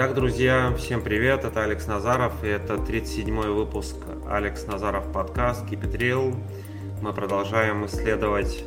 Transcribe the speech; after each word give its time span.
Итак, 0.00 0.14
друзья, 0.14 0.72
всем 0.78 1.02
привет, 1.02 1.44
это 1.44 1.64
Алекс 1.64 1.88
Назаров, 1.88 2.44
и 2.44 2.46
это 2.46 2.74
37-й 2.74 3.50
выпуск 3.50 3.96
Алекс 4.30 4.64
Назаров 4.64 5.10
подкаст 5.12 5.64
Keep 5.64 5.90
It 5.90 5.98
Real. 5.98 6.36
Мы 7.02 7.12
продолжаем 7.12 7.84
исследовать 7.84 8.62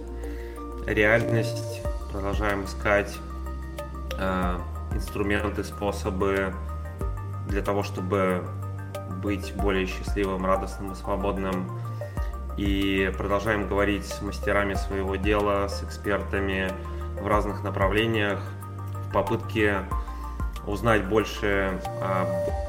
реальность, 0.85 1.83
продолжаем 2.11 2.65
искать 2.65 3.17
э, 4.19 4.57
инструменты, 4.93 5.63
способы 5.63 6.53
для 7.47 7.61
того, 7.61 7.83
чтобы 7.83 8.43
быть 9.23 9.53
более 9.55 9.85
счастливым, 9.85 10.45
радостным 10.45 10.91
и 10.91 10.95
свободным. 10.95 11.79
И 12.57 13.09
продолжаем 13.17 13.69
говорить 13.69 14.05
с 14.05 14.21
мастерами 14.21 14.73
своего 14.73 15.15
дела, 15.15 15.69
с 15.69 15.81
экспертами 15.81 16.73
в 17.21 17.25
разных 17.25 17.63
направлениях 17.63 18.41
в 19.07 19.13
попытке 19.13 19.85
узнать 20.67 21.07
больше 21.07 21.79
об 22.01 22.27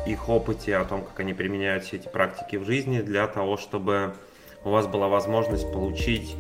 их 0.09 0.29
опыте, 0.29 0.77
о 0.77 0.85
том, 0.85 1.03
как 1.03 1.21
они 1.21 1.35
применяют 1.35 1.85
все 1.85 1.97
эти 1.97 2.09
практики 2.09 2.57
в 2.57 2.65
жизни, 2.65 3.01
для 3.01 3.27
того, 3.27 3.57
чтобы 3.57 4.15
у 4.65 4.71
вас 4.71 4.87
была 4.87 5.09
возможность 5.09 5.71
получить 5.73 6.37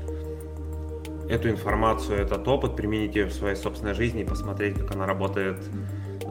эту 1.28 1.51
информацию, 1.51 2.19
этот 2.19 2.47
опыт, 2.47 2.77
применить 2.77 3.15
ее 3.15 3.27
в 3.27 3.33
своей 3.33 3.56
собственной 3.56 3.95
жизни 3.95 4.23
и 4.23 4.25
посмотреть, 4.25 4.78
как 4.78 4.92
она 4.92 5.06
работает 5.06 5.59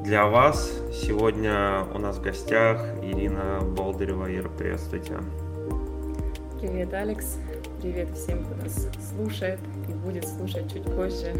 для 0.03 0.25
вас. 0.25 0.71
Сегодня 0.91 1.83
у 1.93 1.97
нас 1.97 2.17
в 2.17 2.21
гостях 2.21 2.83
Ирина 3.01 3.61
Болдырева. 3.61 4.33
Ира, 4.35 4.49
приветствуйте. 4.49 5.13
Привет, 6.59 6.93
Алекс. 6.93 7.37
Привет 7.81 8.09
всем, 8.15 8.43
кто 8.43 8.55
нас 8.55 8.87
слушает 9.09 9.59
и 9.87 9.93
будет 9.93 10.27
слушать 10.27 10.71
чуть 10.71 10.85
позже. 10.85 11.33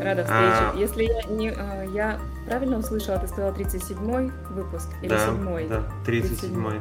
Рада 0.00 0.24
встрече. 0.24 0.30
А... 0.30 0.72
Если 0.76 1.04
я 1.04 1.22
не, 1.24 1.50
а, 1.50 1.84
я 1.84 2.20
правильно 2.46 2.78
услышала, 2.78 3.18
ты 3.18 3.28
сказала 3.28 3.52
37-й 3.52 4.32
выпуск 4.52 4.88
или 5.02 5.08
да, 5.08 5.26
7 5.26 5.68
Да, 5.68 5.82
37-й. 6.06 6.80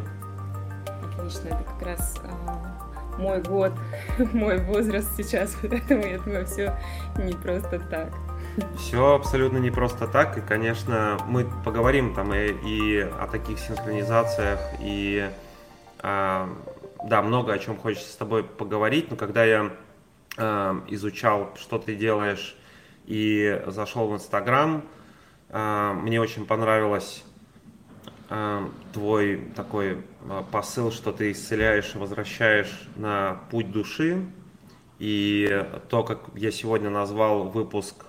Отлично, 1.17 1.47
это 1.47 1.63
как 1.63 1.81
раз 1.81 2.15
а, 2.23 2.73
мой 3.17 3.41
год, 3.41 3.73
мой 4.33 4.59
возраст 4.59 5.15
сейчас, 5.15 5.55
поэтому 5.61 6.03
я 6.03 6.19
думаю, 6.19 6.45
все 6.45 6.77
не 7.17 7.33
просто 7.33 7.79
так. 7.79 8.09
Все 8.77 9.15
абсолютно 9.15 9.57
не 9.57 9.71
просто 9.71 10.07
так, 10.07 10.37
и, 10.37 10.41
конечно, 10.41 11.17
мы 11.27 11.45
поговорим 11.65 12.13
там 12.13 12.33
и, 12.33 12.49
и 12.49 12.99
о 12.99 13.27
таких 13.27 13.57
синхронизациях, 13.59 14.59
и 14.79 15.27
а, 15.99 16.49
да, 17.05 17.21
много 17.21 17.53
о 17.53 17.59
чем 17.59 17.77
хочется 17.77 18.11
с 18.11 18.15
тобой 18.15 18.43
поговорить, 18.43 19.09
но 19.09 19.15
когда 19.15 19.43
я 19.43 19.71
а, 20.37 20.83
изучал, 20.87 21.51
что 21.55 21.79
ты 21.79 21.95
делаешь 21.95 22.55
и 23.05 23.61
зашел 23.67 24.07
в 24.07 24.15
Инстаграм. 24.15 24.83
А, 25.49 25.93
мне 25.93 26.19
очень 26.19 26.45
понравилось 26.45 27.23
а, 28.29 28.69
твой 28.93 29.37
такой 29.55 30.03
а, 30.29 30.43
посыл, 30.43 30.91
что 30.91 31.11
ты 31.11 31.31
исцеляешь 31.31 31.93
и 31.95 31.97
возвращаешь 31.97 32.87
на 32.95 33.41
путь 33.51 33.71
души. 33.71 34.25
И 34.99 35.65
то, 35.89 36.03
как 36.03 36.29
я 36.35 36.51
сегодня 36.51 36.89
назвал 36.89 37.49
выпуск, 37.49 38.05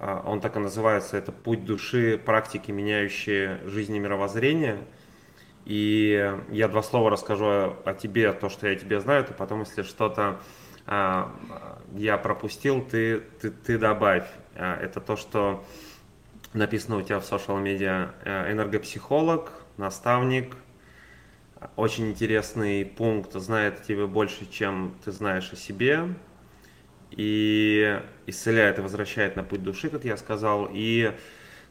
он 0.00 0.40
так 0.40 0.56
и 0.56 0.58
называется, 0.58 1.16
это 1.16 1.30
«Путь 1.30 1.64
души. 1.64 2.20
Практики, 2.22 2.72
меняющие 2.72 3.60
жизнь 3.66 3.94
и 3.94 4.00
мировоззрение». 4.00 4.80
И 5.64 6.36
я 6.50 6.68
два 6.68 6.82
слова 6.82 7.10
расскажу 7.10 7.46
о 7.84 7.94
тебе, 7.94 8.32
то, 8.32 8.48
что 8.48 8.66
я 8.68 8.74
тебе 8.74 9.00
знаю, 9.00 9.24
и 9.28 9.32
потом, 9.32 9.60
если 9.60 9.82
что-то 9.82 10.40
я 11.96 12.18
пропустил, 12.18 12.82
ты, 12.82 13.20
ты, 13.40 13.50
ты 13.50 13.78
добавь. 13.78 14.26
А, 14.54 14.76
это 14.80 15.00
то, 15.00 15.16
что 15.16 15.64
написано 16.52 16.96
у 16.96 17.02
тебя 17.02 17.20
в 17.20 17.30
social 17.30 17.60
медиа. 17.60 18.14
Э, 18.24 18.52
энергопсихолог, 18.52 19.52
наставник, 19.76 20.56
очень 21.76 22.10
интересный 22.10 22.84
пункт, 22.84 23.32
знает 23.34 23.82
тебе 23.82 24.06
больше, 24.06 24.46
чем 24.50 24.94
ты 25.04 25.12
знаешь 25.12 25.52
о 25.52 25.56
себе. 25.56 26.14
И 27.10 28.00
исцеляет 28.26 28.78
и 28.78 28.82
возвращает 28.82 29.36
на 29.36 29.44
путь 29.44 29.62
души, 29.62 29.88
как 29.88 30.04
я 30.04 30.16
сказал. 30.16 30.68
И 30.72 31.12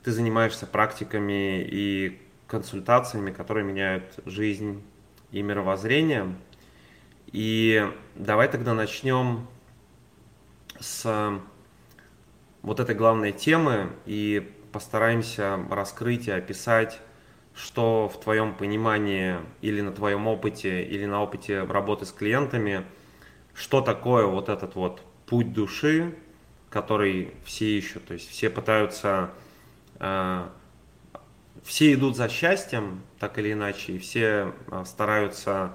ты 0.04 0.12
занимаешься 0.12 0.66
практиками 0.66 1.62
и 1.62 2.22
консультациями, 2.48 3.32
которые 3.32 3.66
меняют 3.66 4.04
жизнь 4.26 4.84
и 5.32 5.42
мировоззрение. 5.42 6.36
И 7.28 7.86
давай 8.16 8.48
тогда 8.48 8.74
начнем 8.74 9.48
с 10.84 11.40
вот 12.62 12.80
этой 12.80 12.96
главной 12.96 13.32
темы 13.32 13.92
и 14.06 14.52
постараемся 14.72 15.60
раскрыть 15.70 16.28
и 16.28 16.32
описать, 16.32 17.00
что 17.56 18.10
в 18.10 18.20
твоем 18.20 18.54
понимании 18.54 19.38
или 19.62 19.82
на 19.82 19.92
твоем 19.92 20.28
опыте, 20.28 20.84
или 20.84 21.06
на 21.06 21.22
опыте 21.22 21.64
работы 21.64 22.06
с 22.06 22.12
клиентами, 22.12 22.86
что 23.54 23.82
такое 23.82 24.26
вот 24.26 24.50
этот 24.50 24.76
вот 24.76 25.02
путь 25.26 25.54
души, 25.54 26.16
который 26.70 27.34
все 27.46 27.78
ищут. 27.78 28.06
То 28.06 28.16
есть 28.16 28.30
все 28.30 28.50
пытаются, 28.50 29.32
э, 30.00 30.48
все 31.64 31.94
идут 31.94 32.18
за 32.18 32.28
счастьем, 32.30 33.04
так 33.20 33.38
или 33.38 33.54
иначе, 33.54 33.94
и 33.94 34.00
все 34.00 34.54
э, 34.72 34.84
стараются 34.86 35.74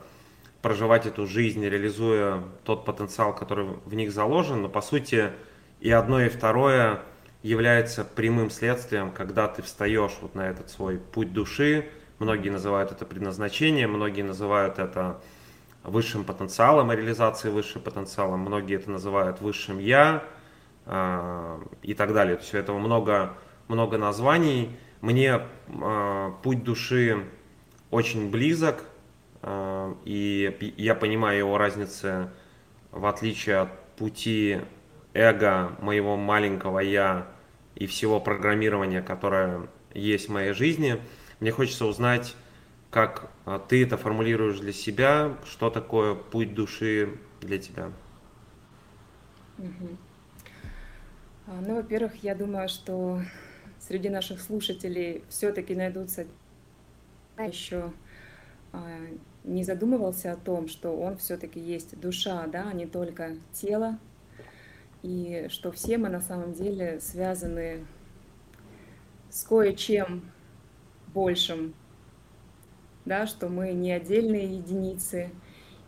проживать 0.63 1.07
эту 1.07 1.27
жизнь, 1.27 1.65
реализуя 1.65 2.43
тот 2.65 2.85
потенциал, 2.85 3.35
который 3.35 3.67
в 3.85 3.95
них 3.95 4.13
заложен, 4.13 4.63
но 4.63 4.69
по 4.69 4.81
сути 4.81 5.31
и 5.81 5.91
одно, 5.91 6.21
и 6.21 6.29
второе 6.29 7.03
является 7.43 8.05
прямым 8.05 8.51
следствием, 8.51 9.13
когда 9.13 9.47
ты 9.47 9.63
встаешь 9.63 10.17
вот 10.21 10.35
на 10.35 10.49
этот 10.49 10.71
свой 10.71 10.99
путь 10.99 11.33
души. 11.33 11.89
Многие 12.19 12.49
называют 12.49 12.91
это 12.91 13.05
предназначение, 13.05 13.87
многие 13.87 14.23
называют 14.23 14.81
это 14.81 15.21
высшим 15.85 16.25
потенциалом, 16.25 16.91
реализацией 16.91 17.53
высшего 17.53 17.83
потенциала, 17.83 18.37
многие 18.37 18.77
это 18.77 18.91
называют 18.91 19.41
высшим 19.41 19.79
я 19.79 20.25
э, 20.87 21.61
и 21.83 21.95
так 21.95 22.13
далее. 22.13 22.37
То 22.37 22.43
есть 22.43 22.55
у 22.55 22.59
этого 22.59 22.79
много, 22.79 23.35
много 23.69 23.99
названий. 23.99 24.77
Мне 25.01 25.41
э, 25.69 26.33
путь 26.43 26.65
души 26.65 27.25
очень 27.93 28.31
близок, 28.31 28.85
и 30.05 30.75
я 30.77 30.95
понимаю 30.95 31.39
его 31.39 31.59
разницы 31.59 32.31
в 32.91 33.07
отличие 33.07 33.59
от 33.59 33.97
пути 33.97 34.61
эго 35.15 35.77
моего 35.81 36.17
маленького 36.17 36.81
я 36.81 37.29
и 37.75 37.87
всего 37.87 38.21
программирования, 38.21 39.03
которое 39.03 39.69
есть 39.95 40.29
в 40.29 40.33
моей 40.33 40.53
жизни. 40.53 41.01
Мне 41.41 41.53
хочется 41.53 41.87
узнать, 41.87 42.35
как 42.91 43.31
э, 43.47 43.61
ты 43.69 43.85
это 43.85 43.97
формулируешь 43.97 44.59
для 44.59 44.73
себя, 44.73 45.37
что 45.45 45.71
такое 45.71 46.15
путь 46.15 46.55
души 46.55 47.19
для 47.41 47.59
тебя. 47.59 47.93
А, 51.47 51.61
ну, 51.61 51.77
во-первых, 51.77 52.23
я 52.23 52.35
думаю, 52.35 52.69
что 52.69 53.23
среди 53.79 54.09
наших 54.09 54.41
слушателей 54.41 55.23
все-таки 55.29 55.75
найдутся 55.75 56.27
еще 57.39 57.93
а, 58.73 58.85
не 59.49 59.65
задумывался 59.65 60.33
о 60.33 60.37
том, 60.37 60.69
что 60.69 60.91
он 60.91 61.17
все-таки 61.17 61.59
есть 61.59 61.99
душа, 61.99 62.47
да, 62.47 62.69
а 62.71 62.73
не 62.75 62.87
только 62.87 63.37
тело, 63.53 63.99
и 65.03 65.47
что 65.51 65.73
все 65.73 65.99
мы 65.99 66.09
на 66.09 66.21
самом 66.21 66.53
деле 66.53 67.01
связаны 67.01 67.87
с 69.31 69.43
кое-чем 69.45 70.31
большим, 71.15 71.75
да, 73.05 73.27
что 73.27 73.49
мы 73.49 73.73
не 73.73 73.93
отдельные 73.93 74.57
единицы, 74.57 75.31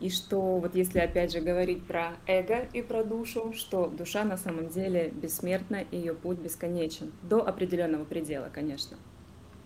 и 0.00 0.08
что 0.08 0.58
вот 0.58 0.74
если 0.74 0.98
опять 0.98 1.32
же 1.32 1.40
говорить 1.40 1.86
про 1.86 2.14
эго 2.26 2.66
и 2.72 2.80
про 2.80 3.04
душу, 3.04 3.52
что 3.54 3.88
душа 3.88 4.24
на 4.24 4.38
самом 4.38 4.68
деле 4.68 5.10
бессмертна, 5.10 5.84
и 5.90 5.98
ее 5.98 6.14
путь 6.14 6.38
бесконечен, 6.38 7.12
до 7.22 7.46
определенного 7.46 8.04
предела, 8.04 8.48
конечно 8.50 8.96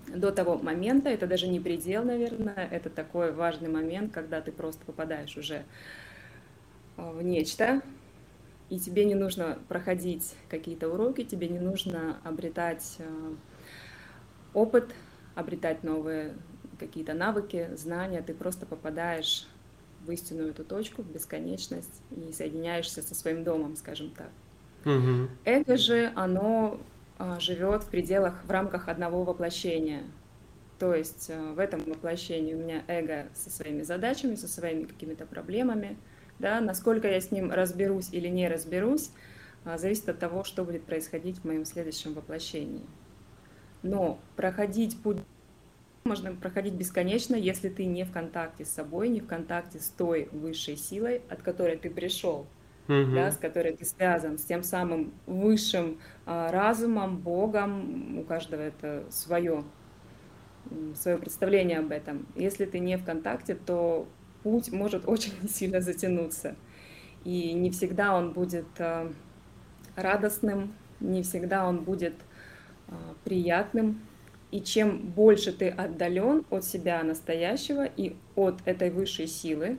до 0.08 0.32
того 0.32 0.58
момента, 0.58 1.08
это 1.08 1.26
даже 1.26 1.46
не 1.46 1.60
предел, 1.60 2.04
наверное, 2.04 2.68
это 2.70 2.90
такой 2.90 3.32
важный 3.32 3.68
момент, 3.68 4.12
когда 4.12 4.40
ты 4.40 4.52
просто 4.52 4.84
попадаешь 4.84 5.36
уже 5.36 5.64
а, 6.96 7.12
в 7.12 7.22
нечто, 7.22 7.82
и 8.70 8.78
тебе 8.78 9.04
не 9.04 9.14
нужно 9.14 9.58
проходить 9.68 10.34
какие-то 10.48 10.88
уроки, 10.88 11.24
тебе 11.24 11.48
не 11.48 11.58
нужно 11.58 12.18
обретать 12.24 12.98
а, 12.98 13.34
опыт, 14.52 14.94
обретать 15.34 15.82
новые 15.82 16.34
какие-то 16.78 17.14
навыки, 17.14 17.70
знания, 17.76 18.22
ты 18.22 18.34
просто 18.34 18.66
попадаешь 18.66 19.48
в 20.04 20.10
истинную 20.10 20.50
эту 20.50 20.64
точку, 20.64 21.02
в 21.02 21.10
бесконечность 21.10 22.02
и 22.10 22.32
соединяешься 22.32 23.02
со 23.02 23.14
своим 23.14 23.44
домом, 23.44 23.76
скажем 23.76 24.10
так. 24.10 24.30
Угу. 24.84 25.28
Эго 25.44 25.76
же, 25.76 26.12
оно 26.14 26.78
живет 27.38 27.84
в 27.84 27.88
пределах, 27.88 28.44
в 28.44 28.50
рамках 28.50 28.88
одного 28.88 29.25
воплощения. 29.25 30.02
То 30.78 30.94
есть 30.94 31.31
а, 31.31 31.52
в 31.52 31.58
этом 31.58 31.81
воплощении 31.84 32.55
у 32.55 32.58
меня 32.58 32.82
эго 32.88 33.28
со 33.34 33.50
своими 33.50 33.82
задачами, 33.82 34.34
со 34.34 34.49
своими 34.49 34.84
какими-то 34.84 35.26
проблемами. 35.26 35.96
Да, 36.38 36.61
насколько 36.61 37.08
я 37.08 37.20
с 37.20 37.31
ним 37.31 37.52
разберусь 37.52 38.08
или 38.11 38.28
не 38.28 38.49
разберусь, 38.49 39.11
а, 39.64 39.78
зависит 39.78 40.08
от 40.08 40.19
того, 40.19 40.44
что 40.44 40.64
будет 40.64 40.84
происходить 40.84 41.38
в 41.38 41.44
моем 41.44 41.64
следующем 41.64 42.14
воплощении. 42.14 42.84
Но 43.82 44.19
проходить 44.37 45.00
путь 45.00 45.19
можно 46.05 46.34
проходить 46.34 46.75
бесконечно, 46.75 47.34
если 47.34 47.70
ты 47.70 47.87
не 47.87 48.05
в 48.05 48.12
контакте 48.12 48.67
с 48.67 48.70
собой, 48.70 49.08
не 49.08 49.20
в 49.20 49.26
контакте 49.26 49.78
с 49.78 49.88
той 49.88 50.28
высшей 50.32 50.76
силой, 50.76 51.22
от 51.31 51.40
которой 51.40 51.78
ты 51.78 51.88
пришел, 51.88 52.46
угу. 52.88 53.14
да, 53.14 53.31
с 53.31 53.36
которой 53.36 53.76
ты 53.76 53.84
связан, 53.84 54.38
с 54.38 54.44
тем 54.44 54.62
самым 54.62 55.12
высшим 55.26 55.98
а, 56.26 56.50
разумом, 56.50 57.19
Богом. 57.19 58.19
У 58.19 58.25
каждого 58.25 58.60
это 58.60 59.04
свое, 59.10 59.64
свое 60.94 61.19
представление 61.19 61.78
об 61.78 61.90
этом. 61.90 62.26
Если 62.36 62.64
ты 62.64 62.78
не 62.78 62.96
в 62.96 63.04
контакте, 63.04 63.54
то 63.54 64.06
путь 64.42 64.72
может 64.72 65.04
очень 65.08 65.48
сильно 65.48 65.81
затянуться. 65.81 66.56
И 67.25 67.52
не 67.54 67.70
всегда 67.70 68.14
он 68.16 68.32
будет 68.32 68.66
а, 68.78 69.10
радостным, 69.96 70.75
не 71.00 71.22
всегда 71.22 71.66
он 71.66 71.84
будет 71.84 72.14
а, 72.88 73.14
приятным, 73.25 74.00
и 74.50 74.60
чем 74.60 74.98
больше 74.98 75.52
ты 75.52 75.69
отдален 75.69 76.44
от 76.50 76.64
себя 76.64 77.02
настоящего 77.02 77.84
и 77.84 78.14
от 78.36 78.60
этой 78.66 78.90
высшей 78.90 79.26
силы, 79.26 79.78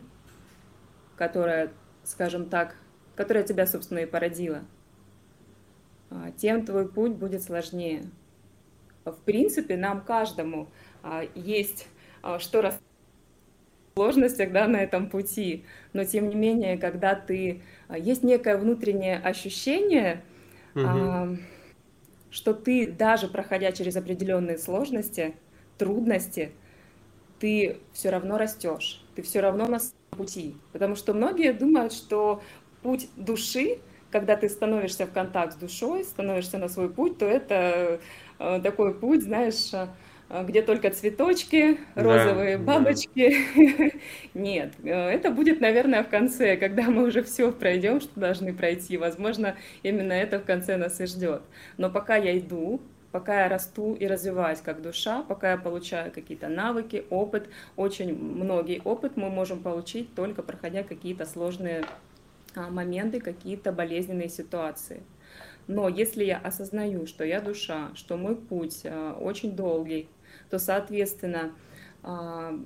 которая, 1.16 1.72
скажем 2.04 2.50
так, 2.50 2.76
которая 3.16 3.44
тебя, 3.44 3.68
собственно, 3.68 4.00
и 4.00 4.06
породила, 4.06 4.64
а, 6.10 6.32
тем 6.38 6.66
твой 6.66 6.88
путь 6.88 7.14
будет 7.14 7.44
сложнее. 7.44 8.04
В 9.04 9.18
принципе, 9.18 9.78
нам 9.78 10.02
каждому 10.02 10.70
а, 11.04 11.24
есть 11.36 11.88
а, 12.22 12.40
что 12.40 12.62
раз 12.62 12.80
сложностях 13.96 14.52
да, 14.52 14.68
на 14.68 14.78
этом 14.78 15.10
пути, 15.10 15.66
но 15.94 16.04
тем 16.04 16.28
не 16.28 16.36
менее, 16.36 16.78
когда 16.78 17.16
ты 17.16 17.62
есть 17.90 18.24
некое 18.24 18.58
внутреннее 18.58 19.18
ощущение, 19.18 20.22
угу 20.74 21.38
что 22.36 22.54
ты, 22.54 22.86
даже 22.86 23.30
проходя 23.30 23.72
через 23.72 23.96
определенные 23.96 24.58
сложности, 24.58 25.36
трудности, 25.78 26.52
ты 27.40 27.78
все 27.94 28.10
равно 28.10 28.38
растешь, 28.38 29.02
ты 29.16 29.22
все 29.22 29.40
равно 29.40 29.68
на 29.68 29.80
пути. 30.12 30.58
Потому 30.74 30.96
что 30.96 31.14
многие 31.14 31.54
думают, 31.54 31.94
что 31.94 32.44
путь 32.86 33.10
души, 33.16 33.80
когда 34.12 34.36
ты 34.36 34.48
становишься 34.48 35.08
в 35.08 35.12
контакт 35.12 35.54
с 35.54 35.56
душой, 35.56 36.04
становишься 36.04 36.60
на 36.60 36.70
свой 36.70 36.88
путь, 36.88 37.18
то 37.18 37.26
это 37.26 38.00
э, 38.38 38.60
такой 38.62 38.94
путь, 38.94 39.24
знаешь, 39.24 39.72
а, 40.30 40.44
где 40.44 40.62
только 40.62 40.92
цветочки, 40.92 41.80
розовые 41.96 42.60
да, 42.60 42.64
бабочки. 42.64 43.36
Да. 43.56 44.00
Нет, 44.40 44.74
э, 44.84 44.92
это 44.92 45.32
будет, 45.32 45.62
наверное, 45.62 46.04
в 46.04 46.10
конце, 46.10 46.58
когда 46.58 46.84
мы 46.84 47.08
уже 47.08 47.24
все 47.24 47.52
пройдем, 47.52 48.00
что 48.00 48.20
должны 48.20 48.54
пройти. 48.54 48.98
Возможно, 48.98 49.56
именно 49.82 50.14
это 50.14 50.38
в 50.38 50.46
конце 50.46 50.78
нас 50.78 51.02
и 51.02 51.08
ждет. 51.08 51.42
Но 51.78 51.90
пока 51.90 52.18
я 52.18 52.38
иду, 52.38 52.82
пока 53.12 53.46
я 53.46 53.50
расту 53.50 53.96
и 53.96 54.06
развиваюсь 54.06 54.60
как 54.60 54.84
душа, 54.84 55.24
пока 55.24 55.54
я 55.54 55.58
получаю 55.58 56.12
какие-то 56.12 56.50
навыки, 56.50 57.06
опыт, 57.10 57.50
очень 57.78 58.16
многие 58.16 58.80
опыт 58.84 59.18
мы 59.18 59.32
можем 59.32 59.64
получить 59.64 60.14
только 60.14 60.44
проходя 60.44 60.84
какие-то 60.84 61.26
сложные 61.26 61.84
моменты, 62.58 63.20
какие-то 63.20 63.72
болезненные 63.72 64.30
ситуации. 64.30 65.04
Но 65.68 65.90
если 65.90 66.24
я 66.24 66.38
осознаю, 66.38 67.08
что 67.08 67.24
я 67.24 67.42
душа, 67.42 67.90
что 67.96 68.18
мой 68.18 68.36
путь 68.36 68.82
э, 68.84 69.14
очень 69.20 69.56
долгий, 69.56 70.10
то, 70.50 70.60
соответственно, 70.60 71.54
а, 72.04 72.60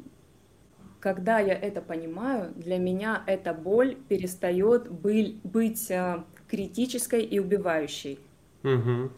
когда 1.00 1.40
я 1.40 1.54
это 1.54 1.82
понимаю, 1.82 2.52
для 2.56 2.78
меня 2.78 3.24
эта 3.26 3.54
боль 3.54 3.96
перестает 3.96 4.92
быть 4.92 5.90
а, 5.92 6.26
критической 6.50 7.24
и 7.24 7.40
убивающей. 7.40 8.20
Угу. 8.64 9.12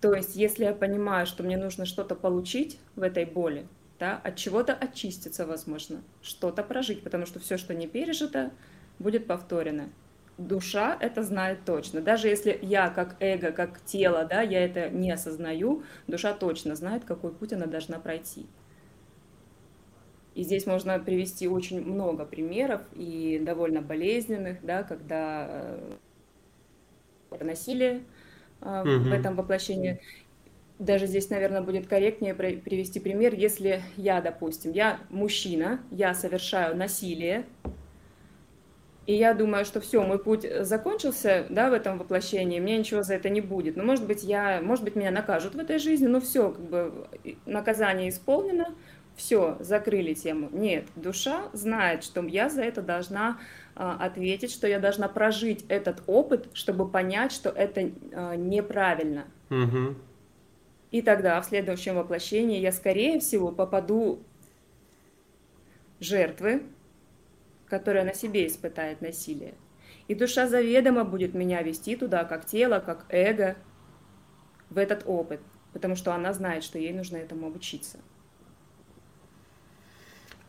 То 0.00 0.14
есть, 0.14 0.36
если 0.36 0.64
я 0.64 0.72
понимаю, 0.72 1.26
что 1.26 1.42
мне 1.42 1.56
нужно 1.56 1.84
что-то 1.84 2.14
получить 2.14 2.78
в 2.94 3.02
этой 3.02 3.24
боли, 3.24 3.66
да, 3.98 4.20
от 4.22 4.36
чего-то 4.36 4.74
очиститься, 4.74 5.44
возможно, 5.44 6.02
что-то 6.22 6.62
прожить, 6.62 7.02
потому 7.02 7.26
что 7.26 7.40
все, 7.40 7.56
что 7.56 7.74
не 7.74 7.88
пережито, 7.88 8.52
будет 8.98 9.26
повторено 9.26 9.88
душа 10.38 10.96
это 11.00 11.22
знает 11.22 11.64
точно. 11.64 12.00
Даже 12.00 12.28
если 12.28 12.58
я 12.62 12.88
как 12.88 13.16
эго, 13.20 13.50
как 13.50 13.84
тело, 13.84 14.24
да, 14.24 14.40
я 14.40 14.64
это 14.64 14.88
не 14.88 15.10
осознаю, 15.10 15.82
душа 16.06 16.32
точно 16.32 16.76
знает, 16.76 17.04
какой 17.04 17.32
путь 17.32 17.52
она 17.52 17.66
должна 17.66 17.98
пройти. 17.98 18.46
И 20.34 20.44
здесь 20.44 20.66
можно 20.66 20.98
привести 21.00 21.48
очень 21.48 21.84
много 21.84 22.24
примеров 22.24 22.82
и 22.94 23.40
довольно 23.44 23.82
болезненных, 23.82 24.58
да, 24.62 24.84
когда 24.84 25.48
э, 27.32 27.44
насилие 27.44 28.02
э, 28.60 28.82
угу. 28.82 29.08
в 29.08 29.12
этом 29.12 29.34
воплощении. 29.34 30.00
Даже 30.78 31.08
здесь, 31.08 31.28
наверное, 31.28 31.60
будет 31.60 31.88
корректнее 31.88 32.34
привести 32.34 33.00
пример, 33.00 33.34
если 33.34 33.82
я, 33.96 34.20
допустим, 34.20 34.70
я 34.70 35.00
мужчина, 35.10 35.80
я 35.90 36.14
совершаю 36.14 36.76
насилие, 36.76 37.46
и 39.08 39.14
я 39.14 39.32
думаю, 39.32 39.64
что 39.64 39.80
все, 39.80 40.02
мой 40.02 40.18
путь 40.18 40.46
закончился, 40.60 41.46
да, 41.48 41.70
в 41.70 41.72
этом 41.72 41.98
воплощении, 41.98 42.60
мне 42.60 42.76
ничего 42.76 43.02
за 43.02 43.14
это 43.14 43.30
не 43.30 43.40
будет. 43.40 43.74
Но, 43.74 43.82
может 43.82 44.06
быть, 44.06 44.22
я, 44.22 44.60
может 44.60 44.84
быть, 44.84 44.96
меня 44.96 45.10
накажут 45.10 45.54
в 45.54 45.58
этой 45.58 45.78
жизни, 45.78 46.06
но 46.06 46.20
все, 46.20 46.50
как 46.50 46.60
бы, 46.60 47.08
наказание 47.46 48.10
исполнено, 48.10 48.74
все, 49.16 49.56
закрыли 49.60 50.12
тему. 50.12 50.50
Нет, 50.52 50.88
душа 50.94 51.44
знает, 51.54 52.04
что 52.04 52.22
я 52.26 52.50
за 52.50 52.62
это 52.62 52.82
должна 52.82 53.38
а, 53.74 53.96
ответить, 53.98 54.52
что 54.52 54.68
я 54.68 54.78
должна 54.78 55.08
прожить 55.08 55.64
этот 55.70 56.02
опыт, 56.06 56.50
чтобы 56.52 56.86
понять, 56.86 57.32
что 57.32 57.48
это 57.48 57.90
а, 58.12 58.34
неправильно. 58.36 59.24
Угу. 59.48 59.94
И 60.90 61.00
тогда 61.00 61.40
в 61.40 61.46
следующем 61.46 61.94
воплощении 61.94 62.60
я, 62.60 62.72
скорее 62.72 63.20
всего, 63.20 63.52
попаду 63.52 64.18
жертвы, 65.98 66.62
которая 67.68 68.04
на 68.04 68.14
себе 68.14 68.46
испытает 68.46 69.00
насилие. 69.00 69.54
И 70.08 70.14
душа 70.14 70.48
заведомо 70.48 71.04
будет 71.04 71.34
меня 71.34 71.62
вести 71.62 71.96
туда, 71.96 72.24
как 72.24 72.46
тело, 72.46 72.80
как 72.80 73.04
эго, 73.10 73.56
в 74.70 74.78
этот 74.78 75.02
опыт, 75.06 75.40
потому 75.72 75.96
что 75.96 76.14
она 76.14 76.32
знает, 76.32 76.64
что 76.64 76.78
ей 76.78 76.92
нужно 76.92 77.16
этому 77.16 77.46
обучиться. 77.46 77.98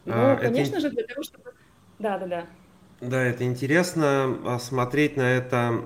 Ну, 0.05 0.13
а, 0.15 0.35
конечно 0.35 0.77
это... 0.77 0.81
же, 0.81 0.89
для 0.91 1.03
того, 1.03 1.23
чтобы... 1.23 1.53
Да, 1.99 2.17
да, 2.17 2.25
да. 2.27 2.45
Да, 3.01 3.23
это 3.23 3.43
интересно 3.43 4.37
а, 4.45 4.59
смотреть 4.59 5.15
на 5.15 5.29
это 5.37 5.85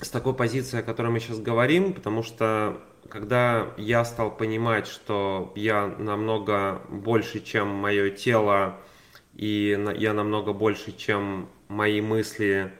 с 0.00 0.08
такой 0.08 0.34
позиции, 0.34 0.80
о 0.80 0.82
которой 0.82 1.08
мы 1.08 1.20
сейчас 1.20 1.38
говорим, 1.40 1.92
потому 1.92 2.22
что 2.22 2.80
когда 3.08 3.68
я 3.76 4.04
стал 4.04 4.34
понимать, 4.34 4.86
что 4.86 5.52
я 5.54 5.86
намного 5.86 6.80
больше, 6.88 7.40
чем 7.40 7.68
мое 7.68 8.10
тело, 8.10 8.78
и 9.34 9.78
я 9.96 10.12
намного 10.12 10.52
больше, 10.52 10.92
чем 10.96 11.48
мои 11.68 12.00
мысли, 12.00 12.72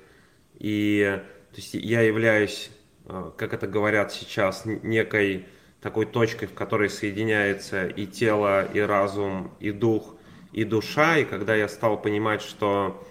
и 0.59 1.21
то 1.51 1.57
есть 1.57 1.75
я 1.75 2.03
являюсь, 2.03 2.71
э, 3.07 3.31
как 3.37 3.55
это 3.55 3.67
говорят 3.67 4.13
сейчас, 4.13 4.65
некой 4.65 5.47
такой 5.81 6.07
точкой, 6.07 6.47
в 6.47 6.55
которой 6.55 6.89
соединяется 6.89 7.87
и 7.87 8.07
тело, 8.07 8.65
и 8.65 8.81
разум, 8.81 9.53
и 9.61 9.71
дух, 9.71 10.15
и 10.53 10.65
душа, 10.65 11.19
и 11.19 11.25
когда 11.25 11.55
я 11.55 11.69
стал 11.69 12.01
понимать, 12.01 12.43
что 12.43 13.03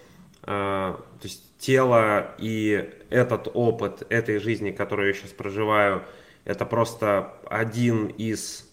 э, 0.44 0.48
то 0.48 1.24
есть 1.24 1.44
тело 1.58 2.36
и 2.38 2.90
этот 3.10 3.50
опыт 3.54 4.04
этой 4.10 4.40
жизни, 4.40 4.72
которую 4.72 5.10
я 5.10 5.14
сейчас 5.14 5.32
проживаю, 5.32 6.04
это 6.46 6.66
просто 6.66 7.34
один 7.48 8.08
из, 8.08 8.68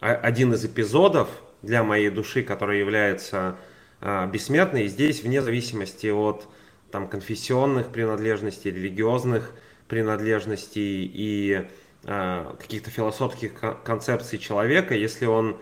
один 0.00 0.52
из 0.52 0.64
эпизодов 0.64 1.28
для 1.62 1.82
моей 1.82 2.10
души, 2.10 2.42
который 2.42 2.78
является 2.78 3.38
а, 3.38 3.56
бессмертный. 4.04 4.84
И 4.84 4.88
здесь, 4.88 5.22
вне 5.22 5.40
зависимости 5.40 6.08
от 6.08 6.46
там, 6.90 7.08
конфессионных 7.08 7.88
принадлежностей, 7.88 8.70
религиозных 8.70 9.50
принадлежностей 9.88 11.10
и 11.12 11.66
э, 12.04 12.54
каких-то 12.58 12.90
философских 12.90 13.52
концепций 13.82 14.38
человека, 14.38 14.94
если 14.94 15.26
он 15.26 15.56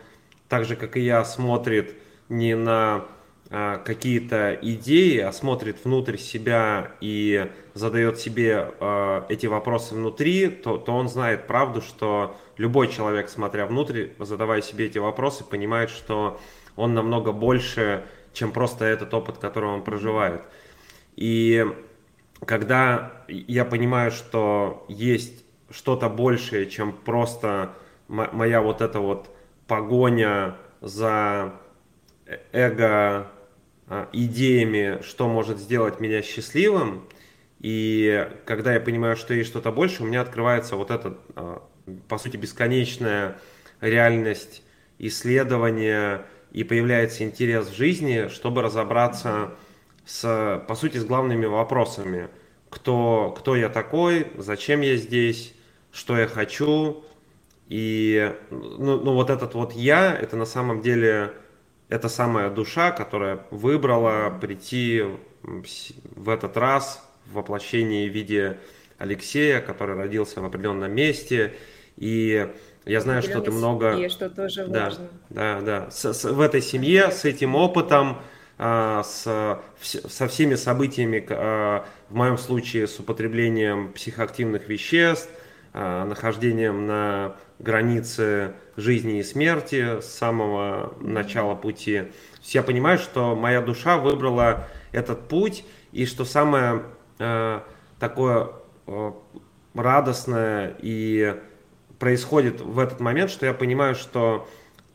так 0.49 0.66
же, 0.66 0.76
как 0.76 0.96
и 0.99 1.00
я, 1.00 1.25
смотрит 1.25 1.94
не 2.28 2.54
на 2.54 3.06
э, 3.49 3.78
какие-то 3.84 4.58
идеи, 4.61 5.20
а 5.20 5.32
смотрит 5.32 5.84
внутрь 5.84 6.18
себя 6.18 6.92
и 7.00 7.50
задает 7.72 8.18
себе 8.18 8.70
э, 8.78 9.22
эти 9.30 9.46
вопросы 9.46 9.94
внутри, 9.94 10.49
то, 10.49 10.76
то 10.76 10.92
он 10.92 11.08
знает 11.08 11.46
правду, 11.46 11.80
что 11.80 12.37
любой 12.58 12.88
человек, 12.88 13.30
смотря 13.30 13.66
внутрь, 13.66 14.08
задавая 14.18 14.61
себе 14.61 14.87
эти 14.87 14.99
вопросы, 14.99 15.44
понимает, 15.44 15.88
что 15.88 16.38
он 16.76 16.92
намного 16.92 17.32
больше 17.32 18.04
чем 18.33 18.53
просто 18.53 18.85
этот 18.85 19.12
опыт, 19.15 19.39
который 19.39 19.71
он 19.71 19.83
проживает. 19.83 20.43
И 21.17 21.67
когда 22.47 23.25
я 23.29 23.65
понимаю, 23.65 24.11
что 24.11 24.85
есть 24.89 25.45
что-то 25.71 26.09
большее, 26.09 26.69
чем 26.69 26.93
просто 26.93 27.75
моя 28.09 28.61
вот 28.61 28.81
эта 28.81 29.01
вот 29.01 29.31
погоня 29.67 30.57
за 30.81 31.55
эго 32.53 33.31
а, 33.89 34.09
идеями, 34.12 35.03
что 35.03 35.29
может 35.29 35.59
сделать 35.59 36.01
меня 36.01 36.23
счастливым, 36.23 37.09
и 37.61 38.29
когда 38.45 38.75
я 38.75 38.81
понимаю, 38.81 39.17
что 39.17 39.35
есть 39.35 39.51
что-то 39.51 39.71
больше, 39.71 40.03
у 40.03 40.07
меня 40.07 40.21
открывается 40.21 40.77
вот 40.77 40.91
этот 40.91 41.21
а, 41.37 41.62
по 42.09 42.19
сути, 42.19 42.37
бесконечная 42.37 43.39
реальность 43.81 44.62
исследования 44.99 46.27
и 46.52 46.64
появляется 46.64 47.25
интерес 47.25 47.68
в 47.68 47.75
жизни, 47.76 48.28
чтобы 48.28 48.62
разобраться 48.62 49.54
с, 50.04 50.64
по 50.68 50.75
сути, 50.75 50.99
с 50.99 51.04
главными 51.04 51.47
вопросами. 51.47 52.28
Кто, 52.68 53.35
кто 53.37 53.56
я 53.56 53.68
такой, 53.68 54.26
зачем 54.37 54.82
я 54.82 54.97
здесь, 54.97 55.54
что 55.92 56.16
я 56.16 56.26
хочу. 56.26 57.04
И 57.68 58.35
ну, 58.50 59.00
ну, 59.00 59.14
вот 59.14 59.30
этот 59.30 59.54
вот 59.54 59.73
я, 59.73 60.14
это 60.14 60.37
на 60.37 60.44
самом 60.44 60.82
деле, 60.82 61.32
это 61.88 62.09
самая 62.09 62.50
душа, 62.50 62.90
которая 62.90 63.47
выбрала 63.50 64.30
прийти 64.38 65.04
в 65.42 66.28
этот 66.28 66.56
раз 66.56 67.02
в 67.26 67.35
воплощении 67.35 68.09
в 68.09 68.12
виде 68.12 68.59
Алексея, 68.99 69.61
который 69.61 69.97
родился 69.97 70.40
в 70.40 70.44
определенном 70.44 70.92
месте. 70.92 71.54
И 71.97 72.49
я 72.85 73.01
знаю, 73.01 73.23
что 73.23 73.41
ты 73.41 73.51
много... 73.51 73.93
Семье, 73.93 74.09
что 74.09 74.29
тоже 74.29 74.67
да, 74.67 74.85
важно. 74.85 75.09
Да, 75.31 75.61
да. 75.61 75.91
С, 75.91 76.12
с, 76.12 76.25
в 76.25 76.41
этой 76.41 76.61
семье, 76.61 77.11
с 77.11 77.25
этим 77.25 77.55
опытом, 77.55 78.19
а, 78.59 79.03
с, 79.03 79.59
со 79.81 80.29
всеми 80.29 80.55
событиями, 80.57 81.25
а, 81.31 81.87
в 82.09 82.15
моем 82.15 82.39
случае 82.39 82.87
с 82.87 82.99
употреблением 82.99 83.93
психоактивных 83.93 84.69
веществ, 84.69 85.31
а, 85.73 86.05
нахождением 86.05 86.87
на 86.87 87.37
границе 87.59 88.55
жизни 88.77 89.21
и 89.21 89.23
смерти 89.23 90.01
с 90.01 90.07
самого 90.07 90.95
начала 91.01 91.55
пути. 91.55 92.05
Я 92.43 92.62
понимаю, 92.62 92.99
что 92.99 93.37
моя 93.37 93.61
душа 93.61 93.97
выбрала 93.97 94.69
этот 94.91 95.29
путь, 95.29 95.65
и 95.93 96.07
что 96.07 96.25
самое 96.25 96.83
такое 97.99 98.49
радостное 99.75 100.75
и 100.81 101.37
происходит 102.02 102.61
в 102.61 102.80
этот 102.80 102.99
момент, 102.99 103.30
что 103.30 103.47
я 103.47 103.54
понимаю, 103.54 103.94
что 103.94 104.49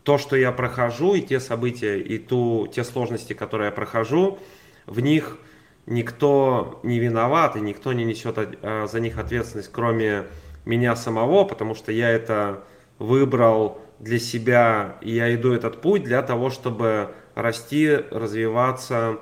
то, 0.03 0.17
что 0.17 0.35
я 0.35 0.51
прохожу, 0.51 1.15
и 1.15 1.21
те 1.21 1.39
события, 1.39 2.01
и 2.01 2.17
ту, 2.17 2.67
те 2.67 2.83
сложности, 2.83 3.31
которые 3.31 3.67
я 3.67 3.71
прохожу, 3.71 4.39
в 4.85 4.99
них 4.99 5.37
никто 5.85 6.81
не 6.83 6.99
виноват, 6.99 7.55
и 7.55 7.61
никто 7.61 7.93
не 7.93 8.03
несет 8.03 8.37
а, 8.37 8.87
за 8.87 8.99
них 8.99 9.17
ответственность, 9.19 9.69
кроме 9.71 10.25
меня 10.65 10.97
самого, 10.97 11.45
потому 11.45 11.75
что 11.75 11.93
я 11.93 12.09
это 12.09 12.65
выбрал 12.99 13.79
для 13.99 14.19
себя, 14.19 14.97
и 14.99 15.11
я 15.15 15.33
иду 15.33 15.53
этот 15.53 15.79
путь 15.79 16.03
для 16.03 16.21
того, 16.21 16.49
чтобы 16.49 17.11
расти, 17.35 17.89
развиваться 18.11 19.19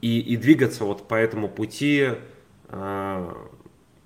и, 0.00 0.20
и 0.20 0.36
двигаться 0.36 0.84
вот 0.84 1.08
по 1.08 1.16
этому 1.16 1.48
пути 1.48 2.10
э, 2.68 3.32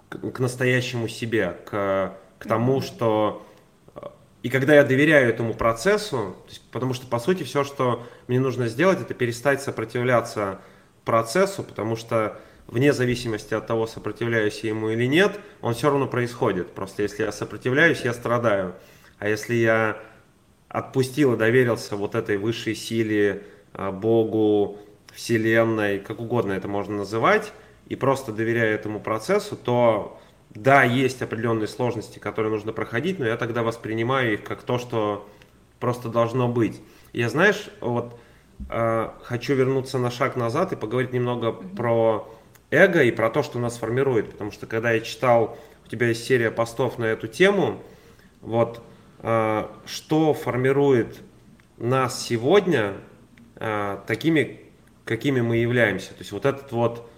к, 0.08 0.30
к 0.32 0.38
настоящему 0.38 1.08
себе, 1.08 1.58
к 1.66 2.16
к 2.40 2.48
тому, 2.48 2.80
что 2.80 3.46
э, 3.94 4.00
и 4.42 4.48
когда 4.48 4.74
я 4.74 4.82
доверяю 4.82 5.28
этому 5.28 5.54
процессу, 5.54 6.34
есть, 6.48 6.62
потому 6.72 6.94
что 6.94 7.06
по 7.06 7.20
сути 7.20 7.44
все, 7.44 7.62
что 7.62 8.04
мне 8.26 8.40
нужно 8.40 8.66
сделать, 8.66 9.00
это 9.00 9.14
перестать 9.14 9.62
сопротивляться 9.62 10.60
процессу, 11.04 11.62
потому 11.62 11.94
что 11.94 12.40
вне 12.66 12.92
зависимости 12.92 13.54
от 13.54 13.66
того, 13.66 13.86
сопротивляюсь 13.86 14.60
я 14.60 14.70
ему 14.70 14.88
или 14.88 15.04
нет, 15.04 15.38
он 15.60 15.74
все 15.74 15.90
равно 15.90 16.06
происходит. 16.08 16.72
Просто 16.72 17.02
если 17.02 17.24
я 17.24 17.32
сопротивляюсь, 17.32 18.00
я 18.00 18.14
страдаю. 18.14 18.74
А 19.18 19.28
если 19.28 19.54
я 19.54 19.98
отпустил 20.68 21.34
и 21.34 21.36
доверился 21.36 21.96
вот 21.96 22.14
этой 22.14 22.38
высшей 22.38 22.74
силе, 22.74 23.42
э, 23.74 23.90
Богу, 23.90 24.78
Вселенной, 25.12 25.98
как 25.98 26.20
угодно 26.20 26.52
это 26.52 26.68
можно 26.68 26.96
называть, 26.96 27.52
и 27.88 27.96
просто 27.96 28.32
доверяю 28.32 28.74
этому 28.74 29.00
процессу, 29.00 29.56
то 29.56 30.18
да, 30.50 30.82
есть 30.82 31.22
определенные 31.22 31.68
сложности, 31.68 32.18
которые 32.18 32.50
нужно 32.50 32.72
проходить, 32.72 33.18
но 33.18 33.26
я 33.26 33.36
тогда 33.36 33.62
воспринимаю 33.62 34.34
их 34.34 34.44
как 34.44 34.62
то, 34.62 34.78
что 34.78 35.28
просто 35.78 36.08
должно 36.08 36.48
быть. 36.48 36.80
Я, 37.12 37.28
знаешь, 37.28 37.70
вот 37.80 38.18
э, 38.68 39.10
хочу 39.22 39.54
вернуться 39.54 39.98
на 39.98 40.10
шаг 40.10 40.36
назад 40.36 40.72
и 40.72 40.76
поговорить 40.76 41.12
немного 41.12 41.48
mm-hmm. 41.48 41.76
про 41.76 42.34
эго 42.70 43.02
и 43.02 43.10
про 43.12 43.30
то, 43.30 43.42
что 43.42 43.58
нас 43.58 43.78
формирует. 43.78 44.32
Потому 44.32 44.50
что 44.50 44.66
когда 44.66 44.90
я 44.92 45.00
читал, 45.00 45.56
у 45.84 45.88
тебя 45.88 46.08
есть 46.08 46.24
серия 46.24 46.50
постов 46.50 46.98
на 46.98 47.04
эту 47.04 47.28
тему, 47.28 47.82
вот 48.40 48.82
э, 49.18 49.66
что 49.86 50.34
формирует 50.34 51.20
нас 51.78 52.22
сегодня 52.22 52.94
э, 53.56 53.98
такими, 54.06 54.60
какими 55.04 55.40
мы 55.40 55.58
являемся. 55.58 56.10
То 56.10 56.20
есть 56.20 56.32
вот 56.32 56.44
этот 56.44 56.72
вот 56.72 57.09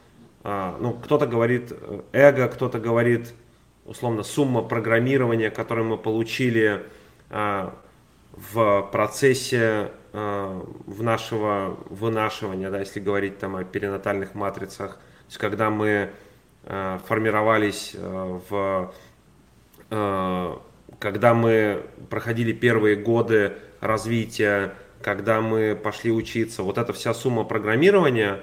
ну, 0.80 0.94
кто-то 0.94 1.26
говорит 1.26 1.72
э, 1.72 2.00
эго, 2.12 2.48
кто-то 2.48 2.80
говорит, 2.80 3.32
условно, 3.84 4.22
сумма 4.24 4.62
программирования, 4.62 5.50
которую 5.50 5.86
мы 5.86 5.98
получили 5.98 6.84
а, 7.30 7.74
в 8.32 8.88
процессе 8.90 9.92
а, 10.12 10.64
в 10.86 11.02
нашего 11.02 11.78
вынашивания, 11.90 12.70
да, 12.70 12.80
если 12.80 13.00
говорить 13.00 13.38
там 13.38 13.56
о 13.56 13.64
перинатальных 13.64 14.34
матрицах, 14.34 14.94
то 14.94 15.26
есть 15.28 15.38
когда 15.38 15.70
мы 15.70 16.10
формировались 17.08 17.96
в 17.98 18.92
когда 21.00 21.34
мы 21.34 21.86
проходили 22.08 22.52
первые 22.52 22.94
годы 22.94 23.54
развития, 23.80 24.74
когда 25.02 25.40
мы 25.40 25.74
пошли 25.74 26.12
учиться, 26.12 26.62
вот 26.62 26.78
эта 26.78 26.92
вся 26.92 27.14
сумма 27.14 27.42
программирования, 27.42 28.42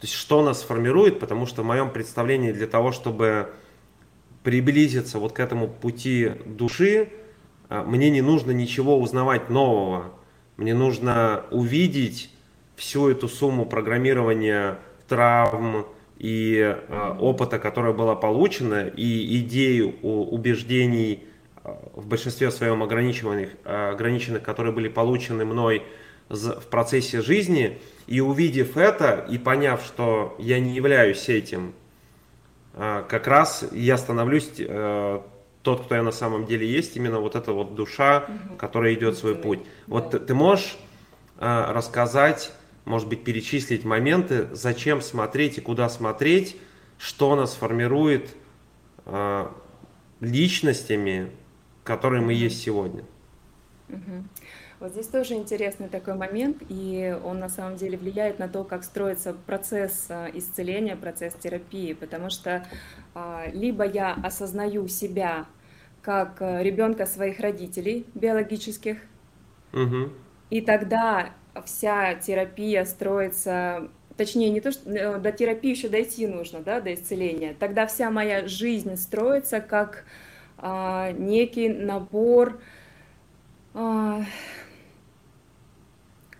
то 0.00 0.04
есть 0.04 0.14
что 0.14 0.42
нас 0.44 0.62
формирует, 0.62 1.18
потому 1.18 1.46
что 1.46 1.62
в 1.62 1.64
моем 1.64 1.90
представлении 1.90 2.52
для 2.52 2.68
того, 2.68 2.92
чтобы 2.92 3.50
приблизиться 4.44 5.18
вот 5.18 5.32
к 5.32 5.40
этому 5.40 5.66
пути 5.66 6.32
души, 6.46 7.08
а, 7.68 7.82
мне 7.82 8.08
не 8.08 8.22
нужно 8.22 8.52
ничего 8.52 8.96
узнавать 8.96 9.50
нового. 9.50 10.12
Мне 10.56 10.72
нужно 10.72 11.44
увидеть 11.50 12.30
всю 12.76 13.08
эту 13.08 13.28
сумму 13.28 13.66
программирования 13.66 14.78
травм 15.08 15.86
и 16.16 16.56
э, 16.56 17.16
опыта, 17.18 17.58
которая 17.58 17.92
была 17.92 18.14
получена, 18.14 18.86
и 18.86 19.38
идею 19.40 19.98
убеждений 20.02 21.24
в 21.94 22.06
большинстве 22.06 22.50
своем 22.50 22.82
ограниченных, 22.82 23.50
ограниченных, 23.64 24.42
которые 24.42 24.72
были 24.72 24.88
получены 24.88 25.44
мной 25.44 25.82
в 26.28 26.66
процессе 26.66 27.22
жизни– 27.22 27.78
и 28.08 28.20
увидев 28.20 28.78
это 28.78 29.26
и 29.28 29.36
поняв, 29.36 29.84
что 29.84 30.34
я 30.38 30.58
не 30.58 30.74
являюсь 30.74 31.28
этим, 31.28 31.74
а, 32.72 33.02
как 33.02 33.26
раз 33.26 33.66
я 33.70 33.98
становлюсь 33.98 34.50
э, 34.58 35.20
тот, 35.62 35.84
кто 35.84 35.94
я 35.94 36.02
на 36.02 36.10
самом 36.10 36.46
деле 36.46 36.66
есть, 36.66 36.96
именно 36.96 37.20
вот 37.20 37.36
эта 37.36 37.52
вот 37.52 37.74
душа, 37.74 38.24
угу. 38.26 38.56
которая 38.56 38.94
идет 38.94 39.18
свой 39.18 39.34
путь. 39.34 39.60
Вот 39.86 40.12
ты, 40.12 40.20
ты 40.20 40.34
можешь 40.34 40.78
а, 41.36 41.70
рассказать, 41.74 42.50
может 42.86 43.08
быть, 43.08 43.24
перечислить 43.24 43.84
моменты, 43.84 44.48
зачем 44.52 45.02
смотреть 45.02 45.58
и 45.58 45.60
куда 45.60 45.90
смотреть, 45.90 46.56
что 46.96 47.36
нас 47.36 47.52
формирует 47.52 48.34
а, 49.04 49.54
личностями, 50.20 51.30
которые 51.84 52.22
мы 52.22 52.32
есть 52.32 52.62
сегодня. 52.62 53.04
Угу. 53.90 54.24
Вот 54.80 54.92
здесь 54.92 55.08
тоже 55.08 55.34
интересный 55.34 55.88
такой 55.88 56.14
момент, 56.14 56.58
и 56.68 57.16
он 57.24 57.40
на 57.40 57.48
самом 57.48 57.76
деле 57.76 57.98
влияет 57.98 58.38
на 58.38 58.48
то, 58.48 58.62
как 58.62 58.84
строится 58.84 59.34
процесс 59.34 60.06
а, 60.08 60.28
исцеления, 60.32 60.94
процесс 60.94 61.34
терапии, 61.34 61.94
потому 61.94 62.30
что 62.30 62.64
а, 63.14 63.46
либо 63.52 63.84
я 63.84 64.14
осознаю 64.22 64.86
себя 64.86 65.46
как 66.00 66.40
а, 66.40 66.62
ребенка 66.62 67.06
своих 67.06 67.40
родителей 67.40 68.06
биологических, 68.14 68.98
угу. 69.72 70.12
и 70.50 70.60
тогда 70.60 71.30
вся 71.64 72.14
терапия 72.14 72.84
строится 72.84 73.88
точнее, 74.16 74.50
не 74.50 74.60
то, 74.60 74.72
что 74.72 74.90
э, 74.90 75.18
до 75.18 75.32
терапии 75.32 75.70
еще 75.70 75.88
дойти 75.88 76.26
нужно, 76.26 76.60
да, 76.60 76.80
до 76.80 76.92
исцеления, 76.92 77.54
тогда 77.58 77.86
вся 77.86 78.10
моя 78.10 78.46
жизнь 78.46 78.96
строится 78.96 79.60
как 79.60 80.04
а, 80.58 81.12
некий 81.12 81.68
набор 81.68 82.60
а, 83.74 84.24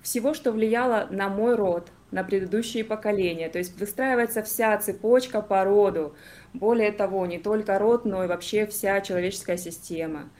всего, 0.08 0.32
что 0.32 0.52
влияло 0.52 1.06
на 1.10 1.28
мой 1.28 1.54
род, 1.54 1.92
на 2.10 2.24
предыдущие 2.24 2.82
поколения. 2.82 3.50
То 3.50 3.58
есть 3.58 3.78
выстраивается 3.78 4.42
вся 4.42 4.76
цепочка 4.78 5.42
по 5.42 5.62
роду. 5.64 6.14
Более 6.54 6.92
того, 6.92 7.26
не 7.26 7.38
только 7.38 7.78
род, 7.78 8.06
но 8.06 8.24
и 8.24 8.26
вообще 8.26 8.66
вся 8.66 9.02
человеческая 9.02 9.58
система. 9.58 10.30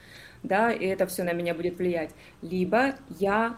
Да, 0.41 0.71
и 0.71 0.87
это 0.87 1.05
все 1.05 1.23
на 1.23 1.33
меня 1.33 1.53
будет 1.53 1.77
влиять. 1.77 2.09
Либо 2.41 2.95
я 3.19 3.57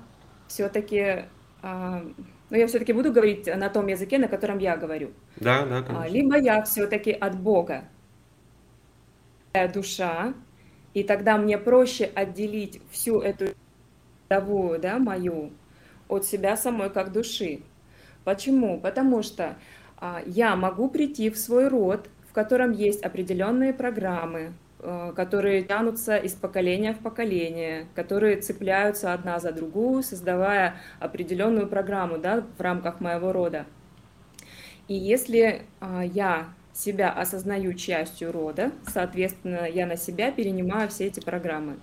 все-таки, 0.50 1.24
а, 1.62 2.04
ну 2.50 2.58
я 2.58 2.68
все-таки 2.68 2.92
буду 2.92 3.14
говорить 3.14 3.48
на 3.48 3.70
том 3.70 3.88
языке, 3.88 4.18
на 4.18 4.28
котором 4.28 4.58
я 4.58 4.76
говорю. 4.76 5.12
Да, 5.38 5.66
да, 5.66 5.82
конечно. 5.82 6.10
Либо 6.10 6.38
я 6.38 6.62
все-таки 6.64 7.12
от 7.14 7.40
Бога 7.40 7.86
душа, 9.74 10.34
и 10.94 11.04
тогда 11.04 11.38
мне 11.38 11.58
проще 11.58 12.12
отделить 12.14 12.82
всю 12.92 13.22
эту 13.22 13.54
родовую, 14.30 14.80
да, 14.80 14.98
мою, 14.98 15.52
от 16.12 16.26
себя 16.26 16.58
самой 16.58 16.90
как 16.90 17.12
души. 17.12 17.62
Почему? 18.24 18.80
Потому 18.80 19.24
что 19.24 19.56
а, 19.98 20.22
я 20.26 20.56
могу 20.56 20.90
прийти 20.90 21.30
в 21.30 21.38
свой 21.38 21.68
род, 21.68 22.10
в 22.30 22.34
котором 22.34 22.72
есть 22.72 23.04
определенные 23.04 23.74
программы, 23.74 24.54
э, 24.80 25.14
которые 25.16 25.64
тянутся 25.64 26.18
из 26.18 26.34
поколения 26.34 26.94
в 26.94 27.00
поколение, 27.00 27.88
которые 27.94 28.38
цепляются 28.38 29.14
одна 29.14 29.40
за 29.40 29.52
другую, 29.52 30.02
создавая 30.02 30.76
определенную 31.00 31.68
программу 31.68 32.18
да, 32.18 32.44
в 32.58 32.62
рамках 32.62 33.02
моего 33.02 33.34
рода. 33.34 33.66
И 34.88 34.94
если 34.94 35.64
э, 35.82 36.02
я 36.14 36.54
себя 36.74 37.12
осознаю 37.12 37.74
частью 37.74 38.32
рода, 38.32 38.72
соответственно, 38.88 39.68
я 39.68 39.86
на 39.86 39.98
себя 39.98 40.32
перенимаю 40.32 40.90
все 40.90 41.08
эти 41.08 41.20
программы. 41.20 41.78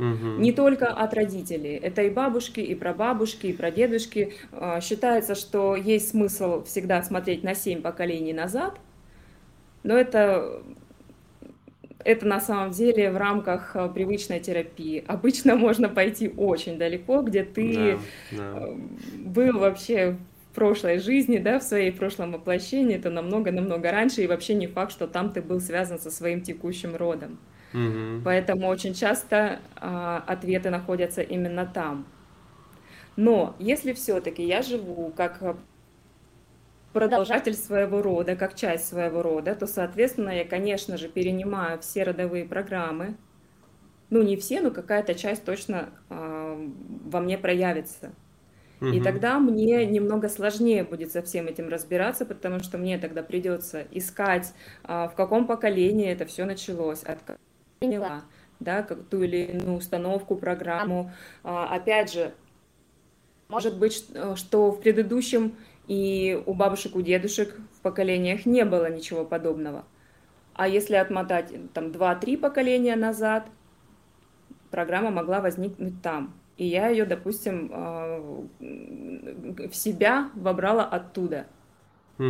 Угу. 0.00 0.40
Не 0.40 0.52
только 0.52 0.86
от 0.86 1.12
родителей, 1.12 1.76
это 1.76 2.02
и 2.02 2.10
бабушки, 2.10 2.60
и 2.60 2.74
прабабушки, 2.74 3.48
и 3.48 3.52
прадедушки. 3.52 4.32
А, 4.52 4.80
считается, 4.80 5.34
что 5.34 5.76
есть 5.76 6.10
смысл 6.10 6.64
всегда 6.64 7.02
смотреть 7.02 7.44
на 7.44 7.54
семь 7.54 7.82
поколений 7.82 8.32
назад, 8.32 8.78
но 9.82 9.96
это 9.96 10.62
это 12.02 12.26
на 12.26 12.40
самом 12.40 12.70
деле 12.70 13.10
в 13.10 13.18
рамках 13.18 13.76
а, 13.76 13.88
привычной 13.88 14.40
терапии. 14.40 15.04
Обычно 15.06 15.54
можно 15.54 15.90
пойти 15.90 16.32
очень 16.34 16.78
далеко, 16.78 17.20
где 17.20 17.44
ты 17.44 17.98
да, 18.32 18.38
да. 18.38 18.44
А, 18.56 18.78
был 19.18 19.58
вообще 19.58 20.16
в 20.50 20.54
прошлой 20.54 20.98
жизни, 20.98 21.36
да, 21.36 21.58
в 21.58 21.62
своей 21.62 21.92
прошлом 21.92 22.32
воплощении, 22.32 22.96
это 22.96 23.10
намного-намного 23.10 23.92
раньше, 23.92 24.22
и 24.22 24.26
вообще 24.26 24.54
не 24.54 24.66
факт, 24.66 24.92
что 24.92 25.06
там 25.06 25.30
ты 25.30 25.42
был 25.42 25.60
связан 25.60 25.98
со 25.98 26.10
своим 26.10 26.40
текущим 26.40 26.96
родом. 26.96 27.38
Угу. 27.72 28.22
Поэтому 28.24 28.66
очень 28.66 28.94
часто 28.94 29.60
а, 29.76 30.24
ответы 30.26 30.70
находятся 30.70 31.22
именно 31.22 31.66
там. 31.66 32.06
Но 33.16 33.54
если 33.58 33.92
все-таки 33.92 34.42
я 34.42 34.62
живу 34.62 35.12
как 35.16 35.56
продолжатель 36.92 37.54
своего 37.54 38.02
рода, 38.02 38.36
как 38.36 38.54
часть 38.54 38.88
своего 38.88 39.22
рода, 39.22 39.54
то, 39.54 39.66
соответственно, 39.66 40.30
я, 40.30 40.44
конечно 40.44 40.96
же, 40.96 41.08
перенимаю 41.08 41.78
все 41.80 42.02
родовые 42.02 42.44
программы. 42.44 43.16
Ну, 44.10 44.22
не 44.22 44.36
все, 44.36 44.60
но 44.60 44.70
какая-то 44.70 45.14
часть 45.14 45.44
точно 45.44 45.90
э, 46.08 46.68
во 47.04 47.20
мне 47.20 47.38
проявится. 47.38 48.10
Угу. 48.80 48.88
И 48.88 49.00
тогда 49.00 49.38
мне 49.38 49.86
немного 49.86 50.28
сложнее 50.28 50.82
будет 50.82 51.12
со 51.12 51.22
всем 51.22 51.46
этим 51.46 51.68
разбираться, 51.68 52.26
потому 52.26 52.58
что 52.58 52.76
мне 52.76 52.98
тогда 52.98 53.22
придется 53.22 53.86
искать, 53.92 54.52
э, 54.82 55.08
в 55.12 55.14
каком 55.14 55.46
поколении 55.46 56.10
это 56.10 56.26
все 56.26 56.44
началось, 56.44 57.04
от 57.04 57.18
приняла, 57.80 58.24
да, 58.60 58.82
как 58.82 59.04
ту 59.04 59.22
или 59.22 59.38
иную 59.38 59.78
установку, 59.78 60.36
программу. 60.36 61.12
А, 61.42 61.74
опять 61.74 62.12
же, 62.12 62.34
может 63.48 63.78
быть, 63.78 64.04
э, 64.12 64.34
что 64.36 64.70
в 64.70 64.82
предыдущем 64.82 65.54
и 65.88 66.42
у 66.44 66.52
бабушек, 66.52 66.94
у 66.94 67.00
дедушек 67.00 67.56
в 67.78 67.80
поколениях 67.80 68.44
не 68.44 68.66
было 68.66 68.90
ничего 68.90 69.24
подобного. 69.24 69.86
А 70.52 70.68
если 70.68 70.96
отмотать 70.96 71.54
там 71.72 71.86
2-3 71.86 72.36
поколения 72.36 72.96
назад, 72.96 73.46
программа 74.70 75.10
могла 75.10 75.40
возникнуть 75.40 76.02
там. 76.02 76.34
И 76.58 76.66
я 76.66 76.88
ее, 76.88 77.06
допустим, 77.06 77.70
э, 77.72 79.68
в 79.68 79.74
себя 79.74 80.30
вобрала 80.34 80.84
оттуда. 80.84 81.46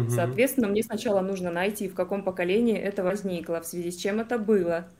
Соответственно, 0.08 0.68
мне 0.68 0.84
сначала 0.84 1.20
нужно 1.20 1.50
найти, 1.50 1.88
в 1.88 1.94
каком 1.94 2.22
поколении 2.22 2.78
это 2.78 3.02
возникло, 3.02 3.60
в 3.60 3.66
связи 3.66 3.90
с 3.90 3.96
чем 3.96 4.20
это 4.20 4.38
было– 4.38 4.88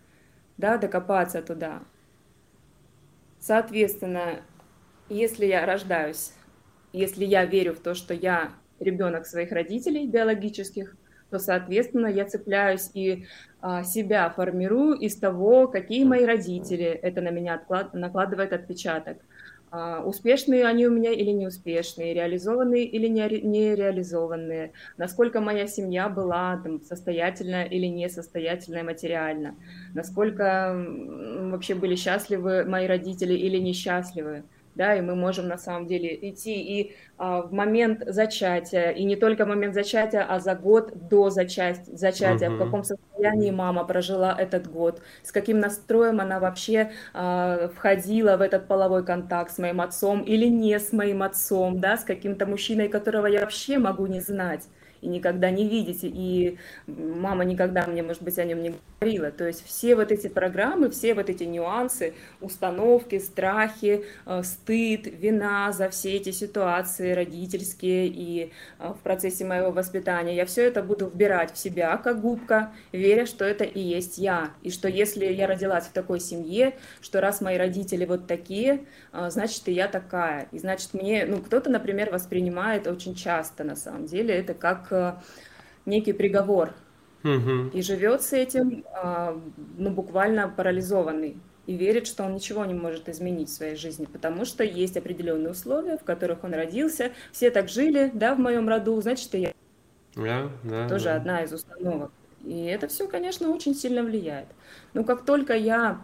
да, 0.61 0.77
докопаться 0.77 1.43
туда. 1.43 1.81
Соответственно, 3.41 4.43
если 5.09 5.47
я 5.47 5.65
рождаюсь, 5.65 6.33
если 6.93 7.25
я 7.25 7.47
верю 7.47 7.73
в 7.75 7.81
то, 7.81 7.95
что 7.95 8.13
я 8.13 8.53
ребенок 8.79 9.27
своих 9.27 9.53
родителей 9.53 10.07
биологических, 10.07 10.95
то, 11.31 11.39
соответственно, 11.39 12.09
я 12.09 12.27
цепляюсь 12.27 12.91
и 12.93 13.25
а, 13.61 13.85
себя 13.85 14.29
формирую 14.31 14.95
из 14.95 15.17
того, 15.17 15.69
какие 15.69 16.05
мои 16.05 16.25
родители, 16.25 16.87
это 16.87 17.21
на 17.23 17.31
меня 17.31 17.55
отклад, 17.55 17.95
накладывает 17.95 18.53
отпечаток. 18.53 19.19
А, 19.73 20.03
успешные 20.05 20.67
они 20.67 20.87
у 20.87 20.91
меня 20.91 21.13
или 21.13 21.31
неуспешные, 21.31 22.13
реализованные 22.13 22.85
или 22.85 23.07
не 23.07 23.75
реализованные, 23.77 24.73
насколько 24.97 25.41
моя 25.41 25.69
семья 25.69 26.09
была 26.09 26.57
там, 26.57 26.83
состоятельная 26.83 27.65
или 27.65 27.87
несостоятельная 27.87 28.83
материально, 28.83 29.55
насколько 29.95 30.75
вообще 30.75 31.77
были 31.77 31.95
счастливы 31.95 32.65
мои 32.65 32.89
родители 32.89 33.35
или 33.35 33.59
несчастливы 33.59 34.43
да, 34.75 34.95
и 34.95 35.01
мы 35.01 35.15
можем 35.15 35.49
на 35.49 35.59
самом 35.59 35.87
деле 35.87 36.17
идти 36.31 36.55
и 36.55 36.97
а, 37.19 37.43
в 37.43 37.53
момент 37.53 38.03
зачатия, 38.07 38.91
и 38.91 39.05
не 39.05 39.17
только 39.17 39.45
в 39.45 39.49
момент 39.49 39.75
зачатия, 39.75 40.25
а 40.29 40.39
за 40.41 40.55
год 40.55 41.09
до 41.09 41.31
зачатия, 41.31 41.85
зачатия 41.93 42.51
uh-huh. 42.51 42.57
в 42.57 42.59
каком 42.59 42.85
состоянии 42.85 43.51
мама 43.51 43.85
прожила 43.85 44.35
этот 44.39 44.71
год, 44.71 45.03
с 45.23 45.33
каким 45.33 45.59
настроем 45.59 46.21
она 46.21 46.41
вообще 46.41 46.93
а, 47.13 47.69
входила 47.75 48.37
в 48.37 48.41
этот 48.41 48.69
половой 48.69 49.05
контакт 49.05 49.53
с 49.53 49.59
моим 49.59 49.81
отцом 49.81 50.23
или 50.23 50.47
не 50.47 50.79
с 50.79 50.93
моим 50.93 51.23
отцом, 51.23 51.81
да, 51.81 51.97
с 51.97 52.05
каким-то 52.05 52.47
мужчиной, 52.47 52.89
которого 52.89 53.27
я 53.27 53.41
вообще 53.41 53.79
могу 53.79 54.07
не 54.07 54.21
знать 54.21 54.69
и 55.01 55.09
никогда 55.09 55.51
не 55.51 55.69
видеть, 55.69 56.01
и 56.03 56.59
мама 56.87 57.45
никогда 57.45 57.87
мне, 57.87 58.03
может 58.03 58.23
быть, 58.23 58.39
о 58.39 58.45
нем 58.45 58.63
не 58.63 58.75
говорила. 59.01 59.31
То 59.31 59.47
есть 59.47 59.65
все 59.65 59.95
вот 59.97 60.13
эти 60.13 60.29
программы, 60.29 60.91
все 60.91 61.15
вот 61.15 61.31
эти 61.31 61.45
нюансы, 61.45 62.15
установки, 62.41 63.19
страхи, 63.19 64.05
э, 64.27 64.43
стыд, 64.43 65.07
вина 65.07 65.73
за 65.73 65.89
все 65.89 66.17
эти 66.17 66.31
ситуации 66.31 67.13
родительские 67.13 68.09
и 68.09 68.53
э, 68.79 68.89
в 68.89 68.99
процессе 69.03 69.45
моего 69.45 69.71
воспитания, 69.71 70.37
я 70.37 70.45
все 70.45 70.65
это 70.65 70.83
буду 70.83 71.07
вбирать 71.07 71.53
в 71.53 71.59
себя 71.59 71.97
как 71.97 72.21
губка, 72.21 72.73
веря, 72.93 73.27
что 73.27 73.45
это 73.45 73.65
и 73.65 73.81
есть 73.81 74.19
я, 74.19 74.51
и 74.63 74.71
что 74.71 74.89
если 74.89 75.25
я 75.27 75.47
родилась 75.47 75.85
в 75.85 75.93
такой 75.93 76.21
семье, 76.21 76.75
что 77.01 77.21
раз 77.21 77.41
мои 77.41 77.57
родители 77.57 78.05
вот 78.05 78.27
такие, 78.27 78.85
э, 79.13 79.31
значит 79.31 79.67
и 79.69 79.73
я 79.73 79.89
такая, 79.89 80.49
и 80.53 80.59
значит 80.59 80.93
мне, 80.93 81.25
ну 81.27 81.39
кто-то, 81.39 81.71
например, 81.71 82.11
воспринимает 82.11 82.87
очень 82.87 83.15
часто 83.15 83.65
на 83.65 83.77
самом 83.77 84.07
деле 84.07 84.35
это 84.35 84.53
как 84.53 84.90
некий 85.87 86.13
приговор. 86.13 86.75
Угу. 87.25 87.71
И 87.75 87.83
живет 87.83 88.23
с 88.23 88.33
этим, 88.33 88.85
а, 88.93 89.39
ну, 89.77 89.91
буквально 89.91 90.49
парализованный. 90.49 91.37
И 91.67 91.77
верит, 91.77 92.07
что 92.07 92.25
он 92.25 92.35
ничего 92.35 92.65
не 92.65 92.75
может 92.75 93.09
изменить 93.09 93.49
в 93.49 93.53
своей 93.53 93.77
жизни, 93.77 94.07
потому 94.07 94.45
что 94.45 94.65
есть 94.65 94.97
определенные 94.97 95.51
условия, 95.51 95.99
в 95.99 96.05
которых 96.05 96.43
он 96.43 96.55
родился. 96.55 97.13
Все 97.31 97.51
так 97.51 97.69
жили, 97.69 98.11
да, 98.15 98.35
в 98.35 98.39
моем 98.39 98.69
роду, 98.69 99.01
значит, 99.01 99.35
и 99.35 99.41
я. 99.41 99.53
Да, 100.17 100.51
да, 100.65 100.89
Тоже 100.89 101.05
да. 101.05 101.17
одна 101.17 101.43
из 101.43 101.53
установок. 101.53 102.11
И 102.45 102.65
это 102.65 102.89
все, 102.89 103.07
конечно, 103.07 103.51
очень 103.51 103.75
сильно 103.75 104.03
влияет. 104.03 104.47
Но 104.95 105.05
как 105.05 105.25
только 105.25 105.55
я 105.55 106.01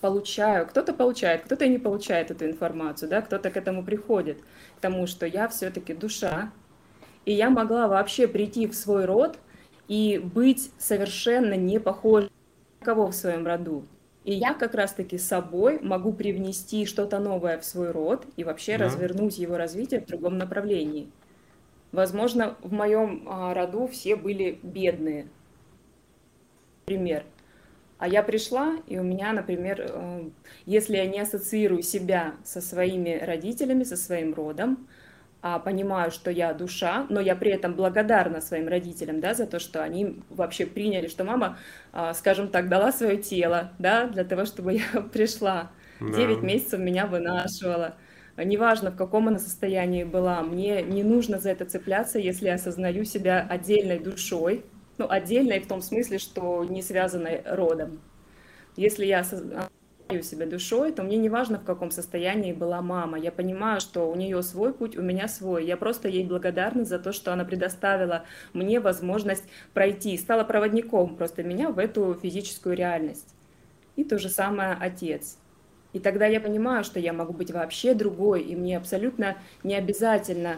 получаю, 0.00 0.66
кто-то 0.66 0.92
получает, 0.92 1.44
кто-то 1.44 1.66
не 1.66 1.78
получает 1.78 2.30
эту 2.30 2.44
информацию, 2.44 3.08
да, 3.08 3.22
кто-то 3.22 3.50
к 3.50 3.56
этому 3.56 3.82
приходит, 3.82 4.38
к 4.76 4.80
тому, 4.80 5.06
что 5.06 5.24
я 5.24 5.48
все-таки 5.48 5.94
душа, 5.94 6.52
и 7.24 7.32
я 7.32 7.50
могла 7.50 7.88
вообще 7.88 8.28
прийти 8.28 8.66
в 8.66 8.74
свой 8.74 9.04
род 9.04 9.38
и 9.88 10.18
быть 10.18 10.70
совершенно 10.78 11.54
не 11.54 11.78
похожей 11.78 12.30
на 12.80 12.84
кого 12.84 13.08
в 13.08 13.14
своем 13.14 13.46
роду. 13.46 13.84
И 14.24 14.32
я 14.32 14.54
как 14.54 14.74
раз-таки 14.74 15.18
собой 15.18 15.78
могу 15.82 16.12
привнести 16.12 16.86
что-то 16.86 17.18
новое 17.18 17.58
в 17.58 17.64
свой 17.64 17.90
род 17.90 18.26
и 18.36 18.44
вообще 18.44 18.78
да. 18.78 18.84
развернуть 18.84 19.38
его 19.38 19.58
развитие 19.58 20.00
в 20.00 20.06
другом 20.06 20.38
направлении. 20.38 21.10
Возможно, 21.92 22.56
в 22.60 22.72
моем 22.72 23.24
а, 23.28 23.52
роду 23.54 23.86
все 23.86 24.16
были 24.16 24.58
бедные. 24.62 25.28
Пример. 26.86 27.24
А 27.98 28.08
я 28.08 28.22
пришла, 28.22 28.76
и 28.86 28.98
у 28.98 29.02
меня, 29.02 29.32
например, 29.32 29.86
э, 29.88 30.24
если 30.66 30.96
я 30.96 31.06
не 31.06 31.20
ассоциирую 31.20 31.82
себя 31.82 32.34
со 32.44 32.60
своими 32.60 33.18
родителями, 33.22 33.84
со 33.84 33.96
своим 33.96 34.34
родом, 34.34 34.88
а, 35.46 35.58
понимаю, 35.58 36.10
что 36.10 36.30
я 36.30 36.54
душа, 36.54 37.06
но 37.10 37.20
я 37.20 37.36
при 37.36 37.50
этом 37.50 37.74
благодарна 37.74 38.40
своим 38.40 38.66
родителям, 38.66 39.20
да, 39.20 39.34
за 39.34 39.44
то, 39.44 39.58
что 39.58 39.82
они 39.82 40.22
вообще 40.30 40.64
приняли, 40.64 41.06
что 41.06 41.22
мама, 41.22 41.58
а, 41.92 42.14
скажем 42.14 42.48
так, 42.48 42.70
дала 42.70 42.92
свое 42.92 43.18
тело, 43.18 43.70
да, 43.78 44.06
для 44.06 44.24
того, 44.24 44.46
чтобы 44.46 44.72
я 44.72 45.02
пришла. 45.12 45.70
Девять 46.00 46.40
да. 46.40 46.46
месяцев 46.46 46.80
меня 46.80 47.06
вынашивала. 47.06 47.94
Неважно, 48.38 48.90
в 48.90 48.96
каком 48.96 49.28
она 49.28 49.38
состоянии 49.38 50.04
была, 50.04 50.40
мне 50.40 50.80
не 50.80 51.02
нужно 51.02 51.38
за 51.38 51.50
это 51.50 51.66
цепляться, 51.66 52.18
если 52.18 52.46
я 52.46 52.54
осознаю 52.54 53.04
себя 53.04 53.46
отдельной 53.46 53.98
душой, 53.98 54.64
ну, 54.96 55.06
отдельной 55.10 55.60
в 55.60 55.68
том 55.68 55.82
смысле, 55.82 56.20
что 56.20 56.64
не 56.64 56.80
связанной 56.80 57.42
родом. 57.44 58.00
Если 58.76 59.04
я 59.04 59.22
себя 60.08 60.46
душой, 60.46 60.92
то 60.92 61.02
мне 61.02 61.16
не 61.16 61.28
важно, 61.28 61.58
в 61.58 61.64
каком 61.64 61.90
состоянии 61.90 62.52
была 62.52 62.82
мама. 62.82 63.18
Я 63.18 63.32
понимаю, 63.32 63.80
что 63.80 64.10
у 64.10 64.14
нее 64.14 64.42
свой 64.42 64.72
путь, 64.72 64.96
у 64.96 65.02
меня 65.02 65.28
свой. 65.28 65.64
Я 65.64 65.76
просто 65.76 66.08
ей 66.08 66.24
благодарна 66.24 66.84
за 66.84 66.98
то, 66.98 67.12
что 67.12 67.32
она 67.32 67.44
предоставила 67.44 68.24
мне 68.52 68.80
возможность 68.80 69.44
пройти, 69.72 70.16
стала 70.18 70.44
проводником 70.44 71.16
просто 71.16 71.42
меня 71.42 71.70
в 71.70 71.78
эту 71.78 72.14
физическую 72.14 72.76
реальность. 72.76 73.34
И 73.96 74.04
то 74.04 74.18
же 74.18 74.28
самое 74.28 74.76
отец. 74.78 75.38
И 75.92 76.00
тогда 76.00 76.26
я 76.26 76.40
понимаю, 76.40 76.82
что 76.84 76.98
я 76.98 77.12
могу 77.12 77.32
быть 77.32 77.52
вообще 77.52 77.94
другой, 77.94 78.42
и 78.42 78.56
мне 78.56 78.76
абсолютно 78.76 79.36
не 79.62 79.76
обязательно 79.76 80.56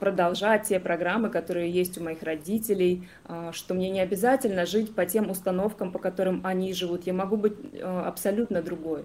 продолжать 0.00 0.64
те 0.64 0.80
программы, 0.80 1.30
которые 1.30 1.70
есть 1.70 1.98
у 1.98 2.04
моих 2.04 2.22
родителей, 2.22 3.08
а, 3.24 3.52
что 3.52 3.74
мне 3.74 3.90
не 3.90 4.00
обязательно 4.00 4.66
жить 4.66 4.94
по 4.94 5.06
тем 5.06 5.30
установкам, 5.30 5.92
по 5.92 5.98
которым 5.98 6.40
они 6.44 6.72
живут. 6.74 7.06
Я 7.06 7.12
могу 7.12 7.36
быть 7.36 7.54
а, 7.80 8.06
абсолютно 8.06 8.62
другой. 8.62 9.04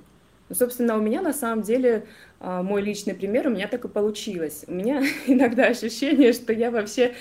Ну, 0.49 0.55
собственно, 0.55 0.97
у 0.97 1.01
меня 1.01 1.21
на 1.21 1.33
самом 1.33 1.63
деле 1.63 2.05
мой 2.39 2.81
личный 2.81 3.15
пример, 3.15 3.47
у 3.47 3.51
меня 3.51 3.67
так 3.67 3.85
и 3.85 3.87
получилось. 3.87 4.65
У 4.67 4.73
меня 4.73 5.01
иногда 5.27 5.67
ощущение, 5.67 6.33
что 6.33 6.53
я 6.53 6.69
вообще 6.69 7.13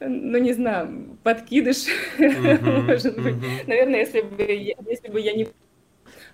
ну, 0.00 0.38
не 0.38 0.52
знаю, 0.52 1.16
подкидыш, 1.22 1.86
uh-huh, 2.18 2.82
может 2.82 3.20
быть. 3.20 3.36
Uh-huh. 3.36 3.66
Наверное, 3.68 4.00
если 4.00 4.20
бы, 4.20 4.42
если 4.42 5.08
бы 5.08 5.20
я 5.20 5.32
не 5.32 5.44
а, 5.44 5.48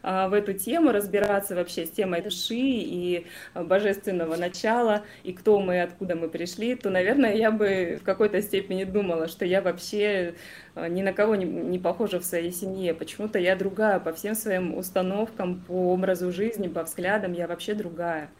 в 0.03 0.33
эту 0.33 0.53
тему, 0.53 0.93
разбираться 0.93 1.55
вообще 1.55 1.85
с 1.87 1.91
темой 1.91 2.23
души 2.23 2.55
и 2.55 3.27
божественного 3.55 4.37
начала, 4.37 5.03
и 5.25 5.33
кто 5.33 5.61
мы, 5.61 5.83
откуда 5.83 6.15
мы 6.15 6.29
пришли, 6.29 6.75
то, 6.75 6.91
наверное, 6.91 7.35
я 7.35 7.51
бы 7.51 7.99
в 8.01 8.05
какой-то 8.05 8.41
степени 8.43 8.85
думала, 8.85 9.29
что 9.29 9.45
я 9.45 9.61
вообще 9.61 10.35
а, 10.75 10.89
ни 10.89 11.03
на 11.03 11.13
кого 11.13 11.35
не, 11.35 11.45
не 11.45 11.79
похожа 11.79 12.21
в 12.21 12.25
своей 12.25 12.53
семье. 12.53 12.95
Почему-то 12.95 13.39
я 13.39 13.57
другая 13.57 13.99
по 14.01 14.13
всем 14.13 14.35
своим 14.35 14.77
установкам, 14.77 15.61
по 15.67 15.93
образу 15.93 16.31
жизни, 16.33 16.69
по 16.69 16.85
взглядам, 16.85 17.33
я 17.33 17.49
вообще 17.49 17.75
другая. 17.75 18.31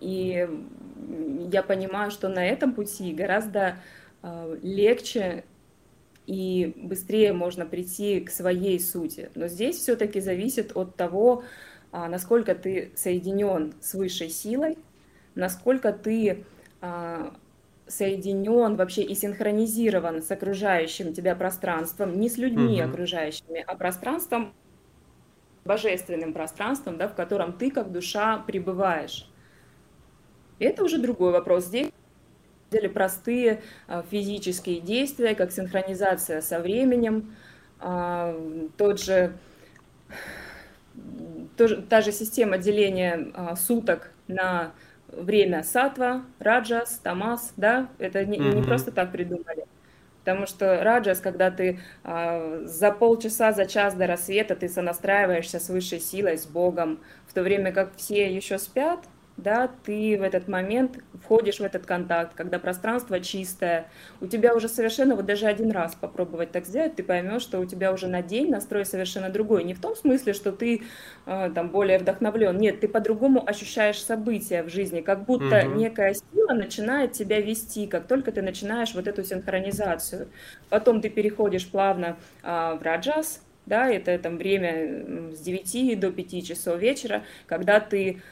И 0.00 0.48
я 1.50 1.62
понимаю, 1.62 2.10
что 2.10 2.28
на 2.28 2.44
этом 2.44 2.72
пути 2.72 3.12
гораздо 3.12 3.76
а, 4.22 4.58
легче 4.62 5.44
и 6.28 6.74
быстрее 6.76 7.32
можно 7.32 7.64
прийти 7.64 8.20
к 8.20 8.30
своей 8.30 8.78
сути. 8.78 9.30
Но 9.34 9.48
здесь 9.48 9.76
все-таки 9.76 10.20
зависит 10.20 10.76
от 10.76 10.94
того, 10.94 11.42
а, 11.90 12.06
насколько 12.06 12.54
ты 12.54 12.92
соединен 12.94 13.72
с 13.80 13.94
высшей 13.94 14.28
силой, 14.28 14.76
насколько 15.34 15.90
ты 15.90 16.44
а, 16.82 17.32
соединен 17.86 18.76
вообще 18.76 19.04
и 19.04 19.14
синхронизирован 19.14 20.22
с 20.22 20.30
окружающим 20.30 21.14
тебя 21.14 21.34
пространством, 21.34 22.20
не 22.20 22.28
с 22.28 22.36
людьми 22.36 22.82
угу. 22.82 22.90
окружающими, 22.90 23.64
а 23.66 23.74
пространством, 23.74 24.52
божественным 25.64 26.34
пространством, 26.34 26.98
да, 26.98 27.08
в 27.08 27.14
котором 27.14 27.54
ты 27.54 27.70
как 27.70 27.90
душа 27.90 28.36
пребываешь. 28.46 29.32
это 30.58 30.84
уже 30.84 30.98
другой 30.98 31.32
вопрос. 31.32 31.64
Здесь 31.64 31.90
деле 32.70 32.88
простые 32.88 33.62
а, 33.86 34.02
физические 34.10 34.80
действия, 34.80 35.34
как 35.34 35.52
синхронизация 35.52 36.40
со 36.40 36.60
временем, 36.60 37.34
а, 37.80 38.34
тот 38.76 39.00
же, 39.00 39.32
тоже, 41.56 41.82
та 41.82 42.00
же 42.00 42.12
система 42.12 42.58
деления 42.58 43.28
а, 43.34 43.56
суток 43.56 44.10
на 44.26 44.72
время 45.08 45.62
сатва, 45.62 46.24
раджас, 46.38 47.00
тамас, 47.02 47.52
да, 47.56 47.88
это 47.98 48.24
не, 48.24 48.38
mm-hmm. 48.38 48.54
не 48.54 48.62
просто 48.62 48.90
так 48.90 49.12
придумали. 49.12 49.66
Потому 50.20 50.46
что 50.46 50.84
раджас, 50.84 51.20
когда 51.20 51.50
ты 51.50 51.80
а, 52.04 52.62
за 52.64 52.92
полчаса, 52.92 53.52
за 53.52 53.64
час 53.66 53.94
до 53.94 54.06
рассвета 54.06 54.56
ты 54.56 54.68
сонастраиваешься 54.68 55.58
с 55.58 55.70
высшей 55.70 56.00
силой, 56.00 56.36
с 56.36 56.46
Богом, 56.46 57.00
в 57.26 57.32
то 57.32 57.42
время 57.42 57.72
как 57.72 57.96
все 57.96 58.30
еще 58.30 58.58
спят, 58.58 59.00
да, 59.38 59.70
ты 59.84 60.18
в 60.18 60.22
этот 60.22 60.48
момент 60.48 60.98
входишь 61.22 61.60
в 61.60 61.62
этот 61.62 61.86
контакт, 61.86 62.34
когда 62.34 62.58
пространство 62.58 63.20
чистое, 63.20 63.88
у 64.20 64.26
тебя 64.26 64.54
уже 64.54 64.68
совершенно, 64.68 65.14
вот 65.14 65.26
даже 65.26 65.46
один 65.46 65.70
раз 65.70 65.94
попробовать 65.94 66.50
так 66.50 66.66
сделать, 66.66 66.96
ты 66.96 67.04
поймешь, 67.04 67.42
что 67.42 67.60
у 67.60 67.64
тебя 67.64 67.92
уже 67.92 68.08
на 68.08 68.20
день 68.20 68.50
настрой 68.50 68.84
совершенно 68.84 69.30
другой. 69.30 69.62
Не 69.64 69.74
в 69.74 69.80
том 69.80 69.94
смысле, 69.94 70.32
что 70.32 70.50
ты 70.50 70.82
э, 71.26 71.50
там 71.54 71.70
более 71.70 71.98
вдохновлен, 71.98 72.58
нет, 72.58 72.80
ты 72.80 72.88
по-другому 72.88 73.48
ощущаешь 73.48 74.02
события 74.02 74.64
в 74.64 74.68
жизни, 74.68 75.00
как 75.00 75.24
будто 75.24 75.64
угу. 75.64 75.76
некая 75.76 76.14
сила 76.14 76.52
начинает 76.52 77.12
тебя 77.12 77.40
вести, 77.40 77.86
как 77.86 78.08
только 78.08 78.32
ты 78.32 78.42
начинаешь 78.42 78.92
вот 78.94 79.06
эту 79.06 79.22
синхронизацию. 79.22 80.28
Потом 80.68 81.00
ты 81.00 81.10
переходишь 81.10 81.70
плавно 81.70 82.16
э, 82.42 82.76
в 82.78 82.82
раджас, 82.82 83.40
да, 83.66 83.88
это 83.88 84.18
там 84.18 84.38
время 84.38 85.32
с 85.32 85.40
9 85.40 86.00
до 86.00 86.10
5 86.10 86.46
часов 86.46 86.80
вечера, 86.80 87.22
когда 87.46 87.80
ты 87.80 88.22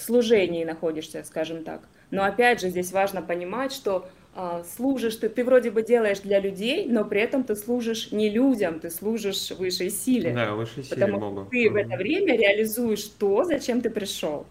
в 0.00 0.02
служении 0.02 0.64
находишься, 0.64 1.22
скажем 1.24 1.62
так. 1.62 1.82
Но 2.10 2.24
опять 2.24 2.60
же, 2.60 2.70
здесь 2.70 2.90
важно 2.90 3.22
понимать, 3.22 3.72
что 3.72 4.08
э, 4.34 4.62
служишь 4.76 5.16
ты, 5.16 5.28
ты 5.28 5.44
вроде 5.44 5.70
бы 5.70 5.82
делаешь 5.82 6.20
для 6.20 6.40
людей, 6.40 6.86
но 6.88 7.04
при 7.04 7.20
этом 7.20 7.44
ты 7.44 7.54
служишь 7.54 8.10
не 8.10 8.30
людям, 8.30 8.80
ты 8.80 8.90
служишь 8.90 9.50
высшей 9.50 9.90
силе. 9.90 10.32
Да, 10.32 10.54
высшей 10.54 10.84
силе 10.84 10.96
потому 10.96 11.20
могу. 11.20 11.50
ты 11.50 11.66
mm 11.66 11.70
в 11.70 11.76
это 11.76 11.96
время 11.96 12.36
реализуешь 12.36 13.04
то, 13.04 13.44
зачем 13.44 13.80
ты 13.80 13.90
пришел. 13.90 14.46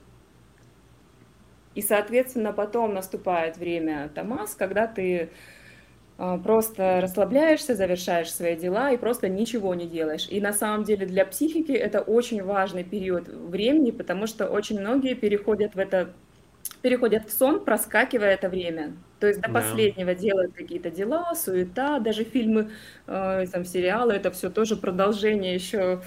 И, 1.76 1.82
соответственно, 1.82 2.54
потом 2.54 2.94
наступает 2.94 3.58
время 3.58 4.10
Тамас, 4.14 4.56
когда 4.56 4.88
ты 4.88 5.24
а, 5.24 5.30
просто 6.44 7.00
расслабляешься, 7.02 7.76
завершаешь 7.76 8.32
свои 8.32 8.56
дела 8.58 8.92
и 8.92 8.98
просто 8.98 9.30
ничего 9.30 9.74
не 9.74 9.88
делаешь. 9.88 10.28
И 10.30 10.42
на 10.42 10.54
самом 10.54 10.84
деле 10.84 11.06
для 11.06 11.26
психики 11.26 11.72
это 11.72 12.02
очень 12.02 12.44
важный 12.44 12.84
период 12.84 13.28
времени, 13.28 13.92
потому 13.92 14.28
что 14.28 14.48
очень 14.50 14.80
многие 14.80 15.14
переходят 15.14 15.76
в 15.76 15.80
это 15.80 16.14
переходят 16.82 17.28
в 17.28 17.32
сон, 17.32 17.64
проскакивая 17.64 18.34
это 18.34 18.50
время. 18.50 18.96
То 19.20 19.28
есть 19.28 19.42
до 19.42 19.50
последнего 19.50 20.16
делают 20.16 20.54
какие-то 20.54 20.92
дела, 20.92 21.34
суета, 21.36 22.00
даже 22.00 22.24
фильмы, 22.24 22.72
э, 23.08 23.46
там, 23.52 23.66
сериалы, 23.66 24.14
это 24.14 24.32
все 24.32 24.50
тоже 24.50 24.78
продолжение 24.78 25.54
еще 25.56 26.02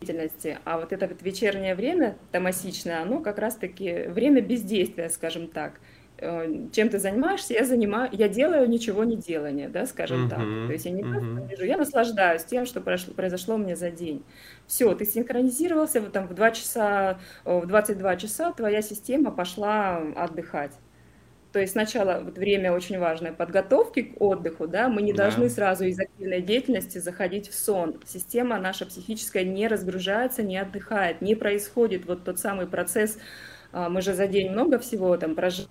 деятельности. 0.00 0.58
А 0.64 0.78
вот 0.78 0.92
это 0.92 1.06
вот 1.06 1.22
вечернее 1.22 1.74
время, 1.74 2.16
томасичное, 2.32 3.02
оно 3.02 3.20
как 3.20 3.38
раз-таки 3.38 4.04
время 4.08 4.40
бездействия, 4.40 5.10
скажем 5.10 5.48
так. 5.48 5.80
Э, 6.22 6.66
чем 6.72 6.90
ты 6.90 6.98
занимаешься, 6.98 7.54
я 7.54 7.64
занимаю, 7.64 8.10
я 8.12 8.28
делаю 8.28 8.68
ничего 8.68 9.04
не 9.04 9.16
делание, 9.16 9.70
да, 9.70 9.86
скажем 9.86 10.26
uh-huh, 10.26 10.28
так. 10.28 10.38
То 10.38 10.72
есть 10.72 10.84
я 10.84 10.90
не 10.90 11.02
uh-huh. 11.02 11.10
просто 11.10 11.50
лежу, 11.50 11.64
я 11.64 11.78
наслаждаюсь 11.78 12.44
тем, 12.44 12.66
что 12.66 12.82
прошло, 12.82 13.14
произошло 13.14 13.56
мне 13.56 13.74
за 13.74 13.90
день. 13.90 14.22
Все, 14.66 14.94
ты 14.94 15.06
синхронизировался, 15.06 16.02
вот 16.02 16.12
там 16.12 16.28
в 16.28 16.34
2 16.34 16.50
часа, 16.50 17.18
в 17.44 17.66
22 17.66 18.16
часа 18.16 18.52
твоя 18.52 18.82
система 18.82 19.30
пошла 19.30 19.96
отдыхать. 20.14 20.72
То 21.52 21.58
есть 21.58 21.72
сначала 21.72 22.20
вот 22.22 22.36
время 22.36 22.72
очень 22.72 22.98
важное 22.98 23.32
подготовки 23.32 24.02
к 24.02 24.20
отдыху, 24.20 24.66
да, 24.66 24.88
мы 24.88 25.00
не 25.00 25.14
да. 25.14 25.24
должны 25.24 25.48
сразу 25.48 25.84
из 25.84 25.98
активной 25.98 26.42
деятельности 26.42 26.98
заходить 26.98 27.48
в 27.48 27.54
сон. 27.54 27.98
Система 28.04 28.60
наша 28.60 28.84
психическая 28.84 29.44
не 29.44 29.68
разгружается, 29.68 30.42
не 30.42 30.58
отдыхает, 30.58 31.22
не 31.22 31.34
происходит 31.34 32.04
вот 32.04 32.24
тот 32.24 32.38
самый 32.38 32.66
процесс, 32.66 33.18
а, 33.72 33.88
мы 33.88 34.02
же 34.02 34.12
за 34.12 34.26
день 34.26 34.50
много 34.50 34.78
всего 34.78 35.16
там 35.16 35.34
прожили 35.34 35.66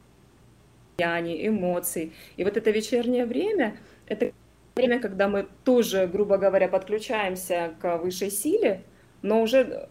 состояний, 1.00 1.48
эмоций. 1.48 2.14
И 2.38 2.44
вот 2.44 2.58
это 2.58 2.72
вечернее 2.72 3.26
время, 3.26 3.78
это 4.08 4.32
время, 4.76 5.00
когда 5.00 5.28
мы 5.28 5.48
тоже, 5.64 6.08
грубо 6.08 6.38
говоря, 6.38 6.68
подключаемся 6.68 7.74
к 7.82 7.98
высшей 7.98 8.32
силе, 8.32 8.82
но 9.22 9.42
уже 9.42 9.90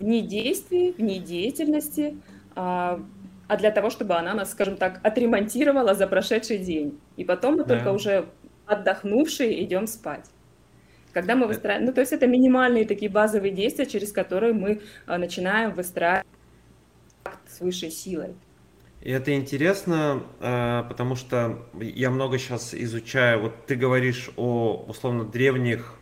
вне 0.00 0.22
действий, 0.22 0.94
вне 0.96 1.18
деятельности, 1.18 2.16
а, 2.54 3.00
а 3.48 3.56
для 3.56 3.70
того, 3.70 3.90
чтобы 3.90 4.14
она 4.14 4.34
нас, 4.34 4.52
скажем 4.52 4.76
так, 4.76 5.00
отремонтировала 5.02 5.94
за 5.94 6.06
прошедший 6.06 6.58
день. 6.58 6.98
И 7.16 7.24
потом 7.24 7.56
мы 7.56 7.64
да. 7.64 7.76
только 7.76 7.92
уже 7.92 8.26
отдохнувшие 8.66 9.64
идем 9.64 9.86
спать. 9.86 10.26
Когда 11.12 11.34
мы 11.34 11.48
выстраиваем, 11.48 11.86
ну 11.86 11.92
то 11.92 12.00
есть 12.00 12.12
это 12.12 12.28
минимальные 12.28 12.86
такие 12.86 13.10
базовые 13.10 13.52
действия, 13.52 13.86
через 13.86 14.12
которые 14.12 14.52
мы 14.52 14.80
а, 15.06 15.18
начинаем 15.18 15.72
выстраивать 15.72 16.26
с 17.48 17.60
высшей 17.60 17.90
силой. 17.90 18.34
И 19.00 19.10
это 19.10 19.34
интересно, 19.34 20.22
э, 20.40 20.84
потому 20.86 21.16
что 21.16 21.66
я 21.80 22.10
много 22.10 22.38
сейчас 22.38 22.74
изучаю, 22.74 23.40
вот 23.40 23.66
ты 23.66 23.74
говоришь 23.74 24.30
о 24.36 24.84
условно 24.88 25.24
древних 25.24 25.94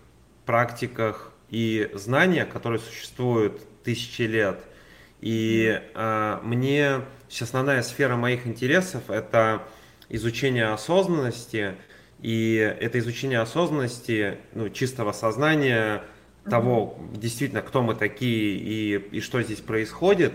практиках 0.45 1.33
и 1.49 1.91
знаниях, 1.95 2.49
которые 2.49 2.81
существуют 2.81 3.63
тысячи 3.85 4.23
лет. 4.23 4.59
И 5.21 5.81
э, 5.95 6.39
мне 6.43 7.03
основная 7.41 7.83
сфера 7.83 8.17
моих 8.17 8.49
интересов 8.49 9.11
это 9.11 9.63
изучение 10.09 10.67
осознанности, 10.67 11.75
и 12.21 12.57
это 12.81 12.99
изучение 12.99 13.39
осознанности, 13.39 14.39
ну, 14.55 14.71
чистого 14.71 15.13
сознания, 15.13 16.03
того, 16.49 16.99
действительно, 17.13 17.63
кто 17.63 17.83
мы 17.83 17.95
такие 17.95 18.57
и, 18.57 18.97
и 19.13 19.21
что 19.21 19.41
здесь 19.43 19.61
происходит. 19.61 20.33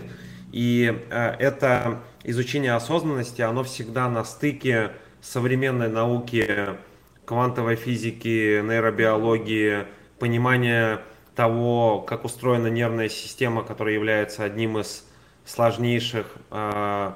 И 0.52 0.96
э, 1.10 1.36
это 1.38 2.02
изучение 2.24 2.72
осознанности, 2.74 3.42
оно 3.42 3.62
всегда 3.62 4.08
на 4.08 4.24
стыке 4.24 4.92
современной 5.20 5.88
науки, 5.88 6.76
квантовой 7.24 7.76
физики, 7.76 8.60
нейробиологии, 8.60 9.86
понимания 10.18 11.00
того, 11.34 12.00
как 12.00 12.24
устроена 12.24 12.68
нервная 12.68 13.08
система, 13.08 13.62
которая 13.62 13.94
является 13.94 14.44
одним 14.44 14.78
из 14.78 15.04
сложнейших 15.44 16.26
э, 16.50 17.12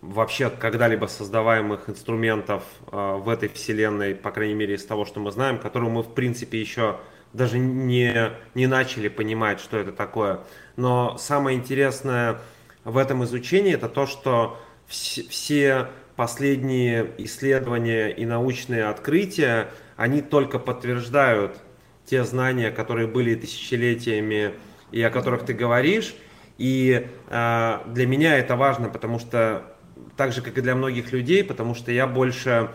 вообще 0.00 0.50
когда-либо 0.50 1.06
создаваемых 1.06 1.88
инструментов 1.88 2.64
э, 2.90 3.16
в 3.16 3.28
этой 3.28 3.48
вселенной, 3.48 4.14
по 4.14 4.30
крайней 4.30 4.54
мере 4.54 4.74
из 4.74 4.84
того, 4.84 5.04
что 5.04 5.20
мы 5.20 5.30
знаем, 5.30 5.58
которую 5.58 5.90
мы 5.90 6.02
в 6.02 6.12
принципе 6.14 6.60
еще 6.60 6.98
даже 7.32 7.58
не, 7.58 8.32
не 8.54 8.66
начали 8.66 9.08
понимать, 9.08 9.60
что 9.60 9.78
это 9.78 9.92
такое. 9.92 10.40
Но 10.76 11.16
самое 11.18 11.56
интересное 11.56 12.38
в 12.84 12.96
этом 12.96 13.24
изучении 13.24 13.74
это 13.74 13.88
то, 13.88 14.06
что 14.06 14.58
вс- 14.88 15.26
все 15.28 15.88
последние 16.16 17.10
исследования 17.18 18.08
и 18.10 18.26
научные 18.26 18.84
открытия, 18.84 19.70
они 19.96 20.20
только 20.20 20.58
подтверждают 20.58 21.58
те 22.04 22.24
знания, 22.24 22.70
которые 22.70 23.06
были 23.06 23.34
тысячелетиями 23.34 24.54
и 24.90 25.00
о 25.02 25.10
которых 25.10 25.44
ты 25.44 25.52
говоришь. 25.54 26.14
И 26.58 27.08
э, 27.28 27.78
для 27.86 28.06
меня 28.06 28.36
это 28.38 28.56
важно, 28.56 28.88
потому 28.88 29.18
что 29.18 29.74
так 30.16 30.32
же, 30.32 30.42
как 30.42 30.58
и 30.58 30.60
для 30.60 30.74
многих 30.74 31.12
людей, 31.12 31.42
потому 31.42 31.74
что 31.74 31.90
я 31.92 32.06
больше 32.06 32.70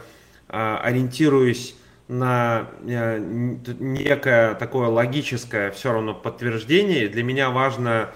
э, 0.49 0.77
ориентируюсь 0.81 1.75
на 2.07 2.69
э, 2.87 3.19
некое 3.19 4.55
такое 4.55 4.87
логическое 4.87 5.71
все 5.71 5.91
равно 5.91 6.13
подтверждение. 6.13 7.07
Для 7.07 7.23
меня 7.23 7.49
важно 7.49 8.11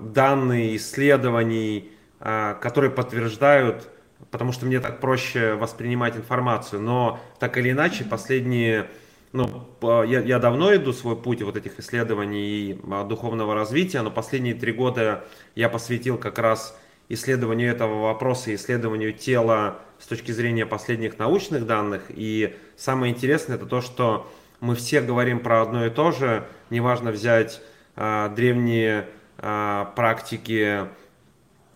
данные 0.00 0.76
исследований, 0.76 1.90
э, 2.20 2.54
которые 2.60 2.90
подтверждают, 2.90 3.88
потому 4.30 4.52
что 4.52 4.66
мне 4.66 4.80
так 4.80 5.00
проще 5.00 5.54
воспринимать 5.54 6.16
информацию. 6.16 6.80
Но 6.80 7.20
так 7.38 7.56
или 7.56 7.70
иначе, 7.70 8.04
последние 8.04 8.88
ну, 9.32 9.68
я, 10.04 10.20
я 10.20 10.38
давно 10.38 10.74
иду 10.74 10.92
свой 10.92 11.16
путь 11.16 11.42
вот 11.42 11.56
этих 11.56 11.78
исследований 11.78 12.70
и 12.70 12.80
духовного 13.08 13.54
развития, 13.54 14.02
но 14.02 14.10
последние 14.10 14.54
три 14.54 14.72
года 14.72 15.24
я 15.54 15.68
посвятил 15.68 16.16
как 16.16 16.38
раз 16.38 16.78
исследованию 17.08 17.70
этого 17.70 18.02
вопроса, 18.02 18.54
исследованию 18.54 19.12
тела 19.12 19.78
с 19.98 20.06
точки 20.06 20.32
зрения 20.32 20.66
последних 20.66 21.18
научных 21.18 21.66
данных. 21.66 22.04
И 22.08 22.56
самое 22.76 23.12
интересное 23.12 23.56
это 23.56 23.66
то, 23.66 23.80
что 23.80 24.30
мы 24.60 24.74
все 24.74 25.00
говорим 25.00 25.40
про 25.40 25.62
одно 25.62 25.86
и 25.86 25.90
то 25.90 26.12
же. 26.12 26.46
Неважно 26.70 27.10
взять 27.10 27.60
э, 27.94 28.30
древние 28.34 29.02
э, 29.02 29.04
практики 29.36 30.86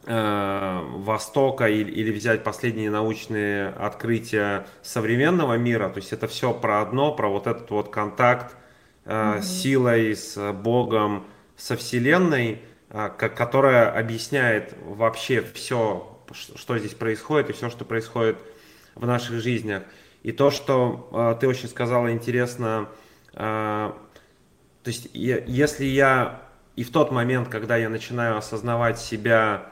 э, 0.07 0.81
Востока 0.96 1.68
или, 1.68 1.90
или 1.90 2.12
взять 2.12 2.42
последние 2.44 2.90
научные 2.90 3.68
открытия 3.68 4.66
современного 4.83 5.55
мира. 5.59 5.88
То 5.88 5.99
есть 5.99 6.12
это 6.12 6.27
все 6.27 6.53
про 6.53 6.83
одно, 6.83 7.12
про 7.14 7.29
вот 7.29 7.46
этот 7.46 7.70
вот 7.70 7.90
контакт 7.90 8.57
э, 9.05 9.11
mm-hmm. 9.11 9.42
силой, 9.42 10.16
с 10.16 10.53
Богом, 10.53 11.27
со 11.57 11.77
Вселенной. 11.77 12.62
Которая 13.18 13.88
объясняет 13.88 14.75
вообще 14.85 15.42
все, 15.42 16.18
что 16.33 16.77
здесь 16.77 16.94
происходит 16.94 17.51
и 17.51 17.53
все, 17.53 17.70
что 17.70 17.85
происходит 17.85 18.37
в 18.96 19.07
наших 19.07 19.40
жизнях. 19.40 19.85
И 20.25 20.33
то, 20.33 20.51
что 20.51 21.37
ты 21.40 21.46
очень 21.46 21.68
сказала 21.68 22.11
интересно, 22.11 22.88
то 23.33 23.94
есть 24.87 25.09
если 25.12 25.85
я 25.85 26.42
и 26.81 26.83
в 26.83 26.90
тот 26.90 27.12
момент, 27.12 27.49
когда 27.49 27.77
я 27.77 27.90
начинаю 27.90 28.38
осознавать 28.38 28.99
себя 28.99 29.66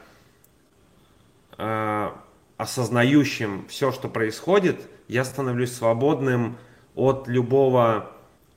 осознающим 2.59 3.65
все, 3.67 3.93
что 3.93 4.09
происходит, 4.09 4.87
я 5.09 5.25
становлюсь 5.25 5.73
свободным 5.73 6.59
от 6.95 7.27
любого 7.27 8.13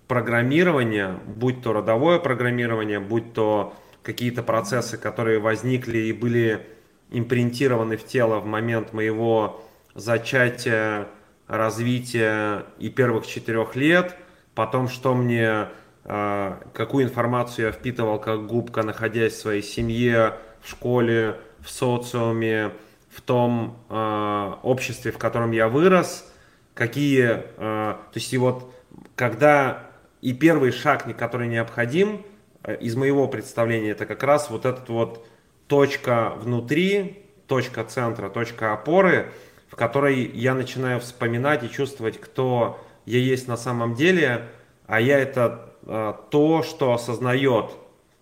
программирования, 0.09 1.17
будь 1.25 1.61
то 1.61 1.71
родовое 1.71 2.19
программирование, 2.19 2.99
будь 2.99 3.31
то 3.31 3.73
какие-то 4.03 4.43
процессы, 4.43 4.97
которые 4.97 5.39
возникли 5.39 5.99
и 5.99 6.11
были 6.11 6.67
импринтированы 7.09 7.95
в 7.95 8.05
тело 8.05 8.41
в 8.41 8.45
момент 8.45 8.91
моего 8.91 9.63
зачатия, 9.95 11.07
развития 11.47 12.65
и 12.79 12.89
первых 12.89 13.25
четырех 13.27 13.77
лет, 13.77 14.17
потом 14.55 14.89
что 14.89 15.15
мне, 15.15 15.69
какую 16.03 17.05
информацию 17.05 17.67
я 17.67 17.71
впитывал 17.71 18.19
как 18.19 18.47
губка, 18.47 18.83
находясь 18.83 19.33
в 19.33 19.39
своей 19.39 19.61
семье, 19.61 20.35
в 20.61 20.69
школе, 20.69 21.37
в 21.59 21.69
социуме, 21.69 22.71
в 23.09 23.21
том 23.21 23.77
э, 23.89 24.53
обществе, 24.63 25.11
в 25.11 25.17
котором 25.17 25.51
я 25.51 25.67
вырос, 25.67 26.31
какие, 26.73 27.25
э, 27.27 27.43
то 27.57 28.15
есть 28.15 28.33
и 28.33 28.37
вот 28.37 28.73
когда 29.15 29.83
и 30.21 30.33
первый 30.33 30.71
шаг, 30.71 31.05
который 31.17 31.47
необходим, 31.47 32.23
Э, 32.63 32.75
из 32.75 32.95
моего 32.95 33.27
представления 33.27 33.91
это 33.91 34.05
как 34.05 34.23
раз 34.23 34.49
вот 34.49 34.65
этот 34.65 34.89
вот 34.89 35.25
точка 35.67 36.33
внутри, 36.37 37.25
точка 37.47 37.83
центра, 37.83 38.29
точка 38.29 38.73
опоры, 38.73 39.31
в 39.67 39.75
которой 39.75 40.25
я 40.25 40.53
начинаю 40.53 40.99
вспоминать 40.99 41.63
и 41.63 41.69
чувствовать, 41.69 42.19
кто 42.19 42.79
я 43.05 43.19
есть 43.19 43.47
на 43.47 43.57
самом 43.57 43.95
деле, 43.95 44.49
а 44.85 44.99
я 44.99 45.17
это 45.17 45.70
то, 45.85 46.63
что 46.63 46.93
осознает 46.93 47.71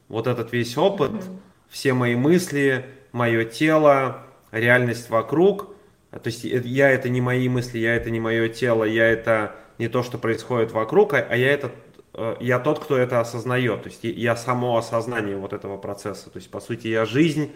вот 0.08 0.28
этот 0.28 0.54
весь 0.54 0.78
опыт, 0.78 1.12
mm-hmm. 1.12 1.38
все 1.70 1.94
мои 1.94 2.16
мысли, 2.16 2.86
мое 3.12 3.46
тело, 3.46 4.24
реальность 4.52 5.10
вокруг. 5.10 5.76
То 6.12 6.22
есть 6.26 6.44
я 6.44 6.90
это 6.90 7.10
не 7.10 7.22
мои 7.22 7.50
мысли, 7.50 7.80
я 7.80 7.96
это 7.96 8.10
не 8.10 8.20
мое 8.20 8.50
тело, 8.50 8.84
я 8.84 9.06
это 9.08 9.56
не 9.78 9.88
то, 9.88 10.04
что 10.04 10.18
происходит 10.18 10.72
вокруг, 10.72 11.14
а, 11.14 11.18
а 11.30 11.36
я 11.36 11.52
это 11.52 11.72
Э, 12.14 12.36
я 12.40 12.60
тот, 12.60 12.80
кто 12.80 12.98
это 12.98 13.20
осознает, 13.20 13.84
то 13.84 13.90
есть 13.90 14.04
я 14.04 14.36
само 14.36 14.78
осознание 14.78 15.38
вот 15.38 15.54
этого 15.54 15.78
процесса, 15.78 16.30
то 16.30 16.38
есть 16.38 16.50
по 16.52 16.60
сути 16.60 16.88
я 16.88 17.06
жизнь, 17.06 17.52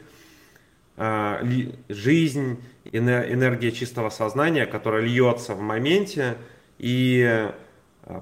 э, 0.98 1.70
жизнь, 1.90 2.64
энергия 2.92 3.72
чистого 3.72 4.10
сознания, 4.10 4.66
которая 4.66 5.02
льется 5.02 5.54
в 5.54 5.60
моменте 5.60 6.38
и 6.78 7.26
э, 7.28 7.52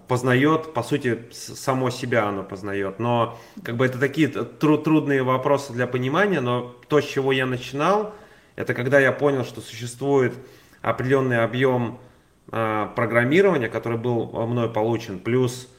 познает, 0.08 0.74
по 0.74 0.84
сути, 0.84 1.28
само 1.32 1.89
себя 1.89 2.28
оно 2.28 2.44
познает. 2.44 3.00
Но 3.00 3.39
как 3.63 3.78
бы 3.78 3.86
это 3.86 4.00
такие 4.00 4.28
тру- 4.28 4.78
трудные 4.78 5.24
вопросы 5.24 5.74
для 5.74 5.88
понимания, 5.88 6.41
но 6.41 6.76
то, 6.88 7.02
с 7.02 7.06
чего 7.06 7.32
я 7.32 7.46
начинал, 7.46 8.13
это 8.56 8.74
когда 8.74 9.00
я 9.00 9.12
понял, 9.12 9.44
что 9.44 9.62
существует 9.62 10.34
определенный 10.82 11.44
объем 11.44 12.00
программирования, 12.48 13.70
который 13.70 13.98
был 13.98 14.26
мной 14.46 14.70
получен, 14.70 15.20
плюс 15.20 15.70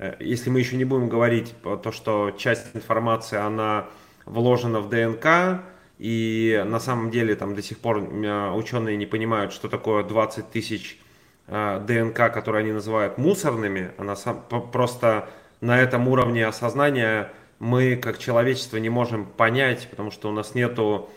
Э, 0.00 0.16
если 0.18 0.50
мы 0.50 0.58
еще 0.58 0.76
не 0.76 0.84
будем 0.84 1.08
говорить 1.08 1.54
то, 1.62 1.92
что 1.92 2.32
часть 2.32 2.74
информации, 2.74 3.38
она 3.38 3.86
вложена 4.24 4.80
в 4.80 4.88
ДНК, 4.88 5.62
и 5.98 6.62
на 6.66 6.80
самом 6.80 7.10
деле 7.10 7.34
там 7.36 7.54
до 7.54 7.62
сих 7.62 7.78
пор 7.78 7.98
ученые 7.98 8.96
не 8.96 9.06
понимают, 9.06 9.52
что 9.52 9.68
такое 9.68 10.02
20 10.02 10.50
тысяч 10.50 10.98
э, 10.98 11.09
ДНК, 11.50 12.32
которые 12.32 12.62
они 12.62 12.72
называют 12.72 13.18
мусорными, 13.18 13.92
она 13.98 14.16
сам, 14.16 14.42
просто 14.72 15.28
на 15.60 15.80
этом 15.80 16.08
уровне 16.08 16.46
осознания 16.46 17.32
мы 17.58 17.96
как 17.96 18.18
человечество 18.18 18.78
не 18.78 18.88
можем 18.88 19.26
понять, 19.26 19.88
потому 19.90 20.10
что 20.10 20.28
у 20.28 20.32
нас 20.32 20.54
нету 20.54 21.10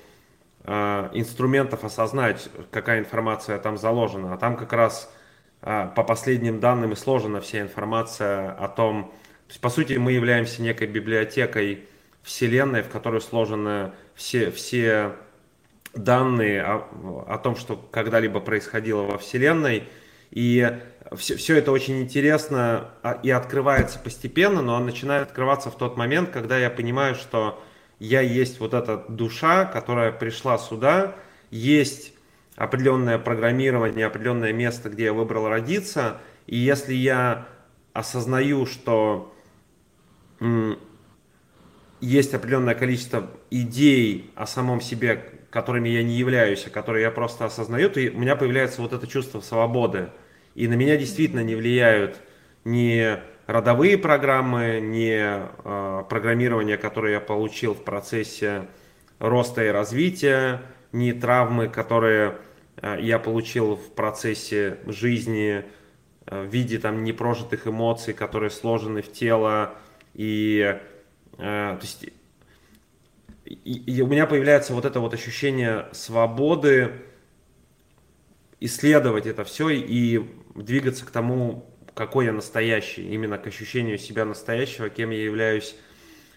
э, 0.63 1.10
инструментов 1.13 1.84
осознать, 1.84 2.50
какая 2.72 3.00
информация 3.00 3.58
там 3.60 3.78
заложена, 3.78 4.34
а 4.34 4.38
там 4.38 4.58
как 4.58 4.74
раз 4.74 5.13
а, 5.65 5.88
по 5.88 6.04
последним 6.04 6.60
данным 6.60 6.91
и 6.91 6.96
сложена 6.96 7.39
вся 7.39 7.62
информация 7.62 8.52
о 8.52 8.67
том, 8.67 9.06
то 9.06 9.50
есть, 9.50 9.62
по 9.62 9.69
сути, 9.69 9.93
мы 9.93 10.12
являемся 10.12 10.62
некой 10.62 10.88
библиотекой 10.88 11.86
Вселенной, 12.22 12.82
в 12.82 12.89
которой 12.89 13.22
сложены 13.22 13.93
все, 14.13 14.52
все 14.52 15.13
данные 15.93 16.63
о, 16.63 17.26
о 17.28 17.38
том, 17.38 17.56
что 17.56 17.78
когда-либо 17.78 18.41
происходило 18.41 19.04
во 19.04 19.17
Вселенной. 19.17 19.88
И 20.34 20.80
все, 21.15 21.38
все 21.38 21.58
это 21.58 21.72
очень 21.72 22.02
интересно 22.02 22.89
а, 23.04 23.19
и 23.22 23.30
открывается 23.30 24.00
постепенно, 24.00 24.63
но 24.63 24.80
начинает 24.80 25.28
открываться 25.28 25.69
в 25.69 25.78
тот 25.78 25.96
момент, 25.96 26.32
когда 26.32 26.58
я 26.58 26.72
понимаю, 26.72 27.13
что 27.13 27.63
я 28.00 28.22
есть 28.22 28.60
вот 28.60 28.74
эта 28.74 29.06
душа, 29.08 29.65
которая 29.65 30.12
пришла 30.12 30.58
сюда, 30.58 31.15
есть 31.52 32.13
определенное 32.56 33.19
программирование, 33.19 34.08
определенное 34.08 34.54
место, 34.54 34.89
где 34.89 35.06
я 35.06 35.13
выбрал 35.13 35.48
родиться. 35.48 36.17
И 36.48 36.58
если 36.58 36.96
я 36.96 37.48
осознаю, 37.93 38.65
что 38.65 39.36
есть 42.02 42.34
определенное 42.34 42.74
количество 42.74 43.30
идей 43.52 44.32
о 44.36 44.48
самом 44.48 44.82
себе, 44.82 45.24
которыми 45.52 45.89
я 45.89 46.02
не 46.02 46.15
являюсь, 46.15 46.65
а 46.65 46.72
которые 46.72 47.04
я 47.04 47.12
просто 47.12 47.46
осознаю, 47.46 47.91
то 47.91 48.00
у 48.00 48.17
меня 48.17 48.36
появляется 48.36 48.82
вот 48.82 48.93
это 48.93 49.06
чувство 49.06 49.39
свободы. 49.39 50.10
И 50.56 50.68
на 50.68 50.74
меня 50.74 50.98
действительно 50.98 51.44
не 51.44 51.56
влияют 51.56 52.22
ни 52.63 53.20
родовые 53.48 53.98
программы, 53.98 54.80
ни 54.82 55.18
э, 55.20 56.04
программирование, 56.06 56.78
которое 56.78 57.13
я 57.13 57.20
получил 57.20 57.74
в 57.74 57.84
процессе 57.84 58.68
роста 59.20 59.63
и 59.63 59.70
развития, 59.70 60.62
ни 60.92 61.12
травмы, 61.12 61.70
которые 61.70 62.38
э, 62.78 62.98
я 63.02 63.20
получил 63.20 63.76
в 63.76 63.92
процессе 63.92 64.78
жизни 64.86 65.66
э, 66.26 66.44
в 66.44 66.48
виде 66.48 66.78
там 66.78 67.04
непрожитых 67.04 67.68
эмоций, 67.68 68.13
которые 68.13 68.52
сложены 68.52 69.02
в 69.02 69.12
тело. 69.12 69.76
И, 70.13 70.80
э, 71.38 71.38
то 71.38 71.80
есть, 71.82 72.06
и, 73.46 73.74
и 73.74 74.02
у 74.02 74.08
меня 74.08 74.28
появляется 74.28 74.74
вот 74.74 74.86
это 74.86 75.00
вот 75.00 75.13
ощущение 75.13 75.88
свободы 75.92 76.92
исследовать 78.60 79.26
это 79.26 79.44
все 79.44 79.70
и 79.70 80.26
двигаться 80.56 81.06
к 81.06 81.12
тому, 81.12 81.70
какой 81.94 82.26
я 82.26 82.34
настоящий, 82.34 83.08
именно 83.10 83.38
к 83.38 83.48
ощущению 83.48 83.98
себя 83.98 84.26
настоящего, 84.26 84.89
кем 84.89 85.12
я 85.12 85.24
являюсь 85.24 85.76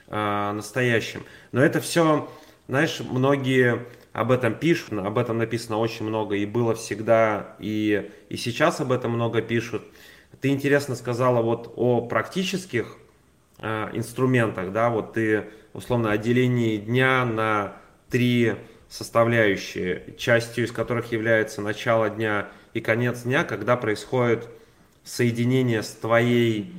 э, 0.09 0.53
настоящим. 0.53 1.25
Но 1.53 1.63
это 1.63 1.81
все, 1.81 2.31
знаешь, 2.69 3.01
многие 3.01 3.87
об 4.13 4.31
этом 4.31 4.55
пишут, 4.55 4.93
об 4.93 5.19
этом 5.19 5.39
написано 5.39 5.79
очень 5.79 6.07
много, 6.07 6.37
и 6.37 6.47
было 6.47 6.75
всегда, 6.75 7.57
и, 7.59 8.11
и 8.29 8.37
сейчас 8.37 8.81
об 8.81 8.93
этом 8.93 9.13
много 9.13 9.43
пишут. 9.43 9.83
Ты 10.41 10.49
интересно 10.49 10.95
сказала 10.95 11.43
вот 11.43 11.73
о 11.77 12.03
практических 12.03 12.97
э, 13.59 13.91
инструментах, 13.93 14.73
да, 14.73 14.91
вот 14.91 15.15
ты 15.15 15.45
условно 15.73 16.13
отделение 16.13 16.79
дня 16.79 17.25
на 17.25 17.77
три 18.11 18.55
составляющие, 18.89 20.15
частью 20.17 20.65
из 20.65 20.73
которых 20.73 21.13
является 21.13 21.61
начало 21.61 22.09
дня 22.09 22.49
и 22.77 22.81
конец 22.83 23.23
дня, 23.23 23.43
когда 23.43 23.75
происходит 23.79 24.51
соединение 25.03 25.83
с 25.83 25.93
твоей 25.93 26.75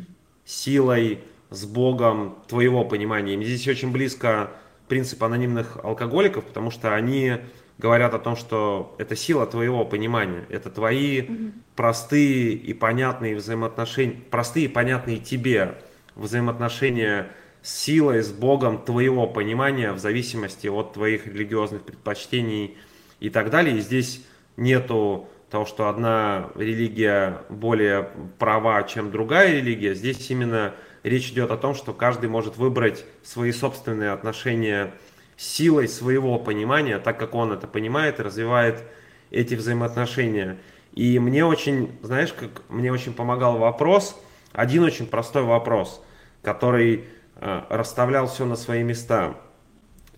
силой, 0.46 1.22
с 1.50 1.66
Богом, 1.66 2.38
твоего 2.48 2.86
понимания. 2.86 3.34
И 3.34 3.44
здесь 3.44 3.68
очень 3.68 3.92
близко 3.92 4.52
принцип 4.88 5.24
анонимных 5.24 5.84
алкоголиков, 5.84 6.46
потому 6.46 6.70
что 6.70 6.94
они 6.94 7.38
говорят 7.80 8.14
о 8.14 8.20
том, 8.20 8.36
что 8.36 8.96
это 9.00 9.16
сила 9.16 9.48
твоего 9.48 9.86
понимания, 9.86 10.46
это 10.50 10.70
твои 10.70 11.22
mm-hmm. 11.22 11.52
простые 11.76 12.52
и 12.52 12.74
понятные 12.76 13.36
взаимоотношения, 13.36 14.22
простые 14.30 14.66
и 14.66 14.70
понятные 14.70 15.18
тебе 15.18 15.80
взаимоотношения 16.16 17.32
с 17.64 17.76
силой, 17.76 18.22
с 18.22 18.32
Богом 18.32 18.84
твоего 18.84 19.26
понимания 19.26 19.94
в 19.94 19.98
зависимости 19.98 20.68
от 20.68 20.94
твоих 20.94 21.26
религиозных 21.26 21.82
предпочтений 21.82 22.78
и 23.20 23.32
так 23.32 23.50
далее. 23.50 23.78
И 23.78 23.82
здесь 23.82 24.24
нету 24.58 25.28
того, 25.50 25.66
что 25.66 25.88
одна 25.88 26.50
религия 26.56 27.42
более 27.50 28.10
права, 28.38 28.84
чем 28.84 29.12
другая 29.12 29.54
религия. 29.54 29.96
Здесь 29.96 30.30
именно 30.30 30.74
речь 31.04 31.30
идет 31.30 31.52
о 31.52 31.58
том, 31.58 31.74
что 31.74 31.94
каждый 31.94 32.30
может 32.30 32.58
выбрать 32.58 33.06
свои 33.24 33.52
собственные 33.52 34.12
отношения 34.12 34.94
силой 35.38 35.88
своего 35.88 36.40
понимания, 36.40 37.00
так 37.00 37.20
как 37.20 37.36
он 37.36 37.52
это 37.52 37.68
понимает 37.68 38.20
и 38.20 38.24
развивает 38.24 38.84
эти 39.30 39.56
взаимоотношения. 39.56 40.58
И 40.94 41.20
мне 41.20 41.46
очень, 41.46 41.98
знаешь, 42.02 42.34
как 42.34 42.64
мне 42.70 42.92
очень 42.92 43.14
помогал 43.14 43.58
вопрос, 43.58 44.20
один 44.52 44.84
очень 44.84 45.06
простой 45.06 45.44
вопрос, 45.44 46.04
который 46.42 47.06
э, 47.36 47.62
расставлял 47.70 48.28
все 48.28 48.46
на 48.46 48.56
свои 48.56 48.84
места. 48.84 49.36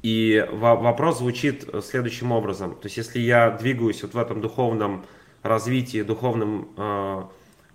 И 0.01 0.47
вопрос 0.53 1.17
звучит 1.17 1.67
следующим 1.83 2.31
образом. 2.31 2.75
То 2.75 2.85
есть, 2.85 2.95
если 2.95 3.19
я 3.19 3.51
двигаюсь 3.51 4.01
вот 4.01 4.13
в 4.13 4.17
этом 4.17 4.39
духовном 4.39 5.05
развитии, 5.43 6.01
духовном 6.01 6.69
э, 6.77 7.23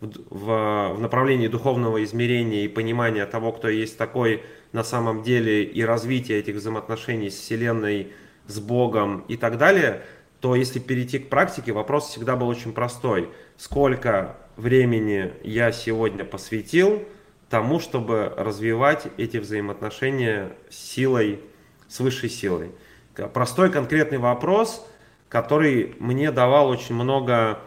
в, 0.01 0.95
в 0.95 1.01
направлении 1.01 1.49
духовного 1.49 2.03
измерения 2.05 2.65
и 2.65 2.69
понимания 2.69 3.27
того, 3.27 3.53
кто 3.53 3.69
есть 3.69 3.97
такой 3.97 4.43
на 4.73 4.85
самом 4.85 5.23
деле, 5.23 5.65
и 5.65 5.83
развития 5.83 6.39
этих 6.39 6.57
взаимоотношений 6.57 7.31
с 7.31 7.35
Вселенной, 7.35 8.13
с 8.47 8.59
Богом 8.59 9.25
и 9.29 9.37
так 9.37 9.57
далее, 9.57 10.03
то 10.41 10.55
если 10.55 10.79
перейти 10.79 11.19
к 11.19 11.29
практике, 11.29 11.73
вопрос 11.73 12.09
всегда 12.09 12.37
был 12.37 12.49
очень 12.49 12.73
простой. 12.73 13.31
Сколько 13.57 14.37
времени 14.57 15.33
я 15.43 15.73
сегодня 15.73 16.25
посвятил 16.25 17.03
тому, 17.49 17.81
чтобы 17.81 18.33
развивать 18.37 19.07
эти 19.17 19.39
взаимоотношения 19.39 20.53
с 20.69 20.77
силой, 20.77 21.41
с 21.89 22.01
высшей 22.01 22.29
силой? 22.29 22.73
Простой 23.33 23.71
конкретный 23.71 24.19
вопрос, 24.19 24.87
который 25.35 25.97
мне 25.99 26.31
давал 26.31 26.69
очень 26.69 26.95
много 26.95 27.59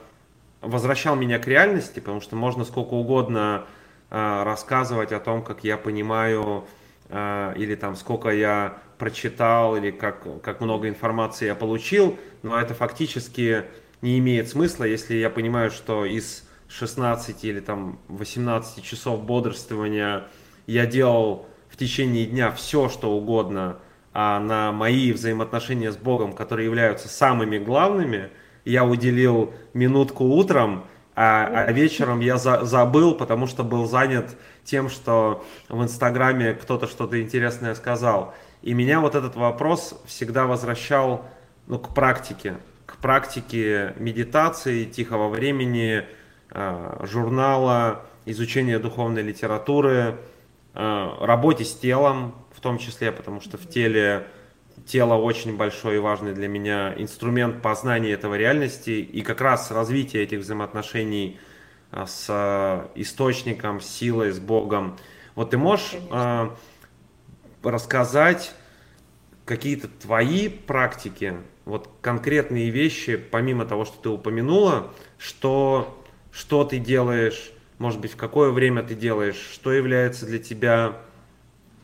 возвращал 0.61 1.17
меня 1.17 1.37
к 1.37 1.47
реальности, 1.47 1.99
потому 1.99 2.21
что 2.21 2.37
можно 2.37 2.63
сколько 2.63 2.93
угодно 2.93 3.65
э, 4.09 4.43
рассказывать 4.45 5.11
о 5.11 5.19
том, 5.19 5.43
как 5.43 5.65
я 5.65 5.77
понимаю, 5.77 6.63
э, 7.09 7.53
или 7.57 7.75
там 7.75 7.97
сколько 7.97 8.29
я 8.29 8.77
прочитал, 8.97 9.75
или 9.75 9.91
как, 9.91 10.41
как 10.41 10.61
много 10.61 10.87
информации 10.87 11.47
я 11.47 11.55
получил, 11.55 12.17
но 12.41 12.57
это 12.57 12.73
фактически 12.73 13.65
не 14.01 14.17
имеет 14.19 14.47
смысла, 14.47 14.85
если 14.85 15.15
я 15.15 15.29
понимаю, 15.29 15.69
что 15.69 16.05
из 16.05 16.47
16 16.69 17.43
или 17.43 17.59
там 17.59 17.99
18 18.07 18.81
часов 18.81 19.25
бодрствования 19.25 20.23
я 20.67 20.85
делал 20.85 21.47
в 21.67 21.75
течение 21.75 22.27
дня 22.27 22.49
все, 22.49 22.87
что 22.87 23.11
угодно, 23.11 23.79
а 24.19 24.39
на 24.39 24.71
мои 24.71 25.11
взаимоотношения 25.11 25.91
с 25.91 25.97
Богом, 25.97 26.33
которые 26.33 26.65
являются 26.65 27.07
самыми 27.07 27.57
главными– 27.57 28.29
я 28.67 28.83
уделил 28.83 29.53
минутку 29.73 30.25
утром, 30.25 30.83
а, 31.15 31.47
а 31.47 31.71
вечером 31.71 32.19
я 32.19 32.37
за, 32.37 32.65
забыл, 32.65 33.15
потому 33.15 33.47
что 33.47 33.63
был 33.63 33.85
занят 33.85 34.37
тем, 34.65 34.89
что 34.89 35.45
в 35.69 35.81
Инстаграме 35.81 36.53
кто-то 36.53 36.85
что-то 36.85 37.21
интересное 37.21 37.75
сказал. 37.75 38.35
И 38.61 38.73
меня 38.73 38.99
вот 38.99 39.15
этот 39.15 39.35
вопрос 39.35 39.99
всегда 40.05 40.45
возвращал 40.45 41.25
ну, 41.65 41.79
к 41.79 41.93
практике, 41.93 42.57
к 42.85 42.97
практике 42.97 43.93
медитации, 43.97 44.83
тихого 44.83 45.29
времени, 45.29 46.03
э, 46.51 46.99
журнала, 47.03 48.05
изучения 48.25 48.79
духовной 48.79 49.21
литературы, 49.21 50.17
э, 50.73 51.09
работе 51.21 51.63
с 51.63 51.73
телом 51.73 52.35
том 52.67 52.79
числе, 52.79 53.13
потому 53.13 53.39
что 53.39 53.57
в 53.57 53.69
теле 53.69 54.27
тело 54.85 55.13
очень 55.13 55.55
большой 55.55 55.95
и 55.95 55.99
важный 55.99 56.33
для 56.33 56.49
меня 56.49 56.93
инструмент 56.97 57.61
познания 57.61 58.11
этого 58.11 58.35
реальности 58.35 58.89
и 58.89 59.21
как 59.21 59.39
раз 59.39 59.71
развитие 59.71 60.23
этих 60.23 60.39
взаимоотношений 60.39 61.39
а, 61.91 62.05
с 62.05 62.27
а, 62.29 62.91
источником, 62.95 63.79
с 63.79 63.87
силой, 63.87 64.31
с 64.31 64.39
Богом. 64.39 64.97
Вот 65.35 65.51
ты 65.51 65.57
можешь 65.57 65.95
э, 66.11 66.49
рассказать 67.63 68.51
какие-то 69.45 69.87
твои 69.87 70.49
практики, 70.49 71.35
вот 71.63 71.89
конкретные 72.01 72.69
вещи, 72.69 73.15
помимо 73.15 73.65
того, 73.65 73.85
что 73.85 73.95
ты 74.01 74.09
упомянула, 74.09 74.91
что, 75.17 76.03
что 76.31 76.65
ты 76.65 76.79
делаешь, 76.79 77.51
может 77.77 78.01
быть, 78.01 78.13
в 78.13 78.17
какое 78.17 78.49
время 78.49 78.81
ты 78.81 78.95
делаешь, 78.95 79.37
что 79.53 79.71
является 79.71 80.25
для 80.25 80.39
тебя 80.39 80.97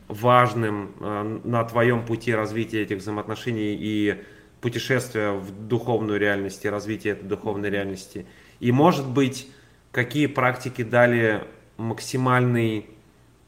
важным 0.08 0.94
э, 1.00 1.40
на 1.44 1.64
твоем 1.64 2.04
пути 2.04 2.34
развития 2.34 2.82
этих 2.82 2.98
взаимоотношений 2.98 3.76
и 3.78 4.22
путешествия 4.60 5.32
в 5.32 5.50
духовную 5.68 6.18
реальность 6.18 6.64
и 6.64 6.68
развитие 6.68 7.14
этой 7.14 7.24
духовной 7.26 7.70
реальности. 7.70 8.26
И, 8.60 8.72
может 8.72 9.06
быть, 9.06 9.48
какие 9.92 10.26
практики 10.26 10.82
дали 10.82 11.44
максимальный, 11.76 12.86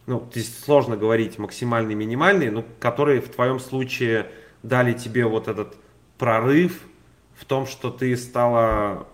ну, 0.06 0.28
здесь 0.30 0.58
сложно 0.58 0.96
говорить 0.96 1.38
максимальный, 1.38 1.94
минимальный, 1.94 2.50
но 2.50 2.64
которые 2.80 3.20
в 3.20 3.28
твоем 3.28 3.58
случае 3.58 4.26
дали 4.62 4.92
тебе 4.92 5.24
вот 5.24 5.48
этот 5.48 5.76
прорыв 6.18 6.82
в 7.34 7.44
том, 7.44 7.66
что 7.66 7.90
ты 7.90 8.16
стала 8.16 9.06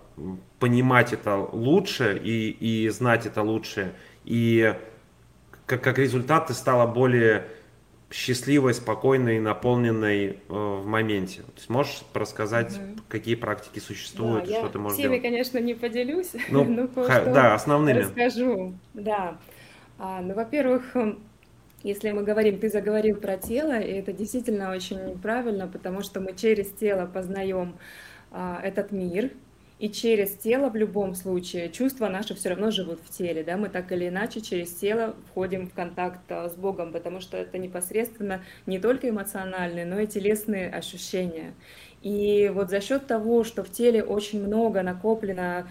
понимать 0.59 1.13
это 1.13 1.37
лучше 1.37 2.19
и, 2.23 2.49
и 2.49 2.89
знать 2.89 3.25
это 3.25 3.41
лучше, 3.41 3.93
и 4.23 4.75
как, 5.73 5.83
как 5.83 5.97
результат 5.97 6.47
ты 6.47 6.53
стала 6.53 6.85
более 6.85 7.47
счастливой, 8.11 8.75
спокойной, 8.75 9.39
наполненной 9.39 10.27
э, 10.27 10.35
в 10.47 10.85
моменте. 10.85 11.41
То 11.41 11.53
есть 11.55 11.69
можешь 11.69 12.03
рассказать, 12.13 12.77
угу. 12.77 13.01
какие 13.09 13.33
практики 13.33 13.79
существуют, 13.79 14.47
да, 14.47 14.59
что 14.59 14.69
ты 14.69 14.77
можешь 14.77 14.99
всеми, 14.99 15.13
делать? 15.13 15.23
конечно, 15.23 15.57
не 15.57 15.73
поделюсь, 15.73 16.31
ну, 16.49 16.63
но 16.63 16.87
да, 17.07 17.55
основными. 17.55 17.99
расскажу. 17.99 18.73
Да. 18.93 19.39
А, 19.97 20.21
ну, 20.21 20.35
во-первых, 20.35 20.95
эм, 20.95 21.19
если 21.81 22.11
мы 22.11 22.21
говорим, 22.21 22.59
ты 22.59 22.69
заговорил 22.69 23.15
про 23.15 23.37
тело, 23.37 23.79
и 23.79 23.93
это 23.93 24.13
действительно 24.13 24.71
очень 24.71 25.17
правильно, 25.19 25.67
потому 25.67 26.01
что 26.03 26.19
мы 26.21 26.35
через 26.35 26.69
тело 26.69 27.07
познаем 27.11 27.75
а, 28.31 28.59
этот 28.63 28.91
мир, 28.91 29.31
и 29.83 29.91
через 29.91 30.31
тело 30.37 30.69
в 30.69 30.77
любом 30.77 31.13
случае 31.13 31.69
чувства 31.69 32.07
наши 32.07 32.33
все 32.35 32.47
равно 32.47 32.71
живут 32.71 33.01
в 33.03 33.09
теле, 33.09 33.43
да, 33.43 33.57
мы 33.57 33.67
так 33.67 33.91
или 33.91 34.07
иначе 34.07 34.39
через 34.39 34.71
тело 34.71 35.13
входим 35.27 35.67
в 35.67 35.73
контакт 35.73 36.21
а, 36.29 36.47
с 36.47 36.55
Богом, 36.55 36.93
потому 36.93 37.19
что 37.19 37.35
это 37.35 37.57
непосредственно 37.57 38.41
не 38.65 38.79
только 38.79 39.09
эмоциональные, 39.09 39.85
но 39.85 39.99
и 39.99 40.07
телесные 40.07 40.69
ощущения. 40.69 41.53
И 42.01 42.49
вот 42.55 42.69
за 42.69 42.79
счет 42.79 43.07
того, 43.07 43.43
что 43.43 43.65
в 43.65 43.71
теле 43.71 44.05
очень 44.05 44.41
много 44.41 44.83
накоплено 44.83 45.67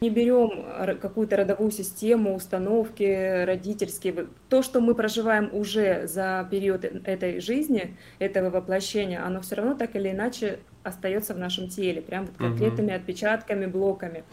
не 0.00 0.08
берем 0.08 0.96
какую-то 0.98 1.36
родовую 1.36 1.72
систему, 1.72 2.34
установки 2.34 3.44
родительские. 3.44 4.28
То, 4.48 4.62
что 4.62 4.80
мы 4.80 4.94
проживаем 4.94 5.50
уже 5.52 6.06
за 6.06 6.48
период 6.50 6.84
этой 6.84 7.40
жизни, 7.40 7.96
этого 8.18 8.48
воплощения, 8.48 9.22
оно 9.22 9.42
все 9.42 9.56
равно 9.56 9.74
так 9.74 9.94
или 9.94 10.10
иначе 10.10 10.60
остается 10.88 11.34
в 11.34 11.38
нашем 11.38 11.68
теле, 11.68 12.02
прям 12.02 12.26
вот 12.26 12.36
конкретными 12.36 12.92
отпечатками, 12.92 13.66
блоками. 13.66 14.24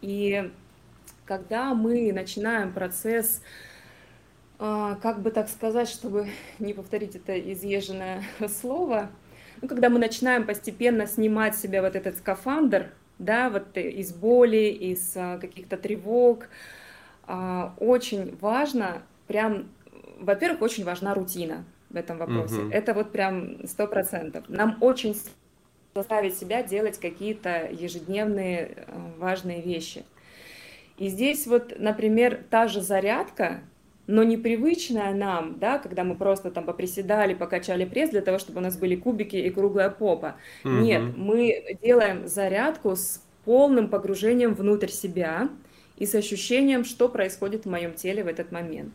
И 0.00 0.50
когда 1.24 1.74
мы 1.74 2.12
начинаем 2.12 2.72
процесс, 2.72 3.42
а, 4.58 4.96
как 4.96 5.20
бы 5.20 5.30
так 5.30 5.48
сказать, 5.48 5.88
чтобы 5.88 6.28
не 6.58 6.72
повторить 6.72 7.16
это 7.16 7.38
изъезженное 7.52 8.22
слово, 8.60 9.10
ну, 9.60 9.68
когда 9.68 9.88
мы 9.88 9.98
начинаем 9.98 10.46
постепенно 10.46 11.06
снимать 11.06 11.56
себя 11.56 11.82
вот 11.82 11.96
этот 11.96 12.18
скафандр, 12.18 12.90
да, 13.18 13.48
вот 13.50 13.76
из 13.76 14.12
боли, 14.12 14.68
из 14.68 15.12
а, 15.16 15.38
каких-то 15.38 15.76
тревог, 15.76 16.48
а, 17.26 17.74
очень 17.78 18.36
важно, 18.40 19.02
прям, 19.26 19.68
во-первых, 20.18 20.62
очень 20.62 20.84
важна 20.84 21.14
рутина 21.14 21.64
в 21.90 21.96
этом 21.96 22.18
вопросе. 22.18 22.62
Угу. 22.62 22.70
Это 22.70 22.94
вот 22.94 23.12
прям 23.12 23.66
сто 23.66 23.86
процентов. 23.86 24.44
Нам 24.48 24.78
очень 24.80 25.16
заставить 25.96 26.36
себя 26.36 26.62
делать 26.62 26.98
какие-то 26.98 27.68
ежедневные 27.72 28.74
э, 28.76 28.98
важные 29.18 29.62
вещи. 29.62 30.04
И 30.98 31.08
здесь 31.08 31.46
вот, 31.46 31.74
например, 31.78 32.44
та 32.50 32.68
же 32.68 32.80
зарядка, 32.80 33.60
но 34.06 34.22
непривычная 34.22 35.14
нам, 35.14 35.58
да, 35.58 35.78
когда 35.78 36.04
мы 36.04 36.14
просто 36.14 36.50
там 36.50 36.64
поприседали, 36.64 37.34
покачали 37.34 37.84
пресс 37.84 38.10
для 38.10 38.20
того, 38.22 38.38
чтобы 38.38 38.58
у 38.58 38.62
нас 38.62 38.76
были 38.76 38.94
кубики 38.94 39.36
и 39.36 39.50
круглая 39.50 39.90
попа. 39.90 40.36
Угу. 40.64 40.72
Нет, 40.74 41.16
мы 41.16 41.76
делаем 41.82 42.28
зарядку 42.28 42.94
с 42.94 43.22
полным 43.44 43.88
погружением 43.88 44.54
внутрь 44.54 44.88
себя 44.88 45.48
и 45.96 46.06
с 46.06 46.14
ощущением, 46.14 46.84
что 46.84 47.08
происходит 47.08 47.64
в 47.64 47.70
моем 47.70 47.94
теле 47.94 48.22
в 48.22 48.28
этот 48.28 48.52
момент. 48.52 48.92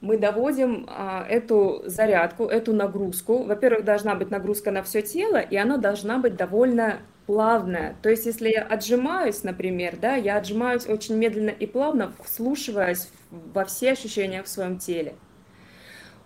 Мы 0.00 0.18
доводим 0.18 0.86
а, 0.88 1.26
эту 1.28 1.82
зарядку, 1.86 2.44
эту 2.44 2.74
нагрузку. 2.74 3.44
Во-первых, 3.44 3.84
должна 3.84 4.14
быть 4.14 4.30
нагрузка 4.30 4.70
на 4.70 4.82
все 4.82 5.02
тело, 5.02 5.38
и 5.38 5.56
она 5.56 5.78
должна 5.78 6.18
быть 6.18 6.36
довольно 6.36 6.98
плавная. 7.26 7.96
То 8.02 8.10
есть, 8.10 8.26
если 8.26 8.50
я 8.50 8.62
отжимаюсь, 8.62 9.42
например, 9.42 9.96
да, 10.00 10.14
я 10.14 10.36
отжимаюсь 10.36 10.86
очень 10.86 11.16
медленно 11.16 11.50
и 11.50 11.66
плавно, 11.66 12.12
вслушиваясь 12.22 13.10
во 13.30 13.64
все 13.64 13.92
ощущения 13.92 14.42
в 14.42 14.48
своем 14.48 14.78
теле. 14.78 15.14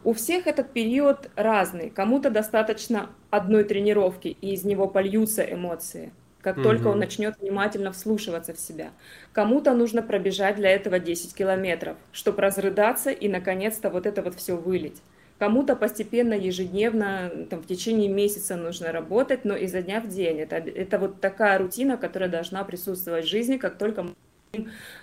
У 0.03 0.15
всех 0.15 0.47
этот 0.47 0.73
период 0.73 1.31
разный. 1.37 1.91
Кому-то 1.91 2.31
достаточно 2.31 3.11
одной 3.31 3.65
тренировки, 3.65 4.29
и 4.29 4.55
из 4.55 4.65
него 4.65 4.89
польются 4.89 5.43
эмоции, 5.43 6.13
как 6.43 6.57
угу. 6.57 6.65
только 6.65 6.89
он 6.89 6.99
начнет 6.99 7.39
внимательно 7.41 7.93
вслушиваться 7.93 8.55
в 8.55 8.59
себя. 8.59 8.91
Кому-то 9.33 9.75
нужно 9.75 10.03
пробежать 10.03 10.57
для 10.57 10.71
этого 10.71 10.99
10 10.99 11.35
километров, 11.35 11.97
чтобы 12.13 12.43
разрыдаться 12.43 13.11
и 13.11 13.29
наконец-то 13.29 13.91
вот 13.91 14.07
это 14.07 14.23
вот 14.23 14.35
все 14.35 14.57
вылить. 14.57 15.03
Кому-то 15.39 15.75
постепенно, 15.75 16.35
ежедневно, 16.35 17.31
там, 17.49 17.63
в 17.63 17.67
течение 17.67 18.11
месяца 18.11 18.57
нужно 18.57 18.93
работать, 18.93 19.47
но 19.47 19.57
изо 19.57 19.81
дня 19.81 20.01
в 20.03 20.09
день. 20.09 20.39
Это, 20.41 20.57
это 20.57 20.99
вот 20.99 21.21
такая 21.23 21.59
рутина, 21.59 21.97
которая 21.97 22.29
должна 22.29 22.63
присутствовать 22.63 23.25
в 23.25 23.29
жизни, 23.29 23.57
как 23.57 23.79
только 23.79 24.03
мы 24.03 24.15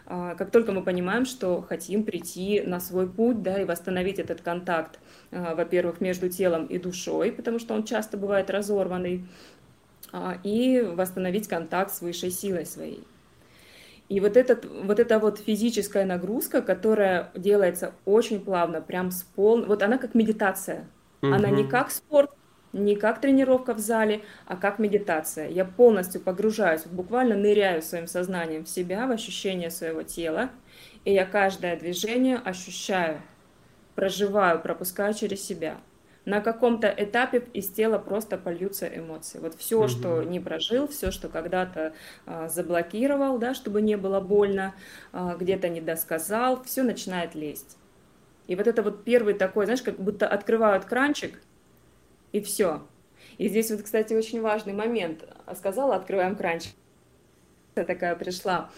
а, 0.05 0.35
как 0.35 0.51
только 0.51 0.73
мы 0.73 0.83
понимаем, 0.83 1.25
что 1.25 1.61
хотим 1.61 2.03
прийти 2.03 2.61
на 2.61 2.79
свой 2.79 3.09
путь, 3.09 3.41
да, 3.43 3.61
и 3.61 3.65
восстановить 3.65 4.19
этот 4.19 4.41
контакт, 4.41 4.99
а, 5.31 5.55
во-первых, 5.55 6.01
между 6.01 6.29
телом 6.29 6.65
и 6.65 6.77
душой, 6.77 7.31
потому 7.31 7.57
что 7.57 7.73
он 7.73 7.83
часто 7.83 8.17
бывает 8.17 8.49
разорванный, 8.49 9.25
и 10.43 10.81
восстановить 10.81 11.47
контакт 11.47 11.93
с 11.93 12.01
высшей 12.01 12.31
силой 12.31 12.65
своей. 12.65 13.03
И 14.09 14.21
вот, 14.21 14.37
этот, 14.37 14.65
вот 14.65 14.99
эта 14.99 15.19
вот 15.19 15.39
физическая 15.39 16.05
нагрузка, 16.05 16.61
которая 16.61 17.29
делается 17.35 17.93
очень 18.05 18.39
плавно, 18.39 18.81
прям 18.81 19.11
с 19.11 19.23
пол... 19.23 19.65
Вот 19.65 19.83
она 19.83 19.97
как 19.97 20.15
медитация. 20.15 20.87
Угу. 21.21 21.33
Она 21.33 21.49
не 21.49 21.67
как 21.67 21.91
спорт, 21.91 22.31
не 22.71 22.95
как 22.95 23.19
тренировка 23.19 23.73
в 23.73 23.79
зале, 23.79 24.21
а 24.45 24.55
как 24.55 24.79
медитация. 24.79 25.49
Я 25.49 25.65
полностью 25.65 26.21
погружаюсь, 26.21 26.85
буквально 26.85 27.35
ныряю 27.35 27.81
своим 27.81 28.07
сознанием 28.07 28.63
в 28.63 28.69
себя, 28.69 29.07
в 29.07 29.11
ощущение 29.11 29.69
своего 29.69 30.03
тела, 30.03 30.51
и 31.03 31.13
я 31.13 31.25
каждое 31.25 31.77
движение 31.77 32.37
ощущаю, 32.37 33.21
проживаю, 33.95 34.61
пропускаю 34.61 35.13
через 35.13 35.43
себя 35.43 35.77
на 36.27 36.41
каком-то 36.41 36.93
этапе 36.95 37.47
из 37.53 37.69
тела 37.69 37.99
просто 37.99 38.37
польются 38.37 38.85
эмоции. 38.85 39.39
Вот 39.39 39.55
все, 39.55 39.79
угу. 39.79 39.87
что 39.87 40.23
не 40.23 40.41
прожил, 40.41 40.89
все, 40.89 41.09
что 41.09 41.29
когда-то 41.29 41.93
а, 42.25 42.49
заблокировал, 42.49 43.37
да, 43.37 43.53
чтобы 43.53 43.81
не 43.81 43.95
было 43.95 44.19
больно, 44.19 44.75
а, 45.13 45.35
где-то 45.35 45.69
не 45.69 45.79
досказал, 45.79 46.61
все 46.63 46.83
начинает 46.83 47.33
лезть. 47.33 47.77
И 48.47 48.57
вот 48.57 48.67
это 48.67 48.83
вот 48.83 49.05
первый 49.05 49.35
такой, 49.35 49.67
знаешь, 49.67 49.81
как 49.81 49.95
будто 49.95 50.27
открывают 50.27 50.83
кранчик, 50.83 51.41
и 52.33 52.41
все. 52.41 52.85
И 53.37 53.47
здесь 53.47 53.71
вот, 53.71 53.83
кстати, 53.83 54.13
очень 54.13 54.41
важный 54.41 54.73
момент. 54.73 55.23
Сказала, 55.55 55.95
открываем 55.95 56.35
кранчик. 56.35 56.73
Такая 57.73 58.17
пришла. 58.17 58.69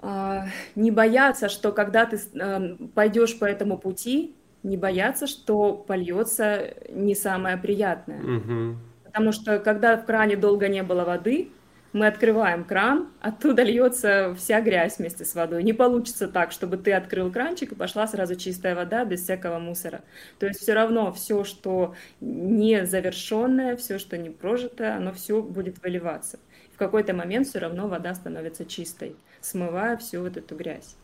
А, 0.00 0.48
не 0.74 0.90
бояться, 0.90 1.48
что 1.48 1.72
когда 1.72 2.04
ты 2.04 2.20
а, 2.38 2.76
пойдешь 2.94 3.38
по 3.38 3.46
этому 3.46 3.78
пути, 3.78 4.36
не 4.62 4.76
бояться, 4.76 5.26
что 5.26 5.74
польется 5.74 6.74
не 6.88 7.14
самое 7.14 7.56
приятное. 7.56 8.20
Угу. 8.20 8.76
Потому 9.04 9.32
что 9.32 9.58
когда 9.58 9.96
в 9.96 10.04
кране 10.04 10.36
долго 10.36 10.68
не 10.68 10.82
было 10.82 11.04
воды, 11.04 11.50
мы 11.92 12.06
открываем 12.06 12.64
кран, 12.64 13.08
оттуда 13.20 13.62
льется 13.62 14.34
вся 14.38 14.60
грязь 14.62 14.98
вместе 14.98 15.24
с 15.24 15.34
водой. 15.34 15.62
Не 15.62 15.74
получится 15.74 16.26
так, 16.26 16.52
чтобы 16.52 16.78
ты 16.78 16.92
открыл 16.92 17.30
кранчик 17.30 17.72
и 17.72 17.74
пошла 17.74 18.06
сразу 18.06 18.34
чистая 18.36 18.74
вода 18.74 19.04
без 19.04 19.22
всякого 19.22 19.58
мусора. 19.58 20.00
То 20.38 20.46
есть 20.46 20.60
все 20.60 20.72
равно 20.72 21.12
все, 21.12 21.44
что 21.44 21.94
не 22.20 22.86
завершенное, 22.86 23.76
все, 23.76 23.98
что 23.98 24.16
не 24.16 24.30
прожитое, 24.30 24.96
оно 24.96 25.12
все 25.12 25.42
будет 25.42 25.82
выливаться. 25.82 26.38
В 26.72 26.78
какой-то 26.78 27.12
момент 27.12 27.46
все 27.46 27.58
равно 27.58 27.88
вода 27.88 28.14
становится 28.14 28.64
чистой, 28.64 29.14
смывая 29.42 29.98
всю 29.98 30.22
вот 30.22 30.38
эту 30.38 30.56
грязь. 30.56 30.96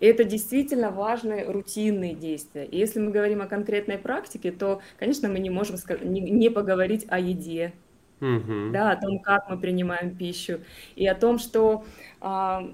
И 0.00 0.06
это 0.06 0.24
действительно 0.24 0.90
важные 0.90 1.50
рутинные 1.50 2.14
действия. 2.14 2.64
И 2.64 2.78
если 2.78 3.00
мы 3.00 3.10
говорим 3.10 3.42
о 3.42 3.46
конкретной 3.46 3.98
практике, 3.98 4.52
то, 4.52 4.80
конечно, 4.98 5.28
мы 5.28 5.38
не 5.38 5.50
можем 5.50 5.76
не 6.02 6.50
поговорить 6.50 7.06
о 7.08 7.18
еде, 7.18 7.72
угу. 8.20 8.70
да, 8.72 8.92
о 8.92 8.96
том, 8.96 9.18
как 9.18 9.48
мы 9.48 9.58
принимаем 9.58 10.16
пищу, 10.16 10.60
и 10.96 11.06
о 11.06 11.14
том, 11.14 11.38
что 11.38 11.84
а, 12.20 12.70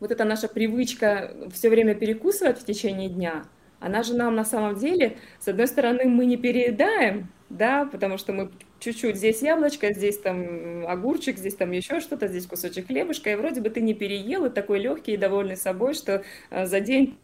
вот 0.00 0.10
эта 0.10 0.24
наша 0.24 0.48
привычка 0.48 1.34
все 1.52 1.70
время 1.70 1.94
перекусывать 1.94 2.58
в 2.58 2.64
течение 2.64 3.08
дня, 3.08 3.44
она 3.80 4.02
же 4.02 4.14
нам 4.14 4.34
на 4.34 4.44
самом 4.44 4.76
деле, 4.76 5.18
с 5.40 5.48
одной 5.48 5.66
стороны, 5.66 6.04
мы 6.04 6.24
не 6.24 6.36
переедаем, 6.36 7.28
да, 7.50 7.84
потому 7.84 8.16
что 8.16 8.32
мы 8.32 8.50
чуть-чуть 8.82 9.16
здесь 9.16 9.42
яблочко, 9.42 9.92
здесь 9.94 10.18
там 10.18 10.86
огурчик, 10.86 11.38
здесь 11.38 11.54
там 11.54 11.70
еще 11.70 12.00
что-то, 12.00 12.26
здесь 12.26 12.46
кусочек 12.46 12.88
хлебушка, 12.88 13.30
и 13.30 13.36
вроде 13.36 13.60
бы 13.60 13.70
ты 13.70 13.80
не 13.80 13.94
переел, 13.94 14.46
и 14.46 14.50
такой 14.50 14.80
легкий 14.80 15.12
и 15.12 15.16
довольный 15.16 15.56
собой, 15.56 15.94
что 15.94 16.24
э, 16.50 16.66
за 16.66 16.80
день 16.80 17.16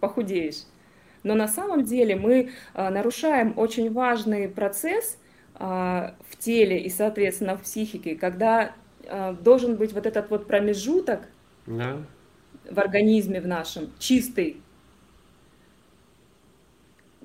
похудеешь. 0.00 0.62
Но 1.24 1.34
на 1.34 1.48
самом 1.48 1.84
деле 1.84 2.14
мы 2.14 2.50
э, 2.74 2.88
нарушаем 2.90 3.54
очень 3.56 3.92
важный 3.92 4.48
процесс 4.48 5.18
э, 5.54 5.58
в 5.58 6.36
теле 6.38 6.80
и, 6.80 6.88
соответственно, 6.90 7.56
в 7.56 7.62
психике, 7.62 8.14
когда 8.14 8.72
должен 9.42 9.76
быть 9.76 9.92
вот 9.92 10.06
этот 10.06 10.30
вот 10.30 10.46
промежуток 10.46 11.28
да. 11.66 11.98
в 12.70 12.80
организме 12.80 13.38
в 13.38 13.46
нашем, 13.46 13.92
чистый, 13.98 14.62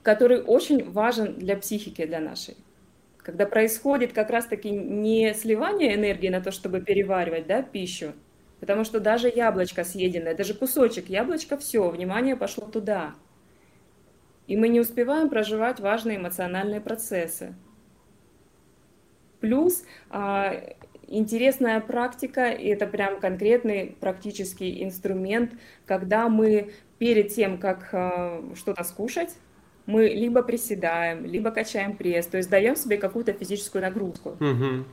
который 0.03 0.41
очень 0.41 0.91
важен 0.91 1.35
для 1.35 1.55
психики, 1.55 2.05
для 2.05 2.19
нашей. 2.19 2.57
Когда 3.29 3.45
происходит 3.45 4.11
как 4.11 4.31
раз-таки 4.31 4.71
не 4.71 5.35
сливание 5.35 5.93
энергии 5.93 6.29
на 6.29 6.41
то, 6.41 6.49
чтобы 6.49 6.81
переваривать 6.81 7.45
да, 7.45 7.61
пищу, 7.61 8.13
потому 8.59 8.83
что 8.83 8.99
даже 8.99 9.29
яблочко 9.29 9.83
съеденное, 9.83 10.33
даже 10.33 10.55
кусочек 10.55 11.09
яблочка, 11.09 11.55
все, 11.55 11.87
внимание 11.91 12.35
пошло 12.35 12.65
туда. 12.65 13.13
И 14.47 14.57
мы 14.57 14.67
не 14.67 14.79
успеваем 14.79 15.29
проживать 15.29 15.79
важные 15.79 16.17
эмоциональные 16.17 16.81
процессы. 16.81 17.53
Плюс 19.41 19.83
а, 20.09 20.55
интересная 21.05 21.81
практика, 21.81 22.49
и 22.49 22.67
это 22.69 22.87
прям 22.87 23.19
конкретный 23.19 23.95
практический 23.99 24.83
инструмент, 24.83 25.51
когда 25.85 26.29
мы 26.29 26.71
перед 26.97 27.31
тем, 27.35 27.59
как 27.59 27.89
а, 27.93 28.43
что-то 28.55 28.83
скушать, 28.83 29.35
мы 29.89 30.07
либо 30.07 30.43
приседаем, 30.43 31.25
либо 31.25 31.51
качаем 31.51 31.97
пресс, 31.97 32.27
то 32.27 32.37
есть 32.37 32.49
даем 32.49 32.75
себе 32.75 32.97
какую-то 32.97 33.33
физическую 33.33 33.81
нагрузку. 33.81 34.37
Угу. 34.39 34.85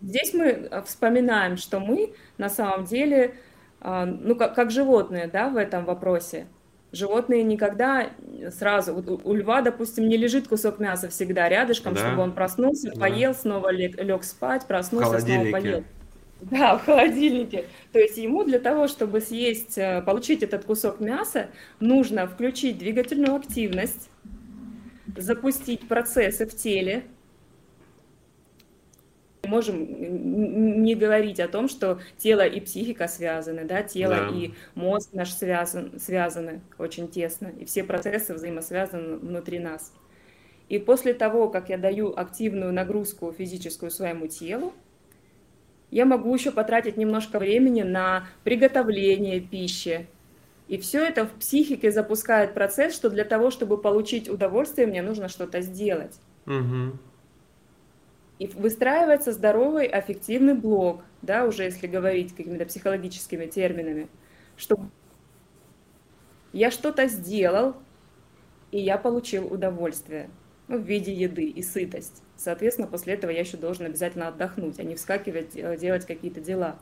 Здесь 0.00 0.34
мы 0.34 0.46
э, 0.46 0.82
вспоминаем, 0.82 1.56
что 1.56 1.78
мы 1.78 2.12
на 2.38 2.48
самом 2.48 2.84
деле, 2.84 3.34
а, 3.80 4.04
ну, 4.04 4.34
как, 4.34 4.54
как 4.54 4.70
животные, 4.72 5.28
да, 5.32 5.48
в 5.48 5.56
этом 5.56 5.84
вопросе. 5.84 6.46
Животные 6.90 7.42
никогда 7.42 8.10
сразу, 8.50 8.94
вот 8.94 9.22
у 9.24 9.34
льва, 9.34 9.62
допустим, 9.62 10.08
не 10.08 10.16
лежит 10.16 10.48
кусок 10.48 10.78
мяса 10.78 11.08
всегда 11.08 11.48
рядышком, 11.48 11.94
да. 11.94 12.00
чтобы 12.00 12.22
он 12.22 12.32
проснулся, 12.32 12.90
да. 12.90 13.00
поел, 13.00 13.34
снова 13.34 13.70
лег, 13.70 13.96
лег 13.96 14.24
спать, 14.24 14.66
проснулся, 14.66 15.20
снова 15.20 15.50
поел. 15.50 15.84
Да, 16.50 16.76
в 16.76 16.84
холодильнике. 16.84 17.66
То 17.92 18.00
есть 18.00 18.16
ему 18.16 18.44
для 18.44 18.58
того, 18.58 18.88
чтобы 18.88 19.20
съесть, 19.20 19.78
э, 19.78 20.02
получить 20.02 20.42
этот 20.42 20.64
кусок 20.64 21.00
мяса, 21.00 21.50
нужно 21.78 22.26
включить 22.26 22.78
двигательную 22.78 23.36
активность, 23.36 24.10
запустить 25.16 25.86
процессы 25.86 26.46
в 26.46 26.54
теле. 26.56 27.04
Мы 29.44 29.50
можем 29.50 30.84
не 30.84 30.94
говорить 30.94 31.38
о 31.38 31.48
том, 31.48 31.68
что 31.68 32.00
тело 32.16 32.46
и 32.46 32.60
психика 32.60 33.06
связаны, 33.06 33.64
да, 33.64 33.82
тело 33.82 34.16
да. 34.16 34.36
и 34.36 34.52
мозг 34.74 35.12
наш 35.12 35.32
связан, 35.32 35.98
связаны 35.98 36.60
очень 36.78 37.08
тесно, 37.08 37.52
и 37.58 37.64
все 37.64 37.84
процессы 37.84 38.34
взаимосвязаны 38.34 39.16
внутри 39.16 39.58
нас. 39.58 39.92
И 40.68 40.78
после 40.78 41.12
того, 41.12 41.50
как 41.50 41.68
я 41.68 41.78
даю 41.78 42.12
активную 42.16 42.72
нагрузку 42.72 43.32
физическую 43.32 43.90
своему 43.90 44.26
телу, 44.26 44.72
я 45.92 46.06
могу 46.06 46.34
еще 46.34 46.50
потратить 46.50 46.96
немножко 46.96 47.38
времени 47.38 47.82
на 47.82 48.26
приготовление 48.44 49.40
пищи. 49.40 50.06
И 50.66 50.78
все 50.78 51.04
это 51.04 51.26
в 51.26 51.32
психике 51.32 51.92
запускает 51.92 52.54
процесс, 52.54 52.94
что 52.94 53.10
для 53.10 53.24
того, 53.24 53.50
чтобы 53.50 53.76
получить 53.76 54.28
удовольствие, 54.28 54.86
мне 54.86 55.02
нужно 55.02 55.28
что-то 55.28 55.60
сделать. 55.60 56.18
Угу. 56.46 56.98
И 58.38 58.46
выстраивается 58.46 59.32
здоровый 59.32 59.86
аффективный 59.86 60.54
блок, 60.54 61.02
да, 61.20 61.44
уже 61.44 61.64
если 61.64 61.86
говорить 61.86 62.34
какими-то 62.34 62.64
психологическими 62.64 63.44
терминами, 63.44 64.08
что 64.56 64.76
я 66.54 66.70
что-то 66.70 67.06
сделал, 67.06 67.76
и 68.70 68.80
я 68.80 68.96
получил 68.96 69.52
удовольствие 69.52 70.30
ну, 70.68 70.78
в 70.78 70.82
виде 70.86 71.12
еды 71.12 71.44
и 71.44 71.62
сытость. 71.62 72.22
Соответственно, 72.42 72.88
после 72.88 73.14
этого 73.14 73.30
я 73.30 73.40
еще 73.40 73.56
должен 73.56 73.86
обязательно 73.86 74.28
отдохнуть, 74.28 74.80
а 74.80 74.82
не 74.82 74.96
вскакивать, 74.96 75.52
делать 75.78 76.06
какие-то 76.06 76.40
дела. 76.40 76.76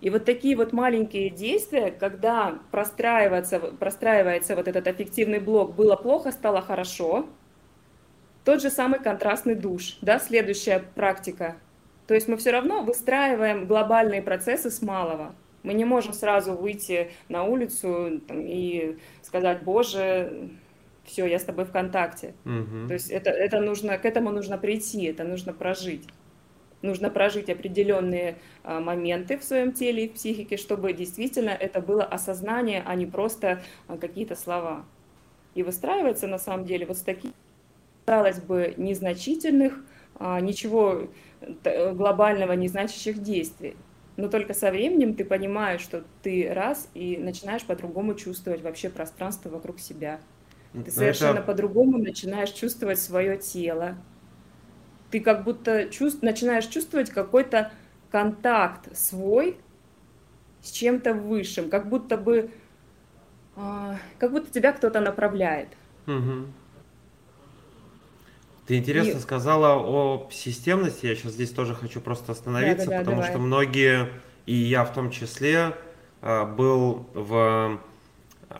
И 0.00 0.10
вот 0.10 0.24
такие 0.24 0.56
вот 0.56 0.72
маленькие 0.72 1.30
действия, 1.30 1.90
когда 1.90 2.58
простраивается, 2.70 3.58
простраивается 3.58 4.54
вот 4.54 4.68
этот 4.68 4.86
аффективный 4.86 5.40
блок 5.40 5.74
«было 5.74 5.96
плохо, 5.96 6.30
стало 6.30 6.60
хорошо», 6.60 7.26
тот 8.44 8.62
же 8.62 8.70
самый 8.70 9.00
контрастный 9.00 9.54
душ, 9.54 9.98
да, 10.02 10.18
следующая 10.18 10.78
практика. 10.94 11.56
То 12.06 12.14
есть 12.14 12.28
мы 12.28 12.36
все 12.36 12.50
равно 12.50 12.82
выстраиваем 12.82 13.66
глобальные 13.66 14.22
процессы 14.22 14.70
с 14.70 14.80
малого. 14.82 15.34
Мы 15.62 15.74
не 15.74 15.84
можем 15.84 16.12
сразу 16.12 16.54
выйти 16.54 17.10
на 17.28 17.44
улицу 17.44 18.20
там, 18.26 18.40
и 18.40 18.96
сказать, 19.22 19.62
боже, 19.64 20.50
все, 21.08 21.26
я 21.26 21.38
с 21.38 21.44
тобой 21.44 21.64
в 21.64 21.72
контакте. 21.72 22.34
Угу. 22.44 22.88
То 22.88 22.94
есть 22.94 23.10
это, 23.10 23.30
это 23.30 23.60
нужно, 23.60 23.98
к 23.98 24.04
этому 24.04 24.30
нужно 24.30 24.58
прийти, 24.58 25.04
это 25.06 25.24
нужно 25.24 25.52
прожить. 25.52 26.06
Нужно 26.80 27.10
прожить 27.10 27.50
определенные 27.50 28.36
а, 28.62 28.78
моменты 28.78 29.36
в 29.36 29.42
своем 29.42 29.72
теле 29.72 30.04
и 30.04 30.08
в 30.08 30.12
психике, 30.12 30.56
чтобы 30.56 30.92
действительно 30.92 31.50
это 31.50 31.80
было 31.80 32.04
осознание, 32.04 32.84
а 32.86 32.94
не 32.94 33.06
просто 33.06 33.62
а, 33.88 33.96
какие-то 33.96 34.36
слова. 34.36 34.84
И 35.56 35.64
выстраивается 35.64 36.28
на 36.28 36.38
самом 36.38 36.66
деле 36.66 36.86
вот 36.86 36.98
с 36.98 37.00
таких, 37.00 37.32
казалось 38.06 38.40
бы, 38.40 38.74
незначительных, 38.76 39.84
а, 40.14 40.40
ничего 40.40 41.08
глобального 41.64 42.52
не 42.52 42.68
значащих 42.68 43.22
действий. 43.22 43.76
Но 44.16 44.28
только 44.28 44.52
со 44.52 44.70
временем 44.72 45.14
ты 45.14 45.24
понимаешь, 45.24 45.80
что 45.80 46.04
ты 46.22 46.52
раз 46.52 46.88
и 46.92 47.16
начинаешь 47.16 47.64
по-другому 47.64 48.14
чувствовать 48.14 48.62
вообще 48.62 48.88
пространство 48.90 49.48
вокруг 49.48 49.78
себя. 49.78 50.20
Ты 50.72 50.90
совершенно 50.90 51.38
это... 51.38 51.46
по-другому 51.46 51.98
начинаешь 51.98 52.50
чувствовать 52.50 53.00
свое 53.00 53.36
тело. 53.38 53.96
Ты 55.10 55.20
как 55.20 55.44
будто 55.44 55.88
чувств... 55.88 56.22
начинаешь 56.22 56.66
чувствовать 56.66 57.10
какой-то 57.10 57.72
контакт 58.10 58.96
свой 58.96 59.56
с 60.62 60.70
чем-то 60.70 61.14
высшим, 61.14 61.70
как 61.70 61.88
будто 61.88 62.16
бы, 62.16 62.50
э, 63.56 63.94
как 64.18 64.32
будто 64.32 64.50
тебя 64.50 64.72
кто-то 64.72 65.00
направляет. 65.00 65.68
Угу. 66.06 66.46
Ты 68.66 68.76
интересно 68.76 69.16
и... 69.16 69.20
сказала 69.20 69.76
о 69.76 70.28
системности. 70.30 71.06
Я 71.06 71.16
сейчас 71.16 71.32
здесь 71.32 71.50
тоже 71.50 71.74
хочу 71.74 72.00
просто 72.02 72.32
остановиться, 72.32 72.86
да, 72.86 72.90
да, 72.90 72.98
да, 72.98 72.98
потому 72.98 73.16
давай. 73.16 73.30
что 73.30 73.38
многие, 73.38 74.08
и 74.44 74.54
я 74.54 74.84
в 74.84 74.92
том 74.92 75.10
числе, 75.10 75.74
а, 76.20 76.44
был 76.44 77.06
в 77.14 77.80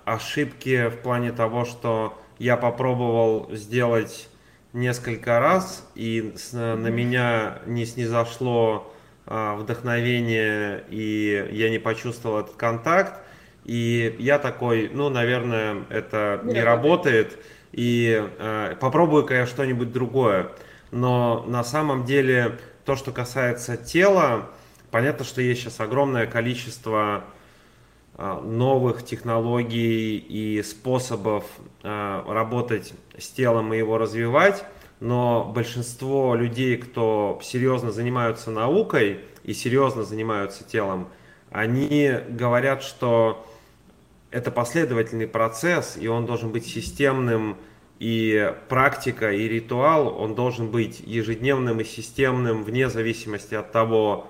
ошибки 0.05 0.89
в 0.89 0.99
плане 0.99 1.32
того, 1.32 1.64
что 1.64 2.18
я 2.39 2.57
попробовал 2.57 3.49
сделать 3.53 4.28
несколько 4.72 5.41
раз, 5.41 5.89
и 5.95 6.34
на 6.53 6.89
меня 6.89 7.59
не 7.66 7.86
снизошло 7.86 8.93
а, 9.26 9.57
вдохновение, 9.57 10.84
и 10.89 11.49
я 11.53 11.70
не 11.70 11.78
почувствовал 11.78 12.41
этот 12.41 12.57
контакт. 12.57 13.20
И 13.64 14.16
я 14.18 14.39
такой, 14.39 14.91
ну, 14.93 15.11
наверное, 15.11 15.84
это 15.91 16.41
не, 16.45 16.55
не 16.55 16.61
работает, 16.61 17.32
работает 17.32 17.45
и 17.72 18.26
э, 18.39 18.76
попробую-ка 18.80 19.34
я 19.34 19.47
что-нибудь 19.47 19.93
другое. 19.93 20.51
Но 20.91 21.45
на 21.47 21.62
самом 21.64 22.05
деле 22.05 22.59
то, 22.84 22.97
что 22.97 23.12
касается 23.12 23.76
тела, 23.76 24.49
понятно, 24.91 25.24
что 25.24 25.43
есть 25.43 25.61
сейчас 25.61 25.80
огромное 25.80 26.26
количество 26.26 26.99
а, 26.99 27.24
новых 28.19 29.05
технологий 29.05 30.19
и 30.19 30.62
способов 30.62 31.45
а, 31.85 32.25
работать 32.27 32.93
с 33.16 33.29
телом 33.29 33.73
и 33.73 33.79
его 33.79 33.97
развивать, 33.97 34.64
но 34.99 35.45
большинство 35.55 36.35
людей, 36.35 36.77
кто 36.77 37.39
серьезно 37.43 37.93
занимаются 37.93 38.51
наукой 38.51 39.21
и 39.45 39.55
серьезно 39.55 40.03
занимаются 40.03 40.64
телом, 40.64 41.09
они 41.51 42.12
говорят, 42.29 42.83
что 42.83 43.47
это 44.33 44.51
последовательный 44.51 45.29
процесс, 45.29 45.97
и 45.97 46.09
он 46.09 46.27
должен 46.27 46.51
быть 46.51 46.66
системным, 46.66 47.57
и 47.99 48.55
практика, 48.69 49.33
и 49.33 49.49
ритуал, 49.49 50.21
он 50.21 50.35
должен 50.35 50.71
быть 50.71 51.01
ежедневным 51.01 51.81
и 51.81 51.85
системным 51.85 52.62
вне 52.62 52.89
зависимости 52.89 53.55
от 53.55 53.73
того, 53.73 54.29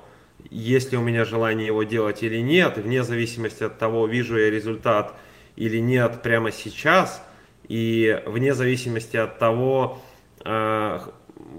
есть 0.50 0.92
ли 0.92 0.98
у 0.98 1.02
меня 1.02 1.24
желание 1.24 1.66
его 1.66 1.82
делать 1.82 2.22
или 2.22 2.38
нет, 2.38 2.78
вне 2.78 3.02
зависимости 3.02 3.64
от 3.64 3.78
того, 3.78 4.06
вижу 4.06 4.38
я 4.38 4.50
результат 4.50 5.14
или 5.56 5.78
нет 5.78 6.22
прямо 6.22 6.52
сейчас, 6.52 7.22
и 7.68 8.22
вне 8.26 8.54
зависимости 8.54 9.16
от 9.16 9.38
того, 9.38 10.00
э, 10.44 11.00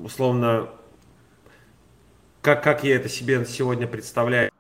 условно, 0.04 0.70
как, 2.42 2.64
как 2.64 2.84
я 2.84 2.96
это 2.96 3.10
себе 3.10 3.46
сегодня 3.46 3.88
представляю. 3.88 4.52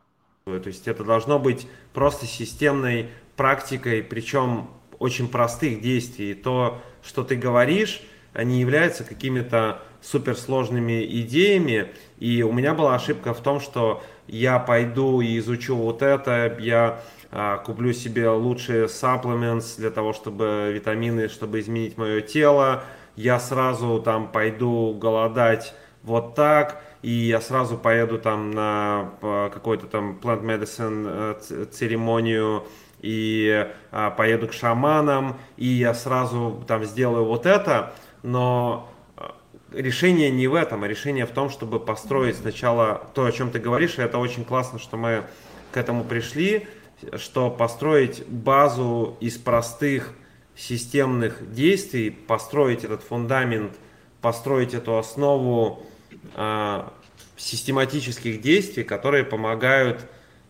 То 0.45 0.61
есть 0.65 0.87
это 0.87 1.03
должно 1.03 1.39
быть 1.39 1.67
просто 1.93 2.25
системной 2.25 3.09
практикой, 3.35 4.03
причем 4.03 4.69
очень 4.97 5.29
простых 5.29 5.81
действий. 5.81 6.33
То, 6.33 6.81
что 7.03 7.23
ты 7.23 7.35
говоришь, 7.35 8.01
они 8.33 8.59
являются 8.59 9.03
какими-то 9.03 9.81
суперсложными 10.01 11.05
идеями. 11.21 11.87
И 12.19 12.43
у 12.43 12.51
меня 12.51 12.73
была 12.73 12.95
ошибка 12.95 13.33
в 13.33 13.41
том, 13.41 13.59
что 13.59 14.03
я 14.27 14.59
пойду 14.59 15.21
и 15.21 15.37
изучу 15.39 15.75
вот 15.75 16.01
это, 16.01 16.57
я 16.59 17.01
а, 17.31 17.57
куплю 17.57 17.93
себе 17.93 18.29
лучшие 18.29 18.85
supplements 18.85 19.77
для 19.77 19.91
того, 19.91 20.13
чтобы 20.13 20.71
витамины, 20.73 21.27
чтобы 21.29 21.59
изменить 21.59 21.97
мое 21.97 22.21
тело. 22.21 22.83
Я 23.15 23.39
сразу 23.39 24.01
там 24.01 24.31
пойду 24.31 24.97
голодать 24.99 25.73
вот 26.03 26.35
так, 26.35 26.81
и 27.01 27.11
я 27.11 27.41
сразу 27.41 27.77
поеду 27.77 28.17
там 28.17 28.51
на 28.51 29.11
какой-то 29.21 29.87
там 29.87 30.19
plant 30.21 30.43
medicine 30.43 31.37
э, 31.49 31.65
церемонию 31.65 32.63
и 33.01 33.67
а, 33.91 34.09
поеду 34.11 34.47
к 34.47 34.53
шаманам, 34.53 35.37
и 35.57 35.65
я 35.65 35.93
сразу 35.93 36.63
там 36.67 36.83
сделаю 36.83 37.25
вот 37.25 37.45
это, 37.45 37.93
но 38.23 38.89
решение 39.73 40.29
не 40.29 40.47
в 40.47 40.55
этом, 40.55 40.83
а 40.83 40.87
решение 40.87 41.25
в 41.25 41.31
том, 41.31 41.49
чтобы 41.49 41.79
построить 41.79 42.37
сначала 42.37 43.09
то, 43.13 43.25
о 43.25 43.31
чем 43.31 43.51
ты 43.51 43.59
говоришь, 43.59 43.97
и 43.97 44.01
это 44.01 44.17
очень 44.17 44.45
классно, 44.45 44.79
что 44.79 44.97
мы 44.97 45.23
к 45.71 45.77
этому 45.77 46.03
пришли, 46.03 46.67
что 47.15 47.49
построить 47.49 48.25
базу 48.27 49.17
из 49.19 49.37
простых 49.37 50.13
системных 50.55 51.53
действий, 51.53 52.09
построить 52.09 52.83
этот 52.83 53.01
фундамент, 53.03 53.73
построить 54.21 54.73
эту 54.73 54.97
основу 54.97 55.85
э, 56.35 56.83
систематических 57.37 58.41
действий, 58.41 58.83
которые 58.83 59.23
помогают 59.23 60.05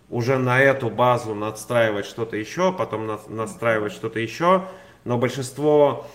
уже 0.09 0.39
на 0.39 0.59
эту 0.59 0.89
базу 0.89 1.35
надстраивать 1.35 2.07
что-то 2.07 2.35
еще, 2.35 2.73
потом 2.73 3.19
настраивать 3.27 3.93
что-то 3.93 4.19
еще. 4.19 4.65
Но 5.05 5.17
большинство 5.17 6.07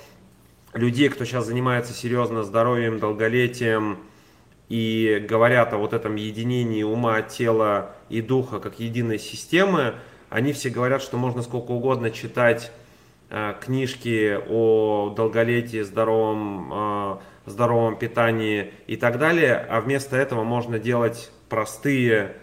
людей, 0.75 1.09
кто 1.09 1.25
сейчас 1.25 1.47
занимается 1.47 1.93
серьезно 1.93 2.43
здоровьем, 2.43 2.99
долголетием 2.99 3.99
и 4.69 5.25
говорят 5.29 5.73
о 5.73 5.79
вот 5.79 5.93
этом 5.93 6.17
единении 6.17 6.83
ума, 6.83 7.23
тела 7.23 7.95
и 8.09 8.21
духа 8.21 8.61
как 8.61 8.81
единой 8.81 9.19
системы, 9.19 9.95
они 10.31 10.53
все 10.53 10.71
говорят, 10.71 11.01
что 11.01 11.17
можно 11.17 11.43
сколько 11.43 11.71
угодно 11.71 12.11
читать 12.11 12.73
э, 13.31 13.55
книжки 13.61 14.39
о 14.49 15.15
долголетии, 15.17 15.83
здоровом, 15.83 16.73
э, 16.73 17.17
здоровом 17.47 17.97
питании 17.97 18.73
и 18.87 18.97
так 18.97 19.19
далее, 19.19 19.55
а 19.55 19.81
вместо 19.81 20.17
этого 20.17 20.43
можно 20.43 20.79
делать 20.79 21.31
простые 21.49 22.37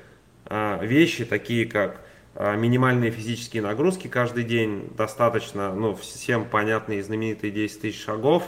э, 0.46 0.86
вещи, 0.86 1.26
такие 1.26 1.66
как 1.66 2.02
минимальные 2.36 3.12
физические 3.12 3.62
нагрузки 3.62 4.08
каждый 4.08 4.44
день 4.46 4.90
достаточно, 4.96 5.74
ну, 5.74 5.96
всем 5.96 6.46
понятные 6.46 7.04
знаменитые 7.04 7.52
10 7.52 7.82
тысяч 7.82 8.04
шагов. 8.04 8.44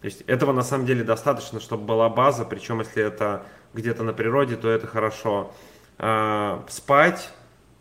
То 0.00 0.06
есть 0.06 0.22
этого 0.22 0.52
на 0.52 0.62
самом 0.62 0.86
деле 0.86 1.04
достаточно, 1.04 1.60
чтобы 1.60 1.84
была 1.84 2.08
база, 2.08 2.44
причем 2.44 2.80
если 2.80 3.02
это 3.02 3.44
где-то 3.74 4.02
на 4.02 4.12
природе, 4.12 4.56
то 4.56 4.68
это 4.68 4.86
хорошо. 4.86 5.52
А, 5.98 6.64
спать 6.68 7.30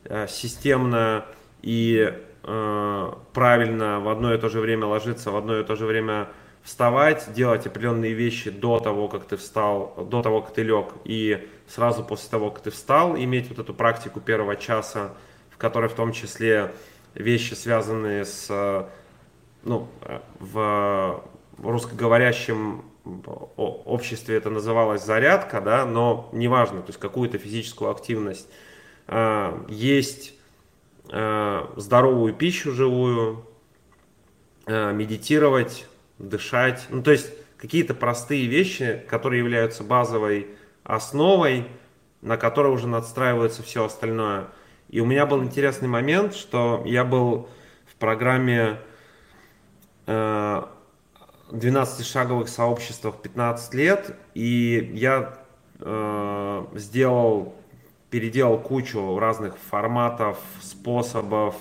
а, 0.05 0.27
системно 0.27 1.25
и 1.61 2.13
правильно 3.33 3.99
в 3.99 4.07
одно 4.07 4.33
и 4.33 4.37
то 4.37 4.47
же 4.47 4.61
время 4.61 4.85
ложиться, 4.85 5.31
в 5.31 5.35
одно 5.35 5.59
и 5.59 5.65
то 5.65 5.75
же 5.75 5.85
время 5.85 6.29
вставать, 6.63 7.33
делать 7.33 7.65
определенные 7.65 8.13
вещи 8.13 8.49
до 8.49 8.79
того, 8.79 9.07
как 9.07 9.25
ты 9.25 9.35
встал, 9.35 10.07
до 10.09 10.21
того, 10.21 10.41
как 10.41 10.53
ты 10.53 10.63
лег, 10.63 10.93
и 11.03 11.45
сразу 11.67 12.03
после 12.03 12.29
того, 12.29 12.51
как 12.51 12.63
ты 12.63 12.71
встал, 12.71 13.17
иметь 13.17 13.49
вот 13.49 13.59
эту 13.59 13.73
практику 13.73 14.19
первого 14.19 14.55
часа, 14.55 15.13
в 15.57 15.59
которой 15.59 15.89
в 15.89 15.93
том 15.93 16.11
числе 16.11 16.71
вещи, 17.15 17.55
связанные 17.55 18.25
с, 18.25 18.87
ну, 19.63 19.87
в 20.39 21.23
русскоговорящем 21.57 22.85
обществе 23.55 24.37
это 24.37 24.51
называлось 24.51 25.03
зарядка, 25.03 25.59
да, 25.59 25.85
но 25.85 26.29
неважно, 26.31 26.81
то 26.81 26.89
есть 26.89 26.99
какую-то 26.99 27.39
физическую 27.39 27.89
активность, 27.89 28.47
а, 29.07 29.65
есть 29.67 30.35
здоровую 31.09 32.33
пищу 32.33 32.73
живую, 32.73 33.45
медитировать, 34.67 35.87
дышать. 36.19 36.85
Ну, 36.89 37.01
то 37.01 37.11
есть 37.11 37.31
какие-то 37.57 37.93
простые 37.93 38.47
вещи, 38.47 39.03
которые 39.09 39.39
являются 39.39 39.83
базовой 39.83 40.49
основой, 40.83 41.67
на 42.21 42.35
которой 42.35 42.73
уже 42.73 42.87
надстраивается 42.87 43.63
все 43.63 43.85
остальное. 43.85 44.47
И 44.89 44.99
у 45.01 45.05
меня 45.05 45.25
был 45.25 45.43
интересный 45.43 45.89
момент, 45.89 46.33
что 46.33 46.81
я 46.85 47.03
был 47.03 47.49
в 47.85 47.95
программе 47.95 48.79
12-шаговых 50.05 52.45
э, 52.45 52.47
сообществах 52.47 53.21
15 53.21 53.73
лет, 53.73 54.15
и 54.33 54.91
я 54.93 55.37
э, 55.79 56.65
сделал, 56.75 57.55
переделал 58.09 58.57
кучу 58.59 59.19
разных 59.19 59.57
форматов, 59.57 60.39
способов 60.61 61.55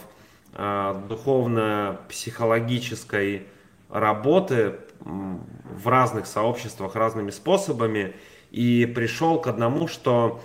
э, 0.53 1.03
духовно-психологической 1.09 3.49
работы 3.89 4.77
в 5.01 5.89
разных 5.89 6.27
сообществах 6.27 6.95
разными 6.95 7.31
способами. 7.31 8.15
И 8.53 8.87
пришел 8.87 9.41
к 9.41 9.49
одному, 9.49 9.89
что 9.89 10.41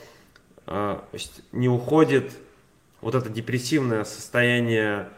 э, 0.66 1.00
не 1.52 1.70
уходит 1.70 2.34
вот 3.02 3.16
это 3.16 3.30
депрессивное 3.30 4.04
состояние 4.04 5.10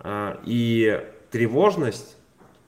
э, 0.00 0.36
и 0.44 1.02
тревожность, 1.30 2.16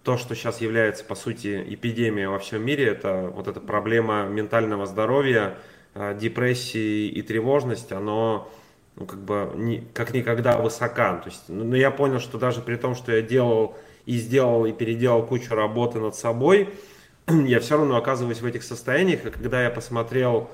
то, 0.03 0.17
что 0.17 0.35
сейчас 0.35 0.61
является, 0.61 1.05
по 1.05 1.15
сути, 1.15 1.65
эпидемией 1.69 2.27
во 2.27 2.39
всем 2.39 2.65
мире, 2.65 2.87
это 2.87 3.31
вот 3.35 3.47
эта 3.47 3.61
проблема 3.61 4.25
ментального 4.25 4.87
здоровья, 4.87 5.57
э, 5.95 6.17
депрессии 6.19 7.09
и 7.09 7.23
тревожность, 7.23 7.93
оно 7.93 8.51
ну, 8.97 9.07
как 9.07 9.21
бы 9.21 9.53
не, 9.55 9.81
как 9.95 10.13
никогда 10.13 10.59
высока. 10.59 11.17
То 11.19 11.29
есть, 11.29 11.45
ну, 11.49 11.75
я 11.75 11.91
понял, 11.91 12.19
что 12.19 12.39
даже 12.39 12.61
при 12.61 12.77
том, 12.77 12.95
что 12.95 13.13
я 13.13 13.23
делал 13.23 13.77
и 14.05 14.17
сделал 14.17 14.67
и 14.67 14.73
переделал 14.73 15.25
кучу 15.25 15.55
работы 15.55 16.01
над 16.01 16.15
собой, 16.15 16.75
я 17.29 17.61
все 17.61 17.77
равно 17.77 17.97
оказываюсь 17.97 18.41
в 18.41 18.47
этих 18.47 18.63
состояниях. 18.63 19.25
И 19.25 19.31
когда 19.31 19.63
я 19.63 19.71
посмотрел 19.71 20.51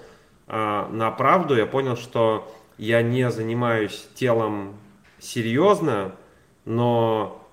э, 0.47 0.87
на 0.91 1.11
правду, 1.11 1.57
я 1.57 1.67
понял, 1.67 1.97
что 1.97 2.53
я 2.79 3.03
не 3.03 3.31
занимаюсь 3.31 4.09
телом 4.15 4.77
серьезно, 5.19 6.15
но, 6.65 7.45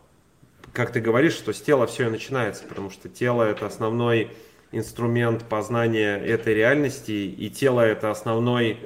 как 0.72 0.92
ты 0.92 1.02
говоришь, 1.02 1.34
что 1.34 1.52
с 1.52 1.62
тела 1.62 1.88
все 1.88 2.08
и 2.08 2.12
начинается, 2.12 2.64
потому 2.64 2.92
что 2.92 3.10
тело 3.10 3.44
это 3.44 3.66
основной 3.66 4.32
инструмент 4.72 5.44
познания 5.44 6.18
этой 6.18 6.54
реальности, 6.54 7.12
и 7.12 7.50
тело 7.50 7.82
это 7.82 8.12
основной 8.12 8.78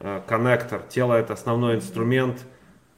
э, 0.00 0.20
коннектор, 0.26 0.82
тело 0.88 1.14
это 1.14 1.32
основной 1.32 1.76
инструмент 1.76 2.44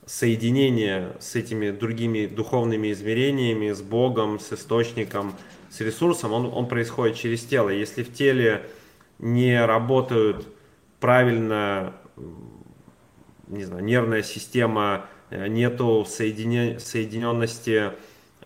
соединение 0.07 1.17
с 1.21 1.35
этими 1.35 1.71
другими 1.71 2.27
духовными 2.27 2.93
измерениями, 2.93 3.73
с 3.73 3.81
Богом, 3.81 4.39
с 4.41 4.53
источником, 4.53 5.35
с 5.71 5.81
ресурсом, 5.81 6.33
он, 6.33 6.47
он 6.53 6.69
происходит 6.69 7.17
через 7.17 7.45
тело. 7.45 7.71
Если 7.71 8.03
в 8.03 8.13
теле 8.13 8.67
не 9.19 9.65
работают 9.65 10.47
правильно, 11.01 11.95
не 13.49 13.65
знаю, 13.65 13.85
нервная 13.85 14.23
система, 14.23 15.07
э, 15.31 15.49
нету 15.49 16.05
соединен, 16.09 16.81
соединенности 16.81 17.93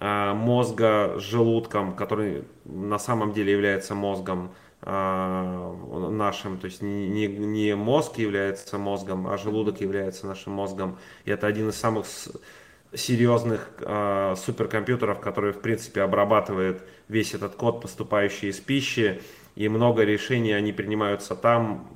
э, 0.01 0.33
мозга 0.35 1.15
с 1.19 1.23
желудком, 1.23 1.95
который 1.95 2.45
на 2.65 2.99
самом 2.99 3.33
деле 3.33 3.53
является 3.53 3.95
мозгом, 3.95 4.53
а, 4.81 5.75
нашим, 6.11 6.57
то 6.57 6.67
есть 6.67 6.83
не, 6.83 7.09
не, 7.09 7.27
не 7.27 7.75
мозг 7.75 8.17
является 8.19 8.79
мозгом, 8.79 9.27
а 9.27 9.37
желудок 9.37 9.81
является 9.81 10.27
нашим 10.27 10.53
мозгом. 10.53 10.99
И 11.25 11.33
это 11.33 11.49
один 11.49 11.71
из 11.71 11.75
самых 11.75 12.07
серьезных 12.95 13.71
э, 13.81 14.35
суперкомпьютеров, 14.37 15.21
который, 15.21 15.53
в 15.53 15.61
принципе, 15.61 16.03
обрабатывает 16.03 16.83
весь 17.09 17.35
этот 17.35 17.57
код, 17.57 17.83
поступающий 17.83 18.51
из 18.51 18.61
пищи, 18.61 19.21
и 19.57 19.69
много 19.69 20.05
решений 20.05 20.53
они 20.53 20.73
принимаются 20.73 21.35
там, 21.35 21.89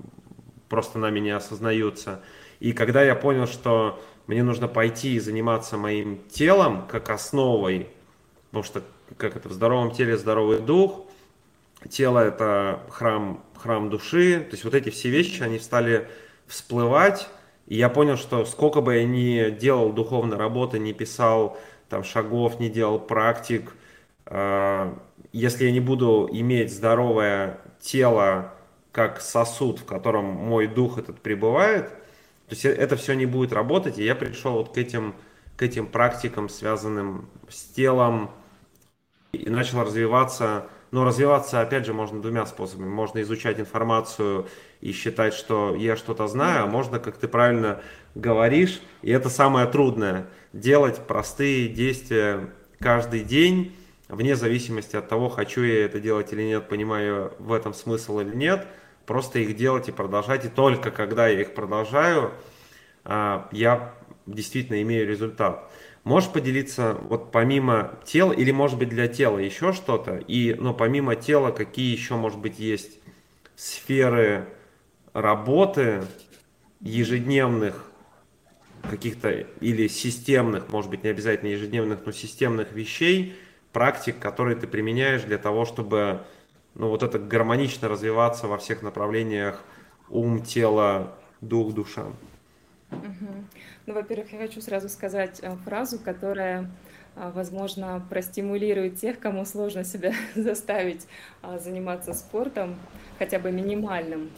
просто 0.68 0.98
нами 0.98 1.20
не 1.20 1.30
осознаются. 1.30 2.22
И 2.62 2.72
когда 2.72 3.02
я 3.02 3.16
понял, 3.16 3.48
что 3.48 4.00
мне 4.28 4.44
нужно 4.44 4.68
пойти 4.68 5.14
и 5.14 5.18
заниматься 5.18 5.76
моим 5.76 6.20
телом 6.28 6.86
как 6.86 7.10
основой, 7.10 7.88
потому 8.50 8.62
что 8.62 8.84
как 9.16 9.34
это 9.34 9.48
в 9.48 9.52
здоровом 9.52 9.90
теле 9.90 10.16
здоровый 10.16 10.60
дух, 10.60 11.06
тело 11.88 12.20
это 12.20 12.78
храм, 12.88 13.42
храм 13.56 13.90
души, 13.90 14.38
то 14.42 14.52
есть 14.52 14.62
вот 14.62 14.74
эти 14.74 14.90
все 14.90 15.10
вещи, 15.10 15.42
они 15.42 15.58
стали 15.58 16.06
всплывать, 16.46 17.28
и 17.66 17.74
я 17.74 17.88
понял, 17.88 18.16
что 18.16 18.44
сколько 18.44 18.80
бы 18.80 18.94
я 18.94 19.04
ни 19.04 19.50
делал 19.50 19.92
духовной 19.92 20.36
работы, 20.36 20.78
не 20.78 20.92
писал 20.92 21.58
там 21.88 22.04
шагов, 22.04 22.60
не 22.60 22.70
делал 22.70 23.00
практик, 23.00 23.74
э, 24.26 24.94
если 25.32 25.64
я 25.64 25.72
не 25.72 25.80
буду 25.80 26.28
иметь 26.30 26.72
здоровое 26.72 27.58
тело 27.80 28.54
как 28.92 29.20
сосуд, 29.20 29.80
в 29.80 29.84
котором 29.84 30.26
мой 30.26 30.68
дух 30.68 30.98
этот 30.98 31.18
пребывает, 31.18 31.90
то 32.52 32.54
есть 32.54 32.64
это 32.66 32.96
все 32.96 33.14
не 33.14 33.24
будет 33.24 33.54
работать, 33.54 33.98
и 33.98 34.04
я 34.04 34.14
пришел 34.14 34.52
вот 34.52 34.74
к 34.74 34.76
этим, 34.76 35.14
к 35.56 35.62
этим 35.62 35.86
практикам, 35.86 36.50
связанным 36.50 37.30
с 37.48 37.62
телом, 37.64 38.30
и 39.32 39.48
начал 39.48 39.82
развиваться 39.82 40.68
но 40.90 41.04
развиваться, 41.04 41.62
опять 41.62 41.86
же, 41.86 41.94
можно 41.94 42.20
двумя 42.20 42.44
способами. 42.44 42.90
Можно 42.90 43.22
изучать 43.22 43.58
информацию 43.58 44.46
и 44.82 44.92
считать, 44.92 45.32
что 45.32 45.74
я 45.74 45.96
что-то 45.96 46.26
знаю, 46.28 46.64
а 46.64 46.66
можно, 46.66 46.98
как 46.98 47.16
ты 47.16 47.28
правильно 47.28 47.80
говоришь, 48.14 48.82
и 49.00 49.10
это 49.10 49.30
самое 49.30 49.66
трудное, 49.66 50.26
делать 50.52 50.98
простые 51.06 51.68
действия 51.68 52.50
каждый 52.78 53.20
день, 53.20 53.74
вне 54.08 54.36
зависимости 54.36 54.94
от 54.94 55.08
того, 55.08 55.30
хочу 55.30 55.62
я 55.62 55.86
это 55.86 55.98
делать 55.98 56.30
или 56.34 56.42
нет, 56.42 56.68
понимаю 56.68 57.32
в 57.38 57.54
этом 57.54 57.72
смысл 57.72 58.20
или 58.20 58.36
нет, 58.36 58.66
просто 59.06 59.38
их 59.38 59.56
делать 59.56 59.88
и 59.88 59.92
продолжать. 59.92 60.44
И 60.44 60.48
только 60.48 60.90
когда 60.90 61.28
я 61.28 61.40
их 61.40 61.54
продолжаю, 61.54 62.32
а, 63.04 63.48
я 63.52 63.94
действительно 64.26 64.80
имею 64.82 65.08
результат. 65.08 65.70
Можешь 66.04 66.30
поделиться 66.30 66.94
вот 66.94 67.30
помимо 67.30 67.98
тела 68.04 68.32
или 68.32 68.50
может 68.50 68.78
быть 68.78 68.88
для 68.88 69.06
тела 69.06 69.38
еще 69.38 69.72
что-то? 69.72 70.16
И, 70.16 70.54
но 70.54 70.74
помимо 70.74 71.14
тела, 71.14 71.52
какие 71.52 71.92
еще, 71.92 72.16
может 72.16 72.38
быть, 72.38 72.58
есть 72.58 72.98
сферы 73.54 74.48
работы 75.12 76.02
ежедневных 76.80 77.90
каких-то 78.82 79.30
или 79.60 79.86
системных, 79.86 80.70
может 80.70 80.90
быть, 80.90 81.04
не 81.04 81.10
обязательно 81.10 81.50
ежедневных, 81.50 82.04
но 82.04 82.10
системных 82.10 82.72
вещей, 82.72 83.36
практик, 83.72 84.18
которые 84.18 84.56
ты 84.56 84.66
применяешь 84.66 85.22
для 85.22 85.38
того, 85.38 85.64
чтобы 85.64 86.24
ну, 86.74 86.88
вот 86.88 87.02
это 87.02 87.18
гармонично 87.18 87.88
развиваться 87.88 88.46
во 88.46 88.58
всех 88.58 88.82
направлениях 88.82 89.62
ум, 90.08 90.42
тело, 90.42 91.12
дух, 91.40 91.74
душа. 91.74 92.06
Угу. 92.90 93.44
Ну, 93.86 93.94
во-первых, 93.94 94.32
я 94.32 94.38
хочу 94.38 94.60
сразу 94.60 94.88
сказать 94.88 95.40
э, 95.42 95.56
фразу, 95.64 95.98
которая, 95.98 96.70
э, 97.16 97.30
возможно, 97.34 98.04
простимулирует 98.08 98.96
тех, 98.96 99.18
кому 99.18 99.44
сложно 99.44 99.84
себя 99.84 100.12
заставить 100.34 101.06
э, 101.42 101.58
заниматься 101.58 102.12
спортом, 102.12 102.76
хотя 103.18 103.38
бы 103.38 103.50
минимальным. 103.50 104.30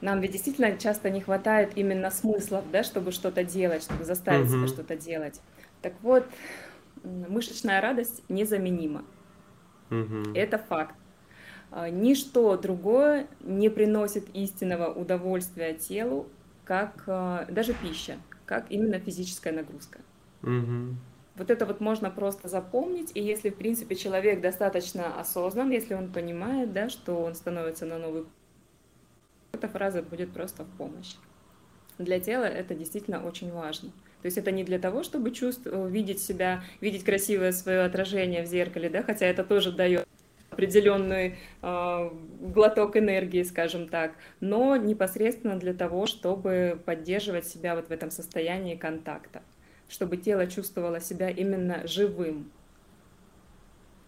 Нам 0.00 0.20
ведь 0.20 0.32
действительно 0.32 0.76
часто 0.76 1.10
не 1.10 1.20
хватает 1.20 1.72
именно 1.76 2.10
смыслов, 2.10 2.64
да, 2.70 2.82
чтобы 2.82 3.12
что-то 3.12 3.44
делать, 3.44 3.82
чтобы 3.82 4.04
заставить 4.04 4.48
угу. 4.50 4.58
себя 4.58 4.68
что-то 4.68 4.96
делать. 4.96 5.40
Так 5.80 5.94
вот, 6.02 6.26
мышечная 7.04 7.80
радость 7.80 8.22
незаменима. 8.28 9.04
Угу. 9.90 10.34
Это 10.34 10.58
факт. 10.58 10.94
Ничто 11.90 12.56
другое 12.56 13.26
не 13.40 13.68
приносит 13.68 14.28
истинного 14.34 14.92
удовольствия 14.92 15.74
телу, 15.74 16.28
как 16.64 17.04
даже 17.48 17.74
пища 17.74 18.16
как 18.46 18.70
именно 18.70 18.98
физическая 18.98 19.52
нагрузка. 19.52 20.00
Угу. 20.42 20.96
Вот 21.36 21.50
это 21.50 21.66
вот 21.66 21.80
можно 21.80 22.10
просто 22.10 22.48
запомнить, 22.48 23.10
и 23.14 23.20
если, 23.20 23.50
в 23.50 23.56
принципе, 23.56 23.96
человек 23.96 24.40
достаточно 24.40 25.18
осознан, 25.18 25.70
если 25.70 25.94
он 25.94 26.12
понимает, 26.12 26.72
да, 26.72 26.88
что 26.88 27.16
он 27.22 27.34
становится 27.34 27.86
на 27.86 27.98
новый 27.98 28.24
эта 29.52 29.68
фраза 29.68 30.02
будет 30.02 30.32
просто 30.32 30.64
в 30.64 30.68
помощь. 30.76 31.14
Для 31.98 32.18
тела 32.18 32.44
это 32.44 32.74
действительно 32.74 33.24
очень 33.24 33.52
важно. 33.52 33.90
То 34.20 34.26
есть 34.26 34.36
это 34.36 34.50
не 34.50 34.64
для 34.64 34.80
того, 34.80 35.04
чтобы 35.04 35.30
чувствовать, 35.30 35.92
видеть 35.92 36.20
себя, 36.20 36.64
видеть 36.80 37.04
красивое 37.04 37.52
свое 37.52 37.82
отражение 37.82 38.42
в 38.42 38.46
зеркале, 38.46 38.90
да, 38.90 39.02
хотя 39.02 39.26
это 39.26 39.44
тоже 39.44 39.70
дает 39.70 40.08
определенный 40.54 41.36
э, 41.62 42.10
глоток 42.40 42.96
энергии, 42.96 43.42
скажем 43.42 43.88
так, 43.88 44.12
но 44.40 44.76
непосредственно 44.76 45.58
для 45.58 45.74
того, 45.74 46.06
чтобы 46.06 46.80
поддерживать 46.84 47.46
себя 47.46 47.74
вот 47.74 47.88
в 47.88 47.90
этом 47.90 48.10
состоянии 48.10 48.76
контакта, 48.76 49.42
чтобы 49.88 50.16
тело 50.16 50.46
чувствовало 50.46 51.00
себя 51.00 51.28
именно 51.28 51.86
живым. 51.86 52.50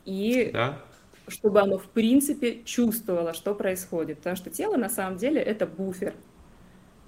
И 0.04 0.50
да. 0.52 0.80
чтобы 1.26 1.60
оно 1.60 1.78
в 1.78 1.88
принципе 1.90 2.62
чувствовало, 2.64 3.34
что 3.34 3.54
происходит, 3.54 4.18
потому 4.18 4.36
что 4.36 4.50
тело 4.50 4.76
на 4.76 4.88
самом 4.88 5.18
деле 5.18 5.40
это 5.42 5.66
буфер. 5.66 6.14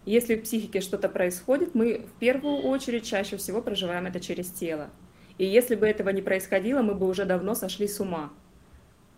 Если 0.04 0.36
в 0.36 0.42
психике 0.42 0.80
что-то 0.80 1.08
происходит, 1.08 1.74
мы 1.74 1.98
в 1.98 2.18
первую 2.18 2.62
очередь 2.62 3.04
чаще 3.04 3.36
всего 3.36 3.60
проживаем 3.62 4.06
это 4.06 4.20
через 4.20 4.50
тело. 4.50 4.90
И 5.36 5.44
если 5.44 5.76
бы 5.76 5.86
этого 5.86 6.08
не 6.08 6.22
происходило, 6.22 6.82
мы 6.82 6.94
бы 6.94 7.06
уже 7.06 7.24
давно 7.24 7.54
сошли 7.54 7.86
с 7.86 8.00
ума. 8.00 8.32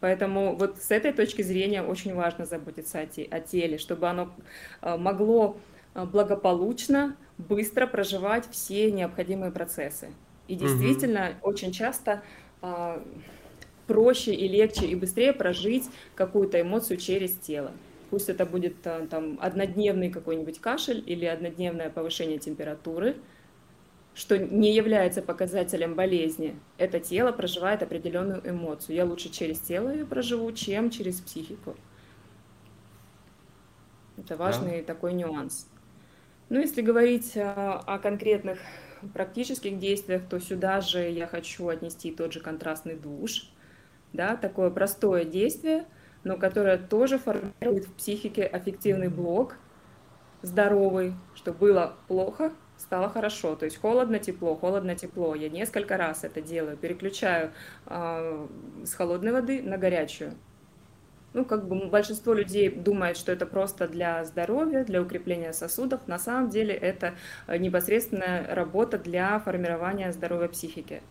Поэтому 0.00 0.56
вот 0.56 0.78
с 0.78 0.90
этой 0.90 1.12
точки 1.12 1.42
зрения 1.42 1.82
очень 1.82 2.14
важно 2.14 2.46
заботиться 2.46 3.00
о, 3.00 3.06
те, 3.06 3.24
о 3.24 3.40
теле, 3.40 3.78
чтобы 3.78 4.08
оно 4.08 4.32
э, 4.82 4.96
могло 4.96 5.56
э, 5.94 6.04
благополучно, 6.04 7.16
быстро 7.38 7.86
проживать 7.86 8.48
все 8.50 8.90
необходимые 8.90 9.52
процессы. 9.52 10.08
И 10.48 10.56
действительно, 10.56 11.36
угу. 11.40 11.50
очень 11.50 11.72
часто 11.72 12.22
э, 12.62 13.02
проще 13.86 14.32
и 14.32 14.48
легче 14.48 14.86
и 14.86 14.94
быстрее 14.94 15.32
прожить 15.32 15.84
какую-то 16.14 16.60
эмоцию 16.60 16.96
через 16.96 17.32
тело. 17.32 17.72
Пусть 18.08 18.28
это 18.28 18.44
будет 18.44 18.82
там 18.82 19.38
однодневный 19.40 20.10
какой-нибудь 20.10 20.60
кашель 20.60 21.04
или 21.06 21.26
однодневное 21.26 21.90
повышение 21.90 22.38
температуры– 22.38 23.16
что 24.14 24.38
не 24.38 24.74
является 24.74 25.22
показателем 25.22 25.94
болезни. 25.94 26.58
Это 26.78 27.00
тело 27.00 27.32
проживает 27.32 27.82
определенную 27.82 28.48
эмоцию. 28.48 28.96
Я 28.96 29.04
лучше 29.04 29.30
через 29.30 29.60
тело 29.60 29.90
ее 29.90 30.04
проживу, 30.04 30.50
чем 30.52 30.90
через 30.90 31.20
психику. 31.20 31.76
Это 34.18 34.36
важный 34.36 34.80
да. 34.80 34.86
такой 34.86 35.14
нюанс. 35.14 35.66
Ну, 36.48 36.58
если 36.58 36.82
говорить 36.82 37.36
о, 37.36 37.78
о 37.86 37.98
конкретных 37.98 38.58
практических 39.14 39.78
действиях, 39.78 40.22
то 40.28 40.40
сюда 40.40 40.80
же 40.80 41.08
я 41.08 41.26
хочу 41.26 41.68
отнести 41.68 42.10
тот 42.12 42.32
же 42.32 42.40
контрастный 42.40 42.96
душ. 42.96 43.50
Да, 44.12 44.36
такое 44.36 44.70
простое 44.70 45.24
действие, 45.24 45.86
но 46.24 46.36
которое 46.36 46.76
тоже 46.76 47.18
формирует 47.18 47.86
в 47.86 47.94
психике 47.94 48.44
аффективный 48.44 49.08
блок, 49.08 49.56
здоровый, 50.42 51.14
что 51.34 51.52
было 51.52 51.94
плохо, 52.08 52.52
стало 52.80 53.08
хорошо. 53.08 53.54
То 53.56 53.66
есть 53.66 53.78
холодно-тепло, 53.78 54.56
холодно-тепло. 54.56 55.34
Я 55.34 55.48
несколько 55.48 55.96
раз 55.96 56.24
это 56.24 56.40
делаю, 56.40 56.76
переключаю 56.76 57.52
э, 57.86 58.46
с 58.84 58.94
холодной 58.94 59.32
воды 59.32 59.62
на 59.62 59.76
горячую. 59.76 60.32
Ну, 61.32 61.44
как 61.44 61.68
бы 61.68 61.88
большинство 61.88 62.34
людей 62.34 62.68
думает, 62.70 63.16
что 63.16 63.30
это 63.30 63.46
просто 63.46 63.86
для 63.86 64.24
здоровья, 64.24 64.84
для 64.84 65.00
укрепления 65.00 65.52
сосудов. 65.52 66.08
На 66.08 66.18
самом 66.18 66.48
деле 66.48 66.74
это 66.74 67.14
э, 67.46 67.58
непосредственная 67.58 68.52
работа 68.54 68.98
для 68.98 69.38
формирования 69.38 70.10
здоровой 70.12 70.48
психики, 70.48 71.02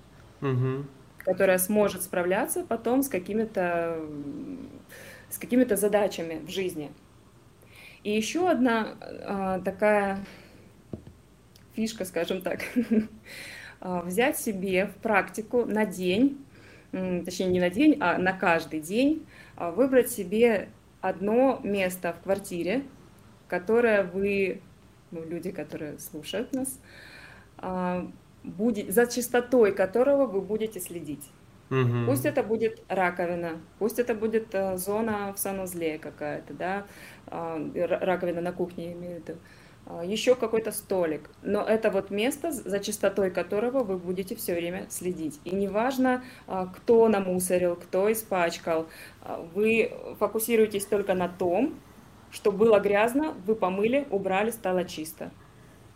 угу. 0.41 0.85
которая 1.19 1.57
сможет 1.59 2.01
справляться 2.03 2.65
потом 2.67 3.03
с 3.03 3.09
какими-то 3.09 3.99
с 5.29 5.37
какими-то 5.37 5.75
задачами 5.75 6.43
в 6.43 6.49
жизни. 6.49 6.91
И 8.03 8.11
еще 8.11 8.49
одна 8.49 8.95
э, 8.99 9.61
такая 9.63 10.25
фишка, 11.75 12.05
скажем 12.05 12.41
так, 12.41 12.61
а, 13.79 14.01
взять 14.01 14.37
себе 14.37 14.87
в 14.87 14.95
практику 14.95 15.65
на 15.65 15.85
день, 15.85 16.43
точнее 16.91 17.47
не 17.47 17.59
на 17.59 17.69
день, 17.69 17.97
а 17.99 18.17
на 18.17 18.33
каждый 18.33 18.79
день, 18.79 19.25
а, 19.55 19.71
выбрать 19.71 20.09
себе 20.09 20.69
одно 21.01 21.59
место 21.63 22.13
в 22.13 22.23
квартире, 22.23 22.83
которое 23.47 24.03
вы, 24.03 24.61
ну, 25.11 25.23
люди, 25.23 25.51
которые 25.51 25.99
слушают 25.99 26.53
нас, 26.53 26.79
а, 27.57 28.09
будет, 28.43 28.93
за 28.93 29.07
чистотой 29.07 29.73
которого 29.73 30.25
вы 30.25 30.41
будете 30.41 30.79
следить. 30.79 31.29
Угу. 31.69 32.07
Пусть 32.07 32.25
это 32.25 32.41
будет 32.41 32.81
раковина, 32.87 33.61
пусть 33.77 33.99
это 33.99 34.15
будет 34.15 34.55
зона 34.75 35.31
в 35.33 35.39
санузле 35.39 35.99
какая-то, 35.99 36.53
да, 36.55 36.87
раковина 37.29 38.41
на 38.41 38.51
кухне, 38.51 38.87
я 38.87 38.93
имею 38.93 39.17
в 39.17 39.19
виду. 39.19 39.39
А, 39.85 40.03
еще 40.05 40.35
какой-то 40.35 40.71
столик. 40.71 41.29
Но 41.41 41.63
это 41.63 41.89
вот 41.89 42.11
место, 42.11 42.51
за 42.51 42.79
чистотой 42.79 43.31
которого 43.31 43.83
вы 43.83 43.97
будете 43.97 44.35
все 44.35 44.53
время 44.53 44.85
следить. 44.89 45.39
И 45.45 45.55
неважно, 45.55 46.23
а, 46.47 46.67
кто 46.67 47.07
намусорил, 47.07 47.75
кто 47.75 48.11
испачкал, 48.11 48.87
а, 49.21 49.45
вы 49.53 49.91
фокусируетесь 50.19 50.85
только 50.85 51.13
на 51.15 51.27
том, 51.27 51.75
что 52.31 52.51
было 52.51 52.79
грязно, 52.79 53.33
вы 53.45 53.55
помыли, 53.55 54.07
убрали, 54.11 54.51
стало 54.51 54.85
чисто. 54.85 55.31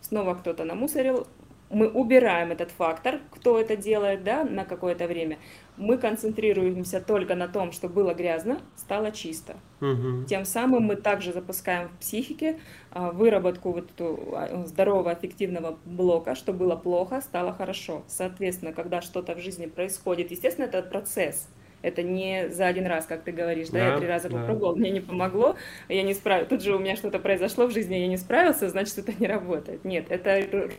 Снова 0.00 0.34
кто-то 0.34 0.64
намусорил, 0.64 1.26
мы 1.70 1.88
убираем 1.88 2.52
этот 2.52 2.70
фактор, 2.70 3.20
кто 3.30 3.58
это 3.58 3.76
делает, 3.76 4.22
да, 4.22 4.44
на 4.44 4.64
какое-то 4.64 5.06
время, 5.06 5.38
мы 5.76 5.98
концентрируемся 5.98 7.00
только 7.00 7.34
на 7.34 7.48
том, 7.48 7.72
что 7.72 7.88
было 7.88 8.14
грязно, 8.14 8.60
стало 8.76 9.10
чисто. 9.10 9.56
Угу. 9.80 10.24
Тем 10.28 10.44
самым 10.44 10.84
мы 10.84 10.96
также 10.96 11.32
запускаем 11.32 11.88
в 11.88 11.98
психике 11.98 12.60
а, 12.90 13.10
выработку 13.10 13.72
вот 13.72 13.90
эту 13.90 14.32
а, 14.34 14.64
здорового 14.66 15.10
аффективного 15.10 15.78
блока, 15.84 16.34
что 16.34 16.52
было 16.52 16.76
плохо, 16.76 17.20
стало 17.20 17.52
хорошо. 17.52 18.04
Соответственно, 18.06 18.72
когда 18.72 19.00
что-то 19.00 19.34
в 19.34 19.40
жизни 19.40 19.66
происходит, 19.66 20.30
естественно, 20.30 20.66
это 20.66 20.82
процесс. 20.82 21.48
Это 21.82 22.02
не 22.02 22.48
за 22.48 22.66
один 22.66 22.86
раз, 22.86 23.04
как 23.04 23.24
ты 23.24 23.32
говоришь, 23.32 23.68
да, 23.68 23.78
да 23.78 23.86
я 23.88 23.98
три 23.98 24.06
раза 24.06 24.30
да. 24.30 24.38
попробовал, 24.38 24.74
мне 24.74 24.90
не 24.90 25.00
помогло, 25.00 25.56
я 25.90 26.02
не 26.02 26.14
справился. 26.14 26.48
Тут 26.48 26.62
же 26.62 26.74
у 26.74 26.78
меня 26.78 26.96
что-то 26.96 27.18
произошло 27.18 27.66
в 27.66 27.72
жизни, 27.72 27.96
я 27.96 28.06
не 28.06 28.16
справился, 28.16 28.70
значит, 28.70 28.96
это 28.96 29.12
не 29.18 29.26
работает. 29.26 29.84
Нет, 29.84 30.06
это 30.08 30.70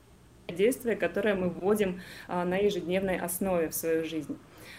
действие, 0.48 0.96
которое 0.96 1.36
мы 1.36 1.50
вводим 1.50 2.02
а, 2.28 2.44
на 2.46 2.58
ежедневной 2.58 3.20
основе 3.20 3.70
в 3.70 3.76
свою 3.76 4.04
жизнь. 4.04 4.38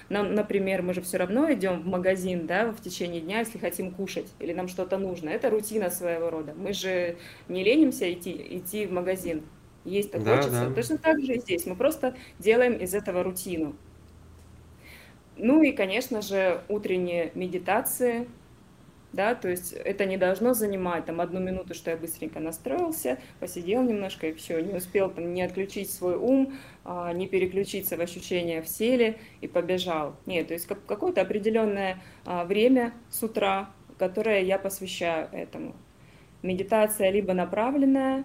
Нам, 0.09 0.35
например, 0.35 0.83
мы 0.83 0.95
же 0.95 1.03
все 1.03 1.17
равно 1.17 1.53
идем 1.53 1.83
в 1.83 1.87
магазин, 1.87 2.47
да, 2.47 2.71
в 2.71 2.81
течение 2.81 3.21
дня, 3.21 3.41
если 3.41 3.59
хотим 3.59 3.91
кушать, 3.91 4.33
или 4.39 4.53
нам 4.53 4.69
что-то 4.69 4.99
нужно. 4.99 5.31
Это 5.31 5.51
рутина 5.51 5.91
своего 5.91 6.31
рода. 6.31 6.55
Мы 6.57 6.73
же 6.73 7.17
не 7.49 7.65
ленимся 7.65 8.13
идти, 8.13 8.47
идти 8.51 8.87
в 8.87 8.93
магазин. 8.93 9.43
Есть-то 9.85 10.21
да, 10.21 10.37
хочется. 10.37 10.69
Да. 10.69 10.75
Точно 10.75 10.99
так 10.99 11.21
же 11.21 11.35
и 11.35 11.41
здесь. 11.41 11.67
Мы 11.67 11.75
просто 11.75 12.15
делаем 12.39 12.75
из 12.75 12.95
этого 12.95 13.23
рутину. 13.23 13.75
Ну 15.37 15.63
и, 15.63 15.73
конечно 15.73 16.23
же, 16.23 16.63
утренние 16.69 17.31
медитации, 17.35 18.27
да, 19.17 19.35
то 19.35 19.49
есть 19.49 19.73
это 19.73 20.05
не 20.05 20.17
должно 20.17 20.53
занимать 20.53 21.07
там 21.07 21.21
одну 21.21 21.41
минуту, 21.41 21.75
что 21.75 21.91
я 21.91 21.97
быстренько 21.97 22.39
настроился, 22.39 23.19
посидел 23.41 23.83
немножко 23.83 24.29
и 24.29 24.35
все, 24.35 24.61
не 24.61 24.75
успел 24.75 25.11
там 25.11 25.33
не 25.33 25.43
отключить 25.43 25.91
свой 25.91 26.17
ум, 26.17 26.55
а, 26.85 27.13
не 27.13 27.27
переключиться 27.27 27.97
в 27.97 28.01
ощущения 28.01 28.63
в 28.63 28.67
теле 28.67 29.19
и 29.41 29.49
побежал. 29.49 30.17
Нет, 30.27 30.49
то 30.49 30.55
есть 30.55 30.67
какое-то 30.67 31.23
определенное 31.23 31.99
а, 32.27 32.45
время 32.45 32.93
с 33.11 33.23
утра, 33.23 33.71
которое 33.99 34.43
я 34.43 34.59
посвящаю 34.59 35.29
этому. 35.33 35.75
Медитация 36.43 37.11
либо 37.11 37.33
направленная, 37.33 38.25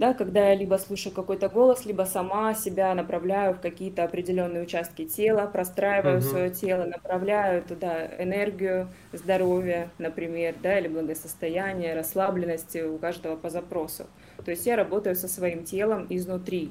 да, 0.00 0.14
когда 0.14 0.48
я 0.48 0.54
либо 0.54 0.76
слушаю 0.76 1.14
какой-то 1.14 1.50
голос, 1.50 1.84
либо 1.84 2.04
сама 2.04 2.54
себя 2.54 2.94
направляю 2.94 3.52
в 3.52 3.60
какие-то 3.60 4.02
определенные 4.02 4.62
участки 4.62 5.04
тела, 5.04 5.46
простраиваю 5.46 6.20
угу. 6.20 6.26
свое 6.26 6.48
тело, 6.48 6.86
направляю 6.86 7.62
туда 7.62 8.06
энергию, 8.18 8.88
здоровье, 9.12 9.90
например, 9.98 10.54
да, 10.62 10.78
или 10.78 10.88
благосостояние, 10.88 11.94
расслабленности 11.94 12.78
у 12.78 12.96
каждого 12.96 13.36
по 13.36 13.50
запросу. 13.50 14.06
То 14.42 14.50
есть 14.52 14.64
я 14.64 14.76
работаю 14.76 15.14
со 15.16 15.28
своим 15.28 15.64
телом 15.64 16.06
изнутри. 16.08 16.70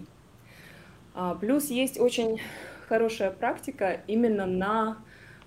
А, 1.14 1.36
плюс 1.36 1.70
есть 1.70 2.00
очень 2.00 2.42
хорошая 2.88 3.30
практика 3.30 4.02
именно 4.08 4.48
на, 4.48 4.98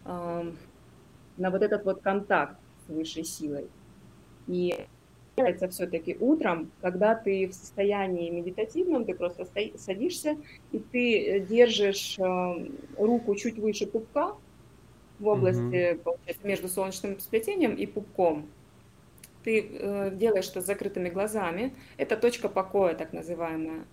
на 0.04 1.50
вот 1.50 1.62
этот 1.62 1.84
вот 1.84 2.00
контакт 2.00 2.54
с 2.86 2.90
высшей 2.90 3.24
силой. 3.24 3.66
И 4.46 4.86
делается 5.36 5.68
все-таки 5.68 6.16
утром, 6.20 6.70
когда 6.80 7.14
ты 7.14 7.46
в 7.46 7.54
состоянии 7.54 8.30
медитативном, 8.30 9.04
ты 9.04 9.14
просто 9.14 9.46
садишься, 9.76 10.36
и 10.72 10.78
ты 10.78 11.26
э, 11.26 11.40
держишь 11.40 12.18
э, 12.18 12.68
руку 12.98 13.34
чуть 13.34 13.58
выше 13.58 13.86
пупка, 13.86 14.34
в 15.18 15.28
области, 15.28 16.00
получается, 16.02 16.46
между 16.46 16.68
солнечным 16.68 17.20
сплетением 17.20 17.76
и 17.76 17.86
пупком. 17.86 18.48
Ты 19.44 19.60
э, 19.60 20.10
делаешь 20.14 20.48
это 20.50 20.60
с 20.60 20.66
закрытыми 20.66 21.10
глазами. 21.10 21.72
Это 21.96 22.16
точка 22.16 22.48
покоя, 22.48 22.94
так 22.94 23.12
называемая. 23.12 23.84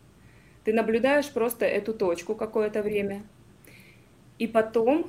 Ты 0.64 0.74
наблюдаешь 0.74 1.30
просто 1.32 1.66
эту 1.66 1.94
точку 1.94 2.36
какое-то 2.36 2.82
время. 2.82 3.24
И 4.40 4.48
потом 4.48 5.08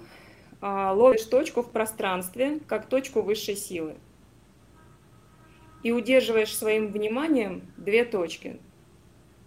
э, 0.61 0.91
ловишь 0.93 1.25
точку 1.25 1.63
в 1.63 1.71
пространстве, 1.71 2.61
как 2.67 2.87
точку 2.87 3.23
высшей 3.23 3.57
силы 3.57 3.97
и 5.83 5.93
удерживаешь 5.93 6.57
своим 6.57 6.93
вниманием 6.93 7.63
две 7.77 8.05
точки. 8.05 8.59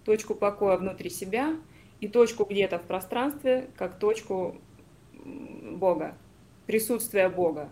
точку 0.05 0.35
покоя 0.35 0.77
внутри 0.77 1.09
себя 1.09 1.55
и 2.01 2.07
точку 2.07 2.43
где-то 2.43 2.79
в 2.79 2.83
пространстве, 2.83 3.69
как 3.77 3.99
точку 3.99 4.57
Бога, 5.13 6.17
присутствия 6.65 7.29
Бога. 7.29 7.69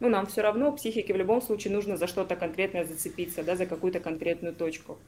Ну, 0.00 0.10
нам 0.10 0.26
все 0.26 0.42
равно, 0.42 0.72
психике 0.72 1.14
в 1.14 1.16
любом 1.16 1.40
случае 1.40 1.72
нужно 1.72 1.96
за 1.96 2.06
что-то 2.06 2.36
конкретное 2.36 2.84
зацепиться, 2.84 3.42
да, 3.42 3.56
за 3.56 3.64
какую-то 3.64 4.00
конкретную 4.00 4.54
точку. 4.54 4.98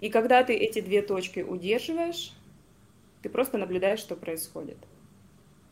И 0.00 0.10
когда 0.10 0.42
ты 0.42 0.54
эти 0.54 0.80
две 0.80 1.02
точки 1.02 1.40
удерживаешь, 1.40 2.32
ты 3.22 3.28
просто 3.28 3.56
наблюдаешь, 3.56 4.00
что 4.00 4.16
происходит. 4.16 4.78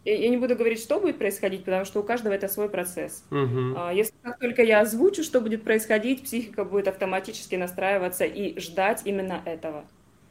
Я, 0.05 0.29
не 0.29 0.37
буду 0.37 0.57
говорить, 0.57 0.81
что 0.81 0.99
будет 0.99 1.19
происходить, 1.19 1.65
потому 1.65 1.85
что 1.85 2.01
у 2.01 2.03
каждого 2.03 2.33
это 2.33 2.49
свой 2.49 2.69
процесс. 2.69 3.25
Угу. 3.31 3.91
Если 3.93 4.15
как 4.23 4.39
только 4.39 4.63
я 4.63 4.81
озвучу, 4.81 5.23
что 5.23 5.41
будет 5.41 5.63
происходить, 5.63 6.25
психика 6.25 6.65
будет 6.65 6.89
автоматически 6.89 7.55
настраиваться 7.55 8.25
и 8.25 8.59
ждать 8.59 9.03
именно 9.05 9.43
этого. 9.45 9.85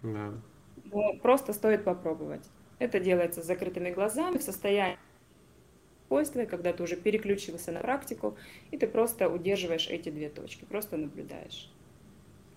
Да. 0.04 0.34
Но 0.92 1.14
просто 1.22 1.54
стоит 1.54 1.86
попробовать. 1.86 2.44
Это 2.80 3.00
делается 3.00 3.42
с 3.42 3.46
закрытыми 3.46 3.92
глазами, 3.92 4.38
в 4.38 4.44
состоянии 4.44 4.98
спокойствия, 6.12 6.46
когда 6.46 6.74
ты 6.74 6.84
уже 6.84 6.98
переключился 6.98 7.72
на 7.72 7.80
практику, 7.80 8.36
и 8.72 8.78
ты 8.78 8.86
просто 8.86 9.30
удерживаешь 9.30 9.88
эти 9.88 10.10
две 10.10 10.28
точки, 10.28 10.66
просто 10.66 10.98
наблюдаешь. 10.98 11.72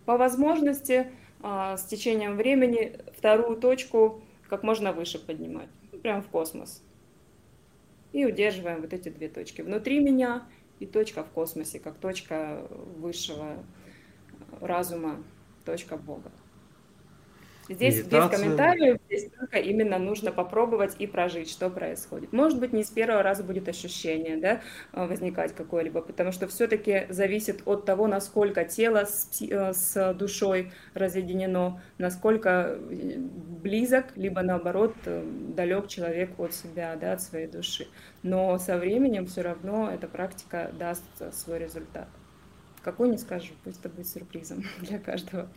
По 0.06 0.18
возможности 0.18 1.06
а, 1.40 1.76
с 1.76 1.84
течением 1.84 2.36
времени 2.36 2.98
вторую 3.16 3.56
точку 3.56 4.20
как 4.48 4.64
можно 4.64 4.92
выше 4.92 5.24
поднимать, 5.24 5.68
прям 6.02 6.20
в 6.20 6.26
космос. 6.26 6.82
И 8.14 8.24
удерживаем 8.24 8.80
вот 8.80 8.92
эти 8.92 9.08
две 9.08 9.28
точки 9.28 9.60
внутри 9.60 9.98
меня 9.98 10.44
и 10.78 10.86
точка 10.86 11.24
в 11.24 11.30
космосе, 11.30 11.80
как 11.80 11.96
точка 11.96 12.64
высшего 12.70 13.64
разума, 14.60 15.24
точка 15.64 15.96
Бога. 15.96 16.30
Здесь 17.68 17.96
Медитация. 17.96 18.30
без 18.30 18.40
комментариев, 18.40 19.00
здесь 19.06 19.30
только 19.30 19.58
именно 19.58 19.98
нужно 19.98 20.32
попробовать 20.32 20.96
и 20.98 21.06
прожить, 21.06 21.50
что 21.50 21.70
происходит. 21.70 22.32
Может 22.32 22.60
быть, 22.60 22.74
не 22.74 22.84
с 22.84 22.90
первого 22.90 23.22
раза 23.22 23.42
будет 23.42 23.68
ощущение 23.68 24.36
да, 24.36 24.60
э, 24.92 25.06
возникать 25.06 25.54
какое-либо, 25.54 26.02
потому 26.02 26.30
что 26.30 26.46
все-таки 26.46 27.06
зависит 27.08 27.62
от 27.64 27.86
того, 27.86 28.06
насколько 28.06 28.64
тело 28.64 29.06
с, 29.06 29.40
э, 29.40 29.72
с 29.72 30.14
душой 30.14 30.72
разъединено, 30.92 31.80
насколько 31.96 32.76
э, 32.78 33.16
близок, 33.18 34.14
либо 34.14 34.42
наоборот 34.42 34.94
далек 35.04 35.88
человек 35.88 36.38
от 36.38 36.52
себя, 36.52 36.96
да, 36.96 37.14
от 37.14 37.22
своей 37.22 37.46
души. 37.46 37.88
Но 38.22 38.58
со 38.58 38.76
временем 38.76 39.26
все 39.26 39.40
равно 39.40 39.90
эта 39.90 40.06
практика 40.06 40.70
даст 40.78 41.04
свой 41.32 41.60
результат. 41.60 42.08
Какой 42.82 43.08
не 43.08 43.16
скажу, 43.16 43.54
пусть 43.64 43.80
это 43.80 43.88
будет 43.88 44.06
сюрпризом 44.06 44.64
для 44.80 44.98
каждого. 44.98 45.48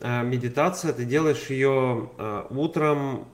Э, 0.00 0.22
медитация, 0.22 0.92
ты 0.92 1.04
делаешь 1.04 1.46
ее 1.48 2.10
э, 2.18 2.46
утром, 2.50 3.26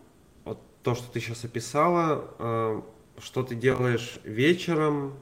вот 0.45 0.61
то, 0.83 0.95
что 0.95 1.11
ты 1.13 1.21
сейчас 1.21 1.45
описала, 1.45 2.25
э, 2.39 2.83
что 3.19 3.43
ты 3.43 3.55
делаешь 3.55 4.19
вечером, 4.25 5.15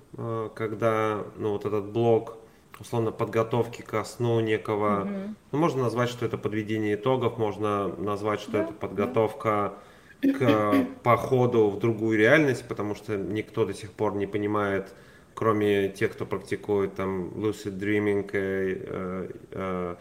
когда, 0.54 1.24
ну, 1.36 1.52
вот 1.52 1.66
этот 1.66 1.86
блок, 1.86 2.38
условно, 2.78 3.10
подготовки 3.10 3.82
ко 3.82 4.04
сну 4.04 4.40
некого, 4.40 5.02
угу. 5.02 5.34
ну, 5.52 5.58
можно 5.58 5.82
назвать, 5.82 6.08
что 6.08 6.24
это 6.24 6.38
подведение 6.38 6.94
итогов, 6.94 7.36
можно 7.36 7.88
назвать, 7.88 8.40
что 8.40 8.52
да, 8.52 8.62
это 8.62 8.72
подготовка 8.72 9.74
да. 10.22 10.32
к 10.32 10.86
походу 11.02 11.68
в 11.68 11.78
другую 11.78 12.16
реальность, 12.16 12.66
потому 12.68 12.94
что 12.94 13.16
никто 13.16 13.66
до 13.66 13.74
сих 13.74 13.92
пор 13.92 14.14
не 14.14 14.26
понимает, 14.26 14.94
кроме 15.34 15.88
тех, 15.88 16.12
кто 16.12 16.24
практикует 16.26 16.94
там 16.94 17.30
lucid 17.30 17.76
dreaming, 17.78 18.30
Э, 19.52 19.96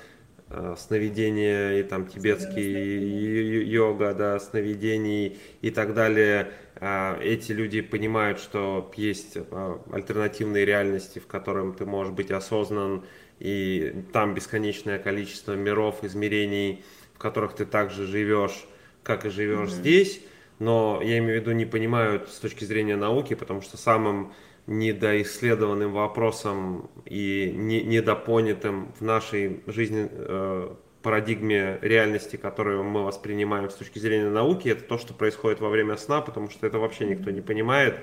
сновидения 0.77 1.79
и 1.79 1.83
там 1.83 2.07
тибетский 2.07 3.63
йога, 3.63 4.13
да, 4.13 4.39
сновидений 4.39 5.37
и 5.61 5.69
так 5.69 5.93
далее. 5.93 6.51
А, 6.81 7.19
эти 7.21 7.51
люди 7.51 7.81
понимают, 7.81 8.39
что 8.39 8.91
есть 8.95 9.37
а, 9.37 9.81
альтернативные 9.91 10.65
реальности, 10.65 11.19
в 11.19 11.27
котором 11.27 11.73
ты 11.73 11.85
можешь 11.85 12.13
быть 12.13 12.31
осознан, 12.31 13.03
и 13.39 14.05
там 14.13 14.33
бесконечное 14.33 14.97
количество 14.97 15.53
миров, 15.53 16.03
измерений, 16.03 16.83
в 17.13 17.19
которых 17.19 17.53
ты 17.53 17.65
также 17.65 18.05
живешь, 18.05 18.65
как 19.03 19.25
и 19.25 19.29
живешь 19.29 19.69
mm-hmm. 19.69 19.73
здесь. 19.73 20.21
Но 20.59 20.99
я 21.01 21.17
имею 21.19 21.39
в 21.39 21.41
виду, 21.41 21.51
не 21.51 21.65
понимают 21.65 22.29
с 22.29 22.39
точки 22.39 22.65
зрения 22.65 22.95
науки, 22.95 23.33
потому 23.33 23.61
что 23.61 23.77
самым 23.77 24.33
недоисследованным 24.69 25.91
вопросом 25.91 26.91
и 27.05 27.51
не, 27.55 27.81
недопонятым 27.81 28.93
в 28.99 29.01
нашей 29.01 29.63
жизни 29.65 30.07
э, 30.11 30.75
парадигме 31.01 31.79
реальности, 31.81 32.35
которую 32.35 32.83
мы 32.83 33.03
воспринимаем 33.03 33.71
с 33.71 33.73
точки 33.73 33.97
зрения 33.97 34.29
науки, 34.29 34.69
это 34.69 34.83
то, 34.83 34.99
что 34.99 35.15
происходит 35.15 35.59
во 35.59 35.69
время 35.69 35.97
сна, 35.97 36.21
потому 36.21 36.51
что 36.51 36.67
это 36.67 36.77
вообще 36.77 37.07
никто 37.07 37.31
не 37.31 37.41
понимает. 37.41 37.95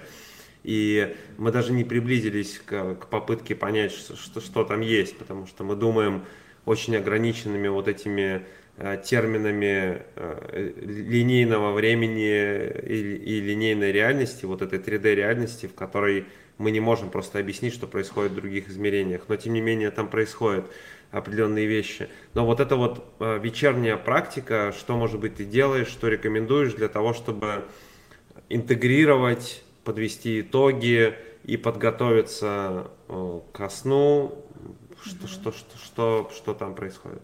И 0.64 1.14
мы 1.38 1.52
даже 1.52 1.72
не 1.72 1.84
приблизились 1.84 2.58
к, 2.58 2.96
к 2.96 3.06
попытке 3.06 3.54
понять, 3.54 3.92
что, 3.92 4.16
что, 4.16 4.40
что 4.40 4.64
там 4.64 4.80
есть, 4.80 5.16
потому 5.16 5.46
что 5.46 5.62
мы 5.62 5.76
думаем 5.76 6.24
очень 6.64 6.96
ограниченными 6.96 7.68
вот 7.68 7.86
этими 7.86 8.44
э, 8.76 9.00
терминами 9.04 10.02
э, 10.16 10.72
линейного 10.82 11.72
времени 11.72 12.26
и, 12.26 13.14
и 13.14 13.40
линейной 13.40 13.92
реальности, 13.92 14.46
вот 14.46 14.62
этой 14.62 14.80
3D 14.80 15.14
реальности, 15.14 15.66
в 15.66 15.74
которой 15.74 16.26
мы 16.58 16.70
не 16.70 16.80
можем 16.80 17.10
просто 17.10 17.38
объяснить, 17.38 17.74
что 17.74 17.86
происходит 17.86 18.32
в 18.32 18.36
других 18.36 18.68
измерениях. 18.68 19.22
Но 19.28 19.36
тем 19.36 19.52
не 19.52 19.60
менее 19.60 19.90
там 19.90 20.08
происходят 20.08 20.66
определенные 21.10 21.66
вещи. 21.66 22.08
Но 22.34 22.46
вот 22.46 22.60
эта 22.60 22.76
вот 22.76 23.04
э, 23.20 23.38
вечерняя 23.42 23.96
практика, 23.96 24.74
что, 24.76 24.96
может 24.96 25.20
быть, 25.20 25.36
ты 25.36 25.44
делаешь, 25.44 25.88
что 25.88 26.08
рекомендуешь 26.08 26.74
для 26.74 26.88
того, 26.88 27.12
чтобы 27.12 27.64
интегрировать, 28.48 29.62
подвести 29.84 30.40
итоги 30.40 31.14
и 31.44 31.56
подготовиться 31.56 32.90
э, 33.08 33.40
ко 33.52 33.68
сну, 33.68 34.44
что, 35.02 35.28
что, 35.28 35.52
что, 35.52 35.78
что, 35.78 36.30
что 36.34 36.54
там 36.54 36.74
происходит? 36.74 37.22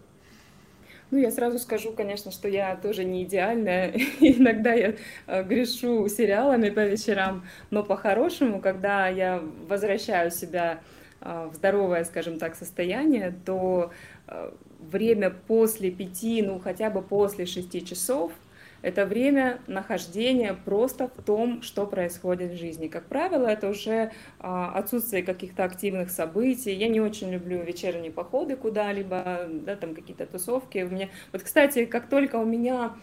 Ну, 1.13 1.19
я 1.19 1.29
сразу 1.29 1.59
скажу, 1.59 1.93
конечно, 1.93 2.31
что 2.31 2.47
я 2.47 2.75
тоже 2.75 3.03
не 3.03 3.23
идеальная. 3.23 3.93
Иногда 4.19 4.73
я 4.73 4.95
э, 5.27 5.43
грешу 5.43 6.09
сериалами 6.09 6.71
по 6.71 6.79
вечерам, 6.79 7.45
но 7.69 7.83
по-хорошему, 7.83 8.59
когда 8.59 9.09
я 9.09 9.39
возвращаю 9.67 10.31
себя 10.31 10.81
э, 11.21 11.49
в 11.53 11.55
здоровое, 11.55 12.03
скажем 12.05 12.39
так, 12.39 12.55
состояние, 12.55 13.31
то 13.45 13.91
э, 14.25 14.51
время 14.79 15.29
после 15.29 15.91
пяти, 15.91 16.41
ну 16.41 16.59
хотя 16.59 16.89
бы 16.89 17.03
после 17.03 17.45
шести 17.45 17.85
часов– 17.85 18.31
это 18.83 19.05
время 19.05 19.61
нахождения 19.65 20.55
просто 20.65 21.07
в 21.07 21.23
том, 21.23 21.61
что 21.61 21.87
происходит 21.87 22.51
в 22.51 22.57
жизни. 22.57 22.89
Как 22.89 23.05
правило, 23.05 23.47
это 23.47 23.69
уже 23.69 24.11
а, 24.39 24.73
отсутствие 24.73 25.23
каких-то 25.23 25.63
активных 25.63 26.11
событий. 26.11 26.73
Я 26.73 26.89
не 26.89 26.99
очень 26.99 27.31
люблю 27.31 27.63
вечерние 27.63 28.11
походы 28.11 28.57
куда-либо, 28.57 29.47
да, 29.49 29.77
там 29.77 29.95
какие-то 29.95 30.25
тусовки. 30.25 30.83
У 30.83 30.89
меня... 30.89 31.07
Вот, 31.31 31.43
кстати, 31.43 31.85
как 31.85 32.09
только 32.09 32.35
у 32.35 32.45
меня 32.45 32.93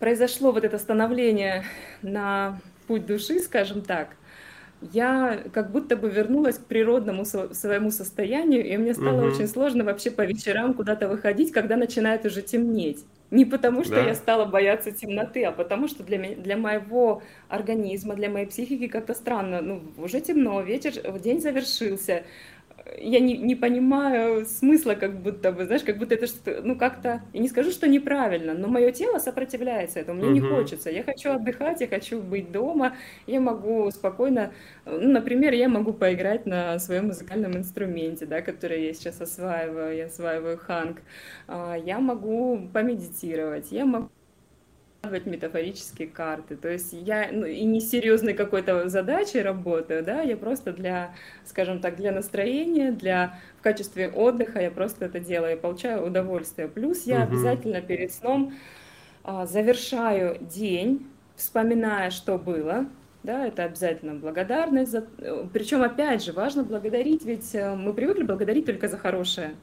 произошло 0.00 0.50
вот 0.50 0.64
это 0.64 0.78
становление 0.78 1.64
на 2.02 2.60
путь 2.88 3.06
души, 3.06 3.38
скажем 3.38 3.82
так, 3.82 4.16
я 4.80 5.44
как 5.52 5.70
будто 5.70 5.96
бы 5.96 6.10
вернулась 6.10 6.58
к 6.58 6.64
природному 6.64 7.24
своему 7.24 7.92
состоянию, 7.92 8.66
и 8.66 8.76
мне 8.76 8.94
стало 8.94 9.20
угу. 9.20 9.34
очень 9.34 9.46
сложно 9.46 9.84
вообще 9.84 10.10
по 10.10 10.22
вечерам 10.22 10.74
куда-то 10.74 11.08
выходить, 11.08 11.52
когда 11.52 11.76
начинает 11.76 12.24
уже 12.26 12.42
темнеть. 12.42 13.04
Не 13.30 13.44
потому, 13.44 13.84
что 13.84 13.96
да. 13.96 14.06
я 14.06 14.14
стала 14.14 14.46
бояться 14.46 14.90
темноты, 14.90 15.44
а 15.44 15.52
потому, 15.52 15.86
что 15.86 16.02
для, 16.02 16.16
меня, 16.16 16.36
для 16.36 16.56
моего 16.56 17.22
организма, 17.48 18.14
для 18.14 18.30
моей 18.30 18.46
психики 18.46 18.88
как-то 18.88 19.14
странно. 19.14 19.60
Ну, 19.60 19.82
уже 19.98 20.20
темно, 20.20 20.62
вечер, 20.62 20.92
день 21.18 21.40
завершился 21.40 22.24
я 22.96 23.20
не, 23.20 23.36
не 23.36 23.54
понимаю 23.54 24.46
смысла, 24.46 24.94
как 24.94 25.20
будто 25.20 25.52
бы, 25.52 25.64
знаешь, 25.66 25.82
как 25.82 25.98
будто 25.98 26.14
это 26.14 26.26
что 26.26 26.60
ну, 26.62 26.76
как-то, 26.76 27.22
я 27.32 27.40
не 27.40 27.48
скажу, 27.48 27.70
что 27.70 27.88
неправильно, 27.88 28.54
но 28.54 28.68
мое 28.68 28.92
тело 28.92 29.18
сопротивляется 29.18 30.00
этому, 30.00 30.20
мне 30.20 30.28
uh-huh. 30.28 30.32
не 30.32 30.40
хочется, 30.40 30.90
я 30.90 31.02
хочу 31.02 31.30
отдыхать, 31.30 31.80
я 31.80 31.88
хочу 31.88 32.20
быть 32.20 32.50
дома, 32.52 32.96
я 33.26 33.40
могу 33.40 33.90
спокойно, 33.90 34.52
ну, 34.84 35.08
например, 35.10 35.52
я 35.52 35.68
могу 35.68 35.92
поиграть 35.92 36.46
на 36.46 36.78
своем 36.78 37.06
музыкальном 37.08 37.56
инструменте, 37.56 38.26
да, 38.26 38.42
который 38.42 38.86
я 38.86 38.94
сейчас 38.94 39.20
осваиваю, 39.20 39.96
я 39.96 40.06
осваиваю 40.06 40.58
ханг, 40.58 41.02
а, 41.46 41.74
я 41.74 41.98
могу 41.98 42.68
помедитировать, 42.72 43.72
я 43.72 43.84
могу 43.84 44.10
метафорические 45.02 46.08
карты. 46.08 46.56
То 46.56 46.68
есть 46.68 46.92
я 46.92 47.28
ну, 47.32 47.46
и 47.46 47.64
не 47.64 47.80
серьезной 47.80 48.34
какой-то 48.34 48.88
задачей 48.88 49.42
работаю, 49.42 50.04
да, 50.04 50.22
я 50.22 50.36
просто 50.36 50.72
для, 50.72 51.14
скажем 51.44 51.80
так, 51.80 51.96
для 51.96 52.12
настроения, 52.12 52.90
для 52.90 53.38
в 53.58 53.62
качестве 53.62 54.08
отдыха 54.08 54.60
я 54.60 54.70
просто 54.70 55.06
это 55.06 55.20
делаю, 55.20 55.56
и 55.56 55.60
получаю 55.60 56.04
удовольствие. 56.04 56.68
Плюс 56.68 57.04
я 57.04 57.22
угу. 57.22 57.32
обязательно 57.34 57.80
перед 57.80 58.12
сном 58.12 58.54
а, 59.24 59.46
завершаю 59.46 60.38
день, 60.40 61.06
вспоминая, 61.36 62.10
что 62.10 62.38
было, 62.38 62.86
да, 63.22 63.46
это 63.46 63.64
обязательно 63.64 64.14
благодарность. 64.14 64.90
За... 64.90 65.06
Причем, 65.52 65.82
опять 65.82 66.24
же, 66.24 66.32
важно 66.32 66.64
благодарить, 66.64 67.24
ведь 67.24 67.54
э, 67.54 67.74
мы 67.74 67.92
привыкли 67.92 68.22
благодарить 68.22 68.66
только 68.66 68.88
за 68.88 68.96
хорошее. 68.96 69.54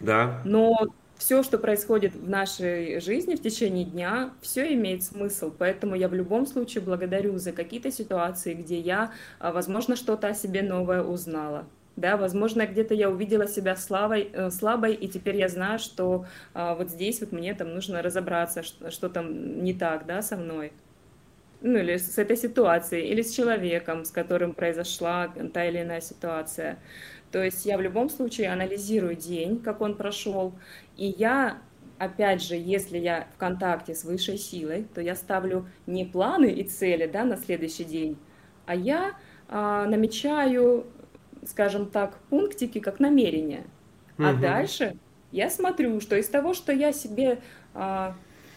Да. 0.00 0.40
Но 0.44 0.76
все, 1.20 1.42
что 1.42 1.58
происходит 1.58 2.14
в 2.14 2.30
нашей 2.30 2.98
жизни 2.98 3.34
в 3.34 3.42
течение 3.42 3.84
дня, 3.84 4.30
все 4.40 4.72
имеет 4.72 5.04
смысл. 5.04 5.52
Поэтому 5.56 5.94
я 5.94 6.08
в 6.08 6.14
любом 6.14 6.46
случае 6.46 6.82
благодарю 6.82 7.36
за 7.36 7.52
какие-то 7.52 7.92
ситуации, 7.92 8.54
где 8.54 8.80
я, 8.80 9.12
а, 9.38 9.52
возможно, 9.52 9.96
что-то 9.96 10.28
о 10.28 10.34
себе 10.34 10.62
новое 10.62 11.02
узнала. 11.02 11.66
Да, 11.96 12.16
возможно, 12.16 12.66
где-то 12.66 12.94
я 12.94 13.10
увидела 13.10 13.46
себя 13.46 13.76
слабой, 13.76 14.30
э, 14.32 14.50
слабой, 14.50 14.94
и 14.94 15.08
теперь 15.08 15.36
я 15.36 15.50
знаю, 15.50 15.78
что 15.78 16.24
а, 16.54 16.74
вот 16.74 16.88
здесь 16.88 17.20
вот 17.20 17.32
мне 17.32 17.52
там 17.52 17.74
нужно 17.74 18.00
разобраться, 18.00 18.62
что, 18.62 18.90
что 18.90 19.10
там 19.10 19.62
не 19.62 19.74
так, 19.74 20.06
да, 20.06 20.22
со 20.22 20.38
мной. 20.38 20.72
Ну, 21.60 21.76
или 21.76 21.98
с 21.98 22.16
этой 22.16 22.38
ситуацией, 22.38 23.08
или 23.08 23.20
с 23.20 23.34
человеком, 23.34 24.06
с 24.06 24.10
которым 24.10 24.54
произошла 24.54 25.28
та 25.52 25.66
или 25.66 25.82
иная 25.82 26.00
ситуация. 26.00 26.78
То 27.30 27.42
есть 27.42 27.64
я 27.64 27.78
в 27.78 27.80
любом 27.80 28.10
случае 28.10 28.50
анализирую 28.50 29.14
день, 29.14 29.60
как 29.60 29.80
он 29.80 29.94
прошел, 29.94 30.52
и 30.96 31.06
я, 31.06 31.58
опять 31.98 32.42
же, 32.42 32.56
если 32.56 32.98
я 32.98 33.28
в 33.34 33.38
контакте 33.38 33.94
с 33.94 34.04
высшей 34.04 34.36
силой, 34.36 34.86
то 34.94 35.00
я 35.00 35.14
ставлю 35.14 35.68
не 35.86 36.04
планы 36.04 36.50
и 36.50 36.64
цели 36.64 37.06
да, 37.06 37.24
на 37.24 37.36
следующий 37.36 37.84
день, 37.84 38.18
а 38.66 38.74
я 38.74 39.14
а, 39.48 39.86
намечаю, 39.86 40.86
скажем 41.46 41.86
так, 41.90 42.18
пунктики 42.30 42.80
как 42.80 42.98
намерение. 42.98 43.64
А 44.18 44.32
угу. 44.32 44.40
дальше 44.40 44.96
я 45.30 45.50
смотрю, 45.50 46.00
что 46.00 46.16
из 46.16 46.28
того, 46.28 46.52
что 46.52 46.72
я 46.72 46.92
себе 46.92 47.40
а, 47.74 48.16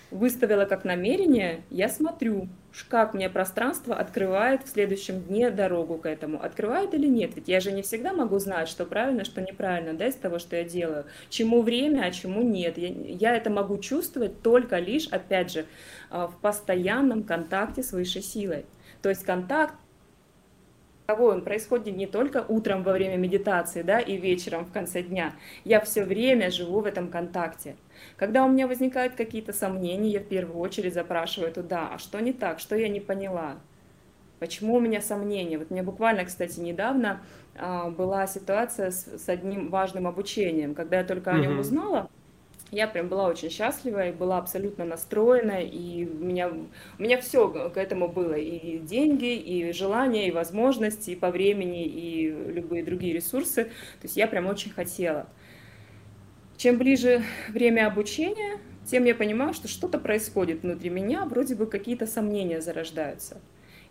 выставила 0.09 0.65
как 0.65 0.84
намерение, 0.84 1.63
я 1.69 1.89
смотрю, 1.89 2.47
как 2.89 3.13
мне 3.13 3.30
пространство 3.30 3.95
открывает 3.95 4.63
в 4.63 4.69
следующем 4.69 5.21
дне 5.21 5.51
дорогу 5.51 5.97
к 5.97 6.07
этому. 6.07 6.41
Открывает 6.41 6.93
или 6.93 7.07
нет? 7.07 7.32
Ведь 7.36 7.47
я 7.47 7.59
же 7.59 7.71
не 7.71 7.84
всегда 7.84 8.13
могу 8.13 8.39
знать, 8.39 8.67
что 8.67 8.86
правильно, 8.86 9.26
что 9.26 9.41
неправильно, 9.41 9.93
да, 9.93 10.07
из 10.07 10.15
того, 10.15 10.39
что 10.39 10.55
я 10.55 10.63
делаю. 10.63 11.05
Чему 11.30 11.61
время, 11.61 12.03
а 12.05 12.11
чему 12.11 12.41
нет. 12.41 12.78
Я, 12.78 12.89
я 12.89 13.36
это 13.36 13.49
могу 13.49 13.78
чувствовать 13.78 14.41
только 14.41 14.80
лишь, 14.80 15.07
опять 15.07 15.51
же, 15.51 15.65
а, 16.09 16.28
в 16.28 16.39
постоянном 16.39 17.24
контакте 17.24 17.84
с 17.84 17.91
высшей 17.91 18.24
силой. 18.24 18.65
То 19.03 19.09
есть 19.09 19.24
контакт 19.24 19.76
он 21.08 21.41
происходит 21.41 21.95
не 21.95 22.08
только 22.08 22.45
утром 22.47 22.84
во 22.84 22.93
время 22.93 23.18
медитации, 23.18 23.82
да, 23.82 23.99
и 23.99 24.18
вечером 24.18 24.66
в 24.66 24.72
конце 24.72 25.04
дня. 25.04 25.34
Я 25.66 25.82
все 25.82 26.04
время 26.04 26.49
живу 26.49 26.80
в 26.80 26.86
этом 26.86 27.10
контакте. 27.10 27.76
Когда 28.16 28.45
у 28.45 28.49
меня 28.49 28.68
возникают 28.68 29.16
какие-то 29.16 29.54
сомнения, 29.54 30.12
я 30.12 30.20
в 30.20 30.28
первую 30.28 30.60
очередь 30.60 30.93
запрашиваю 30.93 31.51
туда, 31.51 31.89
а 31.93 31.97
что 31.97 32.20
не 32.20 32.34
так, 32.34 32.60
что 32.60 32.76
я 32.76 32.88
не 32.88 32.99
поняла, 32.99 33.58
почему 34.39 34.76
у 34.76 34.80
меня 34.80 35.01
сомнения. 35.01 35.58
Вот 35.58 35.72
мне 35.72 35.84
буквально, 35.84 36.26
кстати, 36.26 36.60
недавно 36.60 37.22
а, 37.56 37.89
была 37.89 38.26
ситуация 38.28 38.91
с, 38.91 39.06
с 39.06 39.30
одним 39.30 39.70
важным 39.70 40.08
обучением, 40.08 40.74
когда 40.74 40.99
я 40.99 41.04
только 41.04 41.32
о 41.32 41.39
нем 41.39 41.60
узнала, 41.60 42.10
я 42.74 42.88
прям 42.88 43.07
была 43.07 43.28
очень 43.28 43.49
счастлива 43.49 44.07
и 44.07 44.11
была 44.11 44.39
абсолютно 44.39 44.84
настроена, 44.84 45.61
и 45.61 46.05
у 46.05 46.24
меня, 46.24 46.49
у 46.49 47.01
меня 47.01 47.21
все 47.21 47.47
к 47.47 47.78
этому 47.78 48.07
было, 48.07 48.34
и 48.34 48.80
деньги, 48.80 49.36
и 49.36 49.71
желания, 49.71 50.28
и 50.28 50.32
возможности, 50.32 51.11
и 51.11 51.15
по 51.15 51.30
времени, 51.30 51.86
и 51.86 52.30
любые 52.30 52.84
другие 52.84 53.13
ресурсы. 53.13 53.65
То 53.65 54.03
есть 54.03 54.17
я 54.17 54.28
прям 54.28 54.47
очень 54.47 54.71
хотела. 54.71 55.28
Чем 56.57 56.78
ближе 56.78 57.24
время 57.49 57.88
обучения, 57.88 58.57
тем 58.86 59.05
я 59.05 59.13
понимаю, 59.15 59.53
что 59.53 59.67
что-то 59.67 59.99
происходит 59.99 60.63
внутри 60.63 60.89
меня, 60.89 61.26
вроде 61.26 61.55
бы 61.55 61.67
какие-то 61.67 62.07
сомнения 62.07 62.59
зарождаются. 62.59 63.39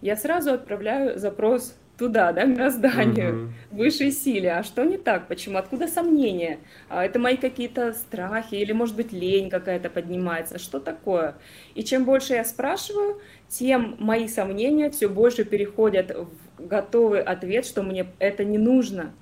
Я 0.00 0.16
сразу 0.16 0.52
отправляю 0.52 1.18
запрос 1.18 1.76
туда, 1.99 2.32
да, 2.32 2.45
мирозданию, 2.45 3.45
угу. 3.45 3.53
высшей 3.82 4.12
силе. 4.12 4.53
А 4.53 4.62
что 4.62 4.84
не 4.84 4.99
так? 4.99 5.28
Почему? 5.28 5.59
Откуда 5.59 5.86
сомнения? 5.86 6.59
А 6.88 7.05
это 7.05 7.18
мои 7.18 7.36
какие-то 7.36 7.93
страхи 7.93 8.55
или, 8.55 8.72
может 8.72 8.97
быть, 8.97 9.12
лень 9.12 9.51
какая-то 9.51 9.90
поднимается? 9.90 10.59
Что 10.59 10.80
такое? 10.80 11.36
И 11.74 11.84
чем 11.84 12.05
больше 12.05 12.34
я 12.34 12.45
спрашиваю, 12.45 13.20
тем 13.49 13.97
мои 13.99 14.28
сомнения 14.28 14.90
все 14.90 15.09
больше 15.09 15.45
переходят 15.45 16.11
в 16.11 16.66
готовый 16.66 17.22
ответ, 17.22 17.66
что 17.66 17.82
мне 17.82 18.07
это 18.18 18.45
не 18.45 18.59
нужно. 18.59 19.12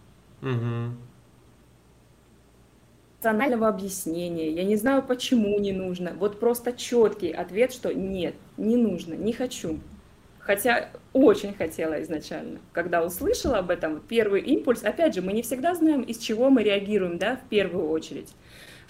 Угу 0.42 0.96
рационального 3.20 3.68
объяснения, 3.68 4.50
я 4.50 4.64
не 4.64 4.76
знаю, 4.76 5.02
почему 5.02 5.58
не 5.58 5.72
нужно. 5.72 6.14
Вот 6.18 6.40
просто 6.40 6.72
четкий 6.72 7.30
ответ, 7.30 7.70
что 7.70 7.92
нет, 7.92 8.34
не 8.56 8.76
нужно, 8.76 9.12
не 9.12 9.34
хочу. 9.34 9.78
Хотя 10.50 10.88
очень 11.12 11.54
хотела 11.54 12.02
изначально. 12.02 12.58
Когда 12.72 13.04
услышала 13.04 13.58
об 13.58 13.70
этом, 13.70 14.00
первый 14.00 14.40
импульс, 14.40 14.82
опять 14.82 15.14
же, 15.14 15.22
мы 15.22 15.32
не 15.32 15.42
всегда 15.42 15.76
знаем, 15.76 16.02
из 16.02 16.18
чего 16.18 16.50
мы 16.50 16.64
реагируем, 16.64 17.18
да, 17.18 17.36
в 17.36 17.48
первую 17.48 17.88
очередь 17.88 18.34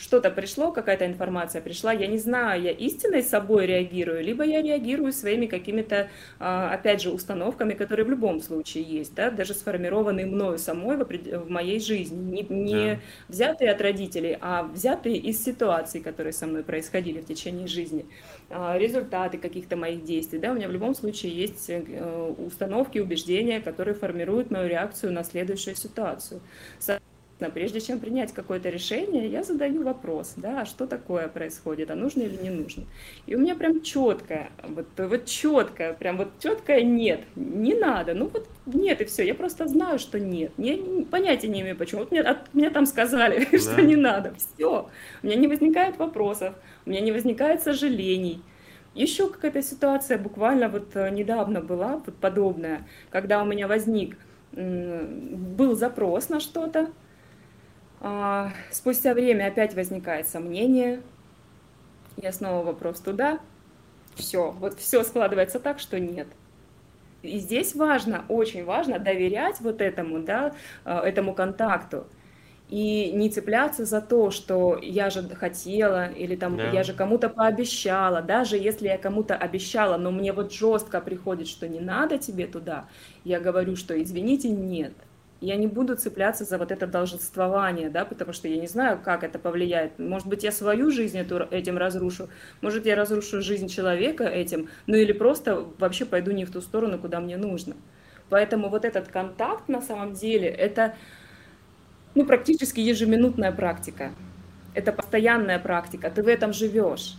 что-то 0.00 0.30
пришло, 0.30 0.72
какая-то 0.72 1.04
информация 1.06 1.60
пришла, 1.60 1.92
я 1.92 2.06
не 2.06 2.18
знаю, 2.18 2.62
я 2.62 2.70
истинной 2.70 3.22
собой 3.22 3.66
реагирую, 3.66 4.24
либо 4.24 4.42
я 4.42 4.62
реагирую 4.62 5.12
своими 5.12 5.46
какими-то, 5.46 6.08
а, 6.38 6.72
опять 6.72 7.02
же, 7.02 7.10
установками, 7.10 7.74
которые 7.74 8.06
в 8.06 8.10
любом 8.10 8.40
случае 8.40 8.84
есть, 8.84 9.14
да, 9.14 9.30
даже 9.30 9.52
сформированные 9.52 10.24
мною 10.24 10.58
самой 10.58 10.96
в, 10.96 11.50
моей 11.50 11.80
жизни, 11.80 12.18
не, 12.18 12.42
не 12.48 12.94
да. 12.94 13.00
взятые 13.28 13.70
от 13.70 13.80
родителей, 13.82 14.38
а 14.40 14.62
взятые 14.62 15.16
из 15.16 15.44
ситуаций, 15.44 16.00
которые 16.00 16.32
со 16.32 16.46
мной 16.46 16.62
происходили 16.62 17.20
в 17.20 17.26
течение 17.26 17.66
жизни, 17.66 18.06
а, 18.48 18.78
результаты 18.78 19.36
каких-то 19.36 19.76
моих 19.76 20.04
действий, 20.04 20.38
да, 20.38 20.52
у 20.52 20.54
меня 20.54 20.68
в 20.68 20.72
любом 20.72 20.94
случае 20.94 21.32
есть 21.32 21.68
э, 21.68 22.34
установки, 22.38 22.98
убеждения, 22.98 23.60
которые 23.60 23.94
формируют 23.94 24.50
мою 24.50 24.66
реакцию 24.66 25.12
на 25.12 25.24
следующую 25.24 25.76
ситуацию 25.76 26.40
прежде 27.48 27.80
чем 27.80 27.98
принять 27.98 28.32
какое-то 28.32 28.68
решение, 28.68 29.28
я 29.28 29.42
задаю 29.42 29.82
вопрос, 29.82 30.34
да, 30.36 30.62
а 30.62 30.64
что 30.66 30.86
такое 30.86 31.28
происходит, 31.28 31.90
а 31.90 31.94
нужно 31.94 32.22
или 32.22 32.36
не 32.42 32.50
нужно. 32.50 32.84
И 33.26 33.34
у 33.34 33.38
меня 33.38 33.54
прям 33.54 33.82
четкое, 33.82 34.50
вот, 34.62 34.86
вот 34.98 35.24
четкое, 35.24 35.94
прям 35.94 36.18
вот 36.18 36.28
четкое 36.38 36.82
нет, 36.82 37.20
не 37.36 37.74
надо, 37.74 38.12
ну 38.12 38.28
вот 38.28 38.46
нет 38.66 39.00
и 39.00 39.04
все, 39.06 39.24
я 39.24 39.34
просто 39.34 39.66
знаю, 39.68 39.98
что 39.98 40.20
нет, 40.20 40.52
я 40.58 40.76
понятия 41.10 41.48
не 41.48 41.62
имею 41.62 41.76
почему, 41.76 42.00
вот 42.00 42.10
мне, 42.10 42.20
от, 42.20 42.52
мне 42.52 42.68
там 42.68 42.84
сказали, 42.84 43.48
да. 43.52 43.58
что 43.58 43.80
не 43.80 43.96
надо, 43.96 44.34
все, 44.34 44.90
у 45.22 45.26
меня 45.26 45.36
не 45.36 45.46
возникает 45.46 45.96
вопросов, 45.96 46.54
у 46.84 46.90
меня 46.90 47.00
не 47.00 47.12
возникает 47.12 47.62
сожалений, 47.62 48.42
еще 48.94 49.30
какая-то 49.30 49.62
ситуация 49.62 50.18
буквально 50.18 50.68
вот 50.68 50.94
э, 50.94 51.10
недавно 51.10 51.60
была, 51.60 52.02
вот 52.04 52.16
подобная, 52.16 52.86
когда 53.10 53.40
у 53.42 53.46
меня 53.46 53.68
возник, 53.68 54.16
был 54.52 55.76
запрос 55.76 56.28
на 56.28 56.40
что-то, 56.40 56.90
спустя 58.70 59.14
время 59.14 59.48
опять 59.48 59.74
возникает 59.74 60.28
сомнение. 60.28 61.02
Я 62.16 62.32
снова 62.32 62.64
вопрос 62.64 63.00
туда. 63.00 63.40
Все, 64.14 64.50
вот 64.52 64.78
все 64.78 65.02
складывается 65.04 65.60
так, 65.60 65.78
что 65.78 66.00
нет. 66.00 66.26
И 67.22 67.38
здесь 67.38 67.74
важно, 67.74 68.24
очень 68.28 68.64
важно 68.64 68.98
доверять 68.98 69.60
вот 69.60 69.80
этому, 69.80 70.20
да, 70.20 70.54
а, 70.84 71.06
этому 71.06 71.34
контакту 71.34 72.06
и 72.70 73.10
не 73.12 73.28
цепляться 73.28 73.84
за 73.84 74.00
то, 74.00 74.30
что 74.30 74.78
я 74.80 75.10
же 75.10 75.28
хотела 75.34 76.06
или 76.12 76.36
там 76.36 76.56
да. 76.56 76.70
я 76.70 76.84
же 76.84 76.94
кому-то 76.94 77.28
пообещала, 77.28 78.22
даже 78.22 78.56
если 78.56 78.86
я 78.86 78.96
кому-то 78.96 79.36
обещала, 79.36 79.96
но 79.96 80.10
мне 80.12 80.32
вот 80.32 80.52
жестко 80.52 81.00
приходит, 81.00 81.48
что 81.48 81.68
не 81.68 81.80
надо 81.80 82.16
тебе 82.16 82.46
туда, 82.46 82.86
я 83.24 83.40
говорю, 83.40 83.76
что 83.76 84.00
извините, 84.00 84.48
нет 84.48 84.92
я 85.40 85.56
не 85.56 85.66
буду 85.66 85.96
цепляться 85.96 86.44
за 86.44 86.58
вот 86.58 86.70
это 86.70 86.86
долженствование, 86.86 87.88
да, 87.88 88.04
потому 88.04 88.32
что 88.32 88.46
я 88.46 88.60
не 88.60 88.66
знаю, 88.66 89.00
как 89.02 89.24
это 89.24 89.38
повлияет. 89.38 89.98
Может 89.98 90.26
быть, 90.26 90.44
я 90.44 90.52
свою 90.52 90.90
жизнь 90.90 91.18
эту, 91.18 91.38
этим 91.50 91.78
разрушу, 91.78 92.28
может, 92.60 92.84
я 92.84 92.94
разрушу 92.94 93.40
жизнь 93.40 93.68
человека 93.68 94.24
этим, 94.24 94.68
ну 94.86 94.96
или 94.96 95.12
просто 95.12 95.64
вообще 95.78 96.04
пойду 96.04 96.30
не 96.32 96.44
в 96.44 96.50
ту 96.50 96.60
сторону, 96.60 96.98
куда 96.98 97.20
мне 97.20 97.38
нужно. 97.38 97.74
Поэтому 98.28 98.68
вот 98.68 98.84
этот 98.84 99.08
контакт 99.08 99.68
на 99.68 99.80
самом 99.80 100.12
деле 100.12 100.48
это 100.48 100.94
ну, 102.14 102.26
практически 102.26 102.80
ежеминутная 102.80 103.50
практика. 103.50 104.12
Это 104.74 104.92
постоянная 104.92 105.58
практика, 105.58 106.10
ты 106.10 106.22
в 106.22 106.28
этом 106.28 106.52
живешь. 106.52 107.14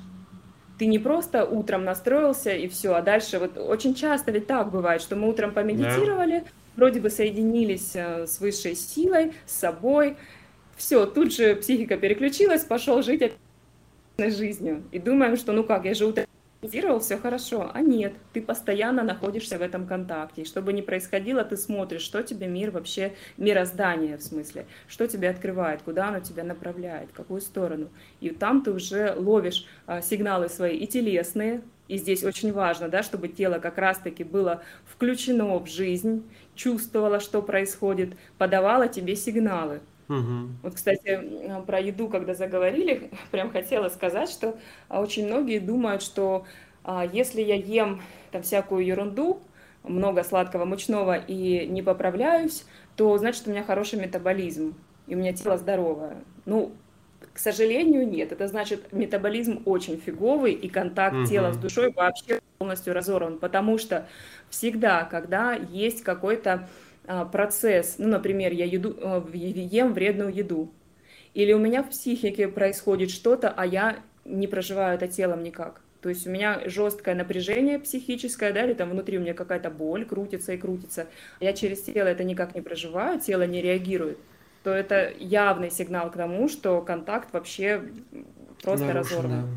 Ты 0.78 0.86
не 0.86 1.00
просто 1.00 1.44
утром 1.44 1.84
настроился 1.84 2.52
и 2.52 2.68
все, 2.68 2.94
а 2.94 3.02
дальше 3.02 3.40
вот 3.40 3.58
очень 3.58 3.94
часто 3.94 4.32
ведь 4.32 4.48
так 4.48 4.72
бывает, 4.72 5.02
что 5.02 5.16
мы 5.16 5.28
утром 5.28 5.54
помедитировали, 5.54 6.36
yeah 6.36 6.48
вроде 6.76 7.00
бы 7.00 7.10
соединились 7.10 7.92
э, 7.96 8.26
с 8.28 8.40
высшей 8.40 8.76
силой, 8.76 9.34
с 9.46 9.54
собой. 9.54 10.18
Все, 10.76 11.06
тут 11.06 11.34
же 11.34 11.56
психика 11.56 11.98
переключилась, 11.98 12.64
пошел 12.64 13.02
жить 13.02 13.34
жизнью. 14.18 14.84
И 14.92 15.00
думаем, 15.00 15.38
что 15.38 15.52
ну 15.52 15.64
как, 15.64 15.86
я 15.86 15.94
же 15.94 16.06
утилизировал, 16.06 17.00
все 17.00 17.18
хорошо. 17.18 17.72
А 17.74 17.82
нет, 17.82 18.14
ты 18.34 18.42
постоянно 18.42 19.04
находишься 19.04 19.58
в 19.58 19.62
этом 19.62 19.88
контакте. 19.88 20.42
И 20.42 20.46
что 20.46 20.62
бы 20.62 20.74
ни 20.74 20.82
происходило, 20.82 21.44
ты 21.44 21.58
смотришь, 21.58 22.02
что 22.02 22.22
тебе 22.22 22.48
мир 22.48 22.72
вообще, 22.72 23.14
мироздание 23.38 24.18
в 24.18 24.22
смысле, 24.22 24.66
что 24.88 25.08
тебе 25.08 25.30
открывает, 25.30 25.82
куда 25.82 26.10
оно 26.10 26.20
тебя 26.20 26.44
направляет, 26.44 27.10
в 27.10 27.14
какую 27.14 27.42
сторону. 27.42 27.90
И 28.20 28.30
там 28.30 28.64
ты 28.64 28.72
уже 28.72 29.14
ловишь 29.16 29.66
а, 29.88 30.02
сигналы 30.02 30.50
свои 30.50 30.78
и 30.78 30.88
телесные, 30.88 31.62
и 31.92 31.98
здесь 31.98 32.24
очень 32.24 32.54
важно, 32.54 32.88
да, 32.88 33.04
чтобы 33.04 33.28
тело 33.28 33.60
как 33.60 33.78
раз-таки 33.78 34.24
было 34.24 34.64
включено 34.86 35.58
в 35.60 35.68
жизнь, 35.68 36.24
чувствовало, 36.56 37.20
что 37.20 37.42
происходит, 37.42 38.16
подавало 38.38 38.88
тебе 38.88 39.16
сигналы. 39.16 39.82
Угу. 40.10 40.50
Вот, 40.64 40.76
кстати, 40.76 41.62
про 41.66 41.80
еду, 41.80 42.10
когда 42.10 42.34
заговорили, 42.34 43.12
прям 43.32 43.52
хотела 43.52 43.90
сказать, 43.90 44.30
что 44.30 44.58
а, 44.90 45.02
очень 45.02 45.28
многие 45.28 45.60
думают, 45.60 46.02
что 46.02 46.46
а, 46.84 47.06
если 47.06 47.42
я 47.42 47.56
ем 47.56 48.02
там 48.32 48.42
всякую 48.42 48.86
ерунду, 48.86 49.42
много 49.84 50.24
сладкого 50.24 50.66
мучного 50.66 51.16
и 51.16 51.66
не 51.68 51.82
поправляюсь, 51.82 52.66
то 52.96 53.18
значит 53.18 53.48
у 53.48 53.52
меня 53.52 53.64
хороший 53.64 54.00
метаболизм 54.00 54.76
и 55.08 55.16
у 55.16 55.18
меня 55.18 55.34
тело 55.34 55.58
здоровое. 55.58 56.18
Ну, 56.46 56.74
к 57.34 57.40
сожалению, 57.40 58.08
нет. 58.08 58.32
Это 58.32 58.48
значит, 58.48 58.92
метаболизм 58.92 59.62
очень 59.66 59.98
фиговый, 59.98 60.54
и 60.54 60.68
контакт 60.68 61.16
угу. 61.16 61.26
тела 61.26 61.54
с 61.54 61.58
душой 61.58 61.92
вообще 61.94 62.42
полностью 62.58 62.94
разорван. 62.94 63.40
Потому 63.40 63.78
что 63.78 64.08
всегда, 64.50 65.06
когда 65.06 65.54
есть 65.54 66.04
какой-то 66.04 66.68
а, 67.06 67.26
процесс, 67.26 67.96
ну, 67.98 68.08
например, 68.08 68.52
я 68.52 68.66
еду, 68.66 68.96
а, 69.02 69.26
ем 69.34 69.94
вредную 69.94 70.34
еду, 70.34 70.74
или 71.34 71.54
у 71.54 71.60
меня 71.60 71.84
в 71.84 71.90
психике 71.90 72.50
происходит 72.50 73.10
что-то, 73.10 73.50
а 73.50 73.66
я 73.66 74.00
не 74.26 74.48
проживаю 74.48 74.96
это 74.96 75.08
телом 75.08 75.42
никак. 75.42 75.82
То 76.02 76.10
есть 76.10 76.28
у 76.28 76.32
меня 76.32 76.62
жесткое 76.66 77.16
напряжение 77.16 77.80
психическое, 77.80 78.52
да, 78.52 78.66
или 78.66 78.74
там 78.74 78.90
внутри 78.90 79.20
у 79.20 79.22
меня 79.22 79.34
какая-то 79.34 79.70
боль 79.70 80.04
крутится 80.04 80.52
и 80.54 80.58
крутится. 80.58 81.08
Я 81.40 81.54
через 81.54 81.84
тело 81.84 82.08
это 82.08 82.24
никак 82.24 82.56
не 82.56 82.62
проживаю, 82.62 83.20
тело 83.20 83.44
не 83.44 83.62
реагирует 83.62 84.18
то 84.64 84.72
это 84.72 85.12
явный 85.18 85.72
сигнал 85.72 86.12
к 86.12 86.16
тому, 86.16 86.48
что 86.48 86.82
контакт 86.82 87.34
вообще 87.34 87.84
просто 88.62 88.86
Нарушен, 88.86 89.18
разорван. 89.18 89.42
Да. 89.42 89.48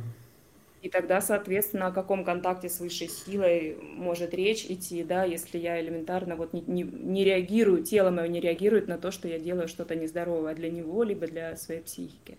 И 0.85 0.91
тогда, 0.91 1.23
соответственно, 1.23 1.87
о 1.87 1.93
каком 1.93 2.27
контакте 2.27 2.69
с 2.69 2.79
высшей 2.79 3.09
силой 3.09 3.79
может 3.81 4.35
речь 4.35 4.67
идти, 4.67 5.03
да, 5.03 5.25
если 5.25 5.57
я 5.57 5.81
элементарно 5.81 6.37
вот 6.37 6.53
не, 6.53 6.61
не, 6.61 6.83
не 6.83 7.25
реагирую, 7.25 7.83
тело 7.83 8.11
мое 8.11 8.29
не 8.29 8.39
реагирует 8.39 8.87
на 8.87 8.99
то, 8.99 9.11
что 9.11 9.27
я 9.27 9.39
делаю 9.39 9.67
что-то 9.67 9.97
нездоровое 9.97 10.55
для 10.55 10.71
него, 10.71 11.03
либо 11.03 11.27
для 11.27 11.57
своей 11.57 11.81
психики. 11.81 12.37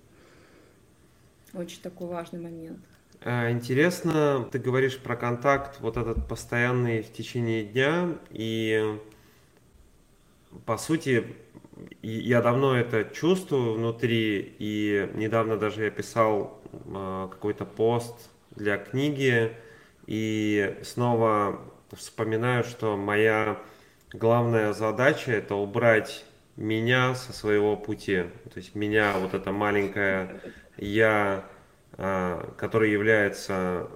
Очень 1.55 1.81
такой 1.81 2.07
важный 2.07 2.39
момент. 2.39 2.77
А, 3.23 3.49
интересно, 3.49 4.47
ты 4.51 4.59
говоришь 4.59 4.99
про 4.99 5.15
контакт 5.15 5.79
вот 5.79 5.97
этот 5.97 6.27
постоянный 6.27 7.01
в 7.01 7.11
течение 7.11 7.63
дня, 7.63 8.15
и 8.29 8.99
по 10.67 10.77
сути 10.77 11.25
я 12.07 12.41
давно 12.41 12.75
это 12.75 13.03
чувствую 13.05 13.73
внутри, 13.73 14.55
и 14.59 15.09
недавно 15.15 15.57
даже 15.57 15.85
я 15.85 15.91
писал 15.91 16.61
а, 16.93 17.27
какой-то 17.29 17.65
пост 17.65 18.29
для 18.51 18.77
книги, 18.77 19.51
и 20.05 20.77
снова 20.83 21.61
вспоминаю, 21.93 22.63
что 22.63 22.95
моя 22.95 23.59
главная 24.13 24.73
задача 24.73 25.31
это 25.31 25.55
убрать 25.55 26.25
меня 26.55 27.15
со 27.15 27.33
своего 27.33 27.75
пути. 27.75 28.23
То 28.53 28.57
есть 28.57 28.75
меня, 28.75 29.13
вот 29.17 29.33
это 29.33 29.51
маленькое 29.51 30.41
я, 30.77 31.45
а, 31.93 32.53
который 32.57 32.91
является, 32.91 33.89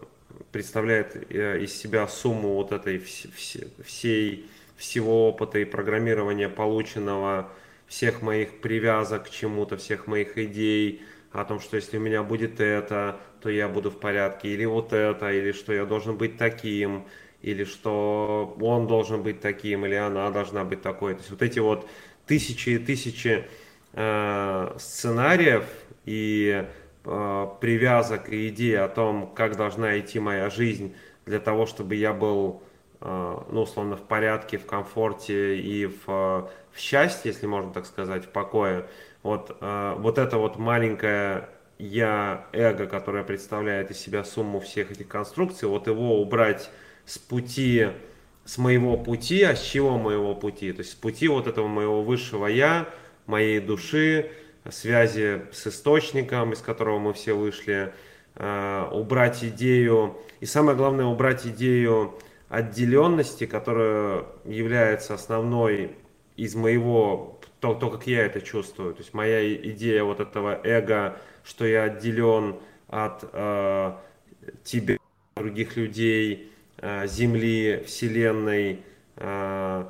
представляет 0.51 1.15
э, 1.31 1.59
из 1.61 1.75
себя 1.75 2.07
сумму 2.07 2.55
вот 2.55 2.71
этой 2.71 2.97
всей, 2.97 4.49
всего 4.77 5.29
опыта 5.29 5.59
и 5.59 5.65
программирования, 5.65 6.49
полученного 6.49 7.51
всех 7.89 8.21
моих 8.21 8.61
привязок 8.61 9.25
к 9.25 9.29
чему-то, 9.29 9.75
всех 9.75 10.07
моих 10.07 10.37
идей 10.37 11.01
о 11.31 11.43
том, 11.43 11.59
что 11.59 11.75
если 11.75 11.97
у 11.97 11.99
меня 11.99 12.23
будет 12.23 12.59
это, 12.59 13.19
то 13.41 13.49
я 13.49 13.67
буду 13.67 13.89
в 13.89 13.99
порядке, 13.99 14.49
или 14.49 14.63
вот 14.65 14.93
это, 14.93 15.31
или 15.33 15.51
что 15.51 15.73
я 15.73 15.85
должен 15.85 16.15
быть 16.15 16.37
таким, 16.37 17.05
или 17.41 17.63
что 17.63 18.55
он 18.61 18.87
должен 18.87 19.23
быть 19.23 19.41
таким, 19.41 19.85
или 19.85 19.95
она 19.95 20.29
должна 20.29 20.63
быть 20.63 20.81
такой. 20.81 21.13
То 21.13 21.19
есть 21.19 21.31
вот 21.31 21.41
эти 21.41 21.59
вот 21.59 21.89
тысячи 22.27 22.69
и 22.69 22.77
тысячи 22.77 23.45
э, 23.93 24.75
сценариев 24.77 25.65
и 26.05 26.65
э, 27.05 27.47
привязок 27.59 28.29
и 28.29 28.49
идей 28.49 28.77
о 28.77 28.87
том, 28.87 29.33
как 29.33 29.57
должна 29.57 29.99
идти 29.99 30.19
моя 30.19 30.49
жизнь 30.51 30.95
для 31.25 31.39
того, 31.39 31.65
чтобы 31.65 31.95
я 31.95 32.13
был, 32.13 32.61
ну, 33.01 33.61
условно, 33.61 33.95
в 33.95 34.01
порядке, 34.01 34.57
в 34.57 34.65
комфорте 34.65 35.57
и 35.57 35.85
в 35.85 36.49
в 36.71 36.79
счастье, 36.79 37.31
если 37.31 37.45
можно 37.45 37.71
так 37.71 37.85
сказать, 37.85 38.25
в 38.25 38.29
покое, 38.29 38.87
вот, 39.23 39.57
э, 39.59 39.95
вот 39.97 40.17
это 40.17 40.37
вот 40.37 40.57
маленькое 40.57 41.49
я, 41.77 42.47
эго, 42.51 42.87
которое 42.87 43.23
представляет 43.23 43.91
из 43.91 43.97
себя 43.97 44.23
сумму 44.23 44.59
всех 44.59 44.91
этих 44.91 45.07
конструкций, 45.07 45.67
вот 45.67 45.87
его 45.87 46.21
убрать 46.21 46.69
с 47.05 47.17
пути, 47.17 47.87
с 48.45 48.57
моего 48.57 48.97
пути, 48.97 49.43
а 49.43 49.55
с 49.55 49.61
чего 49.61 49.97
моего 49.97 50.35
пути? 50.35 50.71
То 50.73 50.79
есть 50.79 50.91
с 50.91 50.95
пути 50.95 51.27
вот 51.27 51.47
этого 51.47 51.67
моего 51.67 52.01
высшего 52.03 52.47
я, 52.47 52.87
моей 53.25 53.59
души, 53.59 54.31
связи 54.69 55.41
с 55.51 55.67
источником, 55.67 56.53
из 56.53 56.59
которого 56.59 56.99
мы 56.99 57.13
все 57.13 57.33
вышли, 57.33 57.93
э, 58.35 58.89
убрать 58.91 59.43
идею, 59.43 60.17
и 60.39 60.45
самое 60.45 60.77
главное, 60.77 61.05
убрать 61.05 61.45
идею 61.45 62.17
отделенности, 62.49 63.45
которая 63.45 64.25
является 64.43 65.13
основной 65.13 65.95
из 66.35 66.55
моего, 66.55 67.39
то, 67.59 67.73
то, 67.73 67.89
как 67.89 68.07
я 68.07 68.25
это 68.25 68.41
чувствую. 68.41 68.93
То 68.93 69.01
есть 69.01 69.13
моя 69.13 69.53
идея 69.55 70.03
вот 70.03 70.19
этого 70.19 70.59
эго, 70.63 71.17
что 71.43 71.65
я 71.65 71.83
отделен 71.83 72.55
от 72.87 73.23
э, 73.31 73.93
тебя, 74.63 74.97
других 75.35 75.77
людей, 75.77 76.51
э, 76.77 77.07
Земли, 77.07 77.83
Вселенной, 77.85 78.79
э, 79.17 79.85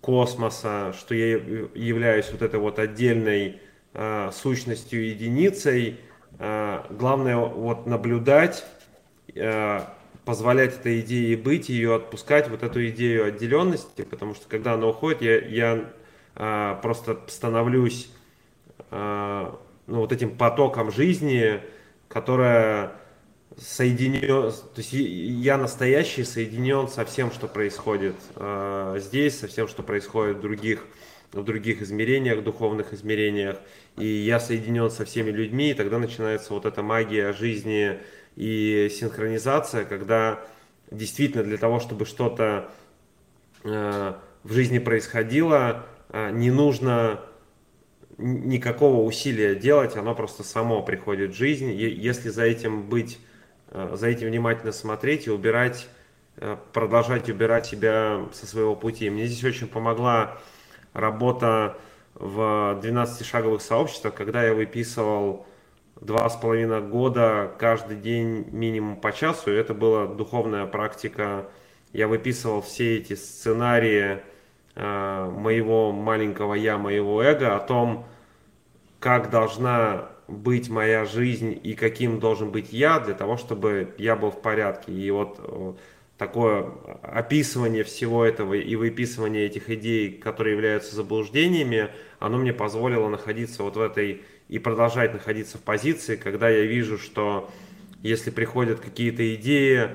космоса, 0.00 0.92
что 0.92 1.14
я 1.14 1.36
являюсь 1.74 2.30
вот 2.30 2.42
этой 2.42 2.60
вот 2.60 2.78
отдельной 2.78 3.60
э, 3.94 4.30
сущностью, 4.32 5.06
единицей. 5.08 5.98
Э, 6.38 6.82
главное 6.90 7.36
вот 7.36 7.86
наблюдать, 7.86 8.64
э, 9.34 9.80
позволять 10.24 10.76
этой 10.76 11.00
идее 11.00 11.36
быть, 11.36 11.68
ее 11.68 11.96
отпускать, 11.96 12.48
вот 12.48 12.62
эту 12.62 12.86
идею 12.88 13.26
отделенности, 13.26 14.02
потому 14.02 14.34
что 14.34 14.48
когда 14.48 14.74
она 14.74 14.86
уходит, 14.86 15.22
я, 15.22 15.38
я 15.38 15.90
а, 16.34 16.74
просто 16.76 17.20
становлюсь 17.28 18.10
а, 18.90 19.58
ну, 19.86 19.98
вот 19.98 20.12
этим 20.12 20.36
потоком 20.36 20.90
жизни, 20.90 21.60
которая 22.08 22.92
соединен, 23.56 24.50
то 24.50 24.78
есть 24.78 24.92
я 24.92 25.58
настоящий 25.58 26.24
соединен 26.24 26.88
со 26.88 27.04
всем, 27.04 27.30
что 27.30 27.46
происходит 27.46 28.16
э, 28.36 28.96
здесь, 29.00 29.38
со 29.38 29.46
всем, 29.46 29.68
что 29.68 29.82
происходит 29.82 30.38
в 30.38 30.40
других, 30.40 30.84
в 31.32 31.44
других 31.44 31.82
измерениях, 31.82 32.42
духовных 32.42 32.92
измерениях, 32.92 33.58
и 33.96 34.06
я 34.06 34.40
соединен 34.40 34.90
со 34.90 35.04
всеми 35.04 35.30
людьми, 35.30 35.70
и 35.70 35.74
тогда 35.74 35.98
начинается 35.98 36.52
вот 36.52 36.66
эта 36.66 36.82
магия 36.82 37.32
жизни, 37.32 37.98
и 38.36 38.90
синхронизация, 38.92 39.84
когда 39.84 40.40
действительно 40.90 41.44
для 41.44 41.56
того, 41.56 41.80
чтобы 41.80 42.04
что-то 42.06 42.70
э, 43.64 44.14
в 44.42 44.52
жизни 44.52 44.78
происходило, 44.78 45.86
э, 46.10 46.30
не 46.32 46.50
нужно 46.50 47.20
никакого 48.18 49.02
усилия 49.02 49.54
делать, 49.54 49.96
оно 49.96 50.14
просто 50.14 50.44
само 50.44 50.82
приходит 50.82 51.32
в 51.32 51.36
жизнь. 51.36 51.70
Если 51.72 52.28
за 52.28 52.44
этим 52.44 52.82
быть, 52.82 53.18
э, 53.70 53.94
за 53.94 54.08
этим 54.08 54.28
внимательно 54.28 54.72
смотреть 54.72 55.26
и 55.26 55.30
убирать, 55.30 55.88
продолжать 56.72 57.28
убирать 57.30 57.64
себя 57.64 58.26
со 58.32 58.44
своего 58.48 58.74
пути. 58.74 59.08
Мне 59.08 59.26
здесь 59.26 59.44
очень 59.44 59.68
помогла 59.68 60.36
работа 60.92 61.78
в 62.14 62.80
12-шаговых 62.82 63.60
сообществах, 63.60 64.14
когда 64.14 64.44
я 64.44 64.52
выписывал 64.52 65.46
два 66.00 66.28
с 66.28 66.36
половиной 66.36 66.82
года 66.82 67.52
каждый 67.58 67.96
день 67.96 68.46
минимум 68.50 68.96
по 68.96 69.12
часу. 69.12 69.50
Это 69.50 69.74
была 69.74 70.06
духовная 70.06 70.66
практика. 70.66 71.46
Я 71.92 72.08
выписывал 72.08 72.62
все 72.62 72.98
эти 72.98 73.14
сценарии 73.14 74.20
э, 74.74 75.30
моего 75.30 75.92
маленького 75.92 76.54
я, 76.54 76.78
моего 76.78 77.22
эго 77.22 77.56
о 77.56 77.60
том, 77.60 78.06
как 78.98 79.30
должна 79.30 80.08
быть 80.26 80.70
моя 80.70 81.04
жизнь 81.04 81.58
и 81.62 81.74
каким 81.74 82.18
должен 82.18 82.50
быть 82.50 82.72
я 82.72 82.98
для 82.98 83.14
того, 83.14 83.36
чтобы 83.36 83.94
я 83.98 84.16
был 84.16 84.30
в 84.30 84.40
порядке. 84.40 84.92
И 84.92 85.10
вот 85.10 85.38
э, 85.38 85.72
такое 86.18 86.72
описывание 87.02 87.84
всего 87.84 88.24
этого 88.24 88.54
и 88.54 88.76
выписывание 88.76 89.46
этих 89.46 89.70
идей, 89.70 90.12
которые 90.12 90.54
являются 90.54 90.94
заблуждениями, 90.96 91.90
оно 92.18 92.38
мне 92.38 92.52
позволило 92.52 93.08
находиться 93.08 93.62
вот 93.62 93.76
в 93.76 93.80
этой 93.80 94.22
и 94.54 94.60
продолжать 94.60 95.12
находиться 95.12 95.58
в 95.58 95.62
позиции, 95.62 96.14
когда 96.14 96.48
я 96.48 96.62
вижу, 96.62 96.96
что 96.96 97.50
если 98.04 98.30
приходят 98.30 98.78
какие-то 98.78 99.34
идеи, 99.34 99.88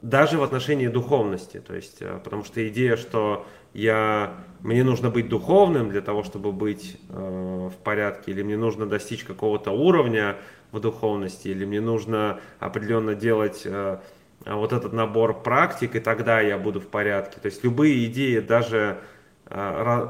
даже 0.00 0.38
в 0.38 0.44
отношении 0.44 0.86
духовности, 0.86 1.58
то 1.58 1.74
есть, 1.74 2.02
э, 2.02 2.20
потому 2.22 2.44
что 2.44 2.66
идея, 2.68 2.96
что 2.96 3.44
я, 3.74 4.34
мне 4.60 4.84
нужно 4.84 5.10
быть 5.10 5.28
духовным 5.28 5.90
для 5.90 6.02
того, 6.02 6.22
чтобы 6.22 6.52
быть 6.52 7.00
э, 7.08 7.70
в 7.72 7.76
порядке, 7.82 8.30
или 8.30 8.44
мне 8.44 8.56
нужно 8.56 8.86
достичь 8.86 9.24
какого-то 9.24 9.72
уровня 9.72 10.36
в 10.70 10.78
духовности, 10.78 11.48
или 11.48 11.64
мне 11.64 11.80
нужно 11.80 12.38
определенно 12.60 13.16
делать 13.16 13.62
э, 13.64 13.98
вот 14.44 14.72
этот 14.72 14.92
набор 14.92 15.42
практик, 15.42 15.96
и 15.96 15.98
тогда 15.98 16.40
я 16.40 16.58
буду 16.58 16.80
в 16.80 16.86
порядке. 16.86 17.40
То 17.40 17.46
есть 17.46 17.64
любые 17.64 18.06
идеи, 18.06 18.38
даже 18.38 19.00
э, 19.46 20.08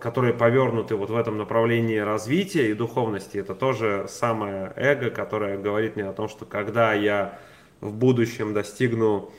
которые 0.00 0.34
повернуты 0.34 0.96
вот 0.96 1.10
в 1.10 1.16
этом 1.16 1.38
направлении 1.38 1.98
развития 1.98 2.70
и 2.70 2.74
духовности, 2.74 3.38
это 3.38 3.54
тоже 3.54 4.06
самое 4.08 4.72
эго, 4.76 5.10
которое 5.10 5.58
говорит 5.58 5.96
мне 5.96 6.06
о 6.06 6.12
том, 6.12 6.28
что 6.28 6.44
когда 6.44 6.94
я 6.94 7.38
в 7.80 7.92
будущем 7.92 8.54
достигну 8.54 9.30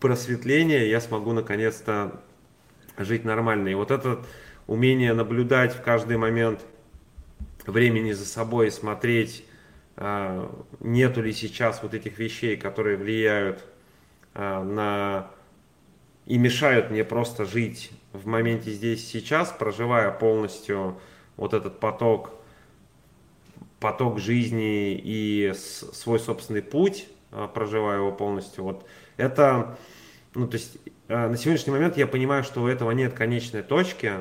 просветления, 0.00 0.86
я 0.86 1.00
смогу 1.00 1.32
наконец-то 1.32 2.20
жить 2.98 3.24
нормально. 3.24 3.68
И 3.68 3.74
вот 3.74 3.90
это 3.90 4.20
умение 4.66 5.14
наблюдать 5.14 5.74
в 5.74 5.82
каждый 5.82 6.16
момент 6.16 6.60
времени 7.66 8.12
за 8.12 8.26
собой, 8.26 8.70
смотреть, 8.70 9.44
а, 9.96 10.50
нету 10.80 11.22
ли 11.22 11.32
сейчас 11.32 11.82
вот 11.82 11.94
этих 11.94 12.18
вещей, 12.18 12.56
которые 12.56 12.96
влияют 12.96 13.64
а, 14.34 14.62
на 14.62 15.30
и 16.26 16.38
мешают 16.38 16.90
мне 16.90 17.04
просто 17.04 17.44
жить 17.44 17.90
в 18.12 18.26
моменте 18.26 18.70
здесь 18.70 19.08
сейчас, 19.08 19.50
проживая 19.50 20.10
полностью 20.10 21.00
вот 21.36 21.54
этот 21.54 21.80
поток, 21.80 22.32
поток 23.80 24.18
жизни 24.18 24.94
и 24.94 25.52
свой 25.54 26.20
собственный 26.20 26.62
путь, 26.62 27.08
а, 27.30 27.48
проживая 27.48 27.98
его 27.98 28.12
полностью. 28.12 28.64
Вот 28.64 28.86
это, 29.16 29.76
ну 30.34 30.46
то 30.46 30.56
есть 30.56 30.78
на 31.08 31.36
сегодняшний 31.36 31.72
момент 31.72 31.96
я 31.96 32.06
понимаю, 32.06 32.44
что 32.44 32.62
у 32.62 32.66
этого 32.66 32.90
нет 32.92 33.12
конечной 33.12 33.62
точки, 33.62 34.12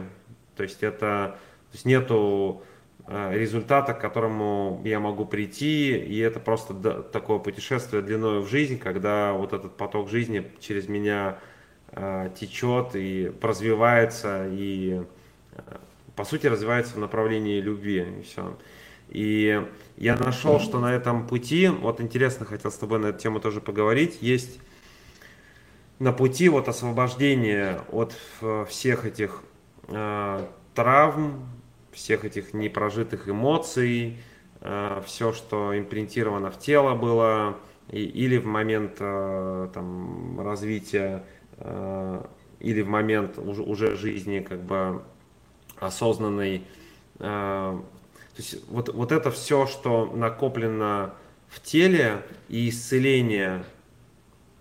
то 0.56 0.64
есть 0.64 0.84
это, 0.84 1.38
то 1.72 1.74
есть 1.74 1.86
нету 1.86 2.64
Э, 3.08 3.32
результата, 3.34 3.94
к 3.94 4.00
которому 4.00 4.82
я 4.86 5.00
могу 5.00 5.26
прийти, 5.26 5.98
и 5.98 6.20
это 6.20 6.40
просто 6.40 6.74
такое 7.04 7.40
путешествие 7.40 8.02
длиной 8.02 8.42
в 8.42 8.48
жизнь, 8.48 8.78
когда 8.78 9.34
вот 9.34 9.54
этот 9.54 9.76
поток 9.76 10.10
жизни 10.10 10.50
через 10.60 10.88
меня 10.88 11.40
течет 12.40 12.96
и 12.96 13.32
развивается, 13.42 14.48
и 14.50 15.02
э, 15.54 15.62
по 16.16 16.24
сути 16.24 16.48
развивается 16.48 16.96
в 16.96 17.00
направлении 17.00 17.60
любви, 17.60 18.06
и 18.20 18.24
все. 18.24 18.58
И 19.10 19.62
я 19.98 20.16
нашел, 20.16 20.60
что 20.60 20.80
на 20.80 20.94
этом 20.94 21.28
пути, 21.28 21.68
вот 21.68 22.00
интересно, 22.00 22.46
хотел 22.46 22.72
с 22.72 22.76
тобой 22.76 23.00
на 23.00 23.08
эту 23.08 23.20
тему 23.20 23.40
тоже 23.42 23.60
поговорить, 23.60 24.20
есть 24.22 24.60
на 26.00 26.14
пути 26.14 26.48
вот 26.50 26.68
освобождения 26.70 27.82
от 27.92 28.16
всех 28.70 29.06
этих 29.06 29.44
э, 29.90 30.48
травм, 30.74 31.50
всех 31.92 32.24
этих 32.26 32.54
непрожитых 32.54 33.28
эмоций, 33.28 34.18
э, 34.62 35.02
все, 35.06 35.34
что 35.34 35.78
импринтировано 35.78 36.52
в 36.52 36.58
тело 36.58 36.96
было, 36.96 37.58
и, 37.90 38.04
или 38.04 38.38
в 38.38 38.46
момент 38.46 38.98
э, 39.00 39.70
там, 39.74 40.40
развития, 40.40 41.26
э, 41.26 41.41
или 42.60 42.82
в 42.82 42.88
момент 42.88 43.38
уже, 43.38 43.96
жизни 43.96 44.40
как 44.40 44.62
бы 44.64 45.04
осознанной. 45.80 46.64
То 47.18 47.84
есть 48.38 48.68
вот, 48.70 48.90
вот 48.94 49.12
это 49.12 49.32
все, 49.32 49.68
что 49.68 50.06
накоплено 50.06 51.14
в 51.48 51.62
теле 51.62 52.24
и 52.48 52.70
исцеление, 52.70 53.64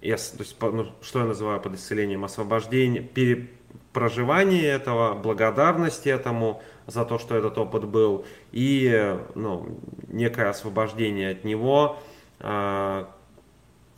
я, 0.03 0.17
то 0.17 0.39
есть, 0.39 0.57
ну, 0.61 0.87
что 1.03 1.21
я 1.21 1.25
называю 1.27 1.61
под 1.61 1.75
исцелением, 1.75 2.25
освобождение, 2.25 3.03
пере, 3.03 3.49
этого, 4.67 5.15
благодарность 5.15 6.07
этому, 6.07 6.63
за 6.87 7.05
то, 7.05 7.19
что 7.19 7.37
этот 7.37 7.57
опыт 7.59 7.85
был, 7.85 8.25
и 8.51 9.17
ну, 9.35 9.79
некое 10.09 10.49
освобождение 10.51 11.31
от 11.31 11.45
него, 11.45 11.99
э, 12.41 13.05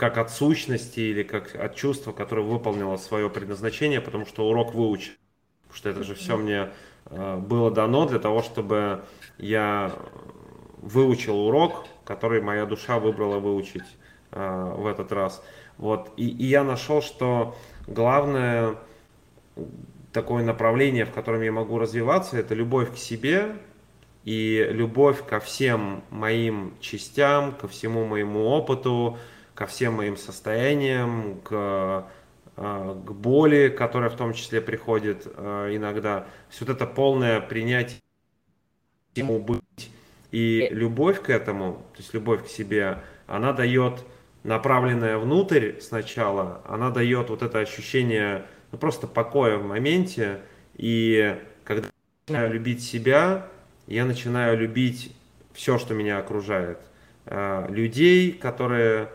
как 0.02 0.18
от 0.18 0.32
сущности 0.32 0.98
или 0.98 1.22
как 1.22 1.54
от 1.54 1.76
чувства, 1.76 2.10
которое 2.10 2.42
выполнило 2.42 2.96
свое 2.96 3.30
предназначение, 3.30 4.00
потому 4.00 4.26
что 4.26 4.50
урок 4.50 4.74
выучен. 4.74 5.12
Потому 5.60 5.76
что 5.76 5.90
это 5.90 6.02
же 6.02 6.16
все 6.16 6.36
мне 6.36 6.70
э, 7.06 7.36
было 7.36 7.70
дано 7.70 8.08
для 8.08 8.18
того, 8.18 8.42
чтобы 8.42 9.04
я 9.38 9.92
выучил 10.78 11.38
урок, 11.46 11.86
который 12.04 12.42
моя 12.42 12.66
душа 12.66 12.98
выбрала 12.98 13.38
выучить 13.38 13.84
э, 14.32 14.74
в 14.76 14.88
этот 14.88 15.12
раз. 15.12 15.40
Вот. 15.78 16.10
И, 16.16 16.28
и 16.28 16.46
я 16.46 16.64
нашел, 16.64 17.00
что 17.00 17.54
главное 17.86 18.74
такое 20.12 20.42
направление, 20.42 21.04
в 21.04 21.12
котором 21.12 21.42
я 21.42 21.52
могу 21.52 21.78
развиваться, 21.78 22.36
это 22.36 22.56
любовь 22.56 22.92
к 22.92 22.96
себе 22.96 23.54
и 24.24 24.66
любовь 24.68 25.24
ко 25.24 25.38
всем 25.38 26.02
моим 26.10 26.74
частям, 26.80 27.52
ко 27.52 27.68
всему 27.68 28.04
моему 28.04 28.46
опыту, 28.46 29.16
ко 29.54 29.66
всем 29.66 29.94
моим 29.94 30.16
состояниям, 30.16 31.40
к, 31.42 32.06
э, 32.56 32.94
к 33.04 33.10
боли, 33.12 33.68
которая 33.68 34.10
в 34.10 34.16
том 34.16 34.32
числе 34.32 34.60
приходит 34.60 35.26
э, 35.26 35.70
иногда. 35.72 36.26
Есть 36.48 36.60
вот 36.60 36.70
это 36.70 36.86
полное 36.86 37.40
принятие 37.40 38.00
ему 39.14 39.38
быть 39.38 39.90
и 40.30 40.68
любовь 40.70 41.20
к 41.22 41.28
этому, 41.28 41.84
то 41.92 41.98
есть 41.98 42.14
любовь 42.14 42.44
к 42.44 42.48
себе, 42.48 42.98
она 43.26 43.52
дает 43.52 44.04
направленная 44.42 45.18
внутрь 45.18 45.78
сначала, 45.80 46.62
она 46.66 46.90
дает 46.90 47.28
вот 47.28 47.42
это 47.42 47.58
ощущение 47.58 48.46
ну, 48.72 48.78
просто 48.78 49.06
покоя 49.06 49.58
в 49.58 49.64
моменте. 49.64 50.40
И 50.74 51.38
когда 51.64 51.88
я 51.88 51.92
начинаю 52.26 52.52
любить 52.54 52.82
себя, 52.82 53.46
я 53.86 54.04
начинаю 54.04 54.58
любить 54.58 55.14
все, 55.52 55.78
что 55.78 55.94
меня 55.94 56.18
окружает. 56.18 56.78
Людей, 57.68 58.32
которые 58.32 59.10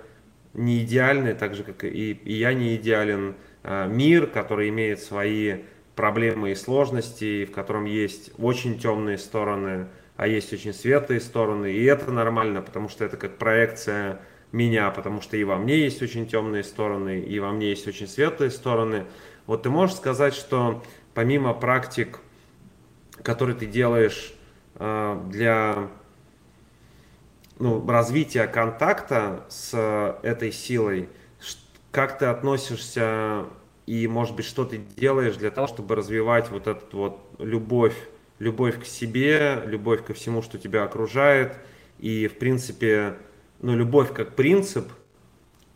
не 0.58 0.84
идеальны, 0.84 1.34
так 1.34 1.56
же, 1.56 1.64
как 1.64 1.84
и, 1.84 2.12
и 2.12 2.34
я 2.34 2.54
не 2.54 2.76
идеален. 2.76 3.36
А, 3.64 3.88
мир, 3.88 4.28
который 4.28 4.70
имеет 4.70 5.00
свои 5.00 5.60
проблемы 5.96 6.52
и 6.52 6.56
сложности, 6.56 7.46
в 7.46 7.52
котором 7.52 7.86
есть 7.86 8.32
очень 8.38 8.80
темные 8.80 9.18
стороны, 9.18 9.88
а 10.16 10.28
есть 10.28 10.52
очень 10.54 10.74
светлые 10.74 11.22
стороны. 11.22 11.72
И 11.72 11.84
это 11.84 12.12
нормально, 12.12 12.62
потому 12.62 12.90
что 12.90 13.06
это 13.06 13.18
как 13.18 13.38
проекция 13.38 14.20
меня, 14.52 14.90
потому 14.92 15.22
что 15.22 15.38
и 15.38 15.44
во 15.44 15.58
мне 15.58 15.78
есть 15.78 16.02
очень 16.02 16.28
темные 16.28 16.64
стороны, 16.64 17.20
и 17.20 17.40
во 17.40 17.52
мне 17.52 17.70
есть 17.70 17.88
очень 17.88 18.08
светлые 18.08 18.52
стороны. 18.52 19.06
Вот 19.46 19.64
ты 19.64 19.70
можешь 19.70 19.96
сказать, 19.96 20.34
что 20.34 20.84
помимо 21.14 21.54
практик, 21.54 22.20
которые 23.22 23.56
ты 23.56 23.66
делаешь 23.66 24.34
э, 24.76 25.22
для 25.30 25.90
ну, 27.60 27.86
развития 27.88 28.48
контакта 28.48 29.46
с 29.50 30.20
этой 30.24 30.52
силой, 30.52 31.10
как 31.92 32.20
ты 32.20 32.26
относишься 32.26 33.46
и, 33.86 34.08
может 34.08 34.36
быть, 34.36 34.46
что 34.46 34.66
ты 34.66 34.78
делаешь 34.78 35.36
для 35.38 35.52
того, 35.52 35.68
чтобы 35.68 35.96
развивать 35.96 36.50
вот 36.50 36.68
эту 36.68 36.98
вот 36.98 37.20
любовь, 37.40 37.96
любовь 38.40 38.80
к 38.82 38.86
себе, 38.86 39.64
любовь 39.66 40.04
ко 40.04 40.14
всему, 40.14 40.42
что 40.42 40.58
тебя 40.58 40.84
окружает, 40.84 41.56
и, 42.00 42.28
в 42.28 42.38
принципе, 42.38 43.18
ну, 43.62 43.76
любовь 43.76 44.14
как 44.14 44.36
принцип– 44.36 44.92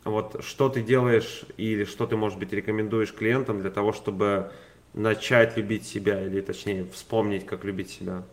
вот 0.04 0.42
что 0.44 0.68
ты 0.68 0.82
делаешь 0.82 1.44
или 1.56 1.84
что 1.84 2.06
ты, 2.06 2.16
может 2.16 2.38
быть, 2.38 2.52
рекомендуешь 2.52 3.12
клиентам 3.12 3.60
для 3.60 3.70
того, 3.70 3.92
чтобы 3.92 4.50
начать 4.94 5.56
любить 5.56 5.86
себя 5.86 6.24
или, 6.24 6.40
точнее, 6.40 6.86
вспомнить, 6.92 7.46
как 7.46 7.64
любить 7.64 7.90
себя? 7.90 8.24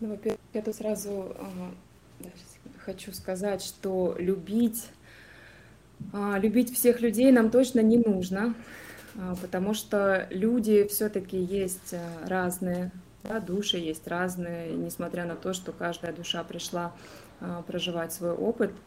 Ну, 0.00 0.08
во-первых, 0.08 0.40
я 0.54 0.62
тут 0.62 0.74
сразу 0.74 1.36
э, 2.20 2.26
хочу 2.78 3.12
сказать, 3.12 3.62
что 3.62 4.16
любить, 4.18 4.88
э, 6.12 6.40
любить 6.40 6.74
всех 6.74 7.00
людей 7.00 7.30
нам 7.30 7.50
точно 7.50 7.80
не 7.80 7.98
нужно, 7.98 8.54
э, 9.14 9.34
потому 9.40 9.74
что 9.74 10.26
люди 10.30 10.86
все-таки 10.88 11.38
есть 11.38 11.94
разные, 12.24 12.92
да, 13.24 13.40
души 13.40 13.76
есть 13.76 14.08
разные, 14.08 14.72
несмотря 14.72 15.26
на 15.26 15.36
то, 15.36 15.52
что 15.52 15.72
каждая 15.72 16.12
душа 16.12 16.42
пришла 16.44 16.92
проживать 17.66 18.12
свой 18.12 18.32
опыт– 18.32 18.72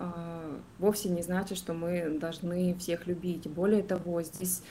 а, 0.00 0.60
вовсе 0.78 1.08
не 1.08 1.22
значит, 1.22 1.58
что 1.58 1.74
мы 1.74 2.18
должны 2.20 2.74
всех 2.76 3.06
любить. 3.06 3.48
Более 3.48 3.82
того, 3.82 4.22
здесь 4.22 4.62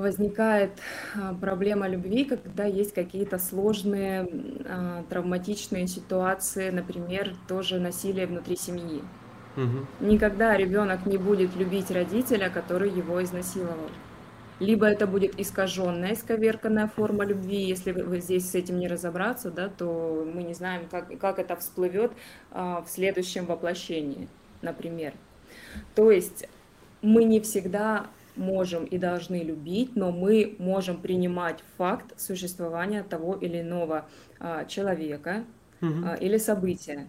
возникает 0.00 0.70
а, 1.14 1.34
проблема 1.34 1.88
любви, 1.88 2.24
когда 2.24 2.64
есть 2.64 2.94
какие-то 2.94 3.38
сложные 3.38 4.28
а, 4.66 5.04
травматичные 5.08 5.86
ситуации, 5.86 6.70
например, 6.70 7.34
тоже 7.48 7.78
насилие 7.78 8.26
внутри 8.26 8.56
семьи. 8.56 9.02
Угу. 9.56 10.06
Никогда 10.06 10.56
ребенок 10.56 11.06
не 11.06 11.18
будет 11.18 11.56
любить 11.56 11.90
родителя, 11.90 12.50
который 12.50 12.90
его 12.90 13.22
изнасиловал 13.22 13.90
либо 14.60 14.86
это 14.86 15.06
будет 15.06 15.40
искаженная, 15.40 16.12
исковерканная 16.12 16.86
форма 16.86 17.24
любви, 17.24 17.62
если 17.62 17.92
вы 17.92 18.20
здесь 18.20 18.50
с 18.50 18.54
этим 18.54 18.78
не 18.78 18.86
разобраться, 18.86 19.50
да, 19.50 19.68
то 19.68 20.24
мы 20.32 20.42
не 20.42 20.54
знаем, 20.54 20.86
как, 20.90 21.18
как 21.18 21.38
это 21.38 21.56
всплывет 21.56 22.12
а, 22.52 22.82
в 22.82 22.88
следующем 22.88 23.46
воплощении, 23.46 24.28
например. 24.60 25.14
То 25.94 26.10
есть 26.10 26.46
мы 27.00 27.24
не 27.24 27.40
всегда 27.40 28.06
можем 28.36 28.84
и 28.84 28.98
должны 28.98 29.42
любить, 29.42 29.96
но 29.96 30.12
мы 30.12 30.56
можем 30.58 31.00
принимать 31.00 31.62
факт 31.76 32.18
существования 32.18 33.02
того 33.02 33.34
или 33.34 33.60
иного 33.60 34.06
а, 34.38 34.64
человека 34.64 35.44
угу. 35.80 35.92
а, 36.04 36.14
или 36.14 36.38
события. 36.38 37.08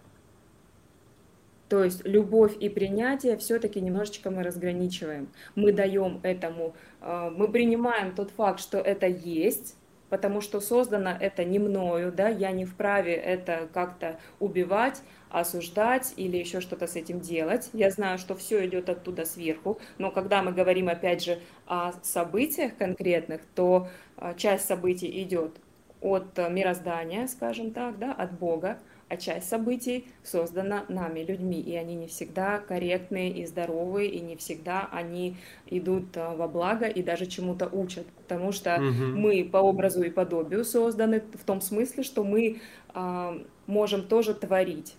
То 1.72 1.84
есть 1.84 2.06
любовь 2.06 2.54
и 2.60 2.68
принятие 2.68 3.38
все-таки 3.38 3.80
немножечко 3.80 4.30
мы 4.30 4.42
разграничиваем. 4.42 5.28
Мы 5.54 5.72
даем 5.72 6.20
этому, 6.22 6.74
э, 7.00 7.30
мы 7.34 7.48
принимаем 7.48 8.14
тот 8.14 8.30
факт, 8.30 8.60
что 8.60 8.76
это 8.76 9.06
есть, 9.06 9.74
потому 10.10 10.42
что 10.42 10.60
создано 10.60 11.16
это 11.18 11.46
не 11.46 11.58
мною, 11.58 12.12
да, 12.12 12.28
я 12.28 12.50
не 12.50 12.66
вправе 12.66 13.14
это 13.14 13.70
как-то 13.72 14.18
убивать, 14.38 15.00
осуждать 15.32 16.12
или 16.16 16.36
еще 16.36 16.60
что-то 16.60 16.86
с 16.86 16.94
этим 16.94 17.20
делать. 17.20 17.70
Я 17.72 17.90
знаю, 17.90 18.18
что 18.18 18.34
все 18.34 18.64
идет 18.66 18.88
оттуда 18.88 19.24
сверху, 19.24 19.78
но 19.98 20.10
когда 20.10 20.42
мы 20.42 20.52
говорим, 20.52 20.88
опять 20.88 21.24
же, 21.24 21.40
о 21.66 21.92
событиях 22.02 22.76
конкретных, 22.76 23.40
то 23.54 23.88
а, 24.16 24.34
часть 24.34 24.66
событий 24.66 25.22
идет 25.22 25.56
от 26.00 26.36
мироздания, 26.50 27.26
скажем 27.28 27.70
так, 27.70 27.98
да, 27.98 28.12
от 28.12 28.32
Бога, 28.32 28.78
а 29.08 29.16
часть 29.16 29.48
событий 29.48 30.06
создана 30.22 30.84
нами, 30.88 31.20
людьми, 31.20 31.60
и 31.60 31.76
они 31.76 31.94
не 31.94 32.06
всегда 32.06 32.58
корректные 32.58 33.30
и 33.30 33.44
здоровые, 33.44 34.08
и 34.10 34.20
не 34.20 34.36
всегда 34.36 34.88
они 34.90 35.36
идут 35.66 36.16
а, 36.16 36.34
во 36.34 36.48
благо 36.48 36.86
и 36.86 37.02
даже 37.02 37.26
чему-то 37.26 37.68
учат, 37.72 38.06
потому 38.06 38.52
что 38.52 38.74
угу. 38.74 39.16
мы 39.16 39.48
по 39.50 39.58
образу 39.58 40.02
и 40.02 40.10
подобию 40.10 40.64
созданы 40.64 41.22
в 41.34 41.44
том 41.44 41.60
смысле, 41.60 42.02
что 42.02 42.24
мы 42.24 42.60
а, 42.94 43.38
можем 43.66 44.02
тоже 44.02 44.34
творить. 44.34 44.94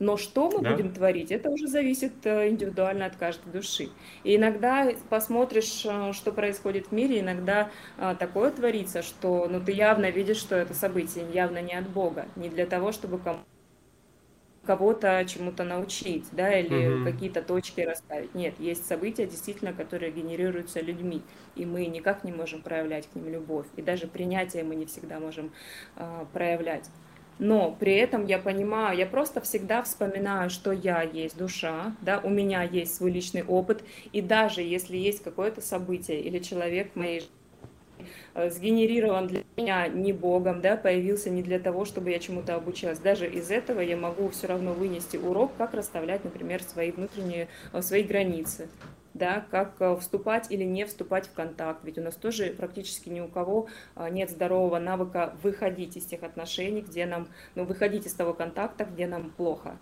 Но 0.00 0.16
что 0.16 0.50
мы 0.50 0.62
да? 0.62 0.72
будем 0.72 0.92
творить, 0.92 1.30
это 1.30 1.50
уже 1.50 1.68
зависит 1.68 2.14
э, 2.24 2.48
индивидуально 2.48 3.04
от 3.04 3.16
каждой 3.16 3.52
души. 3.52 3.90
И 4.24 4.34
иногда 4.34 4.90
посмотришь, 5.10 5.84
э, 5.84 6.12
что 6.14 6.32
происходит 6.32 6.86
в 6.86 6.92
мире, 6.92 7.20
иногда 7.20 7.70
э, 7.98 8.16
такое 8.18 8.50
творится, 8.50 9.02
что 9.02 9.46
ну, 9.46 9.60
ты 9.60 9.72
явно 9.72 10.10
видишь, 10.10 10.38
что 10.38 10.56
это 10.56 10.72
событие 10.72 11.26
явно 11.32 11.60
не 11.60 11.74
от 11.74 11.86
Бога, 11.86 12.26
не 12.34 12.48
для 12.48 12.64
того, 12.64 12.92
чтобы 12.92 13.18
кому 13.18 13.40
кого-то 14.64 15.24
чему-то 15.26 15.64
научить, 15.64 16.26
да, 16.32 16.58
или 16.58 16.88
угу. 16.88 17.04
какие-то 17.04 17.42
точки 17.42 17.80
расставить. 17.80 18.34
Нет, 18.34 18.54
есть 18.58 18.86
события, 18.86 19.26
действительно, 19.26 19.72
которые 19.72 20.12
генерируются 20.12 20.80
людьми, 20.80 21.22
и 21.56 21.66
мы 21.66 21.86
никак 21.86 22.24
не 22.24 22.32
можем 22.32 22.62
проявлять 22.62 23.08
к 23.08 23.14
ним 23.14 23.28
любовь, 23.30 23.66
и 23.76 23.82
даже 23.82 24.06
принятие 24.06 24.64
мы 24.64 24.76
не 24.76 24.86
всегда 24.86 25.18
можем 25.18 25.52
э, 25.96 26.24
проявлять 26.32 26.88
но 27.40 27.74
при 27.80 27.96
этом 27.96 28.26
я 28.26 28.38
понимаю, 28.38 28.96
я 28.96 29.06
просто 29.06 29.40
всегда 29.40 29.82
вспоминаю, 29.82 30.50
что 30.50 30.72
я 30.72 31.02
есть 31.02 31.38
душа, 31.38 31.96
да, 32.02 32.20
у 32.22 32.28
меня 32.28 32.62
есть 32.62 32.94
свой 32.94 33.10
личный 33.10 33.42
опыт, 33.42 33.82
и 34.12 34.20
даже 34.20 34.60
если 34.60 34.96
есть 34.98 35.22
какое-то 35.22 35.62
событие 35.62 36.20
или 36.20 36.38
человек 36.38 36.92
в 36.92 36.96
моей 36.96 37.20
жизни, 37.20 37.34
э, 38.34 38.50
сгенерирован 38.50 39.26
для 39.26 39.42
меня 39.56 39.88
не 39.88 40.12
Богом, 40.12 40.60
да, 40.60 40.76
появился 40.76 41.30
не 41.30 41.42
для 41.42 41.58
того, 41.58 41.86
чтобы 41.86 42.10
я 42.10 42.18
чему-то 42.18 42.54
обучилась. 42.54 42.98
Даже 42.98 43.26
из 43.26 43.50
этого 43.50 43.80
я 43.80 43.96
могу 43.96 44.28
все 44.28 44.46
равно 44.46 44.74
вынести 44.74 45.16
урок, 45.16 45.52
как 45.56 45.72
расставлять, 45.72 46.24
например, 46.24 46.62
свои 46.62 46.90
внутренние, 46.92 47.48
э, 47.72 47.80
свои 47.80 48.02
границы 48.02 48.68
да, 49.14 49.44
как 49.50 49.76
э, 49.80 49.96
вступать 49.96 50.50
или 50.50 50.64
не 50.64 50.84
вступать 50.84 51.26
в 51.26 51.32
контакт. 51.32 51.80
Ведь 51.84 51.98
у 51.98 52.02
нас 52.02 52.14
тоже 52.14 52.46
практически 52.56 53.08
ни 53.08 53.20
у 53.20 53.28
кого 53.28 53.68
а, 53.94 54.08
нет 54.10 54.30
здорового 54.30 54.78
навыка 54.78 55.34
выходить 55.42 55.96
из 55.96 56.04
тех 56.04 56.22
отношений, 56.22 56.82
где 56.82 57.06
нам, 57.06 57.28
ну, 57.54 57.64
выходить 57.64 58.06
из 58.06 58.14
того 58.14 58.34
контакта, 58.34 58.84
где 58.84 59.06
нам 59.06 59.30
плохо. 59.30 59.76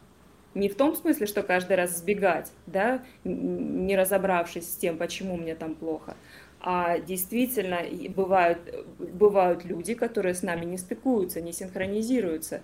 Не 0.54 0.68
в 0.68 0.76
том 0.76 0.96
смысле, 0.96 1.26
что 1.26 1.42
каждый 1.42 1.76
раз 1.76 1.98
сбегать, 1.98 2.50
да, 2.66 3.02
не 3.24 3.96
разобравшись 3.96 4.72
с 4.72 4.76
тем, 4.76 4.96
почему 4.96 5.36
мне 5.36 5.54
там 5.54 5.74
плохо, 5.74 6.16
а 6.60 6.98
действительно 6.98 7.80
бывают, 8.10 8.58
бывают 8.98 9.64
люди, 9.64 9.94
которые 9.94 10.34
с 10.34 10.42
нами 10.42 10.64
не 10.64 10.78
стыкуются, 10.78 11.40
не 11.40 11.52
синхронизируются 11.52 12.62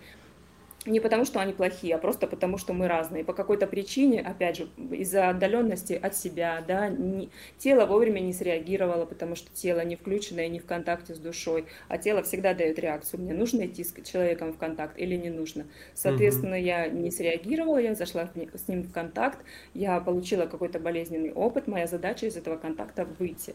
не 0.86 1.00
потому, 1.00 1.24
что 1.24 1.40
они 1.40 1.52
плохие, 1.52 1.94
а 1.94 1.98
просто 1.98 2.26
потому, 2.26 2.58
что 2.58 2.72
мы 2.72 2.88
разные. 2.88 3.24
По 3.24 3.32
какой-то 3.32 3.66
причине, 3.66 4.20
опять 4.20 4.56
же, 4.56 4.68
из-за 4.90 5.30
отдаленности 5.30 5.94
от 5.94 6.14
себя, 6.14 6.62
да, 6.66 6.88
не, 6.88 7.30
тело 7.58 7.86
вовремя 7.86 8.20
не 8.20 8.32
среагировало, 8.32 9.06
потому 9.06 9.34
что 9.34 9.50
тело 9.54 9.80
не 9.80 9.96
включено 9.96 10.40
и 10.40 10.48
не 10.48 10.58
в 10.58 10.66
контакте 10.66 11.14
с 11.14 11.18
душой, 11.18 11.66
а 11.88 11.96
тело 11.96 12.22
всегда 12.22 12.52
дает 12.52 12.78
реакцию. 12.78 13.20
Мне 13.20 13.32
нужно 13.32 13.66
идти 13.66 13.82
с 13.82 13.94
человеком 14.04 14.52
в 14.52 14.58
контакт 14.58 14.98
или 14.98 15.16
не 15.16 15.30
нужно. 15.30 15.66
Соответственно, 15.94 16.56
угу. 16.56 16.64
я 16.64 16.88
не 16.88 17.10
среагировала, 17.10 17.78
я 17.78 17.94
зашла 17.94 18.28
с 18.52 18.68
ним 18.68 18.82
в 18.82 18.92
контакт, 18.92 19.38
я 19.72 19.98
получила 20.00 20.46
какой-то 20.46 20.78
болезненный 20.78 21.32
опыт, 21.32 21.66
моя 21.66 21.86
задача 21.86 22.26
из 22.26 22.36
этого 22.36 22.56
контакта 22.56 23.06
выйти. 23.18 23.54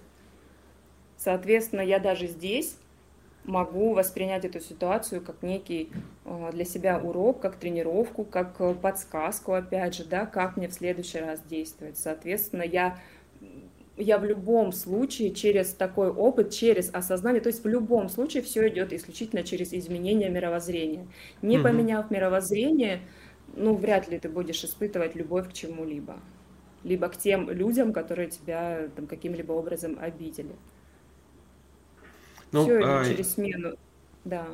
Соответственно, 1.17 1.81
я 1.81 1.99
даже 1.99 2.27
здесь 2.27 2.77
могу 3.43 3.93
воспринять 3.93 4.45
эту 4.45 4.59
ситуацию 4.59 5.21
как 5.21 5.41
некий 5.41 5.91
э, 6.25 6.49
для 6.53 6.65
себя 6.65 6.99
урок, 6.99 7.39
как 7.39 7.55
тренировку, 7.55 8.23
как 8.23 8.55
э, 8.59 8.73
подсказку, 8.73 9.53
опять 9.53 9.95
же, 9.95 10.05
да, 10.05 10.25
как 10.25 10.57
мне 10.57 10.67
в 10.67 10.73
следующий 10.73 11.19
раз 11.19 11.41
действовать. 11.49 11.97
Соответственно, 11.97 12.63
я 12.63 12.99
я 13.99 14.17
в 14.17 14.23
любом 14.23 14.71
случае 14.71 15.31
через 15.31 15.73
такой 15.73 16.09
опыт, 16.09 16.51
через 16.51 16.89
осознание, 16.93 17.41
то 17.41 17.47
есть 17.47 17.63
в 17.63 17.67
любом 17.67 18.07
случае 18.07 18.41
все 18.43 18.67
идет 18.69 18.93
исключительно 18.93 19.43
через 19.43 19.73
изменение 19.73 20.29
мировоззрения. 20.29 21.05
Не 21.41 21.57
угу. 21.57 21.65
поменяв 21.65 22.09
мировоззрение, 22.09 23.01
ну, 23.55 23.75
вряд 23.75 24.07
ли 24.07 24.17
ты 24.17 24.29
будешь 24.29 24.63
испытывать 24.63 25.15
любовь 25.15 25.49
к 25.49 25.53
чему-либо. 25.53 26.17
Либо 26.83 27.09
к 27.09 27.17
тем 27.17 27.49
людям, 27.49 27.91
которые 27.91 28.29
тебя 28.29 28.87
там 28.95 29.05
каким-либо 29.05 29.51
образом 29.51 29.97
обидели. 29.99 30.55
Ну, 32.51 32.63
Все 32.63 32.79
а, 32.83 33.05
через 33.05 33.33
смену, 33.33 33.75
да. 34.25 34.47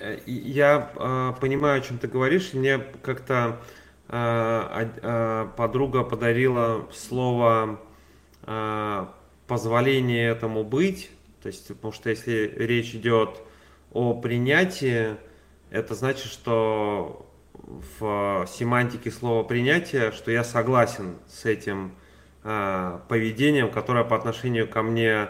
Э, 0.00 0.18
я 0.26 0.92
а, 0.96 1.32
понимаю, 1.34 1.80
о 1.80 1.84
чем 1.84 1.98
ты 1.98 2.08
говоришь. 2.08 2.52
Мне 2.54 2.78
как-то 3.02 3.60
а, 4.08 4.88
а, 5.02 5.46
подруга 5.56 6.02
подарила 6.02 6.88
слово 6.92 7.80
а, 8.44 9.14
позволение 9.46 10.30
этому 10.30 10.64
быть. 10.64 11.10
То 11.42 11.48
есть, 11.48 11.68
потому 11.68 11.92
что 11.92 12.10
если 12.10 12.52
речь 12.56 12.94
идет 12.94 13.40
о 13.92 14.14
принятии, 14.14 15.16
это 15.70 15.94
значит, 15.94 16.26
что 16.26 17.26
в 17.52 18.46
семантике 18.48 19.10
слова 19.10 19.44
принятие, 19.44 20.12
что 20.12 20.30
я 20.30 20.42
согласен 20.44 21.16
с 21.26 21.44
этим 21.44 21.92
а, 22.44 23.02
поведением, 23.08 23.70
которое 23.70 24.04
по 24.04 24.16
отношению 24.16 24.68
ко 24.68 24.82
мне 24.82 25.28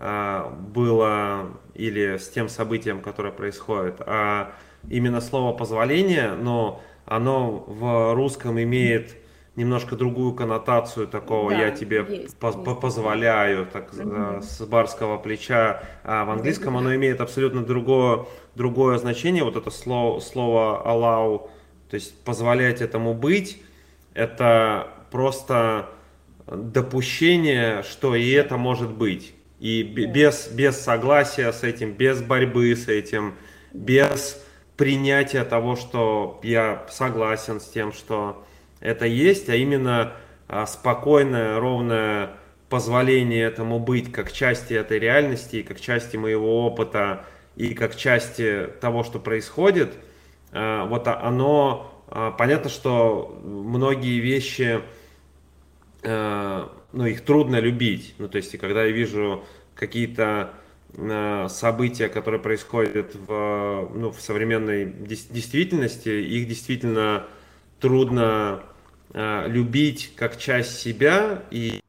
было 0.00 1.50
или 1.74 2.16
с 2.16 2.28
тем 2.30 2.48
событием, 2.48 3.00
которое 3.00 3.32
происходит, 3.32 4.00
а 4.00 4.52
именно 4.88 5.20
слово 5.20 5.56
позволение, 5.56 6.32
но 6.32 6.82
оно 7.04 7.64
в 7.66 8.14
русском 8.14 8.60
имеет 8.60 9.16
немножко 9.56 9.96
другую 9.96 10.32
коннотацию 10.32 11.06
такого 11.06 11.50
да, 11.50 11.66
я 11.66 11.70
тебе 11.70 12.04
есть, 12.08 12.36
по 12.38 12.46
есть. 12.46 12.80
позволяю 12.80 13.66
так 13.66 13.92
угу. 13.92 14.42
с 14.42 14.60
барского 14.64 15.18
плеча. 15.18 15.82
А 16.04 16.24
в 16.24 16.30
английском 16.30 16.76
оно 16.76 16.94
имеет 16.94 17.20
абсолютно 17.20 17.62
другое 17.62 18.26
другое 18.54 18.98
значение. 18.98 19.44
Вот 19.44 19.56
это 19.56 19.70
слово 19.70 20.20
слово 20.20 20.82
allow 20.86 21.50
то 21.90 21.96
есть 21.96 22.24
позволять 22.24 22.80
этому 22.80 23.14
быть 23.14 23.62
это 24.14 24.88
просто 25.10 25.90
допущение 26.46 27.82
что 27.82 28.14
и 28.14 28.30
это 28.30 28.56
может 28.56 28.90
быть 28.90 29.34
и 29.60 29.82
без, 29.82 30.48
без 30.48 30.80
согласия 30.80 31.52
с 31.52 31.62
этим, 31.62 31.92
без 31.92 32.22
борьбы 32.22 32.74
с 32.74 32.88
этим, 32.88 33.34
без 33.72 34.42
принятия 34.76 35.44
того, 35.44 35.76
что 35.76 36.40
я 36.42 36.86
согласен 36.88 37.60
с 37.60 37.66
тем, 37.66 37.92
что 37.92 38.44
это 38.80 39.04
есть, 39.04 39.50
а 39.50 39.54
именно 39.54 40.14
а, 40.48 40.66
спокойное, 40.66 41.60
ровное 41.60 42.30
позволение 42.70 43.44
этому 43.44 43.78
быть 43.78 44.10
как 44.10 44.32
части 44.32 44.72
этой 44.72 44.98
реальности, 44.98 45.62
как 45.62 45.78
части 45.78 46.16
моего 46.16 46.66
опыта 46.66 47.26
и 47.56 47.74
как 47.74 47.94
части 47.94 48.68
того, 48.80 49.04
что 49.04 49.18
происходит, 49.18 49.92
а, 50.52 50.86
вот 50.86 51.06
оно, 51.06 52.02
а, 52.08 52.30
понятно, 52.30 52.70
что 52.70 53.38
многие 53.44 54.18
вещи 54.20 54.80
ну, 56.02 57.06
их 57.06 57.24
трудно 57.24 57.60
любить. 57.60 58.14
Ну, 58.18 58.28
то 58.28 58.36
есть, 58.36 58.56
когда 58.58 58.84
я 58.84 58.90
вижу 58.90 59.44
какие-то 59.74 60.54
э, 60.94 61.46
события, 61.48 62.08
которые 62.08 62.40
происходят 62.40 63.14
в, 63.14 63.90
ну, 63.94 64.10
в 64.10 64.20
современной 64.20 64.86
действительности, 64.86 66.08
их 66.08 66.48
действительно 66.48 67.26
трудно 67.80 68.62
э, 69.12 69.48
любить 69.48 70.12
как 70.16 70.36
часть 70.36 70.78
себя, 70.78 71.44
и 71.50 71.80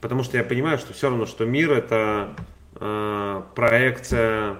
потому 0.00 0.22
что 0.22 0.36
я 0.36 0.44
понимаю, 0.44 0.78
что 0.78 0.92
все 0.92 1.08
равно, 1.08 1.26
что 1.26 1.44
мир 1.44 1.72
это 1.72 2.36
э, 2.74 3.42
проекция 3.54 4.58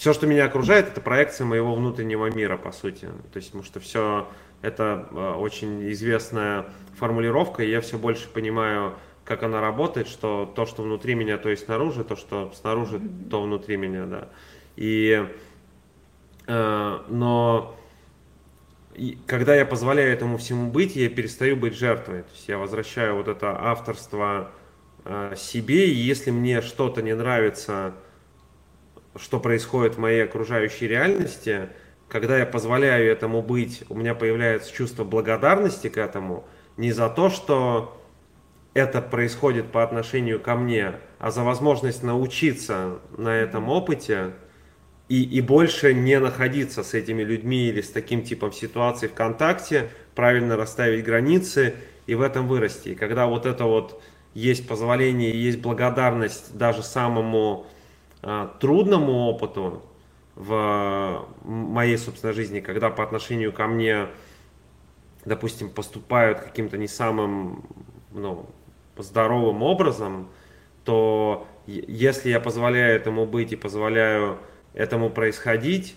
все, 0.00 0.14
что 0.14 0.26
меня 0.26 0.46
окружает, 0.46 0.88
это 0.88 1.02
проекция 1.02 1.46
моего 1.46 1.74
внутреннего 1.74 2.30
мира, 2.30 2.56
по 2.56 2.72
сути. 2.72 3.04
То 3.04 3.36
есть, 3.36 3.48
потому 3.48 3.64
что 3.64 3.80
все 3.80 4.26
это 4.62 5.08
э, 5.10 5.32
очень 5.34 5.90
известная 5.92 6.66
формулировка, 6.98 7.62
и 7.62 7.70
я 7.70 7.80
все 7.80 7.98
больше 7.98 8.28
понимаю, 8.28 8.94
как 9.24 9.42
она 9.42 9.60
работает, 9.60 10.08
что 10.08 10.50
то, 10.54 10.66
что 10.66 10.82
внутри 10.82 11.14
меня, 11.14 11.38
то 11.38 11.48
и 11.50 11.56
снаружи, 11.56 12.04
то, 12.04 12.16
что 12.16 12.52
снаружи, 12.54 13.00
то 13.30 13.42
внутри 13.42 13.76
меня, 13.76 14.06
да. 14.06 14.28
И, 14.76 15.26
э, 16.46 16.98
но 17.08 17.76
и 18.94 19.18
когда 19.26 19.54
я 19.54 19.64
позволяю 19.64 20.12
этому 20.12 20.36
всему 20.36 20.70
быть, 20.70 20.96
я 20.96 21.08
перестаю 21.08 21.56
быть 21.56 21.74
жертвой. 21.74 22.22
То 22.22 22.30
есть 22.32 22.48
я 22.48 22.58
возвращаю 22.58 23.16
вот 23.16 23.28
это 23.28 23.56
авторство 23.58 24.50
э, 25.04 25.34
себе, 25.36 25.88
и 25.88 25.94
если 25.94 26.30
мне 26.30 26.60
что-то 26.60 27.00
не 27.00 27.14
нравится, 27.14 27.94
что 29.16 29.40
происходит 29.40 29.94
в 29.94 29.98
моей 29.98 30.24
окружающей 30.24 30.86
реальности, 30.86 31.68
когда 32.10 32.38
я 32.38 32.46
позволяю 32.46 33.10
этому 33.10 33.40
быть, 33.40 33.84
у 33.88 33.94
меня 33.94 34.14
появляется 34.14 34.72
чувство 34.72 35.04
благодарности 35.04 35.88
к 35.88 35.96
этому, 35.96 36.44
не 36.76 36.92
за 36.92 37.08
то, 37.08 37.30
что 37.30 37.96
это 38.74 39.00
происходит 39.00 39.70
по 39.70 39.82
отношению 39.82 40.40
ко 40.40 40.56
мне, 40.56 40.94
а 41.18 41.30
за 41.30 41.42
возможность 41.42 42.02
научиться 42.02 42.98
на 43.16 43.36
этом 43.36 43.68
опыте 43.68 44.32
и, 45.08 45.22
и 45.22 45.40
больше 45.40 45.94
не 45.94 46.18
находиться 46.18 46.82
с 46.82 46.94
этими 46.94 47.22
людьми 47.22 47.68
или 47.68 47.80
с 47.80 47.90
таким 47.90 48.22
типом 48.22 48.52
ситуаций 48.52 49.08
в 49.08 49.14
контакте, 49.14 49.90
правильно 50.14 50.56
расставить 50.56 51.04
границы 51.04 51.74
и 52.06 52.14
в 52.14 52.22
этом 52.22 52.48
вырасти. 52.48 52.90
И 52.90 52.94
когда 52.94 53.26
вот 53.26 53.46
это 53.46 53.64
вот 53.64 54.02
есть 54.34 54.66
позволение, 54.66 55.30
есть 55.30 55.60
благодарность 55.60 56.56
даже 56.56 56.82
самому 56.82 57.66
а, 58.22 58.56
трудному 58.60 59.26
опыту 59.26 59.82
в 60.34 61.26
моей 61.44 61.98
собственной 61.98 62.32
жизни, 62.32 62.60
когда 62.60 62.90
по 62.90 63.02
отношению 63.02 63.52
ко 63.52 63.66
мне, 63.66 64.06
допустим, 65.24 65.70
поступают 65.70 66.40
каким-то 66.40 66.78
не 66.78 66.88
самым 66.88 67.64
ну, 68.12 68.46
здоровым 68.96 69.62
образом, 69.62 70.28
то 70.84 71.46
если 71.66 72.30
я 72.30 72.40
позволяю 72.40 72.96
этому 72.96 73.26
быть 73.26 73.52
и 73.52 73.56
позволяю 73.56 74.38
этому 74.74 75.10
происходить, 75.10 75.96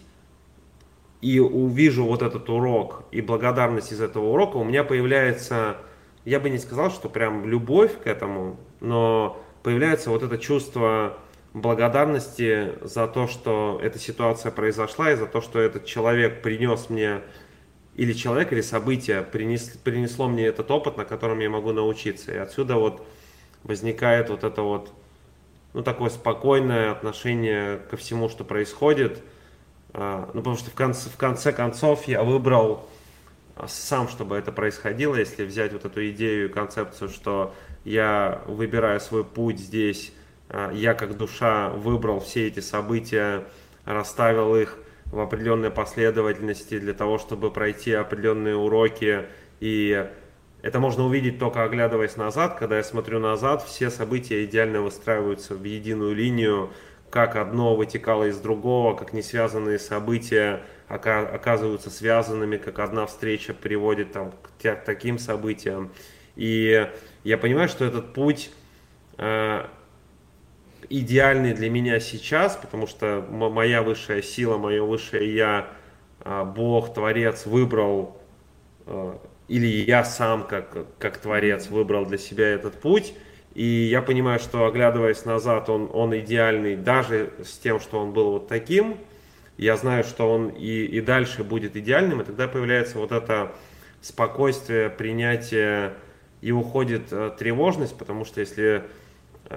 и 1.24 1.40
увижу 1.40 2.04
вот 2.04 2.22
этот 2.22 2.50
урок 2.50 3.06
и 3.12 3.22
благодарность 3.22 3.94
из 3.94 4.02
этого 4.02 4.34
урока, 4.34 4.58
у 4.58 4.66
меня 4.66 4.84
появляется, 4.84 5.78
я 6.26 6.38
бы 6.42 6.50
не 6.50 6.58
сказал, 6.58 6.92
что 6.92 7.08
прям 7.08 7.48
любовь 7.48 7.98
к 8.04 8.08
этому, 8.08 8.58
но 8.82 9.42
появляется 9.64 10.10
вот 10.10 10.22
это 10.22 10.38
чувство 10.38 11.18
благодарности 11.54 12.74
за 12.82 13.08
то, 13.08 13.28
что 13.28 13.80
эта 13.82 14.00
ситуация 14.00 14.52
произошла, 14.52 15.12
и 15.12 15.16
за 15.16 15.28
то, 15.28 15.42
что 15.42 15.60
этот 15.60 15.86
человек 15.86 16.42
принес 16.42 16.90
мне, 16.90 17.22
или 17.96 18.14
человек, 18.14 18.52
или 18.52 18.62
событие 18.62 19.22
принес, 19.22 19.70
принесло 19.84 20.28
мне 20.28 20.48
этот 20.48 20.72
опыт, 20.72 20.98
на 20.98 21.06
котором 21.06 21.40
я 21.40 21.50
могу 21.50 21.72
научиться. 21.72 22.34
И 22.34 22.38
отсюда 22.38 22.76
вот 22.76 23.06
возникает 23.64 24.30
вот 24.30 24.44
это 24.44 24.64
вот 24.64 24.92
ну, 25.74 25.84
такое 25.84 26.10
спокойное 26.10 26.92
отношение 26.92 27.78
ко 27.78 27.98
всему, 27.98 28.30
что 28.30 28.44
происходит. 28.44 29.22
А, 29.94 30.30
ну, 30.34 30.42
потому 30.42 30.58
что 30.58 30.72
в 30.72 30.74
конце, 30.74 31.10
в 31.10 31.18
конце 31.18 31.52
концов 31.52 32.08
я 32.08 32.24
выбрал 32.24 32.90
а, 33.56 33.68
сам, 33.68 34.08
чтобы 34.08 34.38
это 34.38 34.52
происходило, 34.52 35.16
если 35.16 35.46
взять 35.46 35.74
вот 35.74 35.86
эту 35.86 36.10
идею 36.10 36.50
и 36.50 36.52
концепцию, 36.52 37.10
что 37.10 37.54
я 37.84 38.42
выбираю 38.48 39.00
свой 39.00 39.24
путь 39.24 39.60
здесь, 39.60 40.12
я 40.74 40.94
как 40.94 41.18
душа 41.18 41.70
выбрал 41.70 42.20
все 42.20 42.48
эти 42.48 42.60
события, 42.60 43.46
расставил 43.86 44.56
их 44.56 44.78
в 45.06 45.20
определенной 45.20 45.72
последовательности 45.72 46.80
для 46.80 46.94
того, 46.94 47.18
чтобы 47.18 47.52
пройти 47.52 47.94
определенные 47.94 48.56
уроки 48.56 49.26
и 49.60 50.10
это 50.64 50.80
можно 50.80 51.06
увидеть 51.06 51.40
только 51.40 51.64
оглядываясь 51.64 52.16
назад. 52.16 52.58
Когда 52.58 52.78
я 52.78 52.84
смотрю 52.84 53.20
назад, 53.20 53.64
все 53.64 53.90
события 53.90 54.46
идеально 54.46 54.82
выстраиваются 54.82 55.56
в 55.56 55.64
единую 55.64 56.16
линию, 56.16 56.72
как 57.10 57.36
одно 57.36 57.76
вытекало 57.76 58.30
из 58.30 58.40
другого, 58.40 58.96
как 58.96 59.12
не 59.12 59.22
связанные 59.22 59.78
события 59.78 60.64
оказываются 60.88 61.90
связанными, 61.90 62.58
как 62.58 62.80
одна 62.80 63.06
встреча 63.06 63.54
приводит 63.54 64.14
там, 64.14 64.34
к 64.62 64.76
таким 64.86 65.20
событиям. 65.20 65.92
И 66.38 66.90
я 67.26 67.38
понимаю, 67.38 67.68
что 67.68 67.84
этот 67.84 68.14
путь 68.14 68.50
э, 69.18 69.66
идеальный 70.90 71.54
для 71.54 71.70
меня 71.70 72.00
сейчас, 72.00 72.56
потому 72.56 72.88
что 72.88 73.26
моя 73.30 73.82
высшая 73.82 74.22
сила, 74.22 74.58
мое 74.58 74.84
высшее 74.84 75.34
я, 75.36 75.68
э, 76.24 76.44
Бог, 76.44 76.94
Творец 76.94 77.46
выбрал 77.46 78.18
э, 78.86 79.18
или 79.48 79.68
я 79.68 80.04
сам 80.04 80.48
как, 80.48 80.98
как 80.98 81.18
творец 81.18 81.68
выбрал 81.68 82.06
для 82.06 82.18
себя 82.18 82.48
этот 82.48 82.80
путь. 82.80 83.14
И 83.54 83.64
я 83.64 84.02
понимаю, 84.02 84.40
что 84.40 84.66
оглядываясь 84.66 85.26
назад, 85.26 85.70
он, 85.70 85.90
он 85.94 86.18
идеальный 86.18 86.76
даже 86.76 87.34
с 87.44 87.58
тем, 87.60 87.80
что 87.80 88.00
он 88.00 88.14
был 88.14 88.32
вот 88.32 88.48
таким. 88.48 88.98
Я 89.58 89.78
знаю, 89.78 90.04
что 90.04 90.32
он 90.32 90.50
и, 90.50 90.86
и 90.86 91.02
дальше 91.02 91.44
будет 91.44 91.76
идеальным, 91.76 92.22
и 92.22 92.24
тогда 92.24 92.48
появляется 92.48 92.98
вот 92.98 93.12
это 93.12 93.52
спокойствие, 94.02 94.90
принятие, 94.90 95.94
и 96.42 96.52
уходит 96.52 97.04
э, 97.12 97.32
тревожность, 97.38 97.96
потому 97.98 98.26
что 98.26 98.40
если 98.40 98.84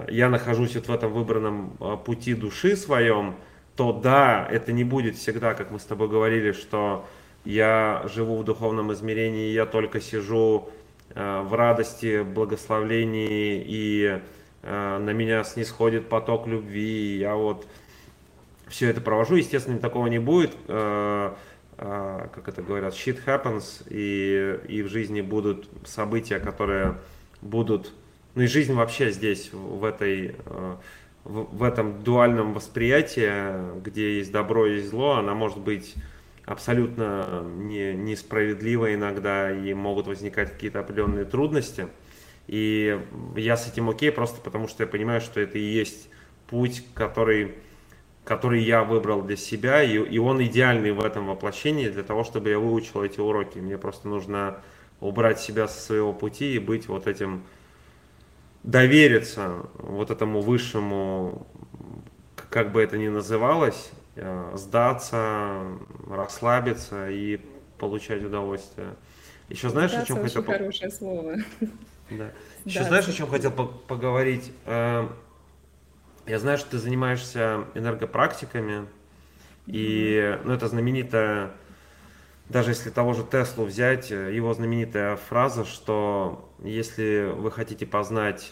я 0.09 0.29
нахожусь 0.29 0.75
вот 0.75 0.87
в 0.87 0.91
этом 0.91 1.13
выбранном 1.13 1.77
э, 1.79 1.97
пути 2.03 2.33
души 2.33 2.75
своем, 2.75 3.35
то 3.75 3.93
да, 3.93 4.47
это 4.49 4.71
не 4.71 4.83
будет 4.83 5.15
всегда, 5.15 5.53
как 5.53 5.71
мы 5.71 5.79
с 5.79 5.83
тобой 5.83 6.07
говорили, 6.07 6.51
что 6.51 7.05
я 7.45 8.03
живу 8.13 8.37
в 8.37 8.43
духовном 8.43 8.91
измерении, 8.93 9.51
я 9.51 9.65
только 9.65 10.01
сижу 10.01 10.69
э, 11.15 11.41
в 11.41 11.53
радости, 11.53 12.23
благословлении, 12.23 13.63
и 13.65 14.19
э, 14.63 14.97
на 14.97 15.11
меня 15.11 15.43
снисходит 15.43 16.09
поток 16.09 16.47
любви, 16.47 17.15
и 17.15 17.19
я 17.19 17.35
вот 17.35 17.65
все 18.67 18.89
это 18.89 18.99
провожу. 18.99 19.35
Естественно, 19.35 19.79
такого 19.79 20.07
не 20.07 20.19
будет, 20.19 20.51
как 21.77 22.47
это 22.47 22.61
говорят, 22.61 22.93
shit 22.93 23.19
happens, 23.25 23.85
и, 23.89 24.59
и 24.67 24.81
в 24.81 24.89
жизни 24.89 25.21
будут 25.21 25.69
события, 25.85 26.39
которые 26.39 26.95
будут, 27.41 27.93
ну 28.37 28.43
и 28.43 28.45
жизнь 28.45 28.71
вообще 28.73 29.09
здесь, 29.09 29.49
в 29.51 29.83
этой 29.83 30.35
в, 31.23 31.57
в 31.57 31.63
этом 31.63 32.03
дуальном 32.03 32.53
восприятии, 32.53 33.81
где 33.81 34.17
есть 34.19 34.31
добро 34.31 34.67
и 34.67 34.79
зло, 34.79 35.13
она 35.13 35.33
может 35.33 35.57
быть 35.57 35.95
абсолютно 36.45 37.43
не, 37.57 37.95
несправедливо 37.95 38.93
иногда 38.93 39.51
и 39.51 39.73
могут 39.73 40.05
возникать 40.05 40.53
какие-то 40.53 40.81
определенные 40.81 41.25
трудности. 41.25 41.87
И 42.45 43.01
я 43.35 43.57
с 43.57 43.67
этим 43.67 43.89
окей, 43.89 44.11
просто 44.11 44.39
потому 44.39 44.67
что 44.67 44.83
я 44.83 44.87
понимаю, 44.87 45.19
что 45.19 45.41
это 45.41 45.57
и 45.57 45.63
есть 45.63 46.07
путь, 46.45 46.83
который, 46.93 47.55
который 48.23 48.61
я 48.61 48.83
выбрал 48.83 49.23
для 49.23 49.35
себя, 49.35 49.81
и, 49.81 49.95
и 49.95 50.19
он 50.19 50.43
идеальный 50.43 50.91
в 50.91 51.03
этом 51.03 51.25
воплощении 51.25 51.89
для 51.89 52.03
того, 52.03 52.23
чтобы 52.23 52.49
я 52.49 52.59
выучил 52.59 53.01
эти 53.01 53.19
уроки. 53.19 53.57
Мне 53.57 53.79
просто 53.79 54.07
нужно 54.07 54.61
убрать 54.99 55.39
себя 55.39 55.67
со 55.67 55.81
своего 55.81 56.13
пути 56.13 56.53
и 56.53 56.59
быть 56.59 56.87
вот 56.87 57.07
этим, 57.07 57.43
довериться 58.67 59.65
вот 59.79 60.11
этому 60.11 60.41
высшему, 60.41 61.47
как 62.49 62.71
бы 62.71 62.81
это 62.81 62.97
ни 62.97 63.07
называлось, 63.07 63.91
Э, 64.19 64.51
сдаться, 64.55 65.61
расслабиться 66.09 67.07
и 67.07 67.39
получать 67.77 68.23
удовольствие. 68.23 68.95
Еще 69.47 69.69
знаешь, 69.69 69.91
Сдаться 69.91 70.13
о 70.13 70.15
чем 70.15 70.23
хотел... 70.23 70.43
хорошее 70.43 70.89
слово. 70.89 71.35
Да. 72.09 72.31
Еще 72.65 72.83
знаешь, 72.83 73.07
о 73.07 73.13
чем 73.13 73.29
хотел 73.29 73.51
поговорить? 73.51 74.51
Э, 74.65 75.07
я 76.25 76.39
знаю, 76.39 76.57
что 76.57 76.71
ты 76.71 76.77
занимаешься 76.79 77.65
энергопрактиками, 77.75 78.87
и 79.67 80.39
ну, 80.43 80.53
это 80.53 80.67
знаменитая, 80.67 81.51
даже 82.49 82.71
если 82.71 82.89
того 82.89 83.13
же 83.13 83.23
Теслу 83.23 83.65
взять, 83.65 84.09
его 84.09 84.53
знаменитая 84.53 85.17
фраза, 85.17 85.65
что 85.65 86.49
если 86.63 87.31
вы 87.35 87.51
хотите 87.51 87.85
познать 87.85 88.51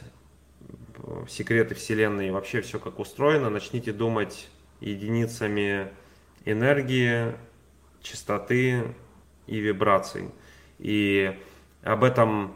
секреты 1.28 1.76
Вселенной 1.76 2.28
и 2.28 2.32
вообще 2.32 2.62
все 2.62 2.80
как 2.80 3.00
устроено, 3.00 3.50
начните 3.50 3.94
думать 3.94 4.50
единицами 4.82 5.90
энергии, 6.44 7.34
частоты 8.02 8.94
и 9.48 9.60
вибраций. 9.60 10.30
И 10.80 11.38
об 11.84 12.04
этом 12.04 12.54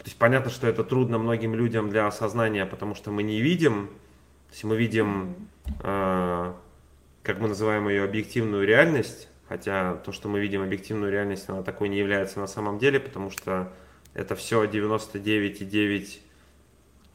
то 0.00 0.06
есть 0.06 0.16
понятно, 0.16 0.50
что 0.50 0.66
это 0.66 0.82
трудно 0.82 1.18
многим 1.18 1.54
людям 1.54 1.90
для 1.90 2.06
осознания, 2.06 2.64
потому 2.64 2.94
что 2.94 3.10
мы 3.10 3.22
не 3.22 3.42
видим, 3.42 3.88
то 4.48 4.52
есть 4.52 4.64
мы 4.64 4.78
видим, 4.78 5.36
э, 5.82 6.54
как 7.22 7.38
мы 7.38 7.48
называем 7.48 7.86
ее, 7.86 8.04
объективную 8.04 8.66
реальность, 8.66 9.28
хотя 9.50 9.96
то, 9.96 10.12
что 10.12 10.30
мы 10.30 10.40
видим 10.40 10.62
объективную 10.62 11.12
реальность, 11.12 11.50
она 11.50 11.62
такой 11.62 11.90
не 11.90 11.98
является 11.98 12.40
на 12.40 12.46
самом 12.46 12.78
деле, 12.78 12.98
потому 12.98 13.30
что 13.30 13.70
это 14.14 14.34
все 14.34 14.64
99,9 14.64 16.20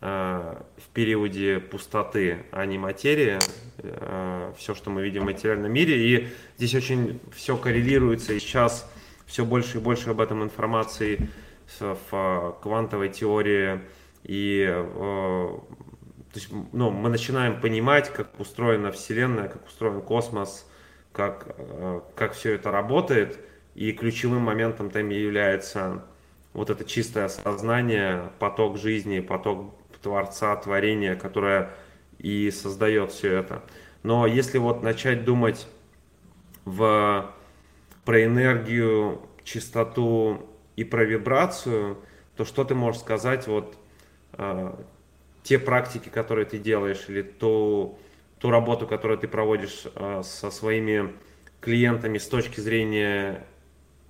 Э, 0.07 0.61
в 0.77 0.89
периоде 0.93 1.59
пустоты, 1.59 2.43
а 2.51 2.63
не 2.67 2.77
материи, 2.77 3.39
э, 3.79 4.53
все, 4.55 4.75
что 4.75 4.91
мы 4.91 5.01
видим 5.01 5.23
в 5.23 5.25
материальном 5.25 5.71
мире. 5.71 5.97
И 5.97 6.27
здесь 6.57 6.75
очень 6.75 7.19
все 7.33 7.57
коррелируется, 7.57 8.33
и 8.33 8.39
сейчас 8.39 8.87
все 9.25 9.45
больше 9.45 9.77
и 9.77 9.81
больше 9.81 10.11
об 10.11 10.21
этом 10.21 10.43
информации 10.43 11.29
в 11.79 12.55
квантовой 12.61 13.09
теории. 13.09 13.81
И 14.23 14.67
э, 14.67 14.83
то 14.93 16.35
есть, 16.35 16.49
ну, 16.71 16.91
мы 16.91 17.09
начинаем 17.09 17.59
понимать, 17.59 18.13
как 18.13 18.39
устроена 18.39 18.91
Вселенная, 18.91 19.47
как 19.47 19.65
устроен 19.65 20.01
космос, 20.01 20.69
как, 21.15 21.55
как 22.15 22.33
все 22.33 22.53
это 22.53 22.71
работает. 22.71 23.39
и 23.73 23.91
ключевым 23.91 24.41
моментом 24.41 24.89
там 24.89 25.09
является 25.09 26.05
вот 26.53 26.69
это 26.69 26.85
чистое 26.85 27.27
сознание, 27.27 28.31
поток 28.39 28.77
жизни, 28.77 29.19
поток 29.19 29.75
Творца, 30.01 30.55
творения, 30.55 31.15
которое 31.15 31.71
и 32.19 32.51
создает 32.51 33.11
все 33.11 33.33
это. 33.39 33.63
Но 34.03 34.27
если 34.27 34.59
вот 34.59 34.83
начать 34.83 35.25
думать 35.25 35.67
в, 36.63 37.33
про 38.05 38.23
энергию, 38.23 39.21
чистоту 39.43 40.47
и 40.75 40.83
про 40.83 41.03
вибрацию, 41.03 41.97
то 42.37 42.45
что 42.45 42.63
ты 42.63 42.75
можешь 42.75 43.01
сказать 43.01 43.47
вот 43.47 43.75
э, 44.33 44.75
те 45.41 45.57
практики, 45.57 46.09
которые 46.09 46.45
ты 46.45 46.59
делаешь, 46.59 47.05
или 47.07 47.23
ту, 47.23 47.97
ту 48.39 48.49
работу, 48.49 48.87
которую 48.87 49.17
ты 49.17 49.27
проводишь 49.27 49.83
э, 49.95 50.21
со 50.23 50.51
своими 50.51 51.13
клиентами 51.61 52.17
с 52.17 52.27
точки 52.27 52.59
зрения 52.59 53.45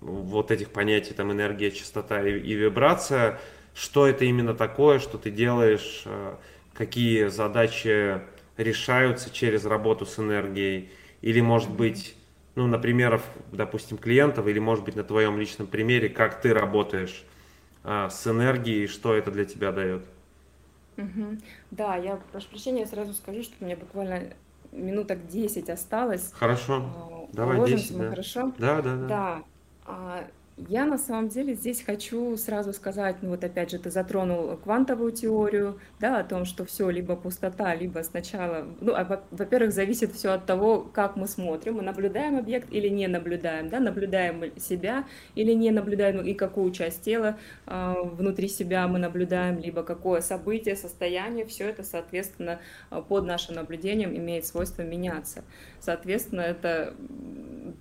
вот 0.02 0.52
этих 0.52 0.72
понятий, 0.72 1.14
там, 1.14 1.32
энергия, 1.32 1.72
частота 1.72 2.22
и, 2.22 2.40
и 2.40 2.54
вибрация, 2.54 3.40
что 3.74 4.08
это 4.08 4.26
именно 4.26 4.54
такое, 4.54 5.00
что 5.00 5.18
ты 5.18 5.32
делаешь, 5.32 6.04
э, 6.06 6.36
какие 6.74 7.28
задачи 7.28 8.22
решаются 8.58 9.30
через 9.30 9.66
работу 9.66 10.06
с 10.06 10.20
энергией, 10.20 10.90
или, 11.22 11.42
может 11.42 11.72
быть, 11.72 12.16
ну, 12.56 12.68
на 12.68 12.80
примерах, 12.80 13.22
допустим, 13.52 13.98
клиентов, 13.98 14.48
или, 14.48 14.60
может 14.60 14.86
быть, 14.86 14.96
на 14.96 15.04
твоем 15.04 15.40
личном 15.40 15.68
примере, 15.68 16.10
как 16.10 16.42
ты 16.42 16.54
работаешь 16.54 17.24
а, 17.84 18.10
с 18.10 18.26
энергией, 18.28 18.88
что 18.88 19.14
это 19.14 19.32
для 19.32 19.46
тебя 19.46 19.72
дает. 19.72 20.06
Угу. 20.98 21.38
Да, 21.72 21.96
я 21.96 22.20
прошу 22.32 22.48
прощения, 22.50 22.86
сразу 22.86 23.14
скажу, 23.14 23.44
что 23.44 23.56
у 23.60 23.66
меня 23.66 23.76
буквально 23.76 24.34
минуток 24.72 25.28
10 25.28 25.70
осталось. 25.70 26.32
Хорошо, 26.34 26.84
а, 26.96 27.28
давай 27.34 27.58
Уложимся 27.58 27.88
10, 27.88 27.98
мы 27.98 28.04
да. 28.04 28.10
хорошо? 28.10 28.54
Да, 28.58 28.82
да, 28.82 28.96
да. 28.96 29.08
Да. 29.08 30.24
Я 30.58 30.86
на 30.86 30.98
самом 30.98 31.28
деле 31.28 31.54
здесь 31.54 31.82
хочу 31.82 32.38
сразу 32.38 32.72
сказать, 32.72 33.18
ну 33.22 33.32
вот 33.32 33.44
опять 33.44 33.72
же 33.72 33.78
ты 33.78 33.92
затронул 33.92 34.56
квантовую 34.56 35.12
теорию, 35.12 35.82
да, 36.00 36.20
о 36.20 36.24
том, 36.24 36.46
что 36.46 36.64
все 36.64 36.90
либо 36.90 37.18
пустота, 37.18 37.76
либо 37.76 38.00
сначала, 38.04 38.66
ну, 38.80 38.94
а, 38.96 39.22
во-первых, 39.32 39.74
зависит 39.74 40.14
все 40.14 40.30
от 40.30 40.46
того, 40.46 40.80
как 40.80 41.18
мы 41.18 41.28
смотрим, 41.28 41.76
мы 41.76 41.82
наблюдаем 41.82 42.38
объект 42.38 42.72
или 42.72 42.88
не 42.88 43.08
наблюдаем, 43.08 43.68
да, 43.68 43.82
наблюдаем 43.82 44.58
себя 44.58 45.04
или 45.36 45.52
не 45.52 45.72
наблюдаем, 45.72 46.22
и 46.22 46.34
какую 46.34 46.72
часть 46.72 47.02
тела 47.02 47.38
э, 47.68 47.94
внутри 48.04 48.48
себя 48.48 48.88
мы 48.88 48.98
наблюдаем, 48.98 49.60
либо 49.60 49.84
какое 49.84 50.22
событие, 50.22 50.78
состояние, 50.78 51.46
все 51.46 51.68
это, 51.68 51.84
соответственно, 51.84 52.62
под 53.10 53.26
нашим 53.26 53.56
наблюдением 53.56 54.16
имеет 54.16 54.46
свойство 54.46 54.84
меняться. 54.84 55.44
Соответственно, 55.82 56.42
это 56.42 56.94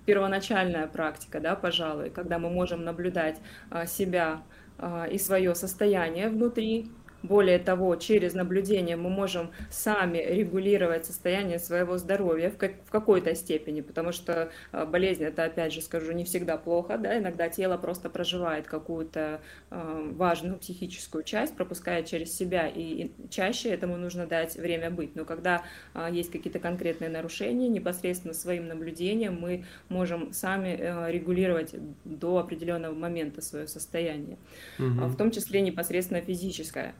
первоначальная 0.05 0.87
практика, 0.87 1.39
да, 1.39 1.55
пожалуй, 1.55 2.09
когда 2.09 2.37
мы 2.37 2.49
можем 2.49 2.64
наблюдать 2.73 3.39
а, 3.69 3.85
себя 3.85 4.43
а, 4.77 5.05
и 5.05 5.17
свое 5.17 5.53
состояние 5.55 6.29
внутри, 6.29 6.91
более 7.25 7.59
того, 7.59 7.95
через 7.95 8.33
наблюдение 8.33 8.95
мы 8.95 9.09
можем 9.09 9.51
сами 9.69 10.17
регулировать 10.17 11.05
состояние 11.05 11.59
своего 11.59 11.97
здоровья 11.97 12.49
в, 12.49 12.57
как, 12.57 12.73
в 12.85 12.91
какой-то 12.91 13.35
степени, 13.35 13.81
потому 13.81 14.11
что 14.11 14.51
э, 14.71 14.85
болезнь 14.85 15.23
это, 15.23 15.45
опять 15.45 15.73
же 15.73 15.81
скажу, 15.81 16.11
не 16.11 16.23
всегда 16.23 16.57
плохо, 16.57 16.97
да, 16.97 17.17
иногда 17.17 17.49
тело 17.49 17.77
просто 17.77 18.09
проживает 18.09 18.67
какую-то 18.67 19.41
э, 19.71 20.11
важную 20.13 20.57
психическую 20.57 21.23
часть, 21.23 21.55
пропуская 21.55 22.03
через 22.03 22.35
себя, 22.35 22.67
и, 22.67 22.81
и 22.81 23.11
чаще 23.29 23.69
этому 23.69 23.97
нужно 23.97 24.27
дать 24.27 24.55
время 24.55 24.89
быть. 24.89 25.15
Но 25.15 25.25
когда 25.25 25.63
э, 25.93 26.09
есть 26.11 26.31
какие-то 26.31 26.59
конкретные 26.59 27.09
нарушения, 27.09 27.67
непосредственно 27.67 28.33
своим 28.33 28.67
наблюдением 28.67 29.39
мы 29.39 29.65
можем 29.89 30.33
сами 30.33 30.77
э, 30.79 31.11
регулировать 31.11 31.75
до 32.03 32.37
определенного 32.37 32.93
момента 32.93 33.41
свое 33.41 33.67
состояние, 33.67 34.37
угу. 34.79 35.07
в 35.07 35.17
том 35.17 35.31
числе 35.31 35.61
непосредственно 35.61 36.21
физическое. 36.21 36.93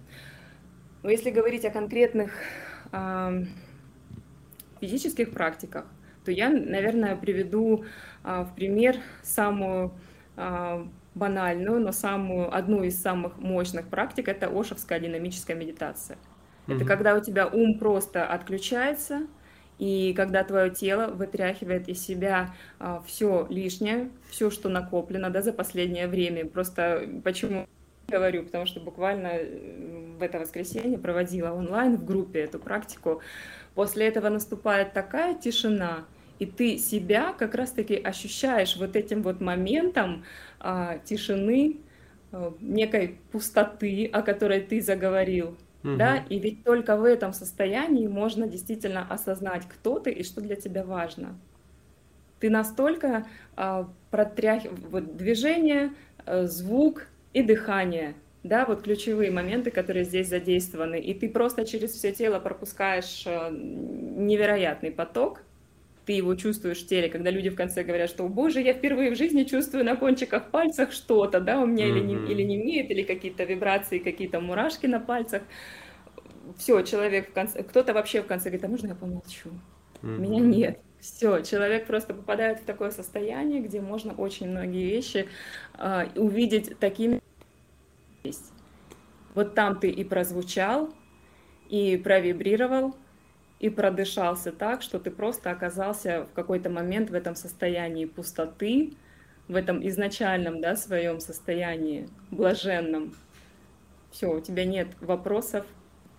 Но 1.06 1.12
если 1.12 1.30
говорить 1.30 1.64
о 1.66 1.70
конкретных 1.70 2.32
э, 2.92 3.44
физических 4.82 5.30
практиках, 5.30 5.86
то 6.24 6.32
я, 6.32 6.50
наверное, 6.50 7.16
приведу 7.16 7.86
э, 8.24 8.42
в 8.42 8.56
пример 8.56 8.96
самую 9.22 9.92
э, 10.36 10.86
банальную, 11.14 11.80
но 11.80 11.92
самую, 11.92 12.52
одну 12.52 12.82
из 12.82 13.00
самых 13.00 13.38
мощных 13.38 13.88
практик– 13.88 14.28
это 14.30 14.48
ошевская 14.48 15.00
динамическая 15.00 15.56
медитация. 15.56 16.18
Mm-hmm. 16.66 16.76
Это 16.76 16.86
когда 16.86 17.16
у 17.16 17.20
тебя 17.22 17.46
ум 17.50 17.78
просто 17.78 18.26
отключается, 18.26 19.28
и 19.78 20.12
когда 20.14 20.44
твое 20.44 20.72
тело 20.72 21.12
вытряхивает 21.12 21.88
из 21.88 22.02
себя 22.02 22.56
а, 22.80 23.04
все 23.06 23.46
лишнее, 23.52 24.10
все, 24.32 24.50
что 24.50 24.70
накоплено 24.70 25.30
да, 25.30 25.44
за 25.44 25.54
последнее 25.54 26.08
время. 26.08 26.48
Просто 26.48 27.08
почему 27.24 27.68
говорю, 28.08 28.44
потому 28.44 28.66
что 28.66 28.80
буквально 28.80 29.28
э, 29.28 30.16
в 30.18 30.22
это 30.22 30.40
воскресенье 30.40 30.98
проводила 30.98 31.52
онлайн 31.52 31.96
в 31.98 32.06
группе 32.06 32.40
эту 32.40 32.60
практику. 32.60 33.22
После 33.74 34.08
этого 34.08 34.30
наступает 34.30 34.94
такая 34.94 35.36
тишина, 35.36 36.06
и 36.40 36.46
ты 36.46 36.78
себя 36.78 37.34
как 37.34 37.56
раз-таки 37.56 37.96
ощущаешь 37.96 38.76
вот 38.78 38.96
этим 38.96 39.22
вот 39.22 39.42
моментом 39.42 40.24
а, 40.60 40.98
тишины, 41.00 41.78
а, 42.32 42.54
некой 42.60 43.20
пустоты, 43.32 44.06
о 44.12 44.22
которой 44.22 44.62
ты 44.62 44.82
заговорил. 44.82 45.58
Угу. 45.84 45.98
Да, 45.98 46.24
и 46.30 46.40
ведь 46.40 46.64
только 46.64 46.98
в 46.98 47.04
этом 47.04 47.32
состоянии 47.32 48.08
можно 48.08 48.48
действительно 48.48 49.06
осознать, 49.08 49.64
кто 49.68 50.00
ты 50.00 50.12
и 50.12 50.24
что 50.24 50.42
для 50.42 50.56
тебя 50.56 50.84
важно. 50.84 51.38
Ты 52.40 52.50
настолько 52.50 53.26
а, 53.56 53.90
протряхиваешь 54.10 54.80
вот, 54.90 55.16
движение, 55.16 55.94
э, 56.26 56.48
звук, 56.48 57.08
и 57.36 57.44
дыхание, 57.44 58.16
да, 58.44 58.66
вот 58.66 58.84
ключевые 58.84 59.30
моменты, 59.30 59.70
которые 59.70 60.06
здесь 60.06 60.30
задействованы, 60.30 61.02
и 61.02 61.14
ты 61.14 61.28
просто 61.28 61.66
через 61.66 61.92
все 61.92 62.14
тело 62.14 62.40
пропускаешь 62.40 63.24
э, 63.26 63.50
невероятный 63.52 64.90
поток, 64.90 65.42
ты 66.06 66.14
его 66.14 66.36
чувствуешь 66.36 66.82
в 66.82 66.88
теле, 66.88 67.10
когда 67.10 67.32
люди 67.32 67.50
в 67.50 67.56
конце 67.56 67.84
говорят, 67.84 68.10
что, 68.10 68.26
боже, 68.30 68.62
я 68.62 68.74
впервые 68.74 69.12
в 69.12 69.18
жизни 69.18 69.44
чувствую 69.44 69.84
на 69.84 69.98
кончиках 69.98 70.50
пальцах 70.50 70.94
что-то, 70.94 71.42
да, 71.42 71.60
у 71.60 71.66
меня 71.66 71.88
mm-hmm. 71.88 71.90
или, 71.90 72.00
не, 72.00 72.32
или 72.32 72.44
не 72.44 72.56
имеет, 72.56 72.90
или 72.90 73.04
какие-то 73.04 73.44
вибрации, 73.44 74.00
какие-то 74.00 74.40
мурашки 74.40 74.86
на 74.86 75.02
пальцах. 75.02 75.42
Все, 76.58 76.84
человек 76.84 77.32
в 77.32 77.34
конце, 77.34 77.64
кто-то 77.64 77.94
вообще 77.94 78.22
в 78.22 78.28
конце 78.28 78.50
говорит, 78.50 78.64
а 78.64 78.70
можно 78.70 78.88
я 78.88 78.96
помолчу? 78.96 79.50
Mm-hmm. 80.02 80.18
Меня 80.20 80.40
нет. 80.40 80.80
Все, 81.02 81.42
человек 81.42 81.86
просто 81.86 82.14
попадает 82.14 82.62
в 82.62 82.66
такое 82.66 82.92
состояние, 82.92 83.62
где 83.62 83.82
можно 83.82 84.14
очень 84.14 84.50
многие 84.50 84.86
вещи 84.86 85.28
э, 85.78 86.08
увидеть 86.16 86.80
такими. 86.80 87.22
Вот 89.34 89.54
там 89.54 89.80
ты 89.80 89.90
и 89.90 90.04
прозвучал, 90.04 90.94
и 91.70 91.98
провибрировал, 91.98 92.96
и 93.60 93.70
продышался 93.70 94.52
так, 94.52 94.82
что 94.82 95.00
ты 95.00 95.12
просто 95.12 95.52
оказался 95.52 96.26
в 96.32 96.34
какой-то 96.34 96.70
момент 96.70 97.10
в 97.10 97.14
этом 97.14 97.36
состоянии 97.36 98.06
пустоты, 98.06 98.94
в 99.48 99.56
этом 99.56 99.86
изначальном 99.88 100.62
да, 100.62 100.76
своем 100.76 101.20
состоянии 101.20 102.10
блаженном. 102.32 103.14
Все, 104.12 104.34
у 104.34 104.40
тебя 104.40 104.66
нет 104.66 104.88
вопросов, 105.02 105.66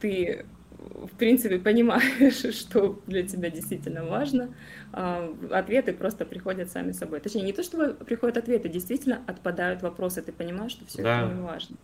ты 0.01 0.45
в 0.79 1.17
принципе, 1.17 1.59
понимаешь, 1.59 2.55
что 2.55 3.01
для 3.07 3.27
тебя 3.27 3.51
действительно 3.51 4.05
важно, 4.05 4.55
а, 4.93 5.35
ответы 5.51 5.93
просто 5.93 6.25
приходят 6.25 6.71
сами 6.71 6.93
собой. 6.93 7.21
Точнее, 7.21 7.43
не 7.43 7.53
то, 7.53 7.63
что 7.63 7.95
приходят 7.95 8.37
ответы, 8.37 8.69
действительно 8.69 9.23
отпадают 9.27 9.83
вопросы, 9.83 10.23
ты 10.23 10.33
понимаешь, 10.33 10.73
что 10.73 10.87
все 10.87 11.03
да. 11.03 11.23
это 11.23 11.35
не 11.35 11.41
важно. 11.41 11.77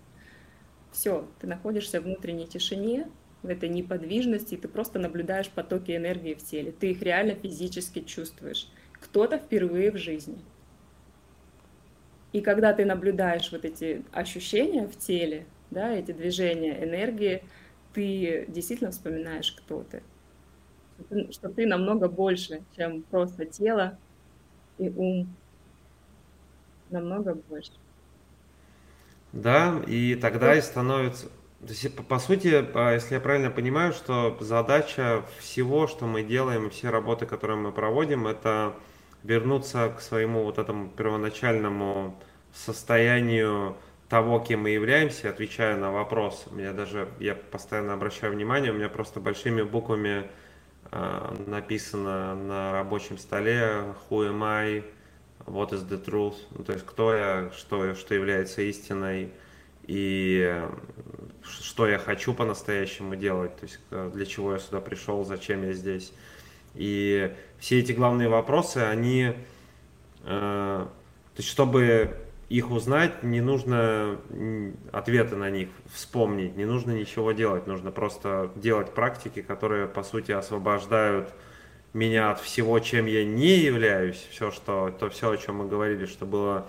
Все, 0.92 1.28
ты 1.40 1.48
находишься 1.48 2.00
в 2.00 2.04
внутренней 2.04 2.46
тишине, 2.46 3.10
в 3.42 3.48
этой 3.48 3.68
неподвижности, 3.68 4.54
и 4.54 4.58
ты 4.58 4.68
просто 4.68 5.00
наблюдаешь 5.00 5.50
потоки 5.50 5.96
энергии 5.96 6.34
в 6.34 6.44
теле. 6.44 6.70
Ты 6.70 6.92
их 6.92 7.02
реально 7.02 7.34
физически 7.34 8.02
чувствуешь. 8.02 8.70
Кто-то 9.00 9.38
впервые 9.38 9.90
в 9.90 9.96
жизни. 9.96 10.44
И 12.32 12.40
когда 12.40 12.72
ты 12.72 12.84
наблюдаешь 12.84 13.52
вот 13.52 13.64
эти 13.64 14.04
ощущения 14.12 14.86
в 14.86 14.96
теле, 14.96 15.46
да, 15.70 15.92
эти 15.92 16.12
движения 16.12 16.82
энергии, 16.82 17.44
ты 17.92 18.46
действительно 18.48 18.90
вспоминаешь, 18.90 19.52
кто 19.52 19.84
ты. 19.84 20.02
Что 21.30 21.48
ты 21.50 21.66
намного 21.66 22.08
больше, 22.08 22.64
чем 22.76 23.02
просто 23.04 23.46
тело 23.46 23.98
и 24.78 24.90
ум. 24.90 25.36
Намного 26.90 27.34
больше. 27.34 27.81
Да, 29.32 29.82
и 29.86 30.14
тогда 30.14 30.54
и 30.54 30.60
становится... 30.60 31.26
То 31.60 31.68
есть, 31.68 31.94
по, 32.08 32.18
сути, 32.18 32.64
а, 32.74 32.92
если 32.92 33.14
я 33.14 33.20
правильно 33.20 33.50
понимаю, 33.50 33.92
что 33.92 34.36
задача 34.40 35.24
всего, 35.38 35.86
что 35.86 36.06
мы 36.06 36.22
делаем, 36.22 36.70
все 36.70 36.90
работы, 36.90 37.24
которые 37.24 37.56
мы 37.56 37.72
проводим, 37.72 38.26
это 38.26 38.74
вернуться 39.22 39.94
к 39.96 40.00
своему 40.00 40.42
вот 40.42 40.58
этому 40.58 40.88
первоначальному 40.90 42.20
состоянию 42.52 43.76
того, 44.08 44.40
кем 44.40 44.62
мы 44.62 44.70
являемся, 44.70 45.30
отвечая 45.30 45.76
на 45.76 45.90
вопрос. 45.90 46.44
У 46.50 46.54
меня 46.54 46.72
даже, 46.72 47.08
я 47.18 47.34
постоянно 47.34 47.94
обращаю 47.94 48.34
внимание, 48.34 48.72
у 48.72 48.74
меня 48.74 48.90
просто 48.90 49.20
большими 49.20 49.62
буквами 49.62 50.26
э, 50.90 51.34
написано 51.46 52.34
на 52.34 52.72
рабочем 52.72 53.16
столе 53.16 53.94
who 54.10 54.28
am 54.28 54.44
I, 54.44 54.84
what 55.46 55.70
is 55.70 55.86
the 55.88 56.02
truth, 56.02 56.36
ну, 56.50 56.64
то 56.64 56.72
есть 56.72 56.84
кто 56.86 57.14
я, 57.14 57.50
что, 57.56 57.94
что 57.94 58.14
является 58.14 58.62
истиной, 58.62 59.32
и 59.84 60.62
что 61.42 61.88
я 61.88 61.98
хочу 61.98 62.34
по-настоящему 62.34 63.16
делать, 63.16 63.56
то 63.56 63.66
есть 63.66 63.80
для 64.14 64.26
чего 64.26 64.52
я 64.52 64.58
сюда 64.58 64.80
пришел, 64.80 65.24
зачем 65.24 65.64
я 65.64 65.72
здесь. 65.72 66.12
И 66.74 67.34
все 67.58 67.80
эти 67.80 67.92
главные 67.92 68.28
вопросы, 68.28 68.78
они, 68.78 69.32
э, 70.24 70.24
то 70.24 70.88
есть 71.36 71.48
чтобы 71.48 72.16
их 72.48 72.70
узнать, 72.70 73.22
не 73.22 73.40
нужно 73.40 74.18
ответы 74.92 75.36
на 75.36 75.50
них 75.50 75.68
вспомнить, 75.92 76.56
не 76.56 76.64
нужно 76.64 76.92
ничего 76.92 77.32
делать, 77.32 77.66
нужно 77.66 77.90
просто 77.90 78.50
делать 78.56 78.92
практики, 78.92 79.42
которые, 79.42 79.86
по 79.86 80.02
сути, 80.02 80.32
освобождают 80.32 81.32
меня 81.94 82.30
от 82.30 82.40
всего, 82.40 82.78
чем 82.80 83.06
я 83.06 83.24
не 83.24 83.58
являюсь, 83.58 84.26
все, 84.30 84.50
что, 84.50 84.94
то 84.98 85.10
все, 85.10 85.30
о 85.30 85.36
чем 85.36 85.56
мы 85.56 85.68
говорили, 85.68 86.06
что 86.06 86.24
было 86.24 86.66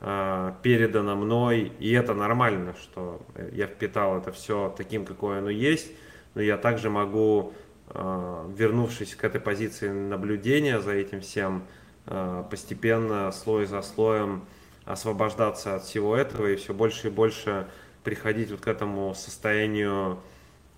э, 0.00 0.52
передано 0.62 1.16
мной, 1.16 1.72
и 1.78 1.92
это 1.92 2.14
нормально, 2.14 2.74
что 2.80 3.22
я 3.52 3.66
впитал 3.66 4.18
это 4.18 4.30
все 4.32 4.72
таким, 4.76 5.04
какое 5.04 5.38
оно 5.38 5.50
есть, 5.50 5.90
но 6.34 6.42
я 6.42 6.58
также 6.58 6.90
могу, 6.90 7.54
э, 7.88 8.52
вернувшись 8.56 9.14
к 9.14 9.24
этой 9.24 9.40
позиции 9.40 9.88
наблюдения 9.88 10.80
за 10.80 10.92
этим 10.92 11.22
всем, 11.22 11.64
э, 12.06 12.44
постепенно, 12.50 13.32
слой 13.32 13.64
за 13.64 13.80
слоем, 13.80 14.44
освобождаться 14.84 15.76
от 15.76 15.84
всего 15.84 16.16
этого 16.16 16.46
и 16.46 16.56
все 16.56 16.74
больше 16.74 17.08
и 17.08 17.10
больше 17.10 17.66
приходить 18.04 18.50
вот 18.50 18.60
к 18.60 18.68
этому 18.68 19.14
состоянию 19.14 20.18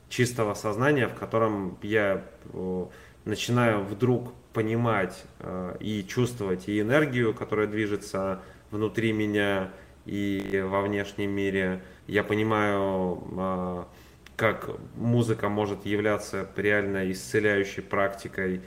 чистого 0.09 0.55
сознания, 0.55 1.07
в 1.07 1.15
котором 1.15 1.79
я 1.83 2.25
начинаю 3.25 3.85
вдруг 3.85 4.33
понимать 4.53 5.25
э, 5.39 5.77
и 5.81 6.05
чувствовать 6.07 6.69
и 6.69 6.81
энергию, 6.81 7.35
которая 7.35 7.67
движется 7.67 8.43
внутри 8.71 9.13
меня 9.13 9.71
и 10.07 10.65
во 10.67 10.83
внешнем 10.83 11.31
мире. 11.31 11.83
Я 12.07 12.25
понимаю, 12.25 13.23
э, 13.37 13.85
как 14.37 14.71
музыка 14.97 15.49
может 15.49 15.85
являться 15.87 16.49
реально 16.57 17.11
исцеляющей 17.13 17.83
практикой, 17.83 18.63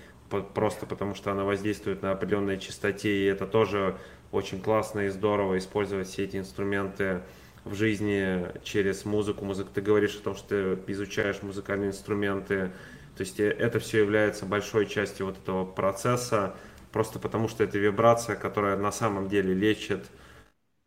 просто 0.53 0.85
потому 0.85 1.15
что 1.15 1.31
она 1.31 1.43
воздействует 1.43 2.01
на 2.01 2.11
определенной 2.11 2.59
частоте, 2.59 3.09
и 3.09 3.25
это 3.25 3.45
тоже 3.45 3.97
очень 4.31 4.61
классно 4.61 5.01
и 5.01 5.09
здорово 5.09 5.57
использовать 5.57 6.07
все 6.07 6.23
эти 6.23 6.38
инструменты 6.38 7.21
в 7.65 7.75
жизни 7.75 8.45
через 8.63 9.05
музыку. 9.05 9.45
Музыка, 9.45 9.69
ты 9.73 9.81
говоришь 9.81 10.15
о 10.15 10.23
том, 10.23 10.35
что 10.35 10.75
ты 10.75 10.91
изучаешь 10.91 11.41
музыкальные 11.41 11.89
инструменты, 11.89 12.71
то 13.15 13.22
есть 13.22 13.40
э, 13.40 13.49
это 13.49 13.80
все 13.80 13.99
является 13.99 14.45
большой 14.45 14.88
частью 14.88 15.27
вот 15.27 15.38
этого 15.38 15.65
процесса, 15.65 16.56
просто 16.91 17.19
потому 17.19 17.48
что 17.48 17.64
это 17.64 17.77
вибрация, 17.80 18.35
которая 18.35 18.77
на 18.77 18.91
самом 18.91 19.27
деле 19.30 19.53
лечит 19.53 20.06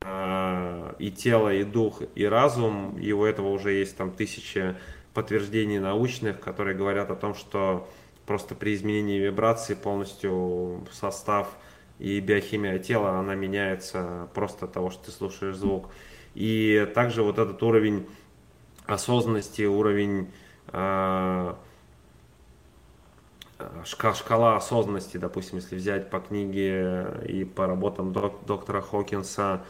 э, 0.03 0.94
и 0.98 1.11
тело, 1.11 1.53
и 1.55 1.65
дух, 1.65 2.03
и 2.15 2.24
разум, 2.24 2.98
и 2.98 3.12
у 3.12 3.24
этого 3.24 3.48
уже 3.48 3.73
есть 3.73 3.97
там 3.97 4.12
тысячи 4.12 4.77
подтверждений 5.15 5.78
научных, 5.78 6.40
которые 6.40 6.77
говорят 6.77 7.11
о 7.11 7.16
том, 7.16 7.35
что 7.35 7.89
просто 8.27 8.55
при 8.55 8.74
изменении 8.74 9.19
вибрации 9.19 9.74
полностью 9.74 10.86
состав 10.93 11.48
и 11.98 12.20
биохимия 12.20 12.78
тела, 12.78 13.19
она 13.19 13.35
меняется 13.35 14.28
просто 14.35 14.66
от 14.66 14.73
того, 14.73 14.90
что 14.90 15.07
ты 15.07 15.11
слушаешь 15.12 15.57
звук. 15.57 15.89
И 16.35 16.86
также 16.94 17.23
вот 17.23 17.39
этот 17.39 17.62
уровень 17.62 18.07
осознанности, 18.86 19.62
уровень 19.62 20.31
э, 20.69 21.55
шкала 23.85 24.57
осознанности, 24.57 25.16
допустим, 25.16 25.59
если 25.59 25.77
взять 25.77 26.11
по 26.11 26.20
книге 26.20 27.23
и 27.27 27.45
по 27.45 27.66
работам 27.66 28.12
док, 28.12 28.45
доктора 28.47 28.83
Хокинса, 28.83 29.65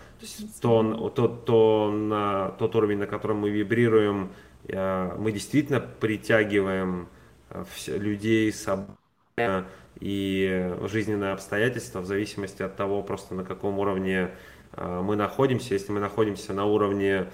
то, 0.61 1.11
то, 1.11 1.29
то 1.29 1.91
на 1.93 2.51
тот 2.51 2.75
уровень, 2.75 2.99
на 2.99 3.07
котором 3.07 3.39
мы 3.39 3.51
вибрируем, 3.51 4.33
э, 4.67 5.17
мы 5.17 5.31
действительно 5.31 5.81
притягиваем 5.81 7.09
э, 7.51 7.65
людей, 7.89 8.53
события 8.53 9.67
и 10.01 10.75
жизненные 10.83 11.33
обстоятельства 11.33 12.01
в 12.01 12.07
зависимости 12.07 12.63
от 12.63 12.77
того, 12.77 13.03
просто 13.03 13.35
на 13.35 13.45
каком 13.45 13.79
уровне 13.79 14.31
э, 14.73 15.01
мы 15.03 15.15
находимся. 15.15 15.75
Если 15.75 15.93
мы 15.93 16.01
находимся 16.01 16.53
на 16.53 16.65
уровне 16.65 17.29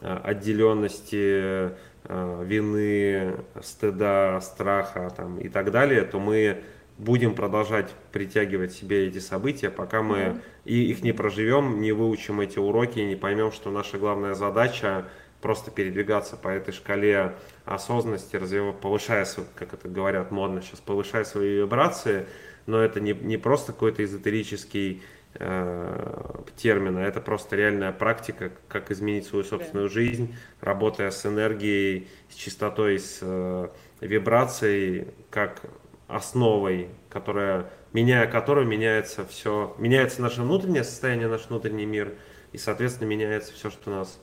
отделенности 0.00 1.72
вины, 2.08 3.36
стыда, 3.62 4.40
страха 4.40 5.12
там, 5.14 5.38
и 5.38 5.48
так 5.48 5.70
далее, 5.70 6.02
то 6.02 6.18
мы 6.18 6.62
будем 6.98 7.34
продолжать 7.34 7.90
притягивать 8.12 8.72
себе 8.72 9.06
эти 9.06 9.18
события, 9.18 9.70
пока 9.70 10.02
мы 10.02 10.16
mm-hmm. 10.16 10.40
и 10.64 10.90
их 10.90 11.02
не 11.02 11.12
проживем, 11.12 11.80
не 11.80 11.92
выучим 11.92 12.40
эти 12.40 12.58
уроки, 12.58 12.98
не 12.98 13.16
поймем, 13.16 13.52
что 13.52 13.70
наша 13.70 13.98
главная 13.98 14.34
задача 14.34 15.06
просто 15.40 15.70
передвигаться 15.70 16.36
по 16.36 16.48
этой 16.48 16.72
шкале 16.72 17.36
осознанности, 17.64 18.36
развивая, 18.36 18.72
повышая, 18.72 19.26
как 19.54 19.74
это 19.74 19.88
говорят 19.88 20.30
модно 20.32 20.60
сейчас, 20.62 20.80
повышая 20.80 21.24
свои 21.24 21.58
вибрации, 21.58 22.26
но 22.66 22.80
это 22.80 23.00
не, 23.00 23.12
не 23.12 23.36
просто 23.36 23.72
какой-то 23.72 24.02
эзотерический 24.02 24.96
э, 24.96 25.17
термина. 25.38 26.98
Это 26.98 27.20
просто 27.20 27.56
реальная 27.56 27.92
практика, 27.92 28.50
как 28.68 28.90
изменить 28.90 29.26
свою 29.26 29.44
собственную 29.44 29.88
жизнь, 29.88 30.34
работая 30.60 31.10
с 31.10 31.24
энергией, 31.24 32.08
с 32.28 32.34
частотой, 32.34 32.98
с 32.98 33.20
э, 33.22 33.68
вибрацией, 34.00 35.08
как 35.30 35.62
основой, 36.08 36.88
которая, 37.10 37.70
меняя 37.92 38.26
которую 38.26 38.66
меняется 38.66 39.24
все, 39.24 39.74
меняется 39.78 40.22
наше 40.22 40.42
внутреннее 40.42 40.84
состояние, 40.84 41.28
наш 41.28 41.48
внутренний 41.48 41.86
мир, 41.86 42.14
и, 42.52 42.58
соответственно, 42.58 43.08
меняется 43.08 43.52
все, 43.52 43.70
что 43.70 43.90
нас 43.90 44.18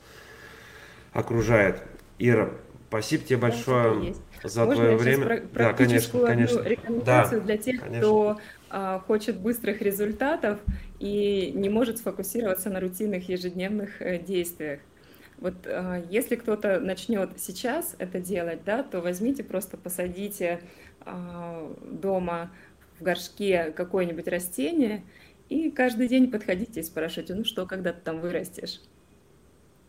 окружает. 1.14 1.82
Ира, 2.18 2.52
спасибо 2.90 3.24
тебе 3.24 3.38
большое 3.38 4.16
за 4.44 4.66
Можно 4.66 4.84
твое 4.84 4.98
время. 4.98 5.26
Про- 5.26 5.64
да, 5.64 5.74
конечно, 5.74 6.20
конечно. 6.26 6.62
рекомендацию 6.62 7.42
да, 7.42 7.46
для 7.46 7.58
тех, 7.58 7.82
конечно. 7.82 8.00
кто 8.00 8.38
а, 8.70 9.00
хочет 9.00 9.40
быстрых 9.40 9.82
результатов 9.82 10.60
и 10.99 11.51
не 11.53 11.69
может 11.69 11.97
сфокусироваться 11.97 12.69
на 12.69 12.80
рутинных 12.80 13.30
ежедневных 13.30 14.01
э, 14.01 14.19
действиях. 14.19 14.80
Вот 15.38 15.55
а, 15.65 16.01
если 16.09 16.35
кто-то 16.35 16.80
начнет 16.80 17.31
сейчас 17.38 17.95
это 17.99 18.19
делать, 18.19 18.63
да, 18.63 18.84
то 18.84 19.01
возьмите, 19.01 19.43
просто 19.43 19.77
посадите 19.77 20.61
а, 21.01 21.73
дома 21.84 22.51
в 22.99 23.03
горшке 23.03 23.73
какое-нибудь 23.76 24.27
растение 24.27 25.03
и 25.49 25.69
каждый 25.69 26.07
день 26.07 26.31
подходите 26.31 26.80
и 26.80 26.84
спрашивайте, 26.84 27.35
ну 27.35 27.43
что, 27.43 27.65
когда 27.65 27.93
ты 27.93 27.99
там 28.01 28.19
вырастешь? 28.19 28.81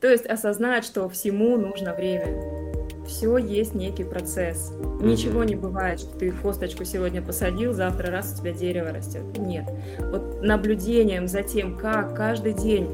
То 0.01 0.09
есть 0.09 0.27
осознать, 0.27 0.85
что 0.85 1.09
всему 1.09 1.57
нужно 1.57 1.95
время 1.95 2.66
все 3.07 3.37
есть 3.39 3.75
некий 3.75 4.05
процесс. 4.05 4.73
Ничего 5.01 5.45
не 5.45 5.55
бывает, 5.55 6.01
что 6.01 6.19
ты 6.19 6.31
косточку 6.31 6.85
сегодня 6.85 7.23
посадил, 7.23 7.73
завтра 7.73 8.11
раз 8.11 8.35
у 8.35 8.43
тебя 8.43 8.53
дерево 8.53 8.91
растет. 8.91 9.23
Нет. 9.39 9.65
Вот 9.99 10.43
наблюдением 10.43 11.29
за 11.29 11.43
тем, 11.43 11.77
как 11.77 12.17
каждый 12.17 12.53
день 12.53 12.89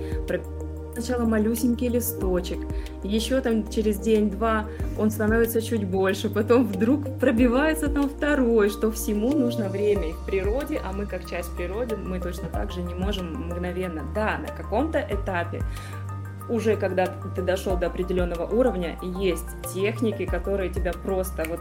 сначала 0.95 1.25
малюсенький 1.25 1.89
листочек, 1.89 2.59
еще 3.03 3.41
там 3.41 3.69
через 3.71 3.99
день-два 3.99 4.67
он 4.99 5.11
становится 5.11 5.63
чуть 5.63 5.85
больше, 5.87 6.29
потом 6.29 6.67
вдруг 6.67 7.19
пробивается 7.19 7.89
там 7.89 8.09
второй, 8.09 8.69
что 8.71 8.91
всему 8.91 9.33
нужно 9.33 9.69
время 9.69 10.11
и 10.11 10.13
в 10.13 10.25
природе, 10.27 10.81
а 10.85 10.93
мы 10.93 11.07
как 11.07 11.29
часть 11.29 11.55
природы, 11.57 11.97
мы 11.97 12.21
точно 12.21 12.49
так 12.49 12.73
же 12.73 12.83
не 12.83 12.95
можем 12.95 13.33
мгновенно. 13.49 14.03
Да, 14.15 14.39
на 14.39 14.49
каком-то 14.49 14.99
этапе 14.99 15.63
уже 16.49 16.77
когда 16.77 17.07
ты 17.07 17.43
дошел 17.43 17.77
до 17.77 17.87
определенного 17.87 18.45
уровня, 18.45 18.99
есть 19.03 19.49
техники, 19.73 20.27
которые 20.27 20.71
тебя 20.71 20.93
просто 20.93 21.45
вот 21.49 21.61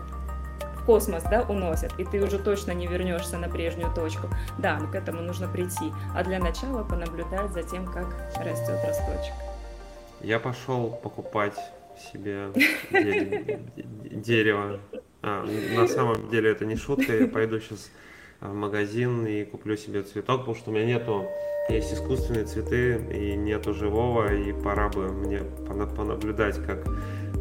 в 0.76 0.86
космос, 0.86 1.24
да, 1.30 1.44
уносят, 1.44 1.94
и 2.00 2.04
ты 2.04 2.22
уже 2.24 2.40
точно 2.40 2.72
не 2.72 2.88
вернешься 2.88 3.38
на 3.38 3.48
прежнюю 3.48 3.94
точку. 3.94 4.28
Да, 4.58 4.80
к 4.92 4.96
этому 4.96 5.22
нужно 5.22 5.48
прийти. 5.48 5.92
А 6.16 6.24
для 6.24 6.40
начала 6.40 6.84
понаблюдать 6.84 7.52
за 7.52 7.64
тем, 7.64 7.86
как 7.86 8.08
растет 8.44 8.80
росточек. 8.86 9.34
Я 10.22 10.40
пошел 10.40 10.90
покупать 10.90 11.56
себе 12.12 12.52
дерево. 14.12 14.80
А, 15.22 15.46
на 15.76 15.88
самом 15.88 16.30
деле 16.30 16.52
это 16.52 16.66
не 16.66 16.76
шутка, 16.76 17.16
я 17.16 17.28
пойду 17.28 17.60
сейчас 17.60 17.92
в 18.42 18.54
магазин 18.54 19.26
и 19.28 19.46
куплю 19.46 19.78
себе 19.78 20.02
цветок, 20.02 20.40
потому 20.40 20.56
что 20.56 20.72
у 20.72 20.74
меня 20.74 20.86
нету 20.86 21.28
есть 21.70 21.94
искусственные 21.94 22.46
цветы 22.46 23.00
и 23.14 23.36
нету 23.36 23.74
живого, 23.74 24.34
и 24.34 24.52
пора 24.52 24.90
бы 24.90 25.10
мне 25.10 25.42
понаблюдать, 25.96 26.58
как, 26.66 26.84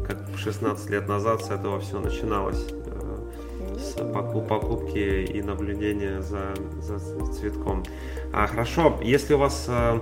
как 0.07 0.37
16 0.37 0.89
лет 0.89 1.07
назад 1.07 1.43
с 1.43 1.49
этого 1.49 1.79
все 1.79 1.99
начиналось, 1.99 2.67
э, 2.69 3.77
с 3.77 3.93
покупки 3.93 5.25
и 5.25 5.41
наблюдения 5.41 6.21
за, 6.21 6.53
за 6.81 6.99
цветком. 7.33 7.83
А, 8.31 8.47
хорошо, 8.47 8.99
если 9.01 9.33
у 9.33 9.39
вас 9.39 9.65
э, 9.67 9.99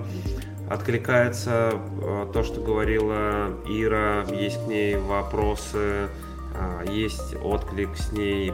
откликается 0.68 1.72
э, 2.02 2.26
то, 2.32 2.42
что 2.42 2.60
говорила 2.60 3.48
Ира, 3.66 4.26
есть 4.30 4.64
к 4.64 4.68
ней 4.68 4.96
вопросы, 4.96 6.08
есть 6.86 7.36
отклик 7.42 7.96
с 7.96 8.12
ней 8.12 8.52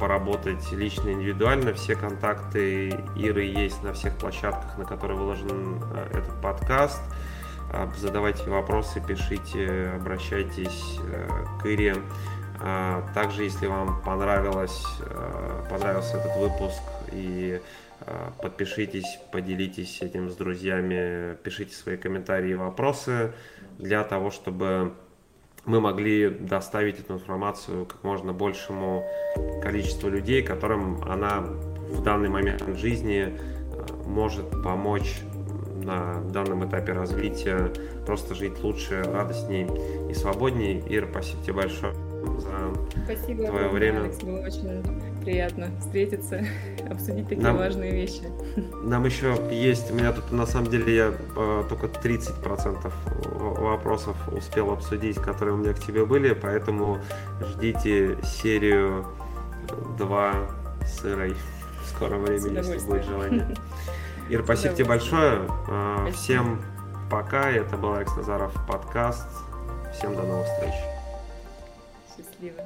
поработать 0.00 0.70
лично, 0.72 1.10
индивидуально. 1.10 1.74
Все 1.74 1.94
контакты 1.94 2.88
Иры 3.16 3.44
есть 3.44 3.82
на 3.82 3.92
всех 3.92 4.16
площадках, 4.16 4.78
на 4.78 4.84
которые 4.84 5.18
выложен 5.18 5.82
а, 5.92 6.08
этот 6.12 6.40
подкаст. 6.40 7.00
А, 7.72 7.90
задавайте 7.96 8.48
вопросы, 8.50 9.02
пишите, 9.06 9.92
обращайтесь 9.96 10.98
к 11.62 11.66
Ире. 11.66 11.96
Также, 13.14 13.44
если 13.44 13.68
вам 13.68 14.02
понравилось, 14.02 14.84
понравился 15.70 16.16
этот 16.16 16.36
выпуск 16.38 16.82
и 17.12 17.60
подпишитесь, 18.42 19.20
поделитесь 19.30 20.02
этим 20.02 20.28
с 20.28 20.34
друзьями, 20.34 21.36
пишите 21.44 21.76
свои 21.76 21.96
комментарии 21.96 22.50
и 22.50 22.54
вопросы 22.54 23.32
для 23.78 24.02
того, 24.02 24.32
чтобы 24.32 24.92
мы 25.68 25.80
могли 25.80 26.30
доставить 26.30 26.98
эту 26.98 27.14
информацию 27.14 27.84
как 27.84 28.02
можно 28.02 28.32
большему 28.32 29.06
количеству 29.62 30.08
людей, 30.08 30.42
которым 30.42 31.02
она 31.04 31.42
в 31.42 32.02
данный 32.02 32.30
момент 32.30 32.64
жизни 32.76 33.28
э, 33.28 33.36
может 34.06 34.50
помочь 34.62 35.20
на 35.84 36.22
данном 36.32 36.66
этапе 36.68 36.92
развития 36.92 37.70
просто 38.06 38.34
жить 38.34 38.62
лучше, 38.62 39.02
радостней 39.02 39.68
и 40.10 40.14
свободнее. 40.14 40.82
Ира, 40.88 41.06
спасибо 41.10 41.42
тебе 41.42 41.52
большое 41.54 41.94
за 42.38 43.04
спасибо 43.04 43.44
твое 43.46 43.66
вам, 43.66 43.74
время. 43.74 44.00
Алекс, 44.00 44.18
было 44.22 44.40
очень 44.40 45.17
приятно 45.28 45.70
встретиться, 45.78 46.42
обсудить 46.90 47.28
такие 47.28 47.42
нам, 47.42 47.58
важные 47.58 47.92
вещи. 47.92 48.22
Нам 48.82 49.04
еще 49.04 49.36
есть, 49.50 49.90
у 49.90 49.94
меня 49.94 50.12
тут 50.12 50.32
на 50.32 50.46
самом 50.46 50.70
деле 50.70 50.96
я 50.96 51.12
э, 51.36 51.64
только 51.68 51.86
30% 51.86 52.90
вопросов 53.60 54.16
успел 54.32 54.70
обсудить, 54.70 55.16
которые 55.16 55.54
у 55.54 55.58
меня 55.58 55.74
к 55.74 55.80
тебе 55.80 56.06
были, 56.06 56.32
поэтому 56.32 56.98
ждите 57.42 58.16
серию 58.24 59.04
2 59.98 60.34
с 60.86 61.04
Ирой 61.04 61.34
в 61.84 61.88
скором 61.90 62.24
времени, 62.24 62.56
если 62.56 62.78
будет 62.86 63.04
желание. 63.04 63.54
Ир, 64.30 64.42
спасибо 64.44 64.74
тебе 64.74 64.86
большое. 64.86 65.42
Э, 65.68 65.96
спасибо. 66.04 66.16
Всем 66.16 66.62
пока. 67.10 67.50
Это 67.50 67.76
был 67.76 67.92
Алекс 67.92 68.16
Назаров 68.16 68.54
подкаст. 68.66 69.28
Всем 69.92 70.14
до 70.14 70.22
новых 70.22 70.46
встреч. 70.46 70.74
Счастливо. 72.16 72.62